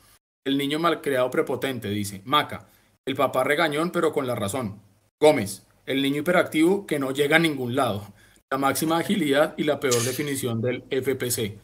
El 0.45 0.59
niño 0.59 0.79
malcriado 0.79 1.31
prepotente, 1.31 1.89
dice. 1.89 2.21
Maca, 2.27 2.69
el 3.07 3.17
papá 3.17 3.45
regañón 3.45 3.91
pero 3.91 4.13
con 4.13 4.27
la 4.27 4.35
razón. 4.35 4.79
Gómez, 5.19 5.67
el 5.87 6.03
niño 6.03 6.21
hiperactivo 6.21 6.87
que 6.87 6.99
no 6.99 7.13
llega 7.13 7.37
a 7.37 7.41
ningún 7.41 7.75
lado. 7.75 8.07
La 8.51 8.59
máxima 8.59 8.99
agilidad 8.99 9.55
y 9.57 9.65
la 9.65 9.81
peor 9.81 10.03
definición 10.03 10.61
del 10.61 10.85
FPC. 10.91 11.57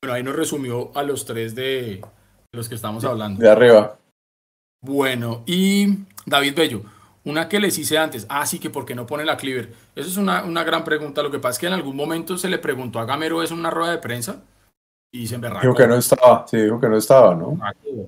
Bueno, 0.00 0.14
ahí 0.14 0.22
nos 0.22 0.36
resumió 0.36 0.92
a 0.94 1.02
los 1.02 1.26
tres 1.26 1.56
de 1.56 2.00
los 2.52 2.68
que 2.68 2.76
estamos 2.76 3.04
hablando. 3.04 3.42
De 3.42 3.50
arriba. 3.50 3.98
Bueno, 4.82 5.42
y 5.46 6.04
David 6.26 6.54
Bello, 6.54 6.82
una 7.24 7.48
que 7.48 7.58
les 7.58 7.76
hice 7.76 7.98
antes. 7.98 8.24
Ah, 8.28 8.46
sí, 8.46 8.60
que 8.60 8.70
por 8.70 8.86
qué 8.86 8.94
no 8.94 9.04
pone 9.04 9.24
la 9.24 9.36
Cleaver. 9.36 9.72
Eso 9.96 10.08
es 10.08 10.16
una, 10.16 10.44
una 10.44 10.62
gran 10.62 10.84
pregunta. 10.84 11.24
Lo 11.24 11.30
que 11.32 11.40
pasa 11.40 11.54
es 11.54 11.58
que 11.58 11.66
en 11.66 11.72
algún 11.72 11.96
momento 11.96 12.38
se 12.38 12.48
le 12.48 12.58
preguntó 12.58 13.00
a 13.00 13.04
Gamero 13.04 13.42
eso 13.42 13.54
en 13.54 13.60
una 13.60 13.70
rueda 13.70 13.90
de 13.90 13.98
prensa 13.98 14.44
y 15.12 15.26
se 15.26 15.38
Dijo 15.38 15.74
que 15.74 15.88
no 15.88 15.96
estaba, 15.96 16.46
sí, 16.46 16.56
dijo 16.56 16.80
que 16.80 16.88
no 16.88 16.96
estaba, 16.96 17.34
¿no? 17.34 17.58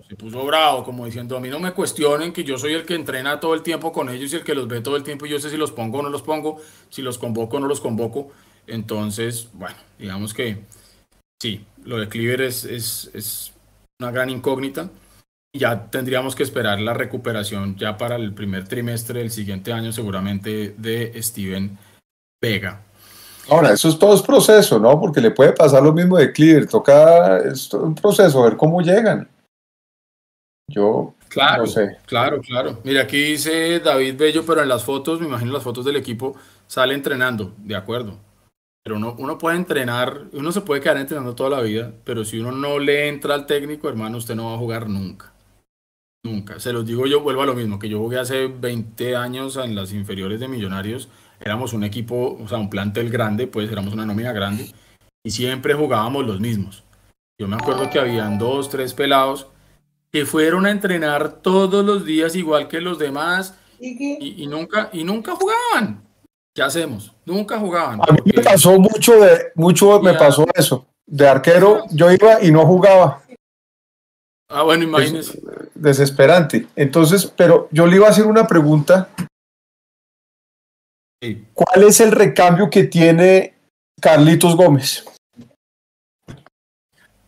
Se 0.09 0.15
puso 0.15 0.45
bravo, 0.45 0.85
como 0.85 1.05
diciendo, 1.05 1.37
a 1.37 1.41
mí 1.41 1.49
no 1.49 1.59
me 1.59 1.73
cuestionen 1.73 2.33
que 2.33 2.45
yo 2.45 2.57
soy 2.59 2.75
el 2.75 2.87
que 2.87 2.95
entrena 2.95 3.41
todo 3.41 3.55
el 3.55 3.63
tiempo 3.63 3.91
con 3.93 4.09
ellos 4.09 4.33
y 4.33 4.37
el 4.37 4.45
que 4.45 4.55
los 4.55 4.69
ve 4.69 4.81
todo 4.83 4.95
el 4.95 5.03
tiempo 5.03 5.27
y 5.27 5.31
yo 5.31 5.41
sé 5.41 5.51
si 5.51 5.57
los 5.57 5.73
pongo 5.73 5.99
o 5.99 6.03
no 6.03 6.11
los 6.11 6.23
pongo, 6.23 6.61
si 6.91 7.03
los 7.03 7.19
convoco 7.19 7.57
o 7.57 7.61
no 7.61 7.67
los 7.67 7.81
convoco. 7.81 8.31
Entonces, 8.69 9.49
bueno, 9.53 9.75
digamos 9.99 10.33
que 10.33 10.65
sí, 11.41 11.67
lo 11.85 11.99
de 11.99 12.09
Cleaver 12.09 12.43
es, 12.43 12.65
es, 12.65 13.11
es 13.15 13.53
una 14.01 14.13
gran 14.13 14.31
incógnita. 14.31 14.89
Ya 15.55 15.91
tendríamos 15.91 16.37
que 16.37 16.45
esperar 16.45 16.81
la 16.81 16.95
recuperación 16.95 17.77
ya 17.77 17.97
para 17.99 18.15
el 18.15 18.33
primer 18.33 18.69
trimestre 18.69 19.19
del 19.19 19.33
siguiente 19.33 19.73
año 19.73 19.91
seguramente 19.93 20.75
de 20.79 21.21
Steven 21.21 21.77
Vega. 22.41 22.81
Ahora, 23.49 23.73
eso 23.73 23.89
es 23.89 23.99
todo 23.99 24.15
es 24.15 24.23
proceso, 24.23 24.79
¿no? 24.79 24.99
Porque 25.01 25.21
le 25.21 25.31
puede 25.31 25.53
pasar 25.53 25.83
lo 25.83 25.93
mismo 25.93 26.17
de 26.17 26.33
Cleaver, 26.33 26.69
toca, 26.69 27.39
es 27.39 27.73
un 27.75 27.95
proceso, 27.95 28.43
ver 28.43 28.57
cómo 28.57 28.81
llegan. 28.81 29.29
Yo 30.69 31.15
claro, 31.29 31.65
no 31.65 31.67
sé. 31.69 31.99
Claro, 32.07 32.41
claro. 32.41 32.79
Mira, 32.85 33.03
aquí 33.03 33.21
dice 33.23 33.81
David 33.81 34.17
Bello, 34.17 34.45
pero 34.47 34.63
en 34.63 34.69
las 34.69 34.85
fotos, 34.85 35.21
me 35.21 35.27
imagino 35.27 35.53
las 35.53 35.63
fotos 35.63 35.85
del 35.85 35.97
equipo, 35.97 36.37
sale 36.67 36.95
entrenando, 36.95 37.53
de 37.59 37.75
acuerdo. 37.75 38.19
Pero 38.85 38.97
uno, 38.97 39.15
uno 39.19 39.39
puede 39.39 39.57
entrenar, 39.57 40.25
uno 40.33 40.51
se 40.51 40.61
puede 40.61 40.81
quedar 40.81 40.97
entrenando 40.97 41.35
toda 41.35 41.51
la 41.51 41.61
vida, 41.61 41.93
pero 42.05 42.25
si 42.25 42.39
uno 42.39 42.53
no 42.53 42.79
le 42.79 43.09
entra 43.09 43.35
al 43.35 43.47
técnico, 43.47 43.89
hermano, 43.89 44.19
usted 44.19 44.35
no 44.35 44.47
va 44.47 44.55
a 44.55 44.59
jugar 44.59 44.89
nunca. 44.89 45.33
Nunca. 46.25 46.61
Se 46.61 46.73
los 46.73 46.87
digo 46.87 47.07
yo, 47.07 47.21
vuelvo 47.21 47.43
a 47.43 47.47
lo 47.47 47.55
mismo, 47.55 47.79
que 47.79 47.89
yo 47.89 47.99
jugué 47.99 48.19
hace 48.19 48.47
20 48.47 49.17
años 49.17 49.57
en 49.57 49.75
las 49.75 49.93
inferiores 49.93 50.39
de 50.39 50.49
Millonarios 50.49 51.09
éramos 51.45 51.73
un 51.73 51.85
equipo, 51.85 52.39
o 52.43 52.49
sea, 52.49 52.59
un 52.59 52.71
plantel 52.71 53.11
grande, 53.11 53.47
pues 53.47 53.71
éramos 53.71 53.93
una 53.93 54.07
nómina 54.07 54.33
grande, 54.33 54.73
y 55.25 55.31
siempre 55.31 55.75
jugábamos 55.75 56.27
los 56.27 56.41
mismos. 56.41 56.85
Yo 57.39 57.49
me 57.49 57.57
acuerdo 57.57 57.91
que 57.91 57.99
habían 57.99 58.39
dos, 58.39 58.69
tres 58.71 58.95
pelados 58.95 59.49
que 60.13 60.27
fueron 60.27 60.67
a 60.67 60.71
entrenar 60.71 61.41
todos 61.41 61.85
los 61.85 62.05
días 62.05 62.37
igual 62.37 62.69
que 62.69 62.81
los 62.81 62.99
demás 62.99 63.59
y, 63.81 64.47
nunca, 64.47 64.91
y 64.93 65.03
nunca 65.05 65.35
jugaban. 65.35 66.03
¿Qué 66.55 66.63
hacemos? 66.63 67.13
Nunca 67.25 67.59
jugaban. 67.59 68.01
A 68.03 68.13
mí 68.13 68.21
me 68.25 68.43
pasó 68.43 68.79
mucho 68.79 69.15
de, 69.15 69.53
mucho 69.55 70.01
me 70.01 70.15
pasó 70.15 70.47
eso. 70.55 70.87
De 71.07 71.27
arquero 71.27 71.85
yo 71.91 72.13
iba 72.13 72.43
y 72.43 72.53
no 72.53 72.67
jugaba. 72.67 73.23
Ah, 74.49 74.63
bueno, 74.63 74.85
imagínese. 74.85 75.41
desesperante. 75.75 76.67
Entonces, 76.77 77.33
pero 77.35 77.69
yo 77.73 77.87
le 77.87 77.97
iba 77.97 78.07
a 78.07 78.11
hacer 78.11 78.27
una 78.27 78.47
pregunta 78.47 79.09
¿Cuál 81.55 81.85
es 81.85 82.01
el 82.01 82.11
recambio 82.11 82.69
que 82.69 82.85
tiene 82.85 83.55
Carlitos 84.01 84.57
Gómez? 84.57 85.05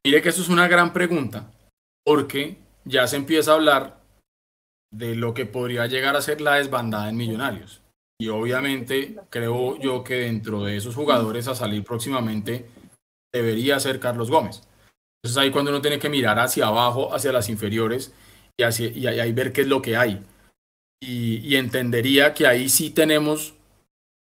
Mire 0.05 0.21
que 0.21 0.29
eso 0.29 0.43
es 0.43 0.49
una 0.49 0.69
gran 0.69 0.93
pregunta, 0.93 1.51
porque 2.05 2.59
ya 2.85 3.07
se 3.07 3.17
empieza 3.17 3.53
a 3.53 3.55
hablar 3.55 4.01
de 4.93 5.15
lo 5.15 5.33
que 5.33 5.47
podría 5.47 5.87
llegar 5.87 6.17
a 6.17 6.23
ser 6.23 6.41
la 6.41 6.57
desbandada 6.57 7.09
en 7.09 7.17
Millonarios. 7.17 7.83
Y 8.21 8.29
obviamente 8.29 9.17
creo 9.31 9.79
yo 9.79 10.05
que 10.05 10.15
dentro 10.15 10.63
de 10.63 10.77
esos 10.77 10.95
jugadores 10.95 11.49
a 11.49 11.55
salir 11.55 11.85
próximamente 11.85 12.67
debería 13.33 13.81
ser 13.81 13.99
Carlos 13.99 14.31
Gómez. 14.31 14.63
Entonces 15.23 15.43
ahí 15.43 15.51
cuando 15.51 15.71
uno 15.71 15.81
tiene 15.81 15.99
que 15.99 16.09
mirar 16.09 16.39
hacia 16.39 16.67
abajo, 16.67 17.15
hacia 17.15 17.33
las 17.33 17.49
inferiores 17.49 18.13
y, 18.57 18.63
hacia, 18.63 18.89
y 18.89 19.07
ahí 19.07 19.33
ver 19.33 19.53
qué 19.53 19.63
es 19.63 19.67
lo 19.67 19.83
que 19.83 19.97
hay. 19.97 20.23
Y, 21.03 21.57
entendería 21.57 22.33
que 22.33 22.47
ahí 22.47 22.69
sí 22.69 22.91
tenemos 22.91 23.55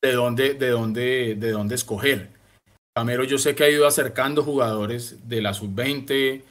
de 0.03 0.13
dónde, 0.13 0.55
de 0.55 0.71
dónde, 0.71 1.35
de 1.37 1.51
dónde 1.51 1.75
escoger. 1.75 2.31
Camero 2.95 3.25
yo 3.25 3.39
sé 3.39 3.55
que 3.55 3.65
ha 3.65 3.71
ido 3.71 3.87
acercando 3.87 4.43
jugadores 4.43 5.29
de 5.29 5.43
la 5.43 5.53
sub-20, 5.53 6.43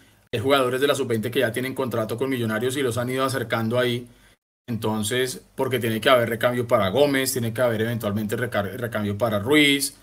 jugadores 0.41 0.81
de 0.81 0.87
la 0.87 0.95
sub-20 0.95 1.31
que 1.31 1.39
ya 1.39 1.51
tienen 1.51 1.73
contrato 1.73 2.17
con 2.17 2.29
Millonarios 2.29 2.77
y 2.77 2.81
los 2.81 2.97
han 2.97 3.09
ido 3.09 3.23
acercando 3.23 3.79
ahí. 3.79 4.07
Entonces, 4.67 5.43
porque 5.55 5.79
tiene 5.79 6.01
que 6.01 6.09
haber 6.09 6.29
recambio 6.29 6.67
para 6.67 6.89
Gómez, 6.89 7.33
tiene 7.33 7.53
que 7.53 7.61
haber 7.61 7.81
eventualmente 7.81 8.35
recambio 8.35 9.17
para 9.17 9.39
Ruiz. 9.39 9.95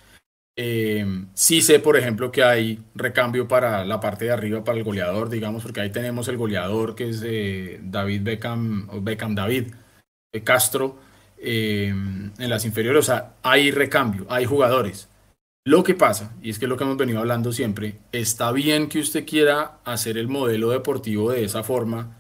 Eh, 0.56 1.05
sí 1.35 1.62
sé, 1.62 1.81
por 1.81 1.97
ejemplo, 1.97 2.31
que 2.31 2.44
hay 2.44 2.78
recambio 2.94 3.48
para 3.48 3.85
la 3.85 4.01
parte 4.01 4.27
de 4.27 4.32
arriba, 4.32 4.62
para 4.62 4.78
el 4.78 4.85
goleador, 4.85 5.31
digamos, 5.31 5.62
porque 5.62 5.81
ahí 5.81 5.90
tenemos 5.90 6.28
el 6.28 6.36
goleador 6.36 6.94
que 6.94 7.09
es 7.09 7.23
eh, 7.24 7.81
David 7.82 8.23
Beckham, 8.23 9.05
Beckham 9.05 9.35
David 9.35 9.73
eh, 10.32 10.43
Castro, 10.43 10.98
en 11.43 12.32
las 12.51 12.64
inferiores. 12.64 13.01
O 13.01 13.12
sea, 13.12 13.35
hay 13.43 13.70
recambio, 13.70 14.27
hay 14.28 14.44
jugadores. 14.44 15.09
Lo 15.64 15.85
que 15.85 15.94
pasa, 15.94 16.32
y 16.43 16.51
es 16.51 16.59
que 16.59 16.64
es 16.64 16.69
lo 16.69 16.77
que 16.77 16.85
hemos 16.85 16.97
venido 16.97 17.20
hablando 17.20 17.52
siempre, 17.52 17.98
está 18.10 18.51
bien 18.51 18.89
que 18.89 18.98
usted 18.98 19.24
quiera 19.24 19.78
hacer 19.85 20.19
el 20.19 20.27
modelo 20.27 20.70
deportivo 20.70 21.31
de 21.31 21.44
esa 21.44 21.62
forma, 21.62 22.19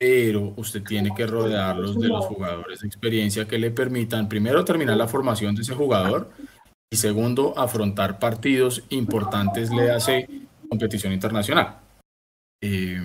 pero 0.00 0.54
usted 0.56 0.82
tiene 0.82 1.10
que 1.14 1.26
rodearlos 1.26 2.00
de 2.00 2.08
los 2.08 2.24
jugadores 2.24 2.80
de 2.80 2.86
experiencia 2.86 3.46
que 3.46 3.58
le 3.58 3.70
permitan, 3.70 4.30
primero, 4.30 4.64
terminar 4.64 4.96
la 4.96 5.08
formación 5.08 5.54
de 5.54 5.62
ese 5.62 5.74
jugador 5.74 6.30
y 6.90 6.96
segundo, 6.96 7.52
afrontar 7.54 8.18
partidos 8.18 8.82
importantes, 8.88 9.70
le 9.70 9.90
hace 9.90 10.26
competición 10.70 11.12
internacional. 11.12 11.80
Eh, 12.62 12.98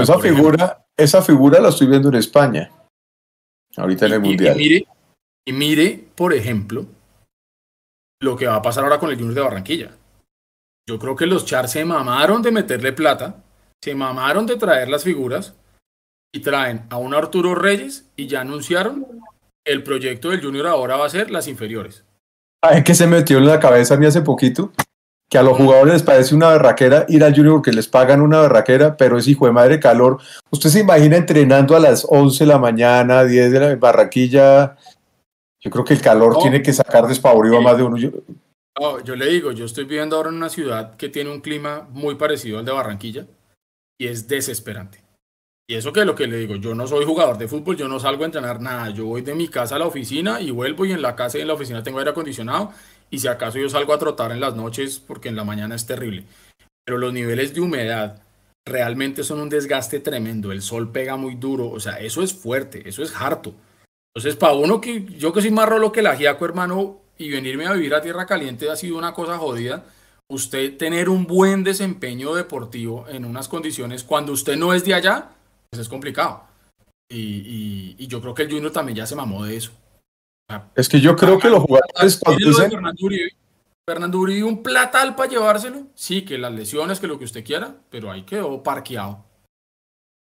esa 0.00 0.18
figura, 0.20 0.86
esa 0.96 1.20
figura 1.20 1.60
la 1.60 1.70
estoy 1.70 1.88
viendo 1.88 2.10
en 2.10 2.14
España, 2.14 2.70
ahorita 3.80 4.06
en 4.06 4.12
el 4.12 4.20
Mundial. 4.20 4.56
mire, 4.56 4.86
y 5.46 5.52
mire, 5.52 6.04
por 6.14 6.32
ejemplo, 6.32 6.86
lo 8.20 8.36
que 8.36 8.46
va 8.46 8.56
a 8.56 8.62
pasar 8.62 8.84
ahora 8.84 8.98
con 8.98 9.10
el 9.10 9.16
Junior 9.16 9.34
de 9.34 9.40
Barranquilla. 9.40 9.96
Yo 10.88 10.98
creo 10.98 11.16
que 11.16 11.26
los 11.26 11.46
Char 11.46 11.68
se 11.68 11.84
mamaron 11.84 12.42
de 12.42 12.52
meterle 12.52 12.92
plata, 12.92 13.42
se 13.82 13.94
mamaron 13.94 14.46
de 14.46 14.56
traer 14.56 14.88
las 14.88 15.04
figuras 15.04 15.54
y 16.32 16.40
traen 16.40 16.86
a 16.90 16.96
un 16.96 17.14
Arturo 17.14 17.54
Reyes 17.54 18.10
y 18.16 18.26
ya 18.26 18.42
anunciaron 18.42 19.06
el 19.64 19.82
proyecto 19.82 20.30
del 20.30 20.42
Junior 20.42 20.66
ahora 20.66 20.96
va 20.96 21.06
a 21.06 21.10
ser 21.10 21.30
las 21.30 21.48
inferiores. 21.48 22.04
¿Saben 22.62 22.84
que 22.84 22.94
se 22.94 23.06
metió 23.06 23.38
en 23.38 23.46
la 23.46 23.60
cabeza 23.60 23.94
a 23.94 23.96
mí 23.96 24.06
hace 24.06 24.22
poquito? 24.22 24.72
Que 25.30 25.38
a 25.38 25.42
los 25.42 25.56
jugadores 25.56 25.94
les 25.94 26.02
parece 26.02 26.34
una 26.34 26.48
berraquera 26.48 27.06
ir 27.08 27.22
al 27.22 27.34
Junior 27.34 27.54
porque 27.54 27.72
les 27.72 27.86
pagan 27.86 28.20
una 28.20 28.40
berraquera, 28.42 28.96
pero 28.96 29.16
es 29.16 29.28
hijo 29.28 29.46
de 29.46 29.52
madre 29.52 29.78
calor. 29.78 30.18
¿Usted 30.50 30.68
se 30.68 30.80
imagina 30.80 31.16
entrenando 31.16 31.76
a 31.76 31.80
las 31.80 32.04
11 32.06 32.44
de 32.44 32.48
la 32.48 32.58
mañana, 32.58 33.24
10 33.24 33.52
de 33.52 33.60
la 33.60 33.76
Barranquilla? 33.76 34.76
Yo 35.60 35.70
creo 35.70 35.84
que 35.84 35.94
el 35.94 36.00
calor 36.00 36.38
tiene 36.42 36.60
que 36.60 36.72
sacar 36.72 37.06
despavorido 37.06 37.58
a 37.58 37.60
más 37.60 37.76
de 37.76 37.82
uno. 37.84 37.96
Yo... 37.96 38.10
yo 39.04 39.14
le 39.14 39.26
digo, 39.26 39.52
yo 39.52 39.66
estoy 39.66 39.84
viviendo 39.84 40.16
ahora 40.16 40.30
en 40.30 40.36
una 40.36 40.48
ciudad 40.48 40.96
que 40.96 41.08
tiene 41.08 41.30
un 41.30 41.40
clima 41.40 41.86
muy 41.90 42.16
parecido 42.16 42.58
al 42.58 42.64
de 42.64 42.72
Barranquilla 42.72 43.26
y 43.98 44.08
es 44.08 44.26
desesperante. 44.26 45.04
Y 45.68 45.76
eso 45.76 45.92
que 45.92 46.00
es 46.00 46.06
lo 46.06 46.16
que 46.16 46.26
le 46.26 46.38
digo, 46.38 46.56
yo 46.56 46.74
no 46.74 46.88
soy 46.88 47.04
jugador 47.04 47.38
de 47.38 47.46
fútbol, 47.46 47.76
yo 47.76 47.86
no 47.86 48.00
salgo 48.00 48.24
a 48.24 48.26
entrenar 48.26 48.60
nada, 48.60 48.90
yo 48.90 49.04
voy 49.04 49.22
de 49.22 49.36
mi 49.36 49.46
casa 49.46 49.76
a 49.76 49.78
la 49.78 49.86
oficina 49.86 50.40
y 50.40 50.50
vuelvo 50.50 50.84
y 50.84 50.90
en 50.90 51.00
la 51.00 51.14
casa 51.14 51.38
y 51.38 51.42
en 51.42 51.46
la 51.46 51.54
oficina 51.54 51.80
tengo 51.80 52.00
aire 52.00 52.10
acondicionado 52.10 52.72
y 53.10 53.18
si 53.18 53.28
acaso 53.28 53.58
yo 53.58 53.68
salgo 53.68 53.92
a 53.92 53.98
trotar 53.98 54.32
en 54.32 54.40
las 54.40 54.54
noches 54.54 54.98
porque 54.98 55.28
en 55.28 55.36
la 55.36 55.44
mañana 55.44 55.74
es 55.74 55.86
terrible. 55.86 56.24
Pero 56.84 56.98
los 56.98 57.12
niveles 57.12 57.54
de 57.54 57.60
humedad 57.60 58.22
realmente 58.66 59.24
son 59.24 59.40
un 59.40 59.48
desgaste 59.48 60.00
tremendo, 60.00 60.52
el 60.52 60.62
sol 60.62 60.92
pega 60.92 61.16
muy 61.16 61.34
duro, 61.34 61.68
o 61.70 61.80
sea, 61.80 62.00
eso 62.00 62.22
es 62.22 62.32
fuerte, 62.32 62.88
eso 62.88 63.02
es 63.02 63.14
harto. 63.14 63.54
Entonces, 64.14 64.36
para 64.36 64.54
uno 64.54 64.80
que 64.80 65.04
yo 65.04 65.32
que 65.32 65.40
soy 65.40 65.50
más 65.50 65.68
rolo 65.68 65.92
que 65.92 66.02
la 66.02 66.16
giaco, 66.16 66.44
hermano, 66.44 67.00
y 67.20 67.30
venirme 67.30 67.66
a 67.66 67.74
vivir 67.74 67.94
a 67.94 68.00
tierra 68.00 68.26
caliente 68.26 68.70
ha 68.70 68.76
sido 68.76 68.96
una 68.96 69.12
cosa 69.12 69.38
jodida. 69.38 69.84
Usted 70.28 70.76
tener 70.78 71.08
un 71.08 71.26
buen 71.26 71.62
desempeño 71.64 72.34
deportivo 72.34 73.06
en 73.08 73.24
unas 73.24 73.46
condiciones 73.46 74.04
cuando 74.04 74.32
usted 74.32 74.56
no 74.56 74.72
es 74.72 74.84
de 74.84 74.94
allá, 74.94 75.28
pues 75.68 75.82
es 75.82 75.88
complicado. 75.88 76.44
Y, 77.08 78.06
yo 78.06 78.20
creo 78.20 78.34
que 78.34 78.42
el 78.42 78.50
Junior 78.50 78.72
también 78.72 78.96
ya 78.96 79.06
se 79.06 79.16
mamó 79.16 79.44
de 79.44 79.56
eso. 79.56 79.72
Es 80.74 80.88
que 80.88 81.00
yo 81.00 81.16
creo 81.16 81.38
que 81.38 81.50
los 81.50 81.62
jugadores 81.62 82.18
cuando 82.18 82.46
dicen... 82.46 82.70
Fernando 83.88 84.18
Uribe, 84.18 84.44
un 84.44 84.62
platal 84.62 85.16
para 85.16 85.30
llevárselo. 85.30 85.88
Sí, 85.94 86.24
que 86.24 86.38
las 86.38 86.52
lesiones, 86.52 87.00
que 87.00 87.08
lo 87.08 87.18
que 87.18 87.24
usted 87.24 87.44
quiera, 87.44 87.74
pero 87.90 88.10
ahí 88.10 88.22
quedó 88.22 88.62
parqueado. 88.62 89.24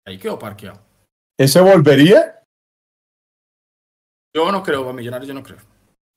Ahí 0.08 0.18
quedó 0.18 0.40
parqueado. 0.40 0.82
¿Ese 1.38 1.62
volvería? 1.62 2.42
Yo 4.36 4.52
no 4.52 4.64
creo, 4.64 4.90
a 4.90 4.94
Millonarios 4.94 5.28
yo 5.28 5.34
no 5.36 5.44
creo. 5.44 5.60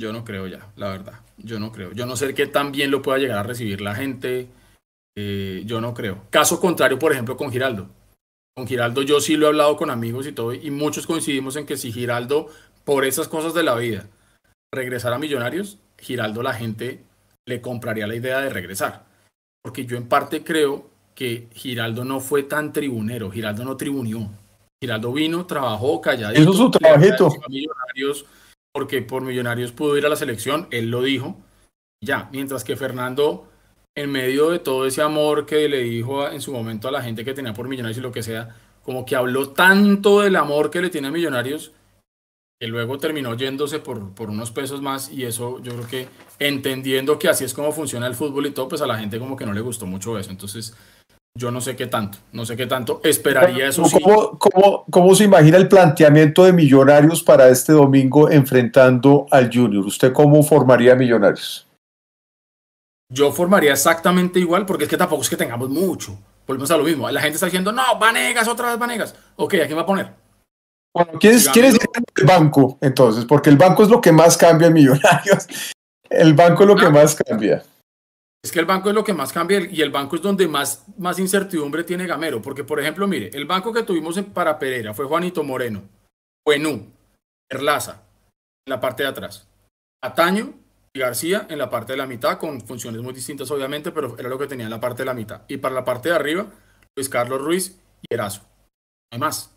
Yo 0.01 0.12
no 0.12 0.24
creo 0.24 0.47
ya, 0.47 0.73
la 0.77 0.89
verdad. 0.89 1.20
Yo 1.36 1.59
no 1.59 1.73
creo. 1.73 1.93
Yo 1.93 2.06
no 2.06 2.16
sé 2.16 2.32
qué 2.32 2.47
tan 2.47 2.73
bien 2.73 2.90
lo 2.90 3.02
pueda 3.02 3.18
llegar 3.18 3.39
a 3.39 3.43
recibir 3.43 3.81
la 3.81 3.94
gente. 3.94 4.48
Eh, 5.16 5.62
yo 5.66 5.81
no 5.81 5.94
creo. 5.94 6.24
Caso 6.31 6.60
contrario, 6.60 6.98
por 6.98 7.12
ejemplo, 7.12 7.36
con 7.36 7.51
Giraldo. 7.51 7.89
Con 8.55 8.66
Giraldo 8.66 9.02
yo 9.02 9.20
sí 9.20 9.36
lo 9.36 9.47
he 9.47 9.48
hablado 9.48 9.77
con 9.77 9.90
amigos 9.90 10.27
y 10.27 10.32
todo, 10.32 10.55
y 10.55 10.70
muchos 10.70 11.06
coincidimos 11.06 11.56
en 11.56 11.66
que 11.66 11.77
si 11.77 11.93
Giraldo, 11.93 12.48
por 12.86 13.04
esas 13.04 13.26
cosas 13.26 13.52
de 13.52 13.64
la 13.64 13.74
vida, 13.74 14.06
regresara 14.72 15.16
a 15.16 15.18
Millonarios, 15.18 15.78
Giraldo 15.98 16.42
la 16.42 16.54
gente 16.54 17.02
le 17.44 17.60
compraría 17.60 18.06
la 18.06 18.14
idea 18.14 18.40
de 18.40 18.48
regresar. 18.48 19.04
Porque 19.62 19.86
yo 19.86 19.96
en 19.96 20.08
parte 20.08 20.44
creo 20.44 20.88
que 21.16 21.48
Giraldo 21.52 22.04
no 22.04 22.20
fue 22.20 22.44
tan 22.44 22.72
tribunero, 22.72 23.30
Giraldo 23.30 23.64
no 23.64 23.76
tribunió. 23.76 24.30
Giraldo 24.80 25.12
vino, 25.12 25.46
trabajó 25.46 26.00
calladito. 26.00 26.40
Eso 26.40 26.50
es 26.52 26.56
su 26.56 26.70
trabajito. 26.70 27.28
Millonarios, 27.48 28.24
porque 28.72 29.02
por 29.02 29.22
Millonarios 29.22 29.72
pudo 29.72 29.98
ir 29.98 30.06
a 30.06 30.08
la 30.08 30.16
selección, 30.16 30.68
él 30.70 30.88
lo 30.88 31.02
dijo. 31.02 31.36
Ya, 32.04 32.28
mientras 32.30 32.62
que 32.62 32.76
Fernando, 32.76 33.48
en 33.96 34.12
medio 34.12 34.50
de 34.50 34.60
todo 34.60 34.86
ese 34.86 35.02
amor 35.02 35.44
que 35.44 35.68
le 35.68 35.80
dijo 35.80 36.28
en 36.28 36.40
su 36.40 36.52
momento 36.52 36.86
a 36.86 36.92
la 36.92 37.02
gente 37.02 37.24
que 37.24 37.34
tenía 37.34 37.52
por 37.52 37.66
Millonarios 37.66 37.98
y 37.98 38.02
lo 38.02 38.12
que 38.12 38.22
sea, 38.22 38.54
como 38.84 39.04
que 39.04 39.16
habló 39.16 39.48
tanto 39.48 40.20
del 40.20 40.36
amor 40.36 40.70
que 40.70 40.82
le 40.82 40.90
tiene 40.90 41.08
a 41.08 41.10
Millonarios, 41.10 41.72
que 42.58 42.68
luego 42.68 42.98
terminó 42.98 43.34
yéndose 43.34 43.80
por, 43.80 44.14
por 44.14 44.30
unos 44.30 44.50
pesos 44.50 44.80
más 44.80 45.10
y 45.10 45.24
eso 45.24 45.60
yo 45.62 45.72
creo 45.74 45.86
que 45.88 46.08
entendiendo 46.38 47.18
que 47.18 47.28
así 47.28 47.44
es 47.44 47.52
como 47.52 47.72
funciona 47.72 48.06
el 48.06 48.14
fútbol 48.14 48.46
y 48.46 48.50
todo, 48.50 48.68
pues 48.68 48.80
a 48.80 48.86
la 48.86 48.98
gente 48.98 49.18
como 49.18 49.36
que 49.36 49.44
no 49.44 49.52
le 49.52 49.60
gustó 49.60 49.86
mucho 49.86 50.18
eso. 50.18 50.30
Entonces, 50.30 50.74
yo 51.36 51.50
no 51.50 51.60
sé 51.60 51.76
qué 51.76 51.86
tanto, 51.86 52.18
no 52.32 52.46
sé 52.46 52.56
qué 52.56 52.66
tanto. 52.66 53.00
Esperaría 53.04 53.68
eso. 53.68 53.82
¿Cómo, 53.82 54.38
cómo, 54.38 54.84
cómo 54.90 55.14
se 55.14 55.24
imagina 55.24 55.58
el 55.58 55.68
planteamiento 55.68 56.44
de 56.44 56.54
Millonarios 56.54 57.22
para 57.22 57.48
este 57.50 57.74
domingo 57.74 58.30
enfrentando 58.30 59.26
al 59.30 59.50
Junior? 59.52 59.84
¿Usted 59.84 60.14
cómo 60.14 60.42
formaría 60.42 60.94
Millonarios? 60.94 61.66
Yo 63.12 63.30
formaría 63.32 63.72
exactamente 63.72 64.40
igual, 64.40 64.64
porque 64.64 64.84
es 64.84 64.90
que 64.90 64.96
tampoco 64.96 65.22
es 65.22 65.28
que 65.28 65.36
tengamos 65.36 65.68
mucho. 65.68 66.18
Volvemos 66.46 66.70
a 66.70 66.76
lo 66.76 66.84
mismo. 66.84 67.08
La 67.10 67.20
gente 67.20 67.34
está 67.34 67.46
diciendo, 67.46 67.70
no, 67.70 67.98
Vanegas, 68.00 68.48
otra 68.48 68.70
vez 68.70 68.78
Vanegas. 68.78 69.14
Ok, 69.36 69.54
¿a 69.54 69.66
quién 69.66 69.76
va 69.76 69.82
a 69.82 69.86
poner? 69.86 70.26
Bueno, 70.97 71.18
¿quién 71.20 71.35
es, 71.35 71.47
el 71.55 72.24
banco 72.24 72.78
entonces? 72.81 73.27
Porque 73.27 73.51
el 73.51 73.59
banco 73.59 73.82
es 73.82 73.90
lo 73.90 74.01
que 74.01 74.12
más 74.12 74.39
cambia 74.39 74.68
en 74.68 74.73
Millonarios. 74.73 75.47
El 76.09 76.35
banco 76.35 76.62
es 76.62 76.68
lo 76.68 76.77
que 76.77 76.86
ah. 76.86 76.90
más 76.90 77.16
cambia. 77.16 77.64
Es 78.43 78.52
que 78.52 78.60
el 78.60 78.64
banco 78.64 78.90
es 78.90 78.94
lo 78.94 79.02
que 79.02 79.12
más 79.12 79.32
cambia 79.32 79.60
y 79.60 79.82
el 79.82 79.90
banco 79.90 80.14
es 80.14 80.23
donde 80.23 80.47
más, 80.47 80.85
más 80.98 81.18
incertidumbre 81.18 81.82
tiene 81.82 82.06
Gamero. 82.06 82.40
Porque, 82.40 82.62
por 82.62 82.78
ejemplo, 82.78 83.09
mire, 83.09 83.28
el 83.35 83.44
banco 83.44 83.73
que 83.73 83.82
tuvimos 83.82 84.16
para 84.32 84.56
Pereira 84.56 84.94
fue 84.94 85.05
Juanito 85.05 85.43
Moreno, 85.43 85.82
Buenú, 86.47 86.93
Erlaza, 87.51 88.05
en 88.64 88.70
la 88.70 88.81
parte 88.81 89.02
de 89.02 89.09
atrás, 89.09 89.48
Ataño 90.01 90.55
y 90.94 91.01
García 91.01 91.47
en 91.51 91.59
la 91.59 91.68
parte 91.68 91.94
de 91.94 91.97
la 91.98 92.06
mitad, 92.06 92.39
con 92.39 92.60
funciones 92.60 93.02
muy 93.02 93.12
distintas, 93.12 93.51
obviamente, 93.51 93.90
pero 93.90 94.16
era 94.16 94.28
lo 94.28 94.39
que 94.39 94.47
tenía 94.47 94.66
en 94.66 94.70
la 94.70 94.81
parte 94.81 95.02
de 95.02 95.06
la 95.06 95.14
mitad. 95.14 95.43
Y 95.48 95.56
para 95.56 95.74
la 95.74 95.85
parte 95.85 96.10
de 96.10 96.14
arriba, 96.14 96.47
Luis 96.97 97.09
Carlos 97.09 97.43
Ruiz 97.43 97.77
y 98.01 98.14
Erazo. 98.14 98.43
No 98.43 99.16
hay 99.16 99.18
más. 99.18 99.55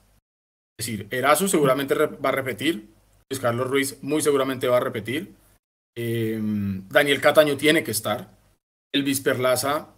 Es 0.80 0.86
decir, 0.86 1.08
Erazo 1.12 1.50
seguramente 1.50 1.94
va 1.94 2.30
a 2.30 2.32
repetir, 2.32 2.88
Luis 3.30 3.42
Carlos 3.42 3.70
Ruiz 3.70 3.98
muy 4.02 4.22
seguramente 4.22 4.68
va 4.70 4.78
a 4.78 4.80
repetir. 4.80 5.36
Eh, 5.94 6.40
Daniel 6.42 7.20
Cataño 7.20 7.58
tiene 7.58 7.84
que 7.84 7.92
estar 7.92 8.30
el 8.94 9.04
Visperlaza 9.04 9.90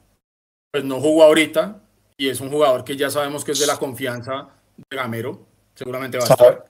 pues 0.72 0.86
no 0.86 1.02
jugó 1.02 1.24
ahorita 1.24 1.82
y 2.18 2.30
es 2.30 2.40
un 2.40 2.50
jugador 2.50 2.84
que 2.84 2.96
ya 2.96 3.10
sabemos 3.10 3.44
que 3.44 3.52
es 3.52 3.60
de 3.60 3.68
la 3.68 3.78
confianza 3.78 4.48
de 4.78 4.98
Gamero, 4.98 5.46
seguramente 5.76 6.18
va 6.18 6.24
a 6.24 6.28
estar. 6.28 6.66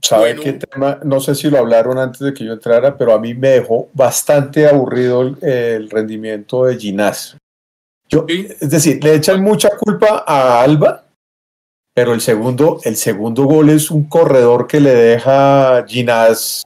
¿Sabe 0.00 0.36
qué 0.36 0.52
tema? 0.52 1.00
No 1.02 1.18
sé 1.18 1.34
si 1.34 1.50
lo 1.50 1.58
hablaron 1.58 1.98
antes 1.98 2.20
de 2.20 2.32
que 2.32 2.44
yo 2.44 2.52
entrara, 2.52 2.96
pero 2.96 3.12
a 3.12 3.18
mí 3.18 3.34
me 3.34 3.48
dejó 3.48 3.90
bastante 3.92 4.68
aburrido 4.68 5.22
el, 5.42 5.90
rendimiento 5.90 6.66
de 6.66 6.76
Ginás. 6.76 7.36
Yo, 8.08 8.24
Es 8.28 8.70
decir, 8.70 9.02
le 9.02 9.14
echan 9.16 9.42
mucha 9.42 9.70
culpa 9.76 10.24
a 10.24 10.62
Alba, 10.62 11.07
Pero 11.98 12.14
el 12.14 12.20
segundo, 12.20 12.78
el 12.84 12.94
segundo 12.94 13.42
gol 13.42 13.70
es 13.70 13.90
un 13.90 14.04
corredor 14.04 14.68
que 14.68 14.78
le 14.78 14.94
deja 14.94 15.84
Ginás. 15.84 16.64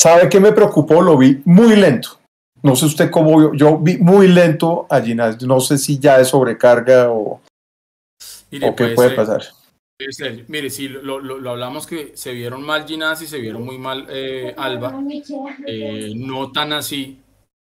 ¿Sabe 0.00 0.30
qué 0.30 0.40
me 0.40 0.52
preocupó? 0.52 1.02
Lo 1.02 1.18
vi 1.18 1.42
muy 1.44 1.76
lento. 1.76 2.18
No 2.62 2.74
sé 2.74 2.86
usted 2.86 3.10
cómo 3.10 3.38
vio. 3.38 3.52
Yo 3.52 3.76
vi 3.76 3.98
muy 3.98 4.28
lento 4.28 4.86
a 4.88 4.98
Ginás. 5.02 5.42
No 5.42 5.60
sé 5.60 5.76
si 5.76 5.98
ya 5.98 6.18
es 6.18 6.28
sobrecarga 6.28 7.10
o, 7.10 7.42
o 8.62 8.74
qué 8.74 8.88
puede 8.94 9.10
pasar. 9.10 9.42
Mire, 10.48 10.70
sí, 10.70 10.88
lo, 10.88 11.20
lo, 11.20 11.50
hablamos 11.50 11.86
que 11.86 12.12
se 12.16 12.32
vieron 12.32 12.62
mal 12.62 12.86
Ginás 12.88 13.20
y 13.20 13.26
se 13.26 13.40
vieron 13.40 13.62
muy 13.62 13.76
mal 13.76 14.06
eh, 14.08 14.54
Alba. 14.56 14.98
Eh, 15.66 16.14
no 16.16 16.50
tan 16.50 16.72
así 16.72 17.18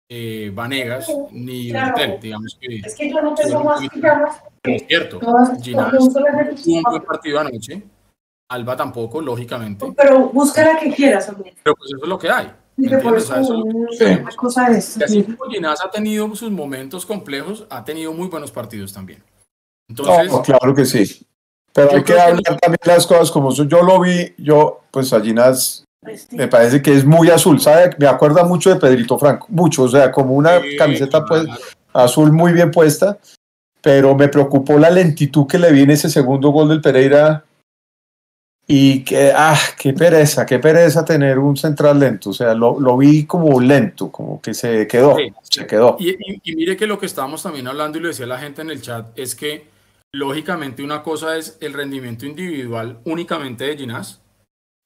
eh, 0.09 0.51
Vanegas 0.53 1.07
ni 1.31 1.71
Bertel, 1.71 2.19
digamos 2.21 2.57
que. 2.59 2.77
Es 2.77 2.95
que 2.95 3.09
yo 3.09 3.21
no 3.21 3.35
tengo 3.35 3.63
más 3.63 3.81
Es 4.63 4.85
cierto, 4.87 5.19
Ginás 5.61 5.91
tuvo 5.91 6.77
un 6.77 6.83
buen 6.83 7.03
partido 7.03 7.39
anoche. 7.39 7.83
Alba 8.49 8.77
tampoco, 8.77 9.21
lógicamente. 9.21 9.93
Pero 9.95 10.29
busca 10.29 10.63
la 10.63 10.79
que 10.79 10.93
quieras, 10.93 11.27
Pero 11.27 11.75
pues 11.75 11.91
eso 11.91 12.03
es 12.03 12.07
lo 12.07 12.17
que 12.17 12.29
hay. 12.29 12.49
Una 12.77 13.01
cosa 14.35 14.71
es. 14.71 15.01
Así 15.01 15.23
como 15.23 15.51
Ginás 15.51 15.83
ha 15.83 15.91
tenido 15.91 16.33
sus 16.35 16.51
momentos 16.51 17.05
complejos, 17.05 17.65
ha 17.69 17.83
tenido 17.83 18.13
muy 18.13 18.27
buenos 18.27 18.51
partidos 18.51 18.93
también. 18.93 19.21
Entonces, 19.89 20.31
claro 20.45 20.73
que 20.73 20.85
sí. 20.85 21.25
Pero 21.73 21.91
hay 21.95 22.03
que 22.03 22.19
hablar 22.19 22.57
también 22.59 22.79
las 22.85 23.05
cosas 23.05 23.29
como 23.29 23.51
son. 23.51 23.67
Yo 23.67 23.81
lo 23.83 23.99
vi, 23.99 24.33
yo, 24.37 24.81
pues 24.91 25.11
a 25.11 25.19
Ginás 25.19 25.86
pues 26.07 26.31
me 26.31 26.47
parece 26.47 26.81
que 26.81 26.93
es 26.95 27.05
muy 27.05 27.29
azul, 27.29 27.59
¿sabe? 27.59 27.89
Me 27.97 28.07
acuerda 28.07 28.43
mucho 28.43 28.69
de 28.69 28.79
Pedrito 28.79 29.17
Franco, 29.17 29.47
mucho, 29.49 29.83
o 29.83 29.87
sea, 29.89 30.11
como 30.11 30.35
una 30.35 30.59
camiseta 30.77 31.25
pues 31.25 31.45
azul 31.93 32.31
muy 32.31 32.53
bien 32.53 32.71
puesta, 32.71 33.17
pero 33.81 34.15
me 34.15 34.27
preocupó 34.27 34.77
la 34.77 34.89
lentitud 34.89 35.47
que 35.47 35.57
le 35.57 35.71
viene 35.71 35.93
ese 35.93 36.09
segundo 36.09 36.49
gol 36.49 36.69
del 36.69 36.81
Pereira 36.81 37.43
y 38.65 39.03
que, 39.03 39.31
ah, 39.35 39.57
qué 39.77 39.93
pereza, 39.93 40.45
qué 40.45 40.59
pereza 40.59 41.05
tener 41.05 41.39
un 41.39 41.55
central 41.55 41.99
lento, 41.99 42.31
o 42.31 42.33
sea, 42.33 42.53
lo, 42.53 42.79
lo 42.79 42.97
vi 42.97 43.25
como 43.25 43.59
lento, 43.59 44.11
como 44.11 44.41
que 44.41 44.53
se 44.53 44.87
quedó, 44.87 45.15
se 45.41 45.65
quedó. 45.65 45.97
Y, 45.99 46.15
y 46.43 46.55
mire 46.55 46.75
que 46.75 46.87
lo 46.87 46.99
que 46.99 47.05
estábamos 47.05 47.43
también 47.43 47.67
hablando 47.67 47.97
y 47.97 48.01
lo 48.01 48.07
decía 48.09 48.25
la 48.25 48.39
gente 48.39 48.61
en 48.61 48.69
el 48.69 48.81
chat 48.81 49.07
es 49.17 49.35
que 49.35 49.77
Lógicamente 50.13 50.83
una 50.83 51.03
cosa 51.03 51.37
es 51.37 51.57
el 51.59 51.73
rendimiento 51.73 52.25
individual 52.25 52.99
únicamente 53.03 53.65
de 53.65 53.77
Ginás 53.77 54.21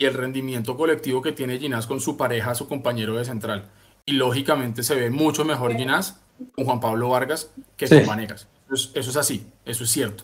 y 0.02 0.06
el 0.06 0.16
rendimiento 0.16 0.76
colectivo 0.76 1.22
que 1.22 1.32
tiene 1.32 1.60
Ginás 1.60 1.86
con 1.86 2.02
su 2.02 2.18
pareja, 2.18 2.56
su 2.56 2.68
compañero 2.68 3.16
de 3.18 3.24
central. 3.24 3.70
Y 4.04 4.14
lógicamente 4.14 4.82
se 4.82 4.96
ve 4.96 5.12
mucho 5.12 5.46
mejor 5.46 5.78
Ginás 5.78 6.20
con 6.56 6.66
Juan 6.66 6.80
Pablo 6.80 7.10
Vargas 7.10 7.54
que 7.78 7.88
con 7.88 8.08
Vanegas. 8.08 8.48
Eso 8.72 8.90
es, 8.96 9.16
así, 9.16 9.46
eso 9.64 9.84
es 9.84 9.92
cierto. 9.92 10.24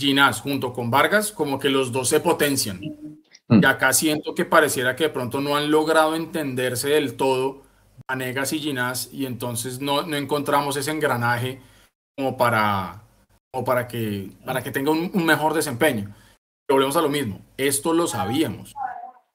Ginás 0.00 0.40
junto 0.40 0.72
con 0.72 0.90
Vargas 0.90 1.32
como 1.32 1.58
que 1.58 1.68
los 1.68 1.92
dos 1.92 2.08
se 2.08 2.20
potencian. 2.20 2.80
Mm. 3.48 3.60
Y 3.62 3.66
acá 3.66 3.92
siento 3.92 4.34
que 4.34 4.46
pareciera 4.46 4.96
que 4.96 5.04
de 5.04 5.10
pronto 5.10 5.42
no 5.42 5.54
han 5.54 5.70
logrado 5.70 6.16
entenderse 6.16 6.88
del 6.88 7.18
todo 7.18 7.64
Vanegas 8.08 8.54
y 8.54 8.58
Ginás 8.58 9.10
y 9.12 9.26
entonces 9.26 9.82
no, 9.82 10.00
no 10.00 10.16
encontramos 10.16 10.78
ese 10.78 10.92
engranaje 10.92 11.60
como 12.16 12.38
para 12.38 13.02
o 13.52 13.64
para 13.66 13.86
que, 13.86 14.30
para 14.46 14.62
que 14.62 14.70
tenga 14.70 14.92
un, 14.92 15.10
mejor 15.26 15.52
desempeño. 15.52 16.14
volvemos 16.70 16.96
a 16.96 17.02
lo 17.02 17.10
mismo, 17.10 17.42
esto 17.58 17.92
lo 17.92 18.06
sabíamos. 18.06 18.74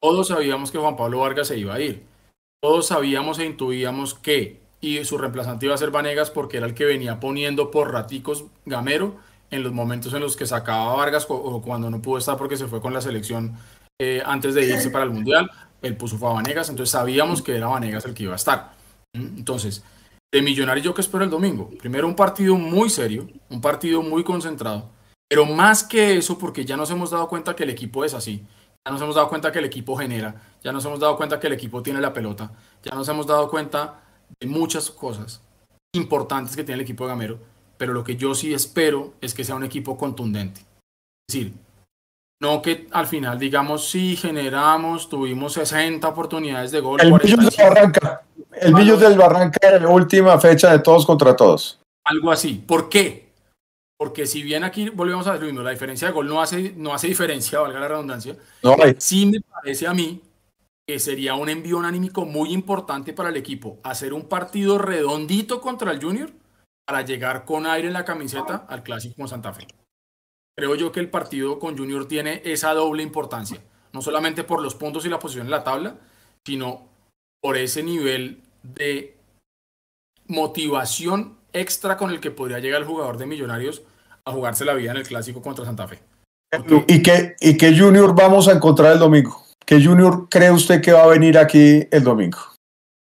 Todos 0.05 0.27
sabíamos 0.27 0.69
que 0.69 0.77
Juan 0.77 0.95
Pablo 0.95 1.21
Vargas 1.21 1.47
se 1.47 1.57
iba 1.57 1.73
a 1.73 1.81
ir. 1.81 2.05
Todos 2.61 2.85
sabíamos 2.85 3.39
e 3.39 3.45
intuíamos 3.47 4.13
que 4.13 4.61
y 4.79 5.03
su 5.03 5.17
reemplazante 5.17 5.65
iba 5.65 5.73
a 5.73 5.79
ser 5.79 5.89
Vanegas 5.89 6.29
porque 6.29 6.57
era 6.57 6.67
el 6.67 6.75
que 6.75 6.85
venía 6.85 7.19
poniendo 7.19 7.71
por 7.71 7.91
raticos 7.91 8.45
Gamero 8.67 9.15
en 9.49 9.63
los 9.63 9.73
momentos 9.73 10.13
en 10.13 10.19
los 10.19 10.35
que 10.35 10.45
sacaba 10.45 10.91
a 10.91 10.95
Vargas 10.95 11.25
o 11.27 11.59
cuando 11.63 11.89
no 11.89 12.03
pudo 12.03 12.19
estar 12.19 12.37
porque 12.37 12.55
se 12.55 12.67
fue 12.67 12.81
con 12.81 12.93
la 12.93 13.01
selección 13.01 13.57
eh, 13.99 14.21
antes 14.23 14.53
de 14.53 14.67
irse 14.67 14.91
para 14.91 15.05
el 15.05 15.09
Mundial. 15.09 15.49
Él 15.81 15.97
puso 15.97 16.17
a 16.27 16.33
Vanegas, 16.33 16.69
entonces 16.69 16.91
sabíamos 16.91 17.41
que 17.41 17.55
era 17.55 17.65
Vanegas 17.65 18.05
el 18.05 18.13
que 18.13 18.25
iba 18.25 18.33
a 18.33 18.35
estar. 18.35 18.73
Entonces, 19.11 19.83
de 20.31 20.43
Millonarios 20.43 20.85
yo 20.85 20.93
que 20.93 21.01
espero 21.01 21.23
el 21.23 21.31
domingo. 21.31 21.71
Primero 21.79 22.05
un 22.05 22.15
partido 22.15 22.53
muy 22.57 22.91
serio, 22.91 23.27
un 23.49 23.59
partido 23.59 24.03
muy 24.03 24.23
concentrado, 24.23 24.87
pero 25.27 25.47
más 25.47 25.83
que 25.83 26.15
eso 26.15 26.37
porque 26.37 26.63
ya 26.63 26.77
nos 26.77 26.91
hemos 26.91 27.09
dado 27.09 27.27
cuenta 27.27 27.55
que 27.55 27.63
el 27.63 27.71
equipo 27.71 28.05
es 28.05 28.13
así, 28.13 28.45
ya 28.85 28.91
nos 28.91 29.01
hemos 29.01 29.15
dado 29.15 29.29
cuenta 29.29 29.51
que 29.51 29.59
el 29.59 29.65
equipo 29.65 29.97
genera, 29.97 30.35
ya 30.63 30.71
nos 30.71 30.85
hemos 30.85 30.99
dado 30.99 31.17
cuenta 31.17 31.39
que 31.39 31.47
el 31.47 31.53
equipo 31.53 31.81
tiene 31.81 31.99
la 31.99 32.13
pelota, 32.13 32.51
ya 32.83 32.93
nos 32.93 33.07
hemos 33.09 33.25
dado 33.25 33.49
cuenta 33.49 34.01
de 34.39 34.47
muchas 34.47 34.91
cosas 34.91 35.41
importantes 35.95 36.55
que 36.55 36.63
tiene 36.63 36.75
el 36.75 36.81
equipo 36.81 37.05
de 37.05 37.09
Gamero, 37.09 37.39
pero 37.77 37.93
lo 37.93 38.03
que 38.03 38.15
yo 38.15 38.35
sí 38.35 38.53
espero 38.53 39.13
es 39.21 39.33
que 39.33 39.43
sea 39.43 39.55
un 39.55 39.63
equipo 39.63 39.97
contundente. 39.97 40.61
Es 41.27 41.33
decir, 41.33 41.53
no 42.41 42.61
que 42.61 42.87
al 42.91 43.07
final 43.07 43.39
digamos, 43.39 43.89
sí, 43.89 44.15
generamos, 44.15 45.09
tuvimos 45.09 45.53
60 45.53 46.07
oportunidades 46.07 46.71
de 46.71 46.79
gol. 46.79 47.01
El 47.01 47.51
se 47.51 47.63
arranca. 47.63 48.21
El 48.53 48.73
Millos 48.73 48.99
del 48.99 49.17
Barranca 49.17 49.79
la 49.79 49.89
última 49.89 50.39
fecha 50.39 50.71
de 50.71 50.79
todos 50.79 51.05
contra 51.05 51.35
todos. 51.35 51.79
Algo 52.05 52.31
así. 52.31 52.63
¿Por 52.65 52.87
qué? 52.87 53.24
Porque 53.97 54.27
si 54.27 54.43
bien 54.43 54.63
aquí 54.63 54.89
volvemos 54.89 55.25
a 55.27 55.37
ver 55.37 55.53
la 55.53 55.71
diferencia 55.71 56.07
de 56.07 56.13
gol 56.13 56.27
no 56.27 56.41
hace, 56.41 56.73
no 56.75 56.93
hace 56.93 57.07
diferencia, 57.07 57.59
valga 57.59 57.79
la 57.79 57.87
redundancia. 57.87 58.35
No 58.61 58.75
Sí 58.97 59.25
me 59.25 59.39
parece 59.39 59.87
a 59.87 59.93
mí 59.93 60.21
que 60.87 60.99
sería 60.99 61.35
un 61.35 61.49
envío 61.49 61.79
anímico 61.79 62.25
muy 62.25 62.51
importante 62.51 63.13
para 63.13 63.29
el 63.29 63.37
equipo. 63.37 63.79
Hacer 63.83 64.13
un 64.13 64.27
partido 64.27 64.77
redondito 64.77 65.61
contra 65.61 65.91
el 65.91 66.01
Junior 66.01 66.31
para 66.85 67.01
llegar 67.01 67.45
con 67.45 67.65
aire 67.65 67.87
en 67.87 67.93
la 67.93 68.05
camiseta 68.05 68.65
al 68.69 68.83
Clásico 68.83 69.15
con 69.15 69.27
Santa 69.27 69.53
Fe. 69.53 69.67
Creo 70.57 70.75
yo 70.75 70.91
que 70.91 70.99
el 70.99 71.09
partido 71.09 71.57
con 71.57 71.77
Junior 71.77 72.07
tiene 72.07 72.41
esa 72.45 72.73
doble 72.73 73.01
importancia. 73.01 73.61
No 73.93 74.01
solamente 74.01 74.43
por 74.43 74.61
los 74.61 74.75
puntos 74.75 75.05
y 75.05 75.09
la 75.09 75.19
posición 75.19 75.47
en 75.47 75.51
la 75.51 75.63
tabla, 75.63 75.97
sino 76.45 76.87
por 77.41 77.57
ese 77.57 77.81
nivel 77.81 78.43
de 78.61 79.17
motivación 80.27 81.37
extra 81.55 81.97
con 81.97 82.11
el 82.11 82.19
que 82.19 82.31
podría 82.31 82.59
llegar 82.59 82.81
el 82.81 82.87
jugador 82.87 83.17
de 83.17 83.25
Millonarios 83.25 83.81
a 84.25 84.31
jugarse 84.31 84.65
la 84.65 84.73
vida 84.73 84.91
en 84.91 84.97
el 84.97 85.07
clásico 85.07 85.41
contra 85.41 85.65
Santa 85.65 85.87
Fe. 85.87 85.99
¿Y, 86.87 87.01
qué, 87.01 87.35
¿Y 87.39 87.57
qué 87.57 87.77
Junior 87.77 88.13
vamos 88.15 88.47
a 88.47 88.51
encontrar 88.51 88.93
el 88.93 88.99
domingo? 88.99 89.43
¿Qué 89.65 89.83
Junior 89.83 90.27
cree 90.29 90.51
usted 90.51 90.81
que 90.81 90.91
va 90.91 91.03
a 91.03 91.07
venir 91.07 91.37
aquí 91.37 91.87
el 91.91 92.03
domingo? 92.03 92.37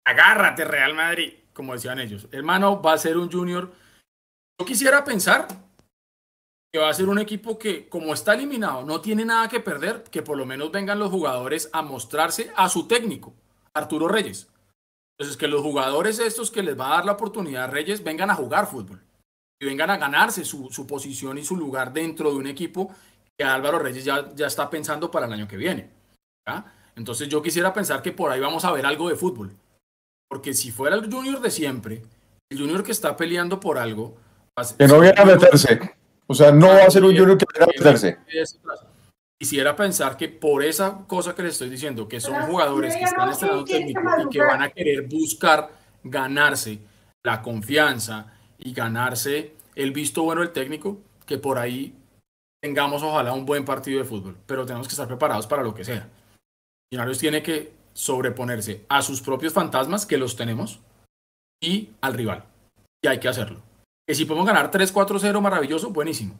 Agárrate, 0.05 0.65
Real 0.65 0.93
Madrid, 0.93 1.33
como 1.53 1.73
decían 1.73 1.99
ellos. 1.99 2.27
Hermano, 2.31 2.81
va 2.81 2.93
a 2.93 2.97
ser 2.97 3.17
un 3.17 3.31
Junior. 3.31 3.71
Yo 4.59 4.65
quisiera 4.65 5.03
pensar 5.03 5.47
que 6.71 6.79
va 6.79 6.89
a 6.89 6.93
ser 6.93 7.09
un 7.09 7.19
equipo 7.19 7.57
que, 7.57 7.89
como 7.89 8.13
está 8.13 8.33
eliminado, 8.33 8.83
no 8.83 9.01
tiene 9.01 9.25
nada 9.25 9.47
que 9.49 9.59
perder, 9.59 10.03
que 10.03 10.21
por 10.21 10.37
lo 10.37 10.45
menos 10.45 10.71
vengan 10.71 10.99
los 10.99 11.09
jugadores 11.09 11.69
a 11.73 11.81
mostrarse 11.81 12.51
a 12.55 12.69
su 12.69 12.87
técnico, 12.87 13.33
Arturo 13.73 14.07
Reyes. 14.07 14.50
Entonces, 15.21 15.37
que 15.37 15.47
los 15.47 15.61
jugadores 15.61 16.17
estos 16.17 16.49
que 16.49 16.63
les 16.63 16.79
va 16.79 16.87
a 16.87 16.95
dar 16.95 17.05
la 17.05 17.11
oportunidad 17.11 17.65
a 17.65 17.67
Reyes 17.67 18.03
vengan 18.03 18.31
a 18.31 18.33
jugar 18.33 18.65
fútbol 18.65 19.03
y 19.61 19.67
vengan 19.67 19.91
a 19.91 19.97
ganarse 19.97 20.43
su, 20.43 20.87
posición 20.87 21.37
y 21.37 21.43
su 21.43 21.55
lugar 21.55 21.93
dentro 21.93 22.31
de 22.31 22.37
un 22.37 22.47
equipo 22.47 22.89
que 23.37 23.45
Álvaro 23.45 23.77
Reyes 23.77 24.03
ya, 24.03 24.33
ya 24.33 24.47
está 24.47 24.67
pensando 24.67 25.11
para 25.11 25.27
el 25.27 25.33
año 25.33 25.47
que 25.47 25.57
viene. 25.57 25.91
Entonces, 26.95 27.29
yo 27.29 27.39
quisiera 27.39 27.71
pensar 27.71 28.01
que 28.01 28.11
por 28.11 28.31
ahí 28.31 28.39
vamos 28.39 28.65
a 28.65 28.71
ver 28.71 28.83
algo 28.83 29.09
de 29.09 29.15
fútbol. 29.15 29.51
Porque 30.27 30.55
si 30.55 30.71
fuera 30.71 30.95
el 30.95 31.07
Junior 31.13 31.39
de 31.39 31.51
siempre, 31.51 32.01
el 32.49 32.57
Junior 32.57 32.83
que 32.83 32.91
está 32.91 33.15
peleando 33.15 33.59
por 33.59 33.77
algo. 33.77 34.17
Que 34.75 34.87
no 34.87 35.01
viene 35.01 35.21
a 35.21 35.25
meterse. 35.25 35.97
O 36.25 36.33
sea, 36.33 36.51
no 36.51 36.65
va 36.65 36.85
a 36.85 36.89
ser 36.89 37.03
un 37.03 37.15
Junior 37.15 37.37
que 37.37 37.45
viene 37.53 37.65
a 37.65 37.77
meterse 37.77 38.17
quisiera 39.41 39.75
pensar 39.75 40.17
que 40.17 40.29
por 40.29 40.63
esa 40.63 40.99
cosa 41.07 41.33
que 41.33 41.41
les 41.41 41.53
estoy 41.53 41.71
diciendo, 41.71 42.07
que 42.07 42.21
son 42.21 42.43
jugadores 42.43 42.95
que 42.95 43.05
están 43.05 43.27
estrenando 43.27 43.65
técnico 43.65 43.99
y 44.23 44.29
que 44.29 44.39
van 44.39 44.61
a 44.61 44.69
querer 44.69 45.07
buscar 45.07 45.71
ganarse 46.03 46.77
la 47.23 47.41
confianza 47.41 48.31
y 48.59 48.71
ganarse 48.71 49.55
el 49.73 49.93
visto 49.93 50.21
bueno 50.21 50.41
del 50.41 50.51
técnico, 50.51 50.99
que 51.25 51.39
por 51.39 51.57
ahí 51.57 51.95
tengamos 52.61 53.01
ojalá 53.01 53.33
un 53.33 53.47
buen 53.47 53.65
partido 53.65 53.97
de 53.97 54.05
fútbol, 54.05 54.37
pero 54.45 54.63
tenemos 54.63 54.87
que 54.87 54.91
estar 54.91 55.07
preparados 55.07 55.47
para 55.47 55.63
lo 55.63 55.73
que 55.73 55.85
sea. 55.85 56.07
Millonarios 56.91 57.17
tiene 57.17 57.41
que 57.41 57.73
sobreponerse 57.95 58.85
a 58.89 59.01
sus 59.01 59.23
propios 59.23 59.53
fantasmas, 59.53 60.05
que 60.05 60.19
los 60.19 60.35
tenemos, 60.35 60.81
y 61.59 61.89
al 62.01 62.13
rival. 62.13 62.45
Y 63.03 63.07
hay 63.07 63.19
que 63.19 63.27
hacerlo. 63.27 63.59
Que 64.07 64.13
si 64.13 64.25
podemos 64.25 64.45
ganar 64.45 64.69
3-4-0, 64.69 65.41
maravilloso, 65.41 65.89
buenísimo. 65.89 66.39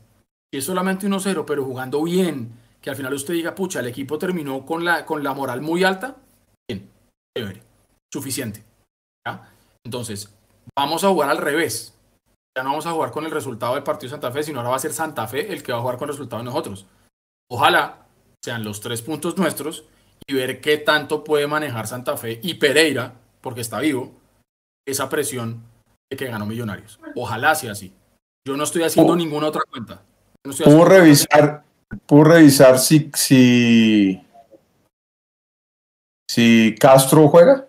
Si 0.54 0.60
es 0.60 0.66
solamente 0.66 1.08
1-0, 1.08 1.46
pero 1.48 1.66
jugando 1.66 2.04
bien, 2.04 2.61
que 2.82 2.90
al 2.90 2.96
final 2.96 3.14
usted 3.14 3.34
diga, 3.34 3.54
pucha, 3.54 3.80
el 3.80 3.88
equipo 3.88 4.18
terminó 4.18 4.66
con 4.66 4.84
la, 4.84 5.06
con 5.06 5.24
la 5.24 5.34
moral 5.34 5.62
muy 5.62 5.84
alta, 5.84 6.18
bien, 6.68 6.90
chévere, 7.38 7.62
suficiente. 8.12 8.64
Entonces, 9.84 10.34
vamos 10.78 11.04
a 11.04 11.10
jugar 11.10 11.30
al 11.30 11.38
revés. 11.38 11.94
Ya 12.58 12.64
no 12.64 12.72
vamos 12.72 12.86
a 12.86 12.92
jugar 12.92 13.12
con 13.12 13.26
el 13.26 13.32
resultado 13.32 13.76
del 13.76 13.84
partido 13.84 14.10
de 14.10 14.16
Santa 14.16 14.32
Fe, 14.32 14.44
sino 14.44 14.60
ahora 14.60 14.72
va 14.72 14.76
a 14.76 14.80
ser 14.80 14.94
Santa 14.94 15.28
Fe 15.28 15.54
el 15.54 15.64
que 15.64 15.72
va 15.72 15.78
a 15.78 15.82
jugar 15.82 15.98
con 15.98 16.10
el 16.10 16.14
resultado 16.14 16.42
de 16.42 16.46
nosotros. 16.46 16.86
Ojalá 17.50 18.06
sean 18.44 18.64
los 18.64 18.82
tres 18.82 19.02
puntos 19.02 19.38
nuestros 19.38 19.86
y 20.28 20.34
ver 20.34 20.60
qué 20.60 20.78
tanto 20.78 21.24
puede 21.24 21.48
manejar 21.48 21.88
Santa 21.88 22.18
Fe 22.18 22.40
y 22.44 22.56
Pereira, 22.56 23.14
porque 23.42 23.62
está 23.62 23.80
vivo, 23.80 24.14
esa 24.86 25.08
presión 25.10 25.64
de 26.10 26.18
que 26.18 26.26
ganó 26.26 26.46
Millonarios. 26.46 27.00
Ojalá 27.16 27.56
sea 27.56 27.72
así. 27.72 27.94
Yo 28.46 28.58
no 28.58 28.64
estoy 28.64 28.84
haciendo 28.84 29.14
oh. 29.14 29.16
ninguna 29.16 29.48
otra 29.48 29.62
cuenta. 29.70 30.04
¿Puedo 30.44 30.86
revisar, 30.86 31.64
puedo 32.06 32.24
revisar 32.26 32.80
si, 32.80 33.12
si, 33.14 34.22
si 36.30 36.76
Castro 36.80 37.28
juega? 37.28 37.68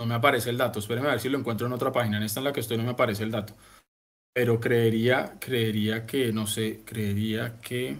No 0.00 0.06
me 0.06 0.14
aparece 0.14 0.50
el 0.50 0.58
dato. 0.58 0.78
Espéreme 0.78 1.08
a 1.08 1.12
ver 1.12 1.20
si 1.20 1.28
lo 1.28 1.38
encuentro 1.38 1.66
en 1.66 1.72
otra 1.72 1.92
página. 1.92 2.16
En 2.16 2.24
esta 2.24 2.40
en 2.40 2.44
la 2.44 2.52
que 2.52 2.60
estoy 2.60 2.76
no 2.76 2.84
me 2.84 2.90
aparece 2.90 3.22
el 3.22 3.30
dato. 3.30 3.54
Pero 4.34 4.58
creería, 4.58 5.36
creería 5.38 6.06
que, 6.06 6.32
no 6.32 6.46
sé, 6.46 6.82
creería 6.84 7.60
que... 7.60 7.98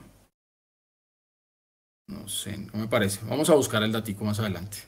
No 2.09 2.28
sé, 2.28 2.56
no 2.56 2.80
me 2.80 2.89
parece. 2.89 3.24
Vamos 3.26 3.48
a 3.51 3.55
buscar 3.55 3.82
el 3.82 3.93
datico 3.93 4.24
más 4.24 4.40
adelante. 4.40 4.78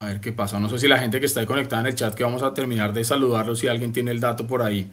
A 0.00 0.06
ver 0.06 0.20
qué 0.20 0.32
pasa. 0.32 0.58
No 0.58 0.68
sé 0.68 0.78
si 0.78 0.88
la 0.88 0.98
gente 0.98 1.20
que 1.20 1.26
está 1.26 1.40
ahí 1.40 1.46
conectada 1.46 1.82
en 1.82 1.88
el 1.88 1.94
chat, 1.94 2.14
que 2.14 2.24
vamos 2.24 2.42
a 2.42 2.52
terminar 2.52 2.92
de 2.92 3.04
saludarlo, 3.04 3.54
si 3.54 3.68
alguien 3.68 3.92
tiene 3.92 4.10
el 4.10 4.20
dato 4.20 4.46
por 4.46 4.62
ahí. 4.62 4.90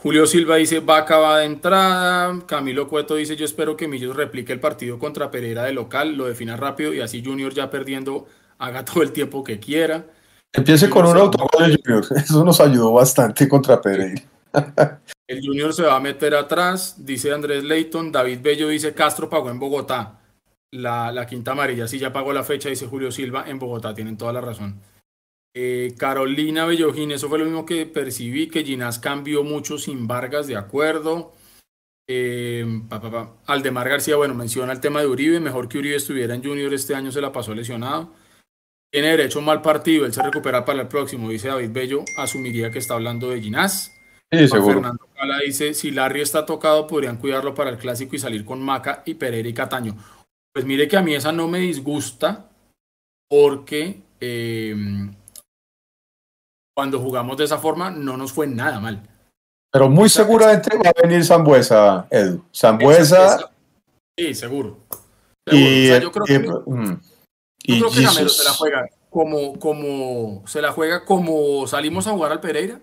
Julio 0.00 0.26
Silva 0.26 0.56
dice, 0.56 0.78
va 0.78 0.98
acaba 0.98 1.38
de 1.38 1.46
entrada. 1.46 2.38
Camilo 2.46 2.86
Cueto 2.88 3.16
dice, 3.16 3.34
yo 3.34 3.44
espero 3.44 3.76
que 3.76 3.88
Millos 3.88 4.14
replique 4.14 4.52
el 4.52 4.60
partido 4.60 4.96
contra 4.96 5.30
Pereira 5.30 5.64
de 5.64 5.72
local, 5.72 6.14
lo 6.14 6.26
defina 6.26 6.56
rápido 6.56 6.94
y 6.94 7.00
así 7.00 7.22
Junior 7.24 7.52
ya 7.52 7.68
perdiendo 7.68 8.26
haga 8.58 8.84
todo 8.84 9.02
el 9.02 9.10
tiempo 9.12 9.42
que 9.42 9.58
quiera. 9.58 10.06
Empiece 10.52 10.88
con 10.88 11.04
un 11.04 11.16
autogol 11.16 11.68
de 11.68 11.80
Junior. 11.82 12.06
Eso 12.16 12.44
nos 12.44 12.60
ayudó 12.60 12.92
bastante 12.92 13.48
contra 13.48 13.80
Pereira. 13.80 14.22
El 15.26 15.44
Junior 15.44 15.74
se 15.74 15.82
va 15.82 15.96
a 15.96 16.00
meter 16.00 16.34
atrás, 16.34 17.04
dice 17.04 17.32
Andrés 17.32 17.64
Leighton. 17.64 18.12
David 18.12 18.38
Bello 18.40 18.68
dice 18.68 18.94
Castro 18.94 19.28
pagó 19.28 19.50
en 19.50 19.58
Bogotá. 19.58 20.20
La, 20.70 21.10
la 21.12 21.26
quinta 21.26 21.52
amarilla, 21.52 21.88
sí 21.88 21.98
ya 21.98 22.12
pagó 22.12 22.32
la 22.32 22.44
fecha, 22.44 22.68
dice 22.68 22.86
Julio 22.86 23.10
Silva, 23.10 23.44
en 23.46 23.58
Bogotá. 23.58 23.92
Tienen 23.94 24.16
toda 24.16 24.32
la 24.32 24.40
razón. 24.40 24.80
Eh, 25.54 25.94
Carolina 25.96 26.66
Bellojín, 26.66 27.10
eso 27.10 27.28
fue 27.28 27.38
lo 27.38 27.44
mismo 27.44 27.66
que 27.66 27.86
percibí, 27.86 28.48
que 28.48 28.64
Ginás 28.64 28.98
cambió 28.98 29.42
mucho 29.42 29.78
sin 29.78 30.06
Vargas, 30.06 30.46
de 30.46 30.56
acuerdo. 30.56 31.32
Eh, 32.08 32.64
Aldemar 33.46 33.88
García, 33.88 34.16
bueno, 34.16 34.34
menciona 34.34 34.72
el 34.72 34.80
tema 34.80 35.00
de 35.00 35.06
Uribe, 35.06 35.40
mejor 35.40 35.68
que 35.68 35.78
Uribe 35.78 35.96
estuviera 35.96 36.34
en 36.34 36.42
Junior 36.42 36.72
este 36.72 36.94
año, 36.94 37.12
se 37.12 37.20
la 37.20 37.32
pasó 37.32 37.54
lesionado. 37.54 38.12
Tiene 38.90 39.08
derecho 39.08 39.38
a 39.38 39.40
un 39.40 39.46
mal 39.46 39.60
partido, 39.60 40.06
él 40.06 40.14
se 40.14 40.22
recupera 40.22 40.64
para 40.64 40.82
el 40.82 40.88
próximo, 40.88 41.28
dice 41.28 41.48
David 41.48 41.70
Bello, 41.70 42.04
asumiría 42.16 42.70
que 42.70 42.78
está 42.78 42.94
hablando 42.94 43.28
de 43.28 43.42
Ginás. 43.42 43.94
Sí, 44.30 44.48
seguro. 44.48 44.74
Fernando 44.74 45.08
Cala 45.14 45.38
dice, 45.40 45.74
si 45.74 45.90
Larry 45.90 46.22
está 46.22 46.46
tocado, 46.46 46.86
podrían 46.86 47.18
cuidarlo 47.18 47.54
para 47.54 47.70
el 47.70 47.78
clásico 47.78 48.16
y 48.16 48.18
salir 48.18 48.44
con 48.44 48.62
Maca 48.62 49.02
y 49.04 49.14
Pereira 49.14 49.48
y 49.48 49.54
Cataño. 49.54 49.96
Pues 50.52 50.64
mire 50.64 50.88
que 50.88 50.96
a 50.96 51.02
mí 51.02 51.14
esa 51.14 51.32
no 51.32 51.48
me 51.48 51.58
disgusta, 51.58 52.50
porque 53.28 54.00
eh, 54.20 54.74
cuando 56.78 57.00
jugamos 57.00 57.36
de 57.36 57.42
esa 57.42 57.58
forma 57.58 57.90
no 57.90 58.16
nos 58.16 58.32
fue 58.32 58.46
nada 58.46 58.78
mal. 58.78 59.02
Pero 59.72 59.90
muy 59.90 60.08
seguramente 60.08 60.76
va 60.76 60.90
a 60.90 61.02
venir 61.02 61.24
Zambuesa, 61.24 62.06
Edu. 62.08 62.44
Zambuesa. 62.54 63.50
Sí, 64.16 64.32
seguro. 64.32 64.78
Y, 65.50 65.88
yo 65.88 66.12
creo 66.12 66.24
que, 66.24 66.38
mm. 66.38 67.00
Yo 67.64 67.78
creo 67.78 67.90
que 67.90 68.02
Gamero 68.04 68.28
se 68.28 68.44
la 68.44 68.52
juega 68.52 68.86
como, 69.10 69.58
como 69.58 70.44
se 70.46 70.62
la 70.62 70.70
juega 70.70 71.04
como 71.04 71.66
salimos 71.66 72.06
a 72.06 72.12
jugar 72.12 72.30
al 72.30 72.40
Pereira 72.40 72.80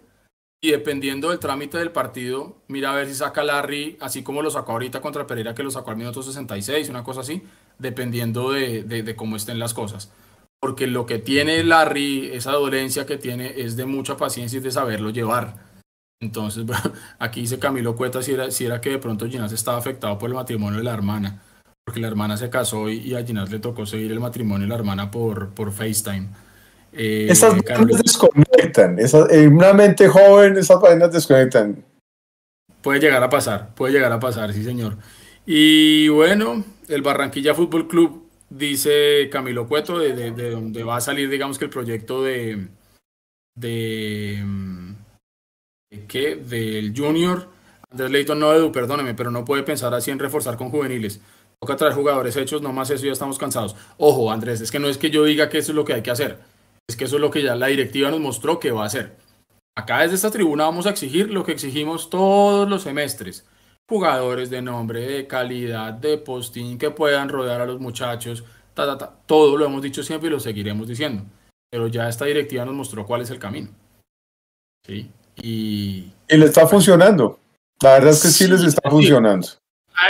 y 0.60 0.72
dependiendo 0.72 1.30
del 1.30 1.40
trámite 1.40 1.78
del 1.78 1.94
partido, 1.94 2.58
mira 2.68 2.92
a 2.92 2.96
ver 2.96 3.08
si 3.08 3.16
saca 3.16 3.46
Larry, 3.46 3.98
así 4.02 4.24
como 4.24 4.42
lo 4.42 4.52
sacó 4.52 4.74
ahorita 4.74 5.00
contra 5.00 5.26
Pereira, 5.26 5.56
que 5.56 5.64
lo 5.64 5.72
sacó 5.72 5.92
al 5.92 5.98
minuto 5.98 6.22
66, 6.22 6.90
una 6.90 7.06
cosa 7.06 7.22
así, 7.22 7.44
dependiendo 7.80 8.52
de, 8.52 8.84
de, 8.84 9.16
cómo 9.16 9.38
estén 9.38 9.58
las 9.58 9.74
cosas. 9.74 10.12
Porque 10.66 10.88
lo 10.88 11.06
que 11.06 11.20
tiene 11.20 11.64
Larry, 11.64 12.32
esa 12.34 12.54
dolencia 12.54 13.06
que 13.06 13.18
tiene, 13.18 13.54
es 13.56 13.76
de 13.76 13.86
mucha 13.86 14.18
paciencia 14.18 14.58
y 14.58 14.64
de 14.64 14.72
saberlo 14.72 15.12
llevar. 15.12 15.54
Entonces, 16.20 16.66
aquí 17.20 17.42
dice 17.42 17.60
Camilo 17.60 17.96
Cueta 17.96 18.24
si 18.24 18.34
era, 18.34 18.50
si 18.50 18.66
era 18.66 18.82
que 18.82 18.90
de 18.90 18.98
pronto 18.98 19.28
Ginás 19.28 19.52
estaba 19.52 19.78
afectado 19.78 20.18
por 20.18 20.28
el 20.28 20.36
matrimonio 20.36 20.80
de 20.80 20.86
la 20.86 20.94
hermana 20.94 21.44
porque 21.86 22.00
la 22.00 22.08
hermana 22.08 22.36
se 22.36 22.50
casó 22.50 22.90
y, 22.90 23.14
a 23.14 23.24
Ginás 23.24 23.52
le 23.52 23.60
tocó 23.60 23.86
seguir 23.86 24.12
el 24.12 24.20
matrimonio 24.20 24.66
de 24.66 24.70
la 24.70 24.76
hermana 24.76 25.12
por, 25.12 25.50
por 25.50 25.72
FaceTime. 25.72 26.30
Eh, 26.92 27.28
esas 27.30 27.54
vainas 27.62 28.02
desconectan, 28.02 28.98
en 29.30 29.56
una 29.56 29.74
mente 29.74 30.08
joven 30.08 30.58
esas 30.58 30.82
vainas 30.82 31.12
desconectan. 31.12 31.86
Puede 32.82 33.00
llegar 33.00 33.22
a 33.22 33.30
pasar, 33.30 33.76
puede 33.76 33.94
llegar 33.94 34.12
a 34.12 34.20
pasar, 34.20 34.52
sí 34.52 34.64
señor. 34.64 34.98
Y 35.46 36.08
bueno, 36.08 36.64
el 36.88 37.04
Barranquilla 37.04 37.54
Fútbol 37.54 37.88
Club, 37.88 38.25
dice 38.57 39.30
Camilo 39.30 39.68
Cueto, 39.68 39.99
de, 39.99 40.32
de, 40.32 40.52
donde 40.52 40.84
va 40.84 40.98
a 40.98 41.02
salir, 41.02 41.30
digamos 41.30 41.57
que 41.57 41.65
el 41.65 41.72
proyecto 41.72 42.23
de, 42.23 42.68
de, 43.56 44.44
de 45.91 46.06
¿qué? 46.07 46.36
Del 46.36 46.94
Junior. 46.95 47.49
Andrés 47.91 48.11
Leighton 48.11 48.40
no, 48.40 48.53
Edu, 48.53 48.72
perdóneme, 48.72 49.14
pero 49.14 49.32
no 49.32 49.45
puede 49.45 49.64
pensar 49.64 49.94
así 49.94 50.11
en 50.11 50.19
reforzar 50.19 50.57
con 50.57 50.69
juveniles. 50.69 51.22
Toca 51.60 51.76
traer 51.76 51.94
jugadores 51.94 52.36
hechos, 52.36 52.61
nomás 52.61 52.90
eso 52.90 53.06
ya 53.06 53.14
estamos 53.14 53.38
cansados. 53.38 53.76
Ojo, 53.98 54.32
Andrés, 54.32 54.61
es 54.61 54.72
que 54.72 54.80
no 54.80 54.88
es 54.88 54.98
que 54.98 55.10
yo 55.10 55.23
diga 55.23 55.49
que 55.49 55.60
eso 55.60 55.72
es 55.72 55.76
lo 55.76 55.86
que 55.86 55.94
hay 55.94 56.02
que 56.02 56.11
hacer, 56.11 56.40
es 56.88 56.95
que 56.95 57.06
eso 57.06 57.15
es 57.15 57.22
lo 57.22 57.32
que 57.32 57.41
ya 57.41 57.56
la 57.56 57.68
directiva 57.68 58.11
nos 58.11 58.19
mostró 58.19 58.60
que 58.60 58.72
va 58.72 58.84
a 58.84 58.88
hacer. 58.88 59.15
Acá 59.77 60.02
desde 60.02 60.15
esta 60.15 60.32
tribuna 60.32 60.65
vamos 60.65 60.86
a 60.86 60.90
exigir 60.90 61.30
lo 61.30 61.44
que 61.44 61.52
exigimos 61.52 62.10
todos 62.10 62.69
los 62.69 62.84
semestres. 62.84 63.45
Jugadores 63.88 64.49
de 64.49 64.62
nombre, 64.62 65.02
de 65.02 65.28
calidad, 65.28 65.94
de 65.94 66.18
posting, 66.18 66.78
que 66.78 66.91
puedan 66.91 67.30
rodear 67.30 67.62
a 67.62 67.66
los 67.66 67.80
muchachos, 67.80 68.44
ta, 68.74 68.98
ta, 68.98 69.14
todo 69.26 69.57
lo 69.57 69.66
hemos 69.66 69.82
dicho 69.82 70.02
siempre 70.02 70.28
y 70.28 70.32
lo 70.32 70.40
seguiremos 70.40 70.88
diciendo. 70.88 71.24
Pero 71.70 71.88
ya 71.88 72.10
esta 72.10 72.26
directiva 72.26 72.66
nos 72.66 72.74
mostró 72.74 73.06
cuál 73.06 73.22
es 73.22 73.30
el 73.30 73.40
camino. 73.40 73.70
¿Sí? 74.86 75.12
Y, 75.38 76.12
y 76.28 76.38
le 76.38 76.45
está 76.45 76.68
funcionando. 76.68 77.40
La 77.82 77.94
verdad 77.94 78.12
es 78.12 78.22
que 78.22 78.30
sí, 78.30 78.48
les 78.48 78.64
está 78.64 78.90
funcionando. 78.90 79.48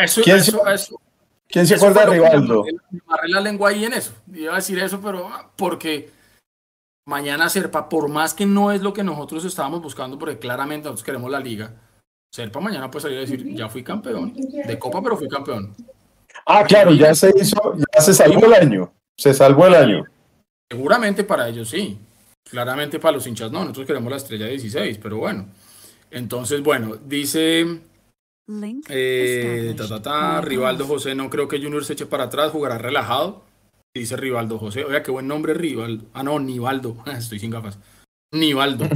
eso, 0.02 0.22
eso, 0.26 0.68
eso, 0.68 1.02
¿Quién 1.48 1.68
se 1.68 1.76
acuerda 1.76 2.06
de 2.06 2.12
Rivaldo? 2.12 2.64
Me 2.90 3.00
amarré 3.08 3.30
la 3.30 3.42
lengua 3.42 3.70
ahí 3.70 3.86
en 3.86 3.94
eso. 3.94 4.14
Iba 4.34 4.54
a 4.54 4.58
decir 4.58 4.80
eso, 4.80 5.00
pero 5.02 5.28
ah, 5.28 5.52
porque 5.56 6.12
mañana 7.08 7.50
Serpa, 7.50 7.88
por 7.88 8.10
más 8.10 8.34
que 8.34 8.46
no 8.46 8.72
es 8.72 8.82
lo 8.82 8.94
que 8.94 9.04
nosotros 9.04 9.46
estábamos 9.46 9.82
buscando, 9.82 10.18
porque 10.18 10.40
claramente 10.40 10.86
nosotros 10.86 11.06
queremos 11.06 11.32
la 11.32 11.40
liga, 11.40 11.74
Serpa 12.32 12.60
mañana 12.60 12.92
puede 12.92 13.04
salir 13.04 13.18
a 13.18 13.22
decir, 13.22 13.56
ya 13.56 13.70
fui 13.70 13.84
campeón 13.84 14.34
de 14.34 14.80
Copa, 14.80 15.02
pero 15.02 15.18
fui 15.18 15.28
campeón. 15.28 15.74
Ah, 16.46 16.64
claro, 16.64 16.92
ya 16.94 17.16
se 17.16 17.32
hizo, 17.36 17.76
ya 17.78 18.02
se 18.02 18.14
salvó 18.14 18.46
el 18.46 18.54
año. 18.54 18.94
Se 19.18 19.34
salvó 19.34 19.68
el 19.68 19.76
año. 19.76 20.06
Seguramente 20.70 21.24
para 21.24 21.48
ellos 21.48 21.70
sí. 21.70 21.98
Claramente 22.50 23.00
para 23.00 23.14
los 23.14 23.26
hinchas 23.26 23.52
no. 23.52 23.62
Nosotros 23.62 23.88
queremos 23.88 24.12
la 24.12 24.18
estrella 24.18 24.48
16, 24.48 25.00
pero 25.02 25.18
bueno. 25.18 25.48
Entonces, 26.12 26.62
bueno, 26.62 26.98
dice 26.98 27.82
eh, 28.90 29.76
Rivaldo 30.44 30.86
José, 30.86 31.16
no 31.16 31.30
creo 31.30 31.48
que 31.48 31.60
Junior 31.60 31.84
se 31.84 31.94
eche 31.94 32.06
para 32.06 32.26
atrás, 32.26 32.52
jugará 32.52 32.78
relajado. 32.78 33.44
Dice 33.94 34.18
Rivaldo 34.18 34.60
José. 34.60 34.84
Oiga, 34.84 35.02
qué 35.02 35.12
buen 35.12 35.28
nombre, 35.28 35.54
Rivaldo. 35.54 36.06
Ah, 36.14 36.24
no, 36.24 36.40
Nivaldo. 36.40 36.98
Estoy 37.18 37.40
sin 37.40 37.52
gafas. 37.52 37.80
Nivaldo. 38.32 38.86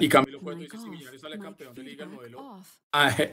y 0.00 0.08
Camilo 0.08 0.40
Cuento 0.40 0.62
dice: 0.62 0.78
si 0.78 0.88
Millares 0.88 1.20
sale 1.20 1.38
campeón 1.38 1.74
de 1.74 1.82
liga, 1.82 2.04
el 2.04 2.10
modelo 2.10 2.58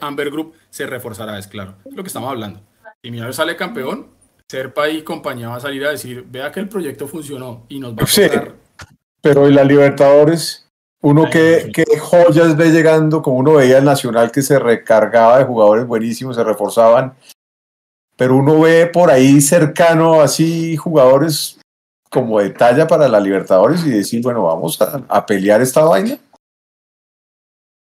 Amber 0.02 0.30
Group 0.30 0.54
se 0.70 0.86
reforzará, 0.86 1.38
es 1.38 1.48
claro. 1.48 1.76
Es 1.86 1.94
lo 1.94 2.04
que 2.04 2.08
estamos 2.08 2.30
hablando. 2.30 2.62
Si 3.02 3.12
Millares 3.12 3.36
sale 3.36 3.56
campeón, 3.56 4.08
Serpa 4.48 4.90
y 4.90 5.04
compañía 5.04 5.50
va 5.50 5.58
a 5.58 5.60
salir 5.60 5.86
a 5.86 5.92
decir: 5.92 6.26
vea 6.28 6.52
que 6.52 6.60
el 6.60 6.70
proyecto 6.70 7.08
funcionó 7.08 7.66
y 7.70 7.80
nos 7.80 7.92
va 7.92 7.98
a 7.98 8.00
costar. 8.00 8.56
pero 9.22 9.50
¿y 9.50 9.54
la 9.54 9.64
Libertadores? 9.64 10.66
Uno 11.02 11.30
que, 11.30 11.72
joyas 12.00 12.58
ve 12.58 12.72
llegando, 12.72 13.22
como 13.22 13.38
uno 13.38 13.54
veía 13.54 13.78
el 13.78 13.86
Nacional 13.86 14.32
que 14.32 14.42
se 14.42 14.60
recargaba 14.60 15.40
de 15.40 15.46
jugadores 15.46 15.88
buenísimos, 15.88 16.36
se 16.36 16.44
reforzaban, 16.44 17.16
pero 18.18 18.36
uno 18.36 18.60
ve 18.60 18.88
por 18.88 19.10
ahí 19.10 19.40
cercano 19.40 20.20
así 20.20 20.76
jugadores 20.76 21.59
como 22.10 22.40
de 22.40 22.50
talla 22.50 22.88
para 22.88 23.08
la 23.08 23.20
Libertadores 23.20 23.86
y 23.86 23.92
decir, 23.92 24.22
bueno, 24.22 24.44
vamos 24.44 24.82
a, 24.82 25.04
a 25.08 25.26
pelear 25.26 25.62
esta 25.62 25.84
vaina. 25.84 26.18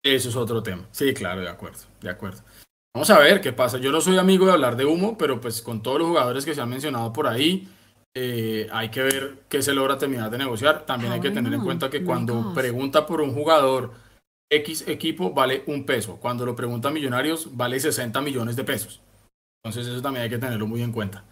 Eso 0.03 0.29
es 0.29 0.35
otro 0.35 0.61
tema. 0.61 0.87
Sí, 0.91 1.13
claro, 1.13 1.41
de 1.41 1.49
acuerdo, 1.49 1.79
de 2.01 2.09
acuerdo. 2.09 2.41
Vamos 2.93 3.09
a 3.09 3.19
ver 3.19 3.41
qué 3.41 3.51
pasa. 3.51 3.77
Yo 3.77 3.91
no 3.91 3.99
soy 3.99 4.17
amigo 4.17 4.45
de 4.45 4.53
hablar 4.53 4.77
de 4.77 4.85
humo, 4.85 5.17
pero 5.17 5.41
pues 5.41 5.61
con 5.61 5.83
todos 5.83 5.99
los 5.99 6.07
jugadores 6.07 6.45
que 6.45 6.55
se 6.55 6.61
han 6.61 6.69
mencionado 6.69 7.11
por 7.11 7.27
ahí, 7.27 7.67
eh, 8.15 8.69
hay 8.71 8.89
que 8.89 9.03
ver 9.03 9.43
qué 9.49 9.61
se 9.61 9.73
logra 9.73 9.97
terminar 9.97 10.29
de 10.29 10.37
negociar. 10.37 10.85
También 10.85 11.11
hay 11.11 11.19
que 11.19 11.31
tener 11.31 11.53
en 11.53 11.61
cuenta 11.61 11.89
que 11.89 12.05
cuando 12.05 12.53
pregunta 12.53 13.05
por 13.05 13.19
un 13.19 13.33
jugador 13.33 13.91
X 14.49 14.87
equipo 14.87 15.31
vale 15.31 15.63
un 15.67 15.85
peso. 15.85 16.15
Cuando 16.17 16.45
lo 16.45 16.55
pregunta 16.55 16.89
Millonarios 16.89 17.57
vale 17.57 17.79
60 17.79 18.21
millones 18.21 18.55
de 18.55 18.63
pesos. 18.63 19.01
Entonces 19.61 19.91
eso 19.91 20.01
también 20.01 20.23
hay 20.23 20.29
que 20.29 20.37
tenerlo 20.37 20.65
muy 20.65 20.81
en 20.81 20.93
cuenta. 20.93 21.25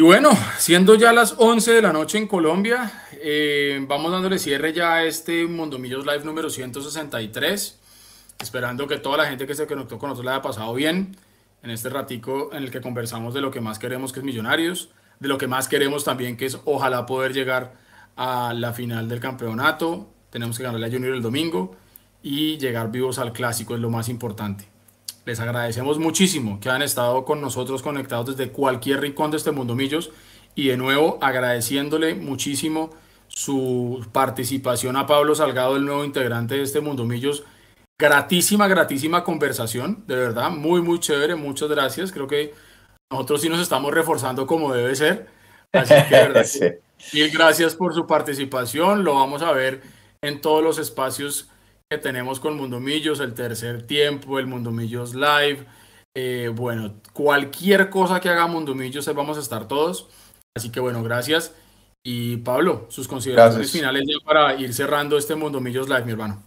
Y 0.00 0.04
bueno, 0.04 0.30
siendo 0.58 0.94
ya 0.94 1.12
las 1.12 1.34
11 1.38 1.72
de 1.72 1.82
la 1.82 1.92
noche 1.92 2.18
en 2.18 2.28
Colombia, 2.28 3.02
eh, 3.14 3.84
vamos 3.88 4.12
dándole 4.12 4.38
cierre 4.38 4.72
ya 4.72 4.94
a 4.94 5.04
este 5.04 5.44
Mondomillos 5.44 6.06
Live 6.06 6.24
número 6.24 6.50
163. 6.50 7.80
Esperando 8.38 8.86
que 8.86 8.98
toda 8.98 9.16
la 9.16 9.26
gente 9.26 9.44
que 9.44 9.56
se 9.56 9.66
conectó 9.66 9.98
con 9.98 10.10
nosotros 10.10 10.24
le 10.26 10.30
haya 10.30 10.40
pasado 10.40 10.72
bien 10.72 11.16
en 11.64 11.70
este 11.70 11.88
ratico 11.88 12.50
en 12.52 12.62
el 12.62 12.70
que 12.70 12.80
conversamos 12.80 13.34
de 13.34 13.40
lo 13.40 13.50
que 13.50 13.60
más 13.60 13.80
queremos 13.80 14.12
que 14.12 14.20
es 14.20 14.24
Millonarios 14.24 14.90
de 15.18 15.26
lo 15.26 15.36
que 15.36 15.48
más 15.48 15.66
queremos 15.66 16.04
también, 16.04 16.36
que 16.36 16.46
es 16.46 16.60
ojalá 16.64 17.04
poder 17.04 17.32
llegar 17.32 17.74
a 18.14 18.54
la 18.54 18.72
final 18.72 19.08
del 19.08 19.18
campeonato. 19.18 20.08
Tenemos 20.30 20.58
que 20.58 20.62
ganarle 20.62 20.86
a 20.86 20.90
Junior 20.92 21.12
el 21.12 21.22
domingo. 21.22 21.76
y 22.22 22.56
llegar 22.58 22.92
vivos 22.92 23.18
al 23.18 23.32
clásico 23.32 23.74
es 23.74 23.80
lo 23.80 23.90
más 23.90 24.08
importante. 24.08 24.77
Les 25.28 25.40
agradecemos 25.40 25.98
muchísimo 25.98 26.58
que 26.58 26.70
han 26.70 26.80
estado 26.80 27.26
con 27.26 27.42
nosotros 27.42 27.82
conectados 27.82 28.34
desde 28.34 28.50
cualquier 28.50 29.02
rincón 29.02 29.30
de 29.30 29.36
este 29.36 29.50
mundo 29.50 29.74
millos 29.74 30.10
y 30.54 30.68
de 30.68 30.78
nuevo 30.78 31.18
agradeciéndole 31.20 32.14
muchísimo 32.14 32.88
su 33.26 34.06
participación 34.12 34.96
a 34.96 35.06
Pablo 35.06 35.34
Salgado, 35.34 35.76
el 35.76 35.84
nuevo 35.84 36.02
integrante 36.02 36.54
de 36.54 36.62
este 36.62 36.80
Mundo 36.80 37.04
Millos. 37.04 37.44
Gratísima, 38.00 38.68
gratísima 38.68 39.22
conversación, 39.22 40.02
de 40.06 40.16
verdad, 40.16 40.48
muy, 40.48 40.80
muy 40.80 40.98
chévere, 40.98 41.34
muchas 41.34 41.68
gracias. 41.68 42.10
Creo 42.10 42.26
que 42.26 42.54
nosotros 43.12 43.42
sí 43.42 43.50
nos 43.50 43.60
estamos 43.60 43.92
reforzando 43.92 44.46
como 44.46 44.72
debe 44.72 44.96
ser. 44.96 45.26
Así 45.74 45.92
que, 46.08 46.16
de 46.16 46.28
verdad, 46.28 46.46
mil 47.12 47.30
gracias 47.30 47.74
por 47.74 47.92
su 47.92 48.06
participación. 48.06 49.04
Lo 49.04 49.16
vamos 49.16 49.42
a 49.42 49.52
ver 49.52 49.82
en 50.22 50.40
todos 50.40 50.64
los 50.64 50.78
espacios 50.78 51.50
que 51.90 51.96
tenemos 51.96 52.38
con 52.38 52.54
Mundo 52.54 52.80
Millos, 52.80 53.18
el 53.20 53.32
tercer 53.32 53.86
tiempo, 53.86 54.38
el 54.38 54.46
Mundo 54.46 54.70
Millos 54.70 55.14
Live. 55.14 55.64
Eh, 56.14 56.50
bueno, 56.54 56.96
cualquier 57.14 57.88
cosa 57.88 58.20
que 58.20 58.28
haga 58.28 58.46
Mundo 58.46 58.74
Millos, 58.74 59.10
vamos 59.14 59.38
a 59.38 59.40
estar 59.40 59.66
todos. 59.68 60.06
Así 60.54 60.70
que 60.70 60.80
bueno, 60.80 61.02
gracias. 61.02 61.54
Y 62.04 62.36
Pablo, 62.38 62.84
sus 62.90 63.08
consideraciones 63.08 63.72
finales 63.72 64.02
ya 64.06 64.22
para 64.22 64.54
ir 64.56 64.74
cerrando 64.74 65.16
este 65.16 65.34
Mundo 65.34 65.60
Millos 65.60 65.88
Live, 65.88 66.04
mi 66.04 66.12
hermano. 66.12 66.42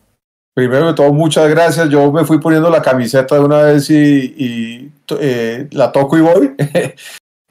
Primero 0.53 0.88
de 0.88 0.93
todo, 0.93 1.11
muchas 1.11 1.49
gracias. 1.49 1.89
Yo 1.89 2.11
me 2.11 2.23
fui 2.23 2.39
poniendo 2.39 2.69
la 2.69 2.84
camiseta 2.84 3.34
de 3.34 3.41
una 3.41 3.63
vez 3.63 3.89
y, 3.89 4.91
eh, 5.19 5.68
la 5.72 5.91
toco 5.91 6.18
y 6.18 6.22
voy. 6.22 6.51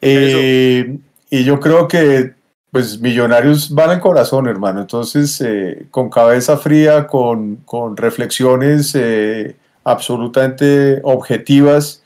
Eh, 0.03 0.97
y 1.29 1.45
yo 1.45 1.61
creo 1.61 1.87
que 1.87 2.33
pues 2.71 3.01
Millonarios 3.01 3.75
van 3.75 3.93
en 3.93 4.01
corazón, 4.01 4.47
hermano. 4.47 4.81
Entonces, 4.81 5.41
eh, 5.41 5.87
con 5.91 6.09
cabeza 6.09 6.57
fría, 6.57 7.07
con, 7.07 7.57
con 7.65 7.97
reflexiones 7.97 8.97
absolutamente 9.85 11.01
objetivas, 11.03 12.05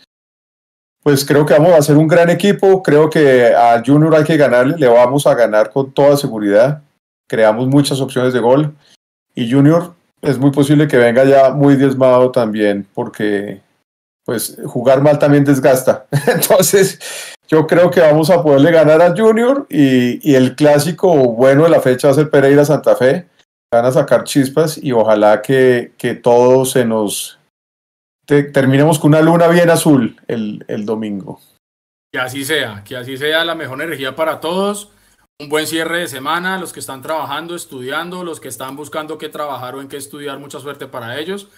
pues 1.05 1.25
creo 1.27 1.45
que 1.45 1.53
vamos 1.53 1.73
a 1.73 1.79
hacer 1.79 1.97
un 1.97 2.09
gran 2.09 2.31
equipo. 2.31 2.83
Creo 2.83 3.11
que 3.11 3.55
a 3.55 3.83
Junior 3.85 4.15
hay 4.15 4.25
que 4.25 4.39
ganarle, 4.39 4.77
le 4.79 4.89
vamos 4.89 5.27
a 5.27 5.35
ganar 5.35 5.71
con 5.71 5.93
toda 5.93 6.17
seguridad. 6.17 6.83
Creamos 7.29 7.67
muchas 7.69 8.01
opciones 8.01 8.33
de 8.33 8.41
gol. 8.41 8.75
Y 9.35 9.51
Junior 9.51 9.95
es 10.23 10.39
muy 10.39 10.51
posible 10.51 10.89
que 10.89 10.97
venga 10.97 11.25
ya 11.25 11.51
muy 11.51 11.77
diezmado 11.77 12.33
también, 12.33 12.87
porque 12.95 13.61
pues 14.25 14.59
jugar 14.65 15.03
mal 15.03 15.19
también 15.19 15.45
desgasta. 15.45 16.07
Entonces, 16.27 16.99
yo 17.49 17.67
creo 17.67 17.91
que 17.91 18.01
vamos 18.01 18.31
a 18.31 18.43
poderle 18.43 18.71
ganar 18.71 19.03
a 19.03 19.15
Junior 19.17 19.67
y, 19.69 20.35
el 20.35 20.57
clásico 20.57 21.15
bueno 21.33 21.65
de 21.65 21.71
la 21.71 21.81
fecha 21.81 22.09
va 22.09 22.13
a 22.13 22.17
ser 22.17 22.31
Pereira 22.31 22.65
Santa 22.65 22.97
Fe. 22.97 23.29
Van 23.73 23.85
a 23.85 23.93
sacar 23.93 24.25
chispas 24.25 24.79
y 24.83 24.93
ojalá 24.93 25.43
que, 25.43 25.93
que 25.99 26.15
todo 26.15 26.65
se 26.65 26.85
nos 26.85 27.39
terminemos 28.27 28.99
con 28.99 29.11
una 29.11 29.21
luna 29.21 29.49
bien 29.49 29.69
azul 29.69 30.19
el, 30.29 30.65
el 30.69 30.87
domingo. 30.87 31.41
Que 32.11 32.21
así 32.21 32.45
sea, 32.45 32.83
que 32.85 32.97
así 32.97 33.17
sea 33.17 33.45
la 33.45 33.55
mejor 33.55 33.83
energía 33.83 34.17
para 34.17 34.41
todos. 34.41 34.91
Un 35.41 35.49
buen 35.49 35.67
cierre 35.67 35.99
de 35.99 36.07
semana, 36.07 36.59
los 36.59 36.73
que 36.73 36.81
están 36.81 37.03
trabajando, 37.03 37.57
estudiando, 37.57 38.23
los 38.23 38.41
que 38.41 38.49
están 38.49 38.77
buscando 38.77 39.19
qué 39.19 39.29
trabajar 39.29 39.75
o 39.75 39.81
en 39.81 39.89
qué 39.89 39.97
estudiar, 39.97 40.39
mucha 40.39 40.61
suerte 40.61 40.87
para 40.87 41.19
ellos. 41.19 41.49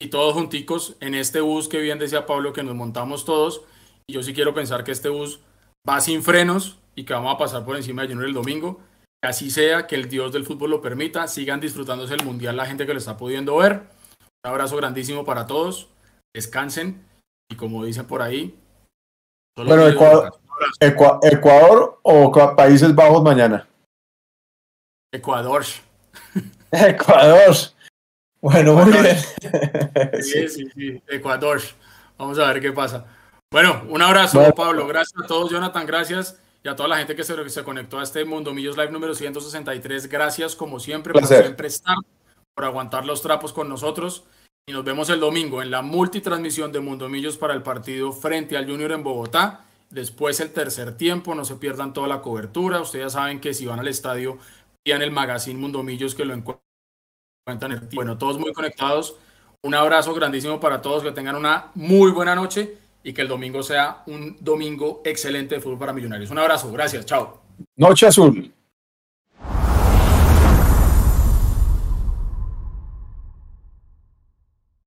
Y 0.00 0.08
todos 0.08 0.32
junticos 0.32 0.96
en 1.00 1.14
este 1.14 1.40
bus 1.40 1.68
que 1.68 1.78
bien 1.78 1.98
decía 1.98 2.24
Pablo 2.24 2.52
que 2.52 2.62
nos 2.62 2.74
montamos 2.74 3.24
todos. 3.24 3.62
Y 4.08 4.14
yo 4.14 4.22
sí 4.22 4.32
quiero 4.32 4.54
pensar 4.54 4.84
que 4.84 4.92
este 4.92 5.10
bus 5.10 5.40
va 5.88 6.00
sin 6.00 6.22
frenos 6.22 6.78
y 6.94 7.04
que 7.04 7.12
vamos 7.12 7.34
a 7.34 7.38
pasar 7.38 7.64
por 7.64 7.76
encima 7.76 8.02
de 8.02 8.08
Junior 8.08 8.26
el 8.26 8.34
domingo. 8.34 8.80
Que 9.22 9.28
así 9.28 9.50
sea, 9.50 9.86
que 9.86 9.96
el 9.96 10.08
Dios 10.08 10.32
del 10.32 10.46
fútbol 10.46 10.70
lo 10.70 10.80
permita. 10.80 11.28
Sigan 11.28 11.60
disfrutándose 11.60 12.14
el 12.14 12.24
Mundial 12.24 12.56
la 12.56 12.66
gente 12.66 12.86
que 12.86 12.92
lo 12.94 12.98
está 12.98 13.16
pudiendo 13.16 13.56
ver. 13.56 13.82
Un 14.44 14.50
abrazo 14.50 14.76
grandísimo 14.76 15.24
para 15.24 15.46
todos 15.46 15.88
descansen 16.34 17.04
y 17.50 17.56
como 17.56 17.84
dicen 17.84 18.06
por 18.06 18.22
ahí. 18.22 18.58
Bueno, 19.56 19.88
Ecuador, 20.80 21.98
o 22.02 22.56
Países 22.56 22.94
Bajos 22.94 23.22
mañana. 23.22 23.68
Ecuador. 25.12 25.64
Ecuador. 26.70 27.56
Bueno, 28.40 28.74
muy 28.74 28.92
bien. 28.92 29.16
Sí, 30.22 30.48
sí, 30.48 30.70
sí, 30.74 31.02
Ecuador. 31.08 31.60
Vamos 32.16 32.38
a 32.38 32.52
ver 32.52 32.62
qué 32.62 32.72
pasa. 32.72 33.04
Bueno, 33.50 33.82
un 33.88 34.02
abrazo, 34.02 34.54
Pablo. 34.54 34.86
Gracias 34.86 35.24
a 35.24 35.26
todos, 35.26 35.50
Jonathan. 35.50 35.86
Gracias. 35.86 36.38
Y 36.62 36.68
a 36.68 36.76
toda 36.76 36.88
la 36.88 36.98
gente 36.98 37.16
que 37.16 37.24
se, 37.24 37.48
se 37.48 37.64
conectó 37.64 37.98
a 37.98 38.02
este 38.02 38.24
Mundo 38.24 38.52
Millos 38.52 38.76
Live 38.76 38.90
número 38.90 39.14
163. 39.14 40.08
Gracias, 40.08 40.54
como 40.54 40.80
siempre, 40.80 41.14
por 41.14 41.26
siempre 41.26 41.68
estar, 41.68 41.96
por 42.54 42.64
aguantar 42.64 43.06
los 43.06 43.22
trapos 43.22 43.52
con 43.54 43.68
nosotros. 43.68 44.24
Y 44.66 44.72
nos 44.72 44.84
vemos 44.84 45.08
el 45.08 45.20
domingo 45.20 45.62
en 45.62 45.70
la 45.70 45.80
multitransmisión 45.80 46.72
de 46.72 46.80
Mundo 46.80 47.08
Millos 47.08 47.38
para 47.38 47.54
el 47.54 47.62
partido 47.62 48.12
frente 48.12 48.56
al 48.58 48.68
Junior 48.68 48.92
en 48.92 49.02
Bogotá. 49.02 49.64
Después 49.88 50.40
el 50.40 50.52
tercer 50.52 50.94
tiempo, 50.98 51.34
no 51.34 51.46
se 51.46 51.54
pierdan 51.54 51.94
toda 51.94 52.06
la 52.06 52.20
cobertura. 52.20 52.82
Ustedes 52.82 53.06
ya 53.06 53.10
saben 53.10 53.40
que 53.40 53.54
si 53.54 53.64
van 53.64 53.80
al 53.80 53.88
estadio, 53.88 54.38
en 54.84 55.02
el 55.02 55.10
magazine 55.10 55.58
Mundo 55.58 55.82
Millos 55.82 56.14
que 56.14 56.26
lo 56.26 56.34
encuentran. 56.34 57.88
Bueno, 57.92 58.18
todos 58.18 58.38
muy 58.38 58.52
conectados. 58.52 59.16
Un 59.62 59.74
abrazo 59.74 60.12
grandísimo 60.12 60.60
para 60.60 60.82
todos, 60.82 61.02
que 61.02 61.12
tengan 61.12 61.36
una 61.36 61.70
muy 61.74 62.10
buena 62.10 62.34
noche 62.34 62.76
y 63.08 63.14
que 63.14 63.22
el 63.22 63.28
domingo 63.28 63.62
sea 63.62 64.02
un 64.06 64.36
domingo 64.38 65.00
excelente 65.02 65.54
de 65.54 65.60
fútbol 65.62 65.78
para 65.78 65.94
millonarios. 65.94 66.30
Un 66.30 66.38
abrazo, 66.38 66.70
gracias, 66.70 67.06
chao. 67.06 67.40
Noche 67.76 68.06
azul. 68.06 68.52